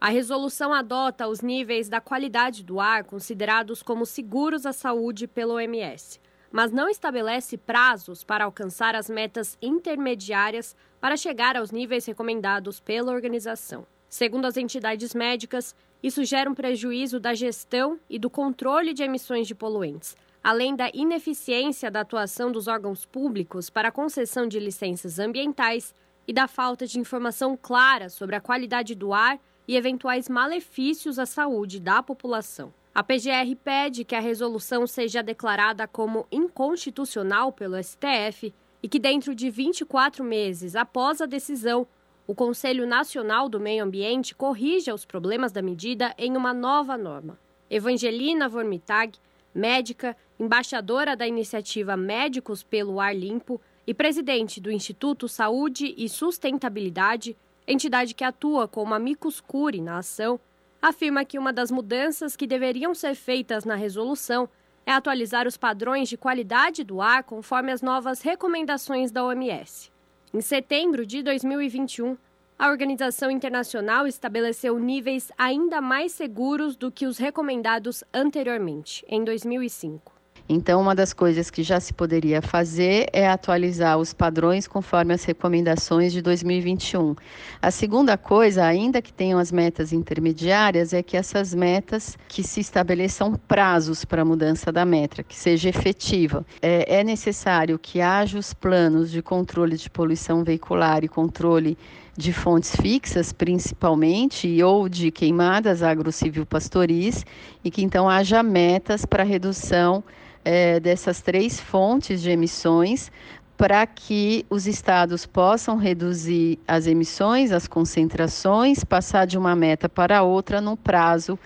A 0.00 0.08
resolução 0.08 0.72
adota 0.72 1.28
os 1.28 1.42
níveis 1.42 1.90
da 1.90 2.00
qualidade 2.00 2.64
do 2.64 2.80
ar 2.80 3.04
considerados 3.04 3.82
como 3.82 4.06
seguros 4.06 4.64
à 4.64 4.72
saúde 4.72 5.26
pelo 5.26 5.56
OMS, 5.56 6.18
mas 6.50 6.72
não 6.72 6.88
estabelece 6.88 7.58
prazos 7.58 8.24
para 8.24 8.46
alcançar 8.46 8.94
as 8.94 9.10
metas 9.10 9.58
intermediárias 9.60 10.74
para 10.98 11.14
chegar 11.14 11.58
aos 11.58 11.70
níveis 11.70 12.06
recomendados 12.06 12.80
pela 12.80 13.12
organização. 13.12 13.86
Segundo 14.08 14.46
as 14.46 14.56
entidades 14.56 15.14
médicas, 15.14 15.76
isso 16.02 16.24
gera 16.24 16.48
um 16.48 16.54
prejuízo 16.54 17.20
da 17.20 17.34
gestão 17.34 18.00
e 18.08 18.18
do 18.18 18.30
controle 18.30 18.94
de 18.94 19.02
emissões 19.02 19.46
de 19.46 19.54
poluentes, 19.54 20.16
além 20.46 20.76
da 20.76 20.88
ineficiência 20.94 21.90
da 21.90 22.02
atuação 22.02 22.52
dos 22.52 22.68
órgãos 22.68 23.04
públicos 23.04 23.68
para 23.68 23.88
a 23.88 23.90
concessão 23.92 24.46
de 24.46 24.60
licenças 24.60 25.18
ambientais 25.18 25.92
e 26.24 26.32
da 26.32 26.46
falta 26.46 26.86
de 26.86 27.00
informação 27.00 27.58
clara 27.60 28.08
sobre 28.08 28.36
a 28.36 28.40
qualidade 28.40 28.94
do 28.94 29.12
ar 29.12 29.40
e 29.66 29.76
eventuais 29.76 30.28
malefícios 30.28 31.18
à 31.18 31.26
saúde 31.26 31.80
da 31.80 32.00
população. 32.00 32.72
A 32.94 33.02
PGR 33.02 33.56
pede 33.64 34.04
que 34.04 34.14
a 34.14 34.20
resolução 34.20 34.86
seja 34.86 35.20
declarada 35.20 35.88
como 35.88 36.28
inconstitucional 36.30 37.50
pelo 37.50 37.76
STF 37.82 38.54
e 38.80 38.88
que, 38.88 39.00
dentro 39.00 39.34
de 39.34 39.50
24 39.50 40.22
meses 40.22 40.76
após 40.76 41.20
a 41.20 41.26
decisão, 41.26 41.88
o 42.24 42.36
Conselho 42.36 42.86
Nacional 42.86 43.48
do 43.48 43.58
Meio 43.58 43.82
Ambiente 43.82 44.32
corrija 44.32 44.94
os 44.94 45.04
problemas 45.04 45.50
da 45.50 45.60
medida 45.60 46.14
em 46.16 46.36
uma 46.36 46.54
nova 46.54 46.96
norma. 46.96 47.36
Evangelina 47.68 48.48
Vormitag, 48.48 49.18
médica, 49.52 50.16
embaixadora 50.38 51.16
da 51.16 51.26
iniciativa 51.26 51.96
Médicos 51.96 52.62
pelo 52.62 53.00
Ar 53.00 53.16
Limpo 53.16 53.60
e 53.86 53.94
presidente 53.94 54.60
do 54.60 54.70
Instituto 54.70 55.28
Saúde 55.28 55.94
e 55.96 56.08
Sustentabilidade, 56.08 57.36
entidade 57.66 58.14
que 58.14 58.24
atua 58.24 58.68
como 58.68 58.94
amicus 58.94 59.40
curi 59.40 59.80
na 59.80 59.98
ação, 59.98 60.38
afirma 60.80 61.24
que 61.24 61.38
uma 61.38 61.52
das 61.52 61.70
mudanças 61.70 62.36
que 62.36 62.46
deveriam 62.46 62.94
ser 62.94 63.14
feitas 63.14 63.64
na 63.64 63.74
resolução 63.74 64.48
é 64.84 64.92
atualizar 64.92 65.46
os 65.48 65.56
padrões 65.56 66.08
de 66.08 66.16
qualidade 66.16 66.84
do 66.84 67.00
ar 67.00 67.24
conforme 67.24 67.72
as 67.72 67.82
novas 67.82 68.22
recomendações 68.22 69.10
da 69.10 69.24
OMS. 69.24 69.90
Em 70.32 70.40
setembro 70.40 71.04
de 71.04 71.22
2021, 71.22 72.16
a 72.58 72.68
organização 72.68 73.30
internacional 73.30 74.06
estabeleceu 74.06 74.78
níveis 74.78 75.30
ainda 75.36 75.80
mais 75.80 76.12
seguros 76.12 76.76
do 76.76 76.90
que 76.90 77.06
os 77.06 77.18
recomendados 77.18 78.04
anteriormente, 78.14 79.04
em 79.08 79.24
2005. 79.24 80.15
Então, 80.48 80.80
uma 80.80 80.94
das 80.94 81.12
coisas 81.12 81.50
que 81.50 81.62
já 81.62 81.80
se 81.80 81.92
poderia 81.92 82.40
fazer 82.40 83.08
é 83.12 83.28
atualizar 83.28 83.98
os 83.98 84.12
padrões 84.12 84.68
conforme 84.68 85.12
as 85.12 85.24
recomendações 85.24 86.12
de 86.12 86.22
2021. 86.22 87.16
A 87.60 87.70
segunda 87.70 88.16
coisa, 88.16 88.64
ainda 88.64 89.02
que 89.02 89.12
tenham 89.12 89.38
as 89.38 89.50
metas 89.50 89.92
intermediárias, 89.92 90.92
é 90.92 91.02
que 91.02 91.16
essas 91.16 91.52
metas 91.52 92.16
que 92.28 92.42
se 92.42 92.60
estabeleçam 92.60 93.34
prazos 93.48 94.04
para 94.04 94.22
a 94.22 94.24
mudança 94.24 94.70
da 94.70 94.84
meta, 94.84 95.22
que 95.22 95.34
seja 95.34 95.68
efetiva. 95.68 96.46
É, 96.62 96.98
é 97.00 97.04
necessário 97.04 97.78
que 97.78 98.00
haja 98.00 98.38
os 98.38 98.54
planos 98.54 99.10
de 99.10 99.22
controle 99.22 99.76
de 99.76 99.90
poluição 99.90 100.44
veicular 100.44 101.02
e 101.02 101.08
controle 101.08 101.76
de 102.16 102.32
fontes 102.32 102.74
fixas, 102.76 103.32
principalmente, 103.32 104.62
ou 104.62 104.88
de 104.88 105.10
queimadas 105.10 105.82
agrocivil 105.82 106.46
pastoris, 106.46 107.24
e 107.62 107.70
que 107.70 107.82
então 107.82 108.08
haja 108.08 108.42
metas 108.42 109.04
para 109.04 109.22
redução 109.22 110.02
é, 110.44 110.80
dessas 110.80 111.20
três 111.20 111.60
fontes 111.60 112.22
de 112.22 112.30
emissões 112.30 113.10
para 113.56 113.86
que 113.86 114.44
os 114.50 114.66
estados 114.66 115.24
possam 115.24 115.76
reduzir 115.76 116.58
as 116.68 116.86
emissões, 116.86 117.52
as 117.52 117.66
concentrações, 117.66 118.84
passar 118.84 119.26
de 119.26 119.38
uma 119.38 119.56
meta 119.56 119.88
para 119.88 120.22
outra 120.22 120.60
no 120.60 120.76
prazo 120.76 121.38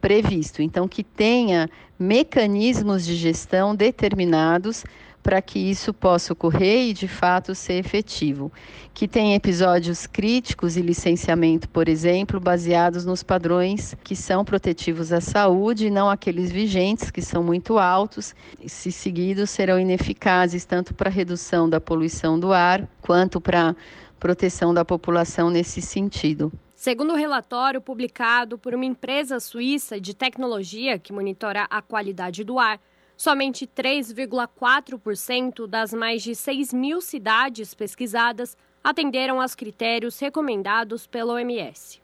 previsto. 0.00 0.62
Então, 0.62 0.88
que 0.88 1.04
tenha 1.04 1.68
mecanismos 1.98 3.04
de 3.04 3.14
gestão 3.16 3.74
determinados 3.74 4.84
para 5.22 5.42
que 5.42 5.58
isso 5.58 5.92
possa 5.92 6.32
ocorrer 6.32 6.88
e 6.88 6.92
de 6.92 7.08
fato 7.08 7.54
ser 7.54 7.74
efetivo. 7.74 8.52
Que 8.94 9.06
tem 9.06 9.34
episódios 9.34 10.06
críticos 10.06 10.76
e 10.76 10.82
licenciamento, 10.82 11.68
por 11.68 11.88
exemplo, 11.88 12.40
baseados 12.40 13.04
nos 13.04 13.22
padrões 13.22 13.94
que 14.02 14.16
são 14.16 14.44
protetivos 14.44 15.12
à 15.12 15.20
saúde, 15.20 15.90
não 15.90 16.08
aqueles 16.08 16.50
vigentes, 16.50 17.10
que 17.10 17.22
são 17.22 17.42
muito 17.42 17.78
altos, 17.78 18.34
e 18.62 18.68
se 18.68 18.90
seguidos 18.90 19.50
serão 19.50 19.78
ineficazes 19.78 20.64
tanto 20.64 20.94
para 20.94 21.10
redução 21.10 21.68
da 21.68 21.80
poluição 21.80 22.38
do 22.38 22.52
ar 22.52 22.88
quanto 23.00 23.40
para 23.40 23.76
proteção 24.18 24.74
da 24.74 24.84
população 24.84 25.50
nesse 25.50 25.80
sentido. 25.80 26.52
Segundo 26.74 27.12
o 27.12 27.16
relatório 27.16 27.80
publicado 27.80 28.56
por 28.56 28.72
uma 28.72 28.84
empresa 28.84 29.40
suíça 29.40 30.00
de 30.00 30.14
tecnologia 30.14 30.96
que 30.96 31.12
monitora 31.12 31.66
a 31.68 31.82
qualidade 31.82 32.44
do 32.44 32.56
ar, 32.56 32.80
Somente 33.18 33.66
3,4% 33.66 35.66
das 35.66 35.92
mais 35.92 36.22
de 36.22 36.34
6 36.36 36.72
mil 36.72 37.00
cidades 37.00 37.74
pesquisadas 37.74 38.56
atenderam 38.82 39.40
aos 39.40 39.56
critérios 39.56 40.20
recomendados 40.20 41.04
pela 41.04 41.32
OMS. 41.32 42.00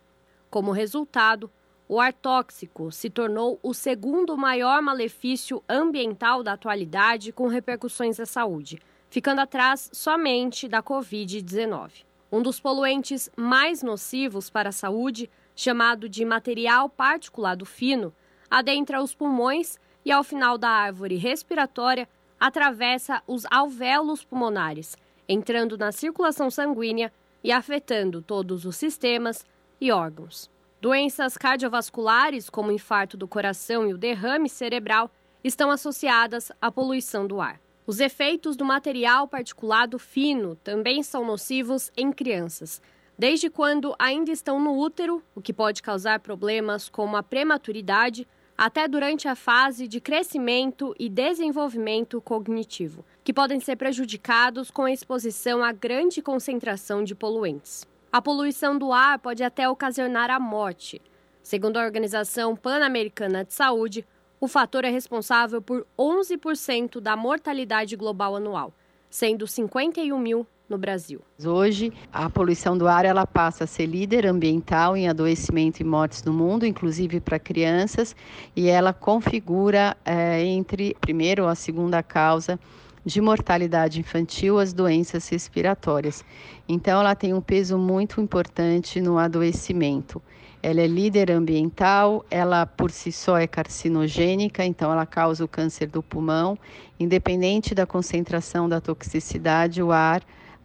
Como 0.50 0.72
resultado, 0.72 1.48
o 1.88 2.00
ar 2.00 2.12
tóxico 2.12 2.90
se 2.90 3.08
tornou 3.08 3.60
o 3.62 3.72
segundo 3.72 4.36
maior 4.36 4.82
malefício 4.82 5.62
ambiental 5.68 6.42
da 6.42 6.54
atualidade 6.54 7.30
com 7.30 7.46
repercussões 7.46 8.18
à 8.18 8.26
saúde, 8.26 8.82
ficando 9.08 9.40
atrás 9.40 9.88
somente 9.92 10.66
da 10.66 10.82
Covid-19. 10.82 12.04
Um 12.32 12.42
dos 12.42 12.58
poluentes 12.58 13.30
mais 13.36 13.84
nocivos 13.84 14.50
para 14.50 14.70
a 14.70 14.72
saúde, 14.72 15.30
chamado 15.54 16.08
de 16.08 16.24
material 16.24 16.88
particulado 16.88 17.64
fino, 17.64 18.12
adentra 18.50 19.00
os 19.00 19.14
pulmões 19.14 19.78
e, 20.04 20.12
ao 20.12 20.22
final 20.22 20.58
da 20.58 20.68
árvore 20.68 21.16
respiratória, 21.16 22.08
atravessa 22.38 23.22
os 23.26 23.46
alvéolos 23.50 24.24
pulmonares, 24.24 24.96
entrando 25.28 25.78
na 25.78 25.92
circulação 25.92 26.50
sanguínea 26.50 27.12
e 27.42 27.50
afetando 27.50 28.20
todos 28.20 28.64
os 28.64 28.76
sistemas 28.76 29.44
e 29.80 29.90
órgãos. 29.90 30.50
Doenças 30.80 31.38
cardiovasculares, 31.38 32.50
como 32.50 32.68
o 32.68 32.72
infarto 32.72 33.16
do 33.16 33.26
coração 33.26 33.88
e 33.88 33.94
o 33.94 33.98
derrame 33.98 34.48
cerebral, 34.48 35.10
estão 35.42 35.70
associadas 35.70 36.52
à 36.60 36.70
poluição 36.70 37.26
do 37.26 37.40
ar. 37.40 37.58
Os 37.86 38.00
efeitos 38.00 38.56
do 38.56 38.64
material 38.64 39.28
particulado 39.28 39.98
fino 39.98 40.56
também 40.56 41.02
são 41.02 41.24
nocivos 41.24 41.92
em 41.96 42.10
crianças, 42.10 42.80
desde 43.18 43.48
quando 43.48 43.94
ainda 43.98 44.30
estão 44.30 44.58
no 44.58 44.78
útero, 44.78 45.22
o 45.34 45.40
que 45.40 45.52
pode 45.52 45.82
causar 45.82 46.20
problemas 46.20 46.88
como 46.88 47.16
a 47.16 47.22
prematuridade, 47.22 48.26
até 48.56 48.86
durante 48.86 49.26
a 49.26 49.34
fase 49.34 49.88
de 49.88 50.00
crescimento 50.00 50.94
e 50.98 51.08
desenvolvimento 51.08 52.20
cognitivo, 52.20 53.04
que 53.24 53.32
podem 53.32 53.58
ser 53.58 53.76
prejudicados 53.76 54.70
com 54.70 54.82
a 54.82 54.92
exposição 54.92 55.62
a 55.62 55.72
grande 55.72 56.22
concentração 56.22 57.02
de 57.02 57.14
poluentes. 57.14 57.86
A 58.12 58.22
poluição 58.22 58.78
do 58.78 58.92
ar 58.92 59.18
pode 59.18 59.42
até 59.42 59.68
ocasionar 59.68 60.30
a 60.30 60.38
morte. 60.38 61.02
Segundo 61.42 61.78
a 61.78 61.84
Organização 61.84 62.54
Pan-Americana 62.54 63.44
de 63.44 63.52
Saúde, 63.52 64.06
o 64.40 64.46
fator 64.46 64.84
é 64.84 64.90
responsável 64.90 65.60
por 65.60 65.86
11% 65.98 67.00
da 67.00 67.16
mortalidade 67.16 67.96
global 67.96 68.36
anual, 68.36 68.72
sendo 69.10 69.46
51 69.46 70.18
mil 70.18 70.46
no 70.68 70.78
Brasil. 70.78 71.20
Hoje, 71.44 71.92
a 72.12 72.28
poluição 72.30 72.76
do 72.76 72.88
ar 72.88 73.04
ela 73.04 73.26
passa 73.26 73.64
a 73.64 73.66
ser 73.66 73.86
líder 73.86 74.26
ambiental 74.26 74.96
em 74.96 75.08
adoecimento 75.08 75.80
e 75.80 75.84
mortes 75.84 76.22
no 76.22 76.32
mundo, 76.32 76.64
inclusive 76.64 77.20
para 77.20 77.38
crianças, 77.38 78.16
e 78.56 78.68
ela 78.68 78.92
configura 78.92 79.96
é, 80.04 80.42
entre 80.42 80.96
primeiro 81.00 81.42
ou 81.42 81.48
a 81.48 81.54
segunda 81.54 82.02
causa 82.02 82.58
de 83.04 83.20
mortalidade 83.20 84.00
infantil 84.00 84.58
as 84.58 84.72
doenças 84.72 85.28
respiratórias. 85.28 86.24
Então, 86.66 87.00
ela 87.00 87.14
tem 87.14 87.34
um 87.34 87.40
peso 87.40 87.76
muito 87.76 88.20
importante 88.20 89.00
no 89.00 89.18
adoecimento. 89.18 90.22
Ela 90.62 90.80
é 90.80 90.86
líder 90.86 91.30
ambiental, 91.30 92.24
ela 92.30 92.64
por 92.64 92.90
si 92.90 93.12
só 93.12 93.36
é 93.36 93.46
carcinogênica, 93.46 94.64
então 94.64 94.90
ela 94.90 95.04
causa 95.04 95.44
o 95.44 95.48
câncer 95.48 95.88
do 95.88 96.02
pulmão. 96.02 96.58
Independente 96.98 97.74
da 97.74 97.84
concentração 97.84 98.66
da 98.66 98.80
toxicidade, 98.80 99.82
o 99.82 99.92
ar 99.92 100.22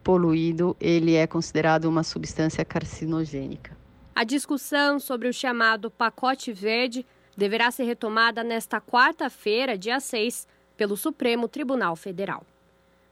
poluído, 0.10 0.76
ele 0.81 1.14
é 1.14 1.27
considerado 1.27 1.86
uma 1.86 2.02
substância 2.02 2.65
carcinogênica. 2.65 3.77
A 4.15 4.23
discussão 4.23 4.99
sobre 4.99 5.27
o 5.27 5.34
chamado 5.34 5.91
pacote 5.91 6.52
verde 6.52 7.06
deverá 7.38 7.69
ser 7.69 7.84
retomada 7.84 8.44
nesta 8.44 8.81
quarta-feira, 8.81 9.77
dia 9.77 9.99
6, 9.99 10.48
pelo 10.76 10.98
Supremo 10.98 11.48
Tribunal 11.48 11.95
Federal. 11.95 12.44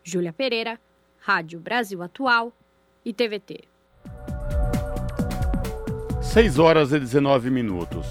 Júlia 0.03 0.33
Pereira, 0.33 0.79
Rádio 1.19 1.59
Brasil 1.59 2.01
Atual 2.01 2.51
e 3.05 3.13
TVT. 3.13 3.65
6 6.19 6.57
horas 6.57 6.91
e 6.93 6.99
19 6.99 7.51
minutos. 7.51 8.07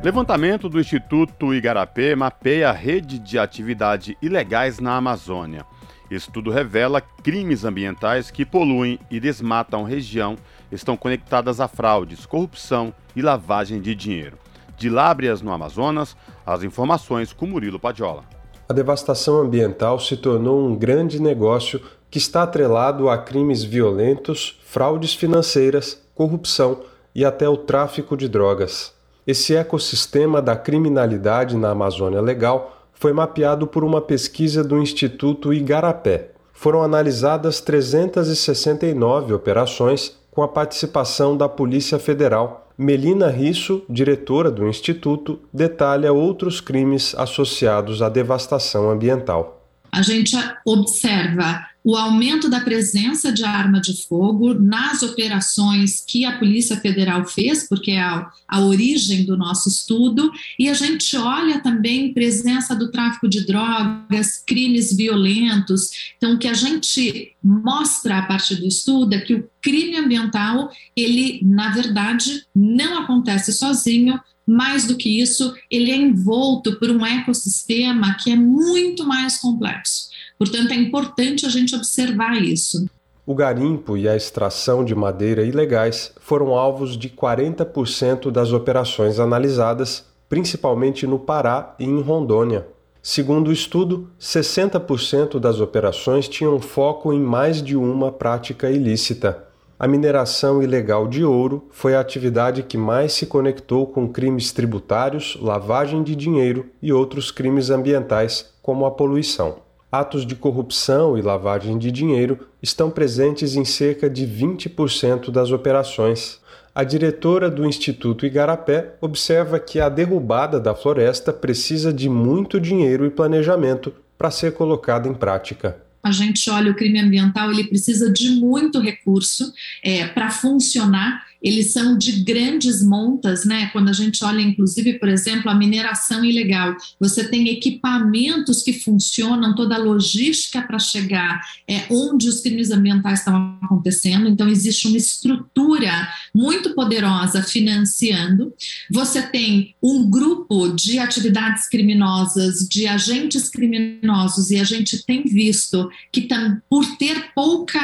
Levantamento 0.00 0.68
do 0.68 0.78
Instituto 0.78 1.52
Igarapé 1.52 2.14
mapeia 2.14 2.70
a 2.70 2.72
rede 2.72 3.18
de 3.18 3.36
atividades 3.36 4.14
ilegais 4.22 4.78
na 4.78 4.94
Amazônia. 4.94 5.66
Estudo 6.10 6.50
revela 6.50 7.00
crimes 7.00 7.64
ambientais 7.64 8.30
que 8.30 8.44
poluem 8.44 8.98
e 9.10 9.18
desmatam 9.18 9.82
região 9.82 10.36
estão 10.70 10.96
conectadas 10.96 11.60
a 11.60 11.66
fraudes, 11.66 12.24
corrupção 12.24 12.94
e 13.14 13.22
lavagem 13.22 13.80
de 13.80 13.94
dinheiro. 13.94 14.38
De 14.76 14.88
Lábrias, 14.88 15.42
no 15.42 15.52
Amazonas, 15.52 16.16
as 16.44 16.62
informações 16.62 17.32
com 17.32 17.46
Murilo 17.46 17.80
Padiola. 17.80 18.24
A 18.68 18.72
devastação 18.72 19.40
ambiental 19.40 19.98
se 19.98 20.16
tornou 20.16 20.64
um 20.66 20.76
grande 20.76 21.20
negócio 21.20 21.80
que 22.10 22.18
está 22.18 22.42
atrelado 22.42 23.08
a 23.08 23.18
crimes 23.18 23.64
violentos, 23.64 24.60
fraudes 24.64 25.14
financeiras, 25.14 26.00
corrupção 26.14 26.80
e 27.14 27.24
até 27.24 27.48
o 27.48 27.56
tráfico 27.56 28.16
de 28.16 28.28
drogas. 28.28 28.94
Esse 29.26 29.56
ecossistema 29.56 30.40
da 30.40 30.54
criminalidade 30.54 31.56
na 31.56 31.70
Amazônia 31.70 32.20
Legal 32.20 32.75
foi 32.96 33.12
mapeado 33.12 33.66
por 33.66 33.84
uma 33.84 34.00
pesquisa 34.00 34.64
do 34.64 34.78
Instituto 34.78 35.52
Igarapé. 35.52 36.30
Foram 36.52 36.82
analisadas 36.82 37.60
369 37.60 39.34
operações 39.34 40.16
com 40.30 40.42
a 40.42 40.48
participação 40.48 41.36
da 41.36 41.48
Polícia 41.48 41.98
Federal. 41.98 42.68
Melina 42.76 43.28
Risso, 43.28 43.82
diretora 43.88 44.50
do 44.50 44.66
Instituto, 44.66 45.40
detalha 45.52 46.12
outros 46.12 46.60
crimes 46.60 47.14
associados 47.14 48.02
à 48.02 48.08
devastação 48.08 48.90
ambiental. 48.90 49.62
A 49.92 50.02
gente 50.02 50.36
observa 50.66 51.64
o 51.86 51.94
aumento 51.94 52.50
da 52.50 52.58
presença 52.58 53.30
de 53.30 53.44
arma 53.44 53.80
de 53.80 54.04
fogo 54.08 54.52
nas 54.54 55.04
operações 55.04 56.02
que 56.04 56.24
a 56.24 56.36
Polícia 56.36 56.76
Federal 56.78 57.24
fez, 57.24 57.68
porque 57.68 57.92
é 57.92 58.00
a, 58.00 58.28
a 58.48 58.60
origem 58.60 59.24
do 59.24 59.36
nosso 59.36 59.68
estudo, 59.68 60.32
e 60.58 60.68
a 60.68 60.74
gente 60.74 61.16
olha 61.16 61.60
também 61.60 62.12
presença 62.12 62.74
do 62.74 62.90
tráfico 62.90 63.28
de 63.28 63.46
drogas, 63.46 64.42
crimes 64.44 64.96
violentos. 64.96 65.90
Então, 66.16 66.34
o 66.34 66.38
que 66.40 66.48
a 66.48 66.54
gente 66.54 67.30
mostra 67.40 68.18
a 68.18 68.22
partir 68.22 68.56
do 68.56 68.66
estudo 68.66 69.14
é 69.14 69.20
que 69.20 69.34
o 69.34 69.48
crime 69.62 69.96
ambiental, 69.96 70.68
ele, 70.96 71.40
na 71.44 71.70
verdade, 71.70 72.46
não 72.52 72.98
acontece 72.98 73.52
sozinho, 73.52 74.18
mais 74.44 74.88
do 74.88 74.96
que 74.96 75.20
isso, 75.20 75.54
ele 75.70 75.92
é 75.92 75.96
envolto 75.96 76.80
por 76.80 76.90
um 76.90 77.06
ecossistema 77.06 78.14
que 78.14 78.32
é 78.32 78.36
muito 78.36 79.04
mais 79.04 79.38
complexo. 79.38 80.15
Portanto, 80.38 80.72
é 80.72 80.76
importante 80.76 81.46
a 81.46 81.48
gente 81.48 81.74
observar 81.74 82.36
isso. 82.42 82.86
O 83.24 83.34
garimpo 83.34 83.96
e 83.96 84.08
a 84.08 84.14
extração 84.14 84.84
de 84.84 84.94
madeira 84.94 85.42
ilegais 85.42 86.12
foram 86.20 86.54
alvos 86.54 86.96
de 86.96 87.08
40% 87.08 88.30
das 88.30 88.52
operações 88.52 89.18
analisadas, 89.18 90.04
principalmente 90.28 91.08
no 91.08 91.18
Pará 91.18 91.74
e 91.78 91.84
em 91.84 92.00
Rondônia. 92.00 92.68
Segundo 93.02 93.48
o 93.48 93.52
estudo, 93.52 94.08
60% 94.20 95.40
das 95.40 95.58
operações 95.58 96.28
tinham 96.28 96.60
foco 96.60 97.12
em 97.12 97.20
mais 97.20 97.62
de 97.62 97.76
uma 97.76 98.12
prática 98.12 98.70
ilícita. 98.70 99.44
A 99.78 99.88
mineração 99.88 100.62
ilegal 100.62 101.08
de 101.08 101.24
ouro 101.24 101.66
foi 101.72 101.96
a 101.96 102.00
atividade 102.00 102.62
que 102.62 102.78
mais 102.78 103.12
se 103.12 103.26
conectou 103.26 103.88
com 103.88 104.08
crimes 104.08 104.52
tributários, 104.52 105.36
lavagem 105.40 106.02
de 106.02 106.14
dinheiro 106.14 106.66
e 106.80 106.92
outros 106.92 107.30
crimes 107.30 107.70
ambientais, 107.70 108.54
como 108.62 108.86
a 108.86 108.90
poluição 108.90 109.65
atos 109.98 110.26
de 110.26 110.34
corrupção 110.34 111.16
e 111.16 111.22
lavagem 111.22 111.78
de 111.78 111.90
dinheiro 111.90 112.46
estão 112.62 112.90
presentes 112.90 113.56
em 113.56 113.64
cerca 113.64 114.08
de 114.08 114.26
20% 114.26 115.30
das 115.30 115.50
operações. 115.50 116.40
A 116.74 116.84
diretora 116.84 117.50
do 117.50 117.64
Instituto 117.64 118.26
Igarapé 118.26 118.94
observa 119.00 119.58
que 119.58 119.80
a 119.80 119.88
derrubada 119.88 120.60
da 120.60 120.74
floresta 120.74 121.32
precisa 121.32 121.92
de 121.92 122.08
muito 122.08 122.60
dinheiro 122.60 123.06
e 123.06 123.10
planejamento 123.10 123.92
para 124.18 124.30
ser 124.30 124.52
colocada 124.52 125.08
em 125.08 125.14
prática 125.14 125.86
a 126.06 126.12
gente 126.12 126.48
olha 126.48 126.70
o 126.70 126.74
crime 126.74 127.00
ambiental, 127.00 127.50
ele 127.50 127.64
precisa 127.64 128.12
de 128.12 128.30
muito 128.30 128.78
recurso 128.80 129.52
é, 129.82 130.06
para 130.06 130.30
funcionar 130.30 131.26
eles 131.46 131.72
são 131.72 131.96
de 131.96 132.24
grandes 132.24 132.82
montas, 132.82 133.44
né? 133.44 133.70
Quando 133.72 133.88
a 133.88 133.92
gente 133.92 134.24
olha, 134.24 134.40
inclusive, 134.40 134.94
por 134.94 135.08
exemplo, 135.08 135.48
a 135.48 135.54
mineração 135.54 136.24
ilegal, 136.24 136.74
você 136.98 137.22
tem 137.28 137.48
equipamentos 137.48 138.64
que 138.64 138.72
funcionam, 138.72 139.54
toda 139.54 139.76
a 139.76 139.78
logística 139.78 140.60
para 140.60 140.80
chegar 140.80 141.40
é, 141.68 141.84
onde 141.88 142.28
os 142.28 142.40
crimes 142.40 142.72
ambientais 142.72 143.20
estão 143.20 143.56
acontecendo, 143.62 144.28
então 144.28 144.48
existe 144.48 144.88
uma 144.88 144.96
estrutura 144.96 146.08
muito 146.36 146.74
poderosa 146.74 147.42
financiando. 147.42 148.52
Você 148.90 149.22
tem 149.22 149.74
um 149.82 150.08
grupo 150.10 150.68
de 150.68 150.98
atividades 150.98 151.66
criminosas, 151.66 152.68
de 152.68 152.86
agentes 152.86 153.48
criminosos, 153.48 154.50
e 154.50 154.60
a 154.60 154.64
gente 154.64 155.02
tem 155.06 155.24
visto 155.24 155.88
que, 156.12 156.28
por 156.68 156.84
ter 156.98 157.32
pouca, 157.34 157.80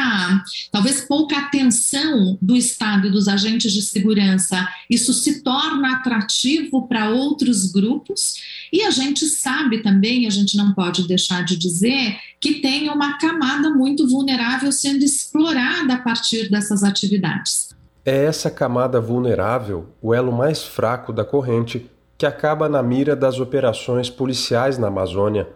talvez 0.70 1.00
pouca 1.00 1.38
atenção 1.38 2.36
do 2.42 2.54
Estado 2.54 3.06
e 3.06 3.10
dos 3.10 3.26
agentes 3.26 3.72
de 3.72 3.80
segurança, 3.80 4.68
isso 4.90 5.14
se 5.14 5.42
torna 5.42 5.96
atrativo 5.96 6.86
para 6.86 7.08
outros 7.08 7.72
grupos. 7.72 8.34
E 8.70 8.82
a 8.82 8.90
gente 8.90 9.24
sabe 9.26 9.82
também, 9.82 10.26
a 10.26 10.30
gente 10.30 10.58
não 10.58 10.74
pode 10.74 11.08
deixar 11.08 11.42
de 11.42 11.56
dizer, 11.56 12.18
que 12.38 12.60
tem 12.60 12.90
uma 12.90 13.16
camada 13.16 13.70
muito 13.70 14.06
vulnerável 14.06 14.70
sendo 14.70 15.02
explorada 15.04 15.94
a 15.94 15.98
partir 15.98 16.50
dessas 16.50 16.82
atividades. 16.82 17.72
É 18.04 18.24
essa 18.24 18.50
camada 18.50 19.00
vulnerável, 19.00 19.86
o 20.02 20.12
elo 20.12 20.32
mais 20.32 20.64
fraco 20.64 21.12
da 21.12 21.24
corrente, 21.24 21.88
que 22.18 22.26
acaba 22.26 22.68
na 22.68 22.82
mira 22.82 23.14
das 23.14 23.38
operações 23.38 24.10
policiais 24.10 24.76
na 24.76 24.88
Amazônia. 24.88 25.48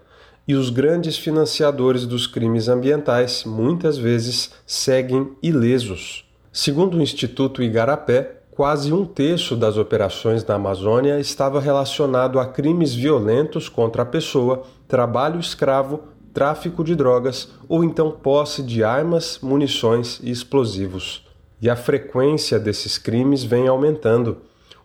E 0.47 0.55
os 0.55 0.71
grandes 0.71 1.19
financiadores 1.19 2.07
dos 2.07 2.29
crimes 2.29 2.69
ambientais 2.69 3.43
muitas 3.45 3.99
vezes 3.99 4.53
seguem 4.65 5.33
ilesos. 5.43 6.25
Segundo 6.53 6.99
o 6.99 7.03
Instituto 7.03 7.65
Igarapé, 7.65 8.43
quase 8.53 8.93
um 8.93 9.05
terço 9.05 9.57
das 9.57 9.77
operações 9.77 10.47
na 10.47 10.55
Amazônia 10.55 11.19
estava 11.19 11.59
relacionado 11.59 12.39
a 12.39 12.47
crimes 12.47 12.95
violentos 12.95 13.69
contra 13.69 14.03
a 14.03 14.07
pessoa, 14.07 14.63
trabalho 14.87 15.41
escravo, 15.41 16.01
tráfico 16.33 16.85
de 16.85 16.95
drogas 16.95 17.49
ou 17.69 17.83
então 17.83 18.13
posse 18.13 18.63
de 18.63 18.85
armas, 18.85 19.41
munições 19.43 20.21
e 20.23 20.31
explosivos. 20.31 21.26
E 21.61 21.71
a 21.71 21.77
frequência 21.77 22.59
desses 22.59 22.99
crimes 22.99 23.43
vem 23.43 23.67
aumentando. 23.67 24.43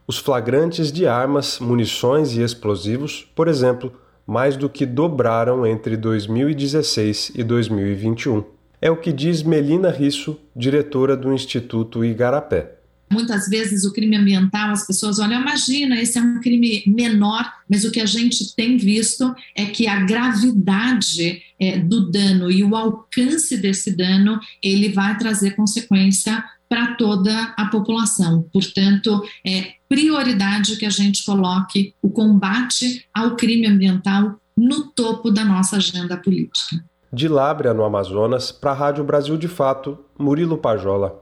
Os 0.08 0.18
flagrantes 0.18 0.92
de 0.92 1.06
armas, 1.06 1.60
munições 1.60 2.36
e 2.36 2.42
explosivos, 2.42 3.30
por 3.36 3.48
exemplo, 3.48 3.94
mais 4.26 4.56
do 4.56 4.70
que 4.70 4.86
dobraram 4.86 5.66
entre 5.66 5.98
2016 5.98 7.34
e 7.36 7.44
2021. 7.44 8.44
É 8.82 8.90
o 8.90 8.98
que 8.98 9.12
diz 9.12 9.44
Melina 9.44 9.92
Risso, 9.92 10.40
diretora 10.56 11.16
do 11.16 11.34
Instituto 11.34 12.04
Igarapé. 12.04 12.78
Muitas 13.12 13.50
vezes 13.50 13.84
o 13.84 13.92
crime 13.92 14.16
ambiental, 14.16 14.72
as 14.72 14.88
pessoas 14.88 15.20
olham, 15.20 15.42
imagina, 15.42 16.02
esse 16.02 16.18
é 16.18 16.22
um 16.22 16.40
crime 16.40 16.82
menor, 16.88 17.44
mas 17.70 17.84
o 17.84 17.92
que 17.92 18.00
a 18.00 18.06
gente 18.06 18.56
tem 18.56 18.78
visto 18.78 19.36
é 19.54 19.66
que 19.66 19.86
a 19.86 20.00
gravidade 20.06 21.42
é, 21.60 21.78
do 21.78 22.10
dano 22.10 22.50
e 22.50 22.64
o 22.64 22.74
alcance 22.74 23.58
desse 23.58 23.92
dano, 23.92 24.40
ele 24.64 24.94
vai 24.94 25.18
trazer 25.18 25.58
consequência 25.58 26.42
para 26.72 26.96
toda 26.96 27.54
a 27.58 27.66
população. 27.66 28.48
Portanto, 28.54 29.22
é 29.46 29.74
prioridade 29.90 30.78
que 30.78 30.86
a 30.86 30.90
gente 30.90 31.26
coloque 31.26 31.94
o 32.02 32.10
combate 32.10 33.06
ao 33.14 33.36
crime 33.36 33.68
ambiental 33.68 34.40
no 34.56 34.86
topo 34.92 35.30
da 35.30 35.44
nossa 35.44 35.76
agenda 35.76 36.16
política. 36.16 36.82
De 37.12 37.28
Lábrea, 37.28 37.74
no 37.74 37.84
Amazonas, 37.84 38.54
para 38.54 38.72
a 38.72 38.74
Rádio 38.74 39.04
Brasil 39.04 39.38
de 39.38 39.50
Fato, 39.50 40.00
Murilo 40.18 40.58
Pajola. 40.58 41.22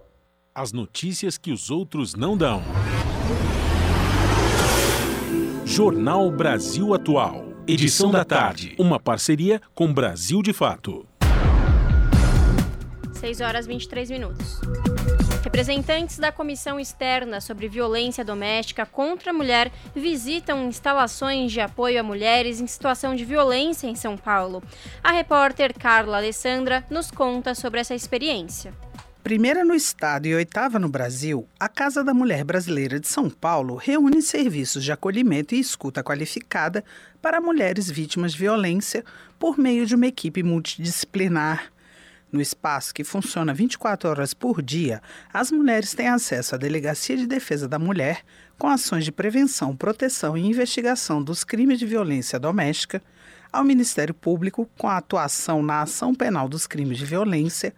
As 0.54 0.72
notícias 0.72 1.36
que 1.36 1.52
os 1.52 1.72
outros 1.72 2.14
não 2.14 2.38
dão. 2.38 2.62
Jornal 5.66 6.30
Brasil 6.30 6.94
Atual. 6.94 7.46
Edição 7.68 8.12
da 8.12 8.24
tarde. 8.24 8.76
Uma 8.78 9.00
parceria 9.00 9.60
com 9.74 9.92
Brasil 9.92 10.44
de 10.44 10.54
Fato. 10.54 11.08
6 13.14 13.42
horas 13.42 13.66
23 13.66 14.12
minutos. 14.12 14.62
Representantes 15.44 16.18
da 16.18 16.34
Comissão 16.34 16.78
Externa 16.78 17.40
sobre 17.40 17.70
Violência 17.70 18.26
Doméstica 18.26 18.86
contra 18.86 19.32
a 19.32 19.34
Mulher 19.34 19.72
visitam 19.96 20.68
instalações 20.68 21.52
de 21.52 21.62
apoio 21.62 22.00
a 22.00 22.04
mulheres 22.04 22.60
em 22.60 22.68
situação 22.68 23.16
de 23.16 23.24
violência 23.24 23.88
em 23.88 23.96
São 23.96 24.18
Paulo. 24.18 24.62
A 25.02 25.14
repórter 25.14 25.74
Carla 25.74 26.18
Alessandra 26.18 26.86
nos 26.90 27.10
conta 27.10 27.56
sobre 27.56 27.80
essa 27.80 27.96
experiência. 27.96 28.74
Primeira 29.24 29.64
no 29.64 29.74
estado 29.74 30.28
e 30.28 30.36
oitava 30.36 30.78
no 30.78 30.90
Brasil, 30.90 31.48
a 31.60 31.70
Casa 31.70 32.04
da 32.04 32.14
Mulher 32.14 32.44
Brasileira 32.44 33.00
de 33.00 33.08
São 33.08 33.30
Paulo 33.30 33.76
reúne 33.76 34.22
serviços 34.22 34.84
de 34.84 34.92
acolhimento 34.92 35.56
e 35.56 35.60
escuta 35.60 36.04
qualificada 36.04 36.84
para 37.22 37.40
mulheres 37.40 37.90
vítimas 37.90 38.34
de 38.34 38.40
violência 38.40 39.06
por 39.38 39.58
meio 39.58 39.86
de 39.86 39.96
uma 39.96 40.08
equipe 40.08 40.44
multidisciplinar. 40.44 41.72
No 42.32 42.40
espaço 42.40 42.94
que 42.94 43.04
funciona 43.04 43.54
24 43.54 44.10
horas 44.10 44.36
por 44.36 44.62
dia, 44.62 45.02
as 45.34 45.52
mulheres 45.52 45.96
têm 45.96 46.08
acesso 46.08 46.54
à 46.54 46.58
Delegacia 46.58 47.18
de 47.18 47.26
Defesa 47.26 47.68
da 47.68 47.80
Mulher, 47.80 48.22
com 48.58 48.68
ações 48.68 49.04
de 49.04 49.12
prevenção, 49.12 49.76
proteção 49.76 50.38
e 50.38 50.46
investigação 50.46 51.24
dos 51.24 51.44
crimes 51.44 51.80
de 51.80 51.88
violência 51.88 52.40
doméstica, 52.40 53.02
ao 53.52 53.64
Ministério 53.64 54.14
Público, 54.14 54.70
com 54.78 54.88
a 54.88 54.98
atuação 54.98 55.64
na 55.64 55.82
ação 55.82 56.14
penal 56.14 56.48
dos 56.48 56.68
crimes 56.68 57.00
de 57.00 57.06
violência, 57.06 57.74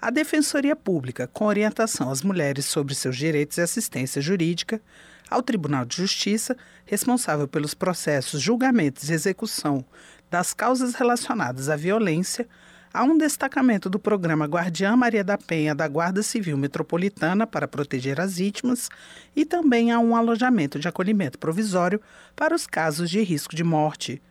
a 0.00 0.08
Defensoria 0.08 0.76
Pública, 0.76 1.26
com 1.26 1.46
orientação 1.46 2.08
às 2.08 2.22
mulheres 2.22 2.64
sobre 2.66 2.94
seus 2.94 3.16
direitos 3.16 3.58
e 3.58 3.62
assistência 3.62 4.22
jurídica, 4.22 4.80
ao 5.28 5.42
Tribunal 5.42 5.84
de 5.84 5.96
Justiça, 5.96 6.56
responsável 6.84 7.48
pelos 7.48 7.74
processos, 7.74 8.40
julgamentos 8.40 9.10
e 9.10 9.12
execução 9.12 9.84
das 10.30 10.54
causas 10.54 10.94
relacionadas 10.94 11.68
à 11.68 11.74
violência, 11.74 12.46
a 12.92 13.04
um 13.04 13.16
destacamento 13.16 13.90
do 13.90 13.98
programa 13.98 14.46
Guardiã 14.46 14.96
Maria 14.96 15.22
da 15.22 15.36
Penha 15.36 15.74
da 15.74 15.86
Guarda 15.86 16.22
Civil 16.22 16.56
Metropolitana 16.56 17.46
para 17.46 17.68
proteger 17.68 18.20
as 18.20 18.38
vítimas 18.38 18.88
e 19.34 19.44
também 19.44 19.92
a 19.92 19.98
um 19.98 20.16
alojamento 20.16 20.78
de 20.78 20.88
acolhimento 20.88 21.38
provisório 21.38 22.00
para 22.34 22.54
os 22.54 22.66
casos 22.66 23.10
de 23.10 23.22
risco 23.22 23.54
de 23.54 23.64
morte. 23.64 24.22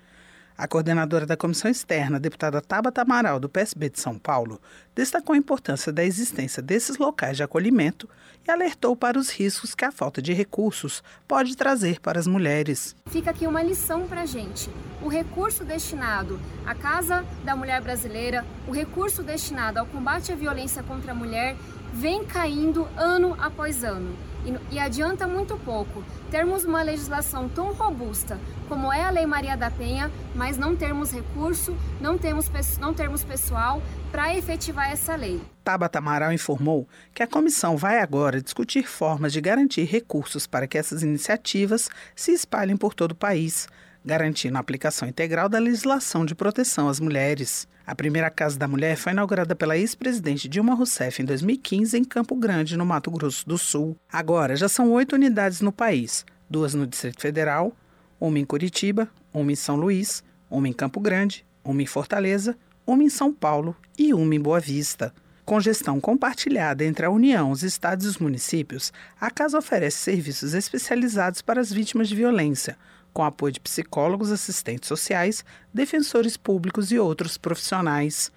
A 0.58 0.70
coordenadora 0.70 1.26
da 1.26 1.36
Comissão 1.36 1.70
Externa, 1.70 2.18
deputada 2.18 2.62
Tabata 2.62 3.02
Amaral, 3.02 3.42
do 3.42 3.50
PSB 3.50 3.90
de 3.90 4.00
São 4.00 4.18
Paulo, 4.18 4.62
destacou 4.96 5.34
a 5.34 5.38
importância 5.38 5.92
da 5.92 6.02
existência 6.02 6.64
desses 6.64 6.98
locais 6.98 7.36
de 7.36 7.44
acolhimento 7.44 8.08
e 8.48 8.50
alertou 8.50 8.96
para 8.96 9.20
os 9.20 9.30
riscos 9.30 9.76
que 9.76 9.84
a 9.84 9.92
falta 9.92 10.22
de 10.22 10.32
recursos 10.32 11.04
pode 11.28 11.58
trazer 11.58 12.00
para 12.00 12.20
as 12.20 12.26
mulheres. 12.26 12.96
Fica 13.08 13.32
aqui 13.32 13.46
uma 13.46 13.62
lição 13.62 14.08
para 14.08 14.22
a 14.22 14.26
gente. 14.26 14.70
O 15.02 15.10
recurso 15.10 15.66
destinado 15.66 16.40
à 16.66 16.74
Casa 16.74 17.26
da 17.44 17.54
Mulher 17.54 17.82
Brasileira, 17.82 18.46
o 18.66 18.72
recurso 18.72 19.22
destinado 19.22 19.78
ao 19.78 19.86
combate 19.86 20.32
à 20.32 20.36
violência 20.36 20.82
contra 20.84 21.12
a 21.12 21.16
mulher, 21.16 21.58
vem 21.94 22.24
caindo 22.24 22.88
ano 22.96 23.36
após 23.42 23.84
ano. 23.84 24.16
E, 24.46 24.76
e 24.76 24.80
adianta 24.80 25.28
muito 25.28 25.58
pouco 25.58 26.04
termos 26.30 26.64
uma 26.64 26.82
legislação 26.84 27.50
tão 27.50 27.74
robusta 27.74 28.40
como 28.68 28.92
é 28.92 29.04
a 29.04 29.10
Lei 29.10 29.26
Maria 29.26 29.56
da 29.56 29.70
Penha, 29.70 30.12
mas 30.34 30.58
não 30.58 30.76
termos 30.76 31.12
recurso, 31.12 31.76
não, 32.02 32.18
temos, 32.18 32.50
não 32.80 32.94
termos 32.94 33.24
pessoal 33.24 33.82
para 34.12 34.36
efetivar 34.36 34.92
essa 34.92 35.16
lei. 35.16 35.42
Tabata 35.64 36.00
Amaral 36.00 36.32
informou 36.32 36.88
que 37.14 37.24
a 37.24 37.28
comissão 37.28 37.78
vai 37.78 38.00
agora 38.00 38.42
discutir 38.42 38.88
formas 38.88 39.34
de 39.34 39.42
garantir 39.42 39.84
recursos 39.84 40.48
para 40.48 40.68
que 40.68 40.78
essas 40.78 41.04
iniciativas 41.04 41.90
se 42.16 42.32
espalhem 42.32 42.78
por 42.78 42.94
todo 42.94 43.12
o 43.12 43.16
país, 43.16 43.68
garantindo 44.04 44.58
a 44.58 44.62
aplicação 44.62 45.08
integral 45.08 45.50
da 45.50 45.60
legislação 45.60 46.26
de 46.26 46.36
proteção 46.36 46.88
às 46.88 47.00
mulheres. 47.00 47.68
A 47.88 47.94
primeira 47.94 48.32
Casa 48.32 48.58
da 48.58 48.68
Mulher 48.68 48.98
foi 48.98 49.12
inaugurada 49.12 49.56
pela 49.56 49.78
ex-presidente 49.78 50.50
Dilma 50.50 50.74
Rousseff 50.74 51.22
em 51.22 51.26
2015 51.26 51.96
em 51.96 52.04
Campo 52.04 52.36
Grande, 52.36 52.76
no 52.76 52.86
Mato 52.86 53.12
Grosso 53.12 53.48
do 53.48 53.60
Sul. 53.60 53.96
Agora 54.12 54.56
já 54.56 54.68
são 54.68 54.92
oito 54.94 55.14
unidades 55.14 55.62
no 55.62 55.72
país, 55.72 56.26
duas 56.50 56.74
no 56.74 56.88
Distrito 56.88 57.22
Federal, 57.22 57.72
uma 58.20 58.40
em 58.40 58.46
Curitiba, 58.46 59.08
uma 59.32 59.52
em 59.52 59.56
São 59.56 59.76
Luís, 59.76 60.24
uma 60.50 60.68
em 60.68 60.74
Campo 60.74 61.00
Grande, 61.00 61.46
uma 61.64 61.80
em 61.80 61.86
Fortaleza, 61.86 62.58
uma 62.88 63.04
em 63.04 63.10
São 63.10 63.32
Paulo 63.32 63.76
e 64.00 64.16
uma 64.16 64.34
em 64.34 64.42
Boa 64.42 64.60
Vista. 64.60 65.14
Com 65.46 65.60
gestão 65.60 66.02
compartilhada 66.02 66.84
entre 66.84 67.06
a 67.06 67.12
União, 67.12 67.52
os 67.52 67.62
estados 67.62 68.08
e 68.08 68.10
os 68.10 68.18
municípios, 68.18 68.92
a 69.22 69.30
casa 69.30 69.60
oferece 69.60 69.98
serviços 69.98 70.56
especializados 70.56 71.44
para 71.44 71.62
as 71.62 71.72
vítimas 71.72 72.10
de 72.10 72.16
violência, 72.16 72.76
com 73.16 73.24
apoio 73.24 73.54
de 73.54 73.62
psicólogos, 73.62 74.30
assistentes 74.30 74.90
sociais, 74.90 75.46
defensores 75.74 76.36
públicos 76.36 76.92
e 76.92 77.00
outros 77.00 77.38
profissionais. 77.38 78.30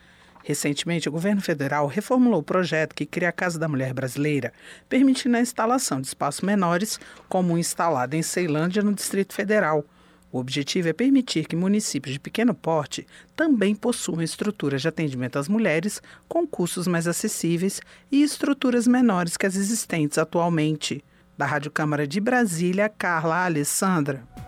Recentemente, 0.45 1.09
o 1.09 1.13
governo 1.13 1.43
federal 1.43 1.89
reformulou 1.89 2.39
o 2.39 2.45
projeto 2.45 2.95
que 2.95 3.05
cria 3.05 3.31
a 3.31 3.33
Casa 3.33 3.59
da 3.59 3.67
Mulher 3.67 3.93
Brasileira, 3.93 4.53
permitindo 4.89 5.37
a 5.37 5.41
instalação 5.41 6.01
de 6.01 6.07
espaços 6.07 6.43
menores, 6.43 7.01
como 7.29 7.55
o 7.55 7.59
instalado 7.59 8.15
em 8.15 8.23
Ceilândia, 8.23 8.81
no 8.81 8.95
Distrito 8.95 9.35
Federal. 9.35 9.85
O 10.31 10.39
objetivo 10.39 10.89
é 10.89 10.93
permitir 10.93 11.49
que 11.49 11.57
municípios 11.57 12.13
de 12.13 12.21
pequeno 12.21 12.55
porte 12.55 13.05
também 13.35 13.75
possuam 13.75 14.23
estruturas 14.23 14.81
de 14.81 14.87
atendimento 14.87 15.41
às 15.41 15.49
mulheres 15.49 16.01
com 16.29 16.47
custos 16.47 16.87
mais 16.87 17.09
acessíveis 17.09 17.81
e 18.13 18.23
estruturas 18.23 18.87
menores 18.87 19.37
que 19.37 19.47
as 19.47 19.57
existentes 19.57 20.19
atualmente. 20.19 21.05
Da 21.37 21.47
Rádio 21.47 21.73
Câmara 21.73 22.07
de 22.07 22.21
Brasília, 22.21 22.89
Carla 22.89 23.45
Alessandra. 23.45 24.48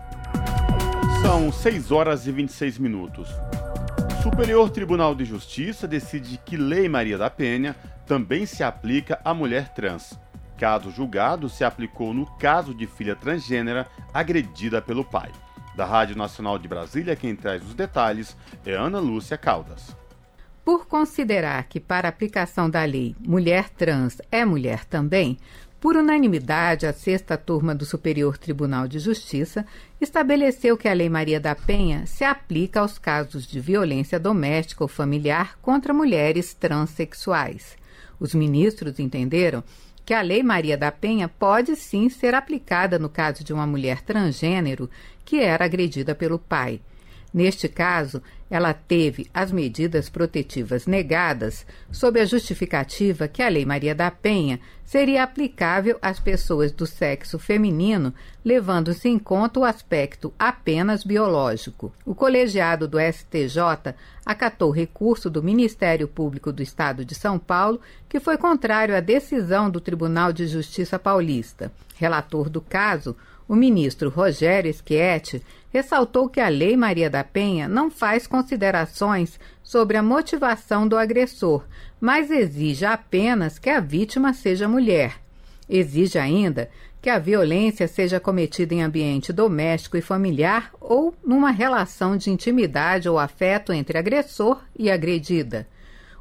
São 1.22 1.52
6 1.52 1.92
horas 1.92 2.26
e 2.26 2.32
26 2.32 2.78
minutos. 2.78 3.28
O 4.18 4.22
Superior 4.22 4.70
Tribunal 4.70 5.14
de 5.14 5.26
Justiça 5.26 5.86
decide 5.86 6.38
que 6.38 6.56
Lei 6.56 6.88
Maria 6.88 7.18
da 7.18 7.28
Penha 7.28 7.76
também 8.06 8.46
se 8.46 8.62
aplica 8.62 9.20
à 9.22 9.34
mulher 9.34 9.68
trans. 9.74 10.18
Caso 10.56 10.90
julgado 10.90 11.48
se 11.48 11.62
aplicou 11.62 12.14
no 12.14 12.24
caso 12.38 12.74
de 12.74 12.86
filha 12.86 13.14
transgênera 13.14 13.86
agredida 14.14 14.80
pelo 14.80 15.04
pai. 15.04 15.30
Da 15.76 15.84
Rádio 15.84 16.16
Nacional 16.16 16.58
de 16.58 16.66
Brasília, 16.66 17.14
quem 17.14 17.36
traz 17.36 17.62
os 17.62 17.74
detalhes 17.74 18.34
é 18.64 18.72
Ana 18.72 18.98
Lúcia 18.98 19.36
Caldas. 19.36 19.94
Por 20.64 20.86
considerar 20.86 21.64
que, 21.64 21.80
para 21.80 22.08
aplicação 22.08 22.68
da 22.68 22.84
lei, 22.84 23.14
mulher 23.20 23.68
trans 23.68 24.20
é 24.30 24.44
mulher 24.44 24.84
também, 24.84 25.38
por 25.80 25.96
unanimidade, 25.96 26.86
a 26.86 26.92
sexta 26.92 27.38
turma 27.38 27.74
do 27.74 27.86
Superior 27.86 28.36
Tribunal 28.36 28.86
de 28.86 28.98
Justiça 28.98 29.64
estabeleceu 30.00 30.76
que 30.76 30.88
a 30.88 30.92
Lei 30.92 31.08
Maria 31.08 31.38
da 31.38 31.54
Penha 31.54 32.06
se 32.06 32.24
aplica 32.24 32.80
aos 32.80 32.98
casos 32.98 33.46
de 33.46 33.60
violência 33.60 34.18
doméstica 34.18 34.82
ou 34.82 34.88
familiar 34.88 35.58
contra 35.60 35.92
mulheres 35.92 36.54
transexuais. 36.54 37.76
Os 38.18 38.34
ministros 38.34 38.98
entenderam 38.98 39.62
que 40.04 40.14
a 40.14 40.22
Lei 40.22 40.42
Maria 40.42 40.76
da 40.76 40.90
Penha 40.90 41.28
pode 41.28 41.76
sim 41.76 42.08
ser 42.08 42.34
aplicada 42.34 42.98
no 42.98 43.08
caso 43.08 43.44
de 43.44 43.52
uma 43.52 43.66
mulher 43.66 44.00
transgênero 44.02 44.88
que 45.24 45.40
era 45.40 45.64
agredida 45.66 46.14
pelo 46.14 46.38
pai. 46.38 46.80
Neste 47.32 47.68
caso, 47.68 48.20
ela 48.50 48.74
teve 48.74 49.30
as 49.32 49.52
medidas 49.52 50.08
protetivas 50.08 50.84
negadas 50.84 51.64
sob 51.92 52.18
a 52.18 52.24
justificativa 52.24 53.28
que 53.28 53.42
a 53.42 53.48
Lei 53.48 53.64
Maria 53.64 53.94
da 53.94 54.10
Penha 54.10 54.58
seria 54.84 55.22
aplicável 55.22 55.96
às 56.02 56.18
pessoas 56.18 56.72
do 56.72 56.84
sexo 56.84 57.38
feminino, 57.38 58.12
levando-se 58.44 59.08
em 59.08 59.20
conta 59.20 59.60
o 59.60 59.64
aspecto 59.64 60.34
apenas 60.36 61.04
biológico. 61.04 61.92
O 62.04 62.12
colegiado 62.12 62.88
do 62.88 62.98
STJ 62.98 63.94
acatou 64.26 64.72
recurso 64.72 65.30
do 65.30 65.44
Ministério 65.44 66.08
Público 66.08 66.52
do 66.52 66.60
Estado 66.60 67.04
de 67.04 67.14
São 67.14 67.38
Paulo, 67.38 67.80
que 68.08 68.18
foi 68.18 68.36
contrário 68.36 68.96
à 68.96 69.00
decisão 69.00 69.70
do 69.70 69.80
Tribunal 69.80 70.32
de 70.32 70.48
Justiça 70.48 70.98
Paulista. 70.98 71.70
Relator 71.94 72.50
do 72.50 72.60
caso, 72.60 73.16
O 73.50 73.56
ministro 73.56 74.10
Rogério 74.10 74.72
Schietti 74.72 75.42
ressaltou 75.70 76.28
que 76.28 76.38
a 76.38 76.48
Lei 76.48 76.76
Maria 76.76 77.10
da 77.10 77.24
Penha 77.24 77.66
não 77.66 77.90
faz 77.90 78.24
considerações 78.24 79.40
sobre 79.60 79.96
a 79.96 80.02
motivação 80.04 80.86
do 80.86 80.96
agressor, 80.96 81.64
mas 82.00 82.30
exige 82.30 82.84
apenas 82.84 83.58
que 83.58 83.68
a 83.68 83.80
vítima 83.80 84.32
seja 84.32 84.68
mulher. 84.68 85.16
Exige 85.68 86.16
ainda 86.16 86.70
que 87.02 87.10
a 87.10 87.18
violência 87.18 87.88
seja 87.88 88.20
cometida 88.20 88.72
em 88.72 88.84
ambiente 88.84 89.32
doméstico 89.32 89.96
e 89.96 90.00
familiar 90.00 90.70
ou 90.80 91.12
numa 91.20 91.50
relação 91.50 92.16
de 92.16 92.30
intimidade 92.30 93.08
ou 93.08 93.18
afeto 93.18 93.72
entre 93.72 93.98
agressor 93.98 94.62
e 94.78 94.88
agredida. 94.88 95.66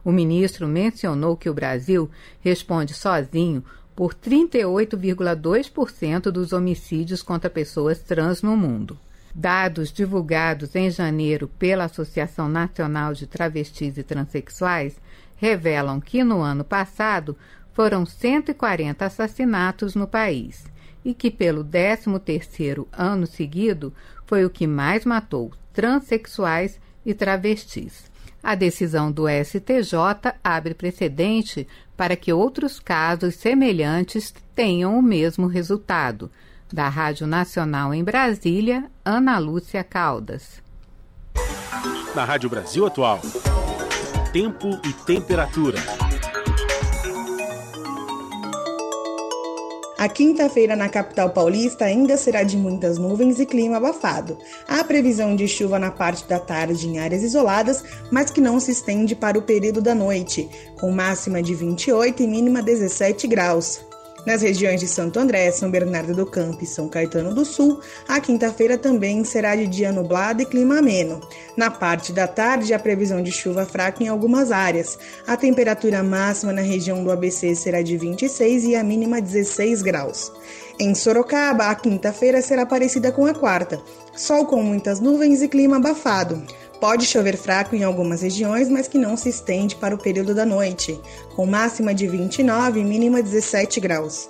O 0.04 0.12
ministro 0.12 0.68
mencionou 0.68 1.38
que 1.38 1.48
o 1.48 1.54
Brasil 1.54 2.10
responde 2.42 2.96
sozinho 2.96 3.64
por 4.00 4.14
38,2% 4.14 6.32
dos 6.32 6.54
homicídios 6.54 7.22
contra 7.22 7.50
pessoas 7.50 8.00
trans 8.00 8.42
no 8.42 8.56
mundo. 8.56 8.98
Dados 9.36 9.92
divulgados 9.92 10.74
em 10.74 10.90
janeiro 10.90 11.50
pela 11.60 11.84
Associação 11.84 12.48
Nacional 12.48 13.14
de 13.14 13.28
Travestis 13.28 13.98
e 13.98 14.04
Transsexuais 14.04 14.96
revelam 15.36 16.00
que 16.00 16.24
no 16.24 16.40
ano 16.40 16.64
passado 16.64 17.36
foram 17.74 18.06
140 18.06 19.06
assassinatos 19.06 19.96
no 19.96 20.08
país 20.08 20.64
e 21.04 21.14
que 21.14 21.30
pelo 21.30 21.66
13º 21.66 22.88
ano 22.94 23.28
seguido 23.28 23.94
foi 24.26 24.46
o 24.46 24.50
que 24.50 24.66
mais 24.66 25.04
matou 25.04 25.52
transexuais 25.74 26.80
e 27.06 27.14
travestis. 27.14 28.10
A 28.42 28.56
decisão 28.56 29.12
do 29.12 29.26
STJ 29.28 30.38
abre 30.42 30.74
precedente 30.74 31.68
para 32.00 32.16
que 32.16 32.32
outros 32.32 32.80
casos 32.80 33.36
semelhantes 33.36 34.34
tenham 34.56 34.98
o 34.98 35.02
mesmo 35.02 35.48
resultado. 35.48 36.32
Da 36.72 36.88
Rádio 36.88 37.28
Nacional 37.28 37.94
em 37.94 38.02
Brasília, 38.02 38.90
Ana 39.04 39.38
Lúcia 39.38 39.84
Caldas. 39.84 40.64
Na 42.16 42.24
Rádio 42.24 42.50
Brasil 42.50 42.86
Atual, 42.86 43.20
tempo 44.32 44.80
e 44.86 44.94
temperatura. 44.94 46.09
A 50.00 50.08
quinta-feira 50.08 50.78
na 50.78 50.88
capital 50.88 51.32
paulista 51.32 51.84
ainda 51.84 52.16
será 52.16 52.42
de 52.42 52.56
muitas 52.56 52.98
nuvens 52.98 53.38
e 53.38 53.46
clima 53.46 53.76
abafado. 53.76 54.38
Há 54.66 54.82
previsão 54.82 55.36
de 55.36 55.46
chuva 55.46 55.78
na 55.78 55.92
parte 55.92 56.26
da 56.26 56.40
tarde 56.40 56.88
em 56.88 57.00
áreas 57.00 57.22
isoladas, 57.22 57.84
mas 58.10 58.32
que 58.32 58.40
não 58.40 58.62
se 58.62 58.72
estende 58.72 59.14
para 59.14 59.38
o 59.38 59.42
período 59.42 59.82
da 59.82 59.94
noite, 59.94 60.50
com 60.80 60.90
máxima 60.90 61.44
de 61.44 61.54
28 61.54 62.24
e 62.24 62.28
mínima 62.28 62.62
17 62.62 63.28
graus. 63.28 63.89
Nas 64.26 64.42
regiões 64.42 64.80
de 64.80 64.88
Santo 64.88 65.20
André, 65.20 65.50
São 65.52 65.72
Bernardo 65.72 66.14
do 66.14 66.26
Campo 66.26 66.64
e 66.64 66.68
São 66.68 66.90
Caetano 66.90 67.34
do 67.34 67.46
Sul, 67.46 67.80
a 68.08 68.20
quinta-feira 68.20 68.78
também 68.78 69.24
será 69.24 69.56
de 69.56 69.66
dia 69.66 69.92
nublado 69.92 70.42
e 70.42 70.46
clima 70.46 70.80
ameno. 70.80 71.22
Na 71.56 71.72
parte 71.72 72.12
da 72.12 72.28
tarde, 72.28 72.74
a 72.74 72.80
previsão 72.80 73.24
de 73.24 73.32
chuva 73.32 73.66
fraca 73.66 74.04
em 74.04 74.08
algumas 74.08 74.52
áreas. 74.52 75.00
A 75.26 75.38
temperatura 75.38 76.04
máxima 76.04 76.52
na 76.52 76.62
região 76.62 77.04
do 77.04 77.12
ABC 77.12 77.56
será 77.56 77.82
de 77.82 77.98
26 77.98 78.66
e 78.66 78.76
a 78.76 78.84
mínima 78.84 79.22
16 79.22 79.82
graus. 79.82 80.32
Em 80.80 80.94
Sorocaba, 80.94 81.66
a 81.66 81.76
quinta-feira 81.76 82.42
será 82.42 82.66
parecida 82.66 83.12
com 83.12 83.26
a 83.26 83.34
quarta. 83.34 83.82
Sol 84.16 84.46
com 84.46 84.62
muitas 84.62 85.00
nuvens 85.00 85.42
e 85.42 85.48
clima 85.48 85.78
abafado. 85.78 86.42
Pode 86.80 87.06
chover 87.06 87.36
fraco 87.36 87.76
em 87.76 87.84
algumas 87.84 88.22
regiões, 88.22 88.70
mas 88.70 88.88
que 88.88 88.98
não 88.98 89.18
se 89.18 89.28
estende 89.28 89.76
para 89.76 89.94
o 89.94 89.98
período 89.98 90.34
da 90.34 90.46
noite, 90.46 91.00
com 91.36 91.46
máxima 91.46 91.94
de 91.94 92.08
29 92.08 92.80
e 92.80 92.84
mínima 92.84 93.22
17 93.22 93.80
graus. 93.82 94.30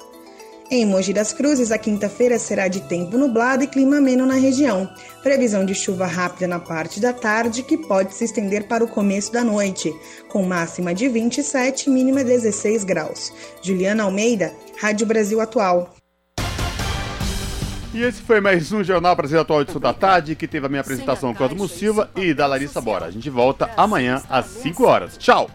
Em 0.71 0.85
Mogi 0.85 1.13
das 1.13 1.33
Cruzes, 1.33 1.71
a 1.71 1.79
quinta-feira 1.79 2.37
será 2.37 2.67
de 2.67 2.81
tempo 2.81 3.17
nublado 3.17 3.63
e 3.63 3.67
clima 3.67 3.97
ameno 3.97 4.25
na 4.25 4.35
região. 4.35 4.87
Previsão 5.23 5.65
de 5.65 5.73
chuva 5.73 6.05
rápida 6.05 6.47
na 6.47 6.59
parte 6.59 6.99
da 6.99 7.11
tarde, 7.11 7.63
que 7.63 7.75
pode 7.75 8.13
se 8.13 8.25
estender 8.25 8.67
para 8.67 8.83
o 8.83 8.87
começo 8.87 9.31
da 9.31 9.43
noite, 9.43 9.95
com 10.27 10.43
máxima 10.43 10.93
de 10.93 11.07
27 11.07 11.87
e 11.87 11.89
mínima 11.89 12.23
16 12.23 12.83
graus. 12.83 13.33
Juliana 13.63 14.03
Almeida, 14.03 14.53
Rádio 14.79 15.07
Brasil 15.07 15.41
Atual. 15.41 15.98
E 17.91 18.03
esse 18.03 18.21
foi 18.21 18.39
mais 18.39 18.71
um 18.71 18.83
Jornal 18.83 19.15
Brasil 19.15 19.39
Atual 19.39 19.63
de 19.63 19.79
da 19.79 19.91
Tarde, 19.91 20.35
que 20.35 20.47
teve 20.47 20.67
a 20.67 20.69
minha 20.69 20.81
apresentação 20.81 21.33
com 21.33 21.47
Cosmo 21.47 21.67
Silva 21.67 22.07
e 22.15 22.35
da 22.35 22.45
Larissa 22.45 22.79
Bora. 22.79 23.07
A 23.07 23.11
gente 23.11 23.31
volta 23.31 23.67
amanhã 23.75 24.21
às 24.29 24.45
5 24.45 24.85
horas. 24.85 25.17
Tchau! 25.17 25.49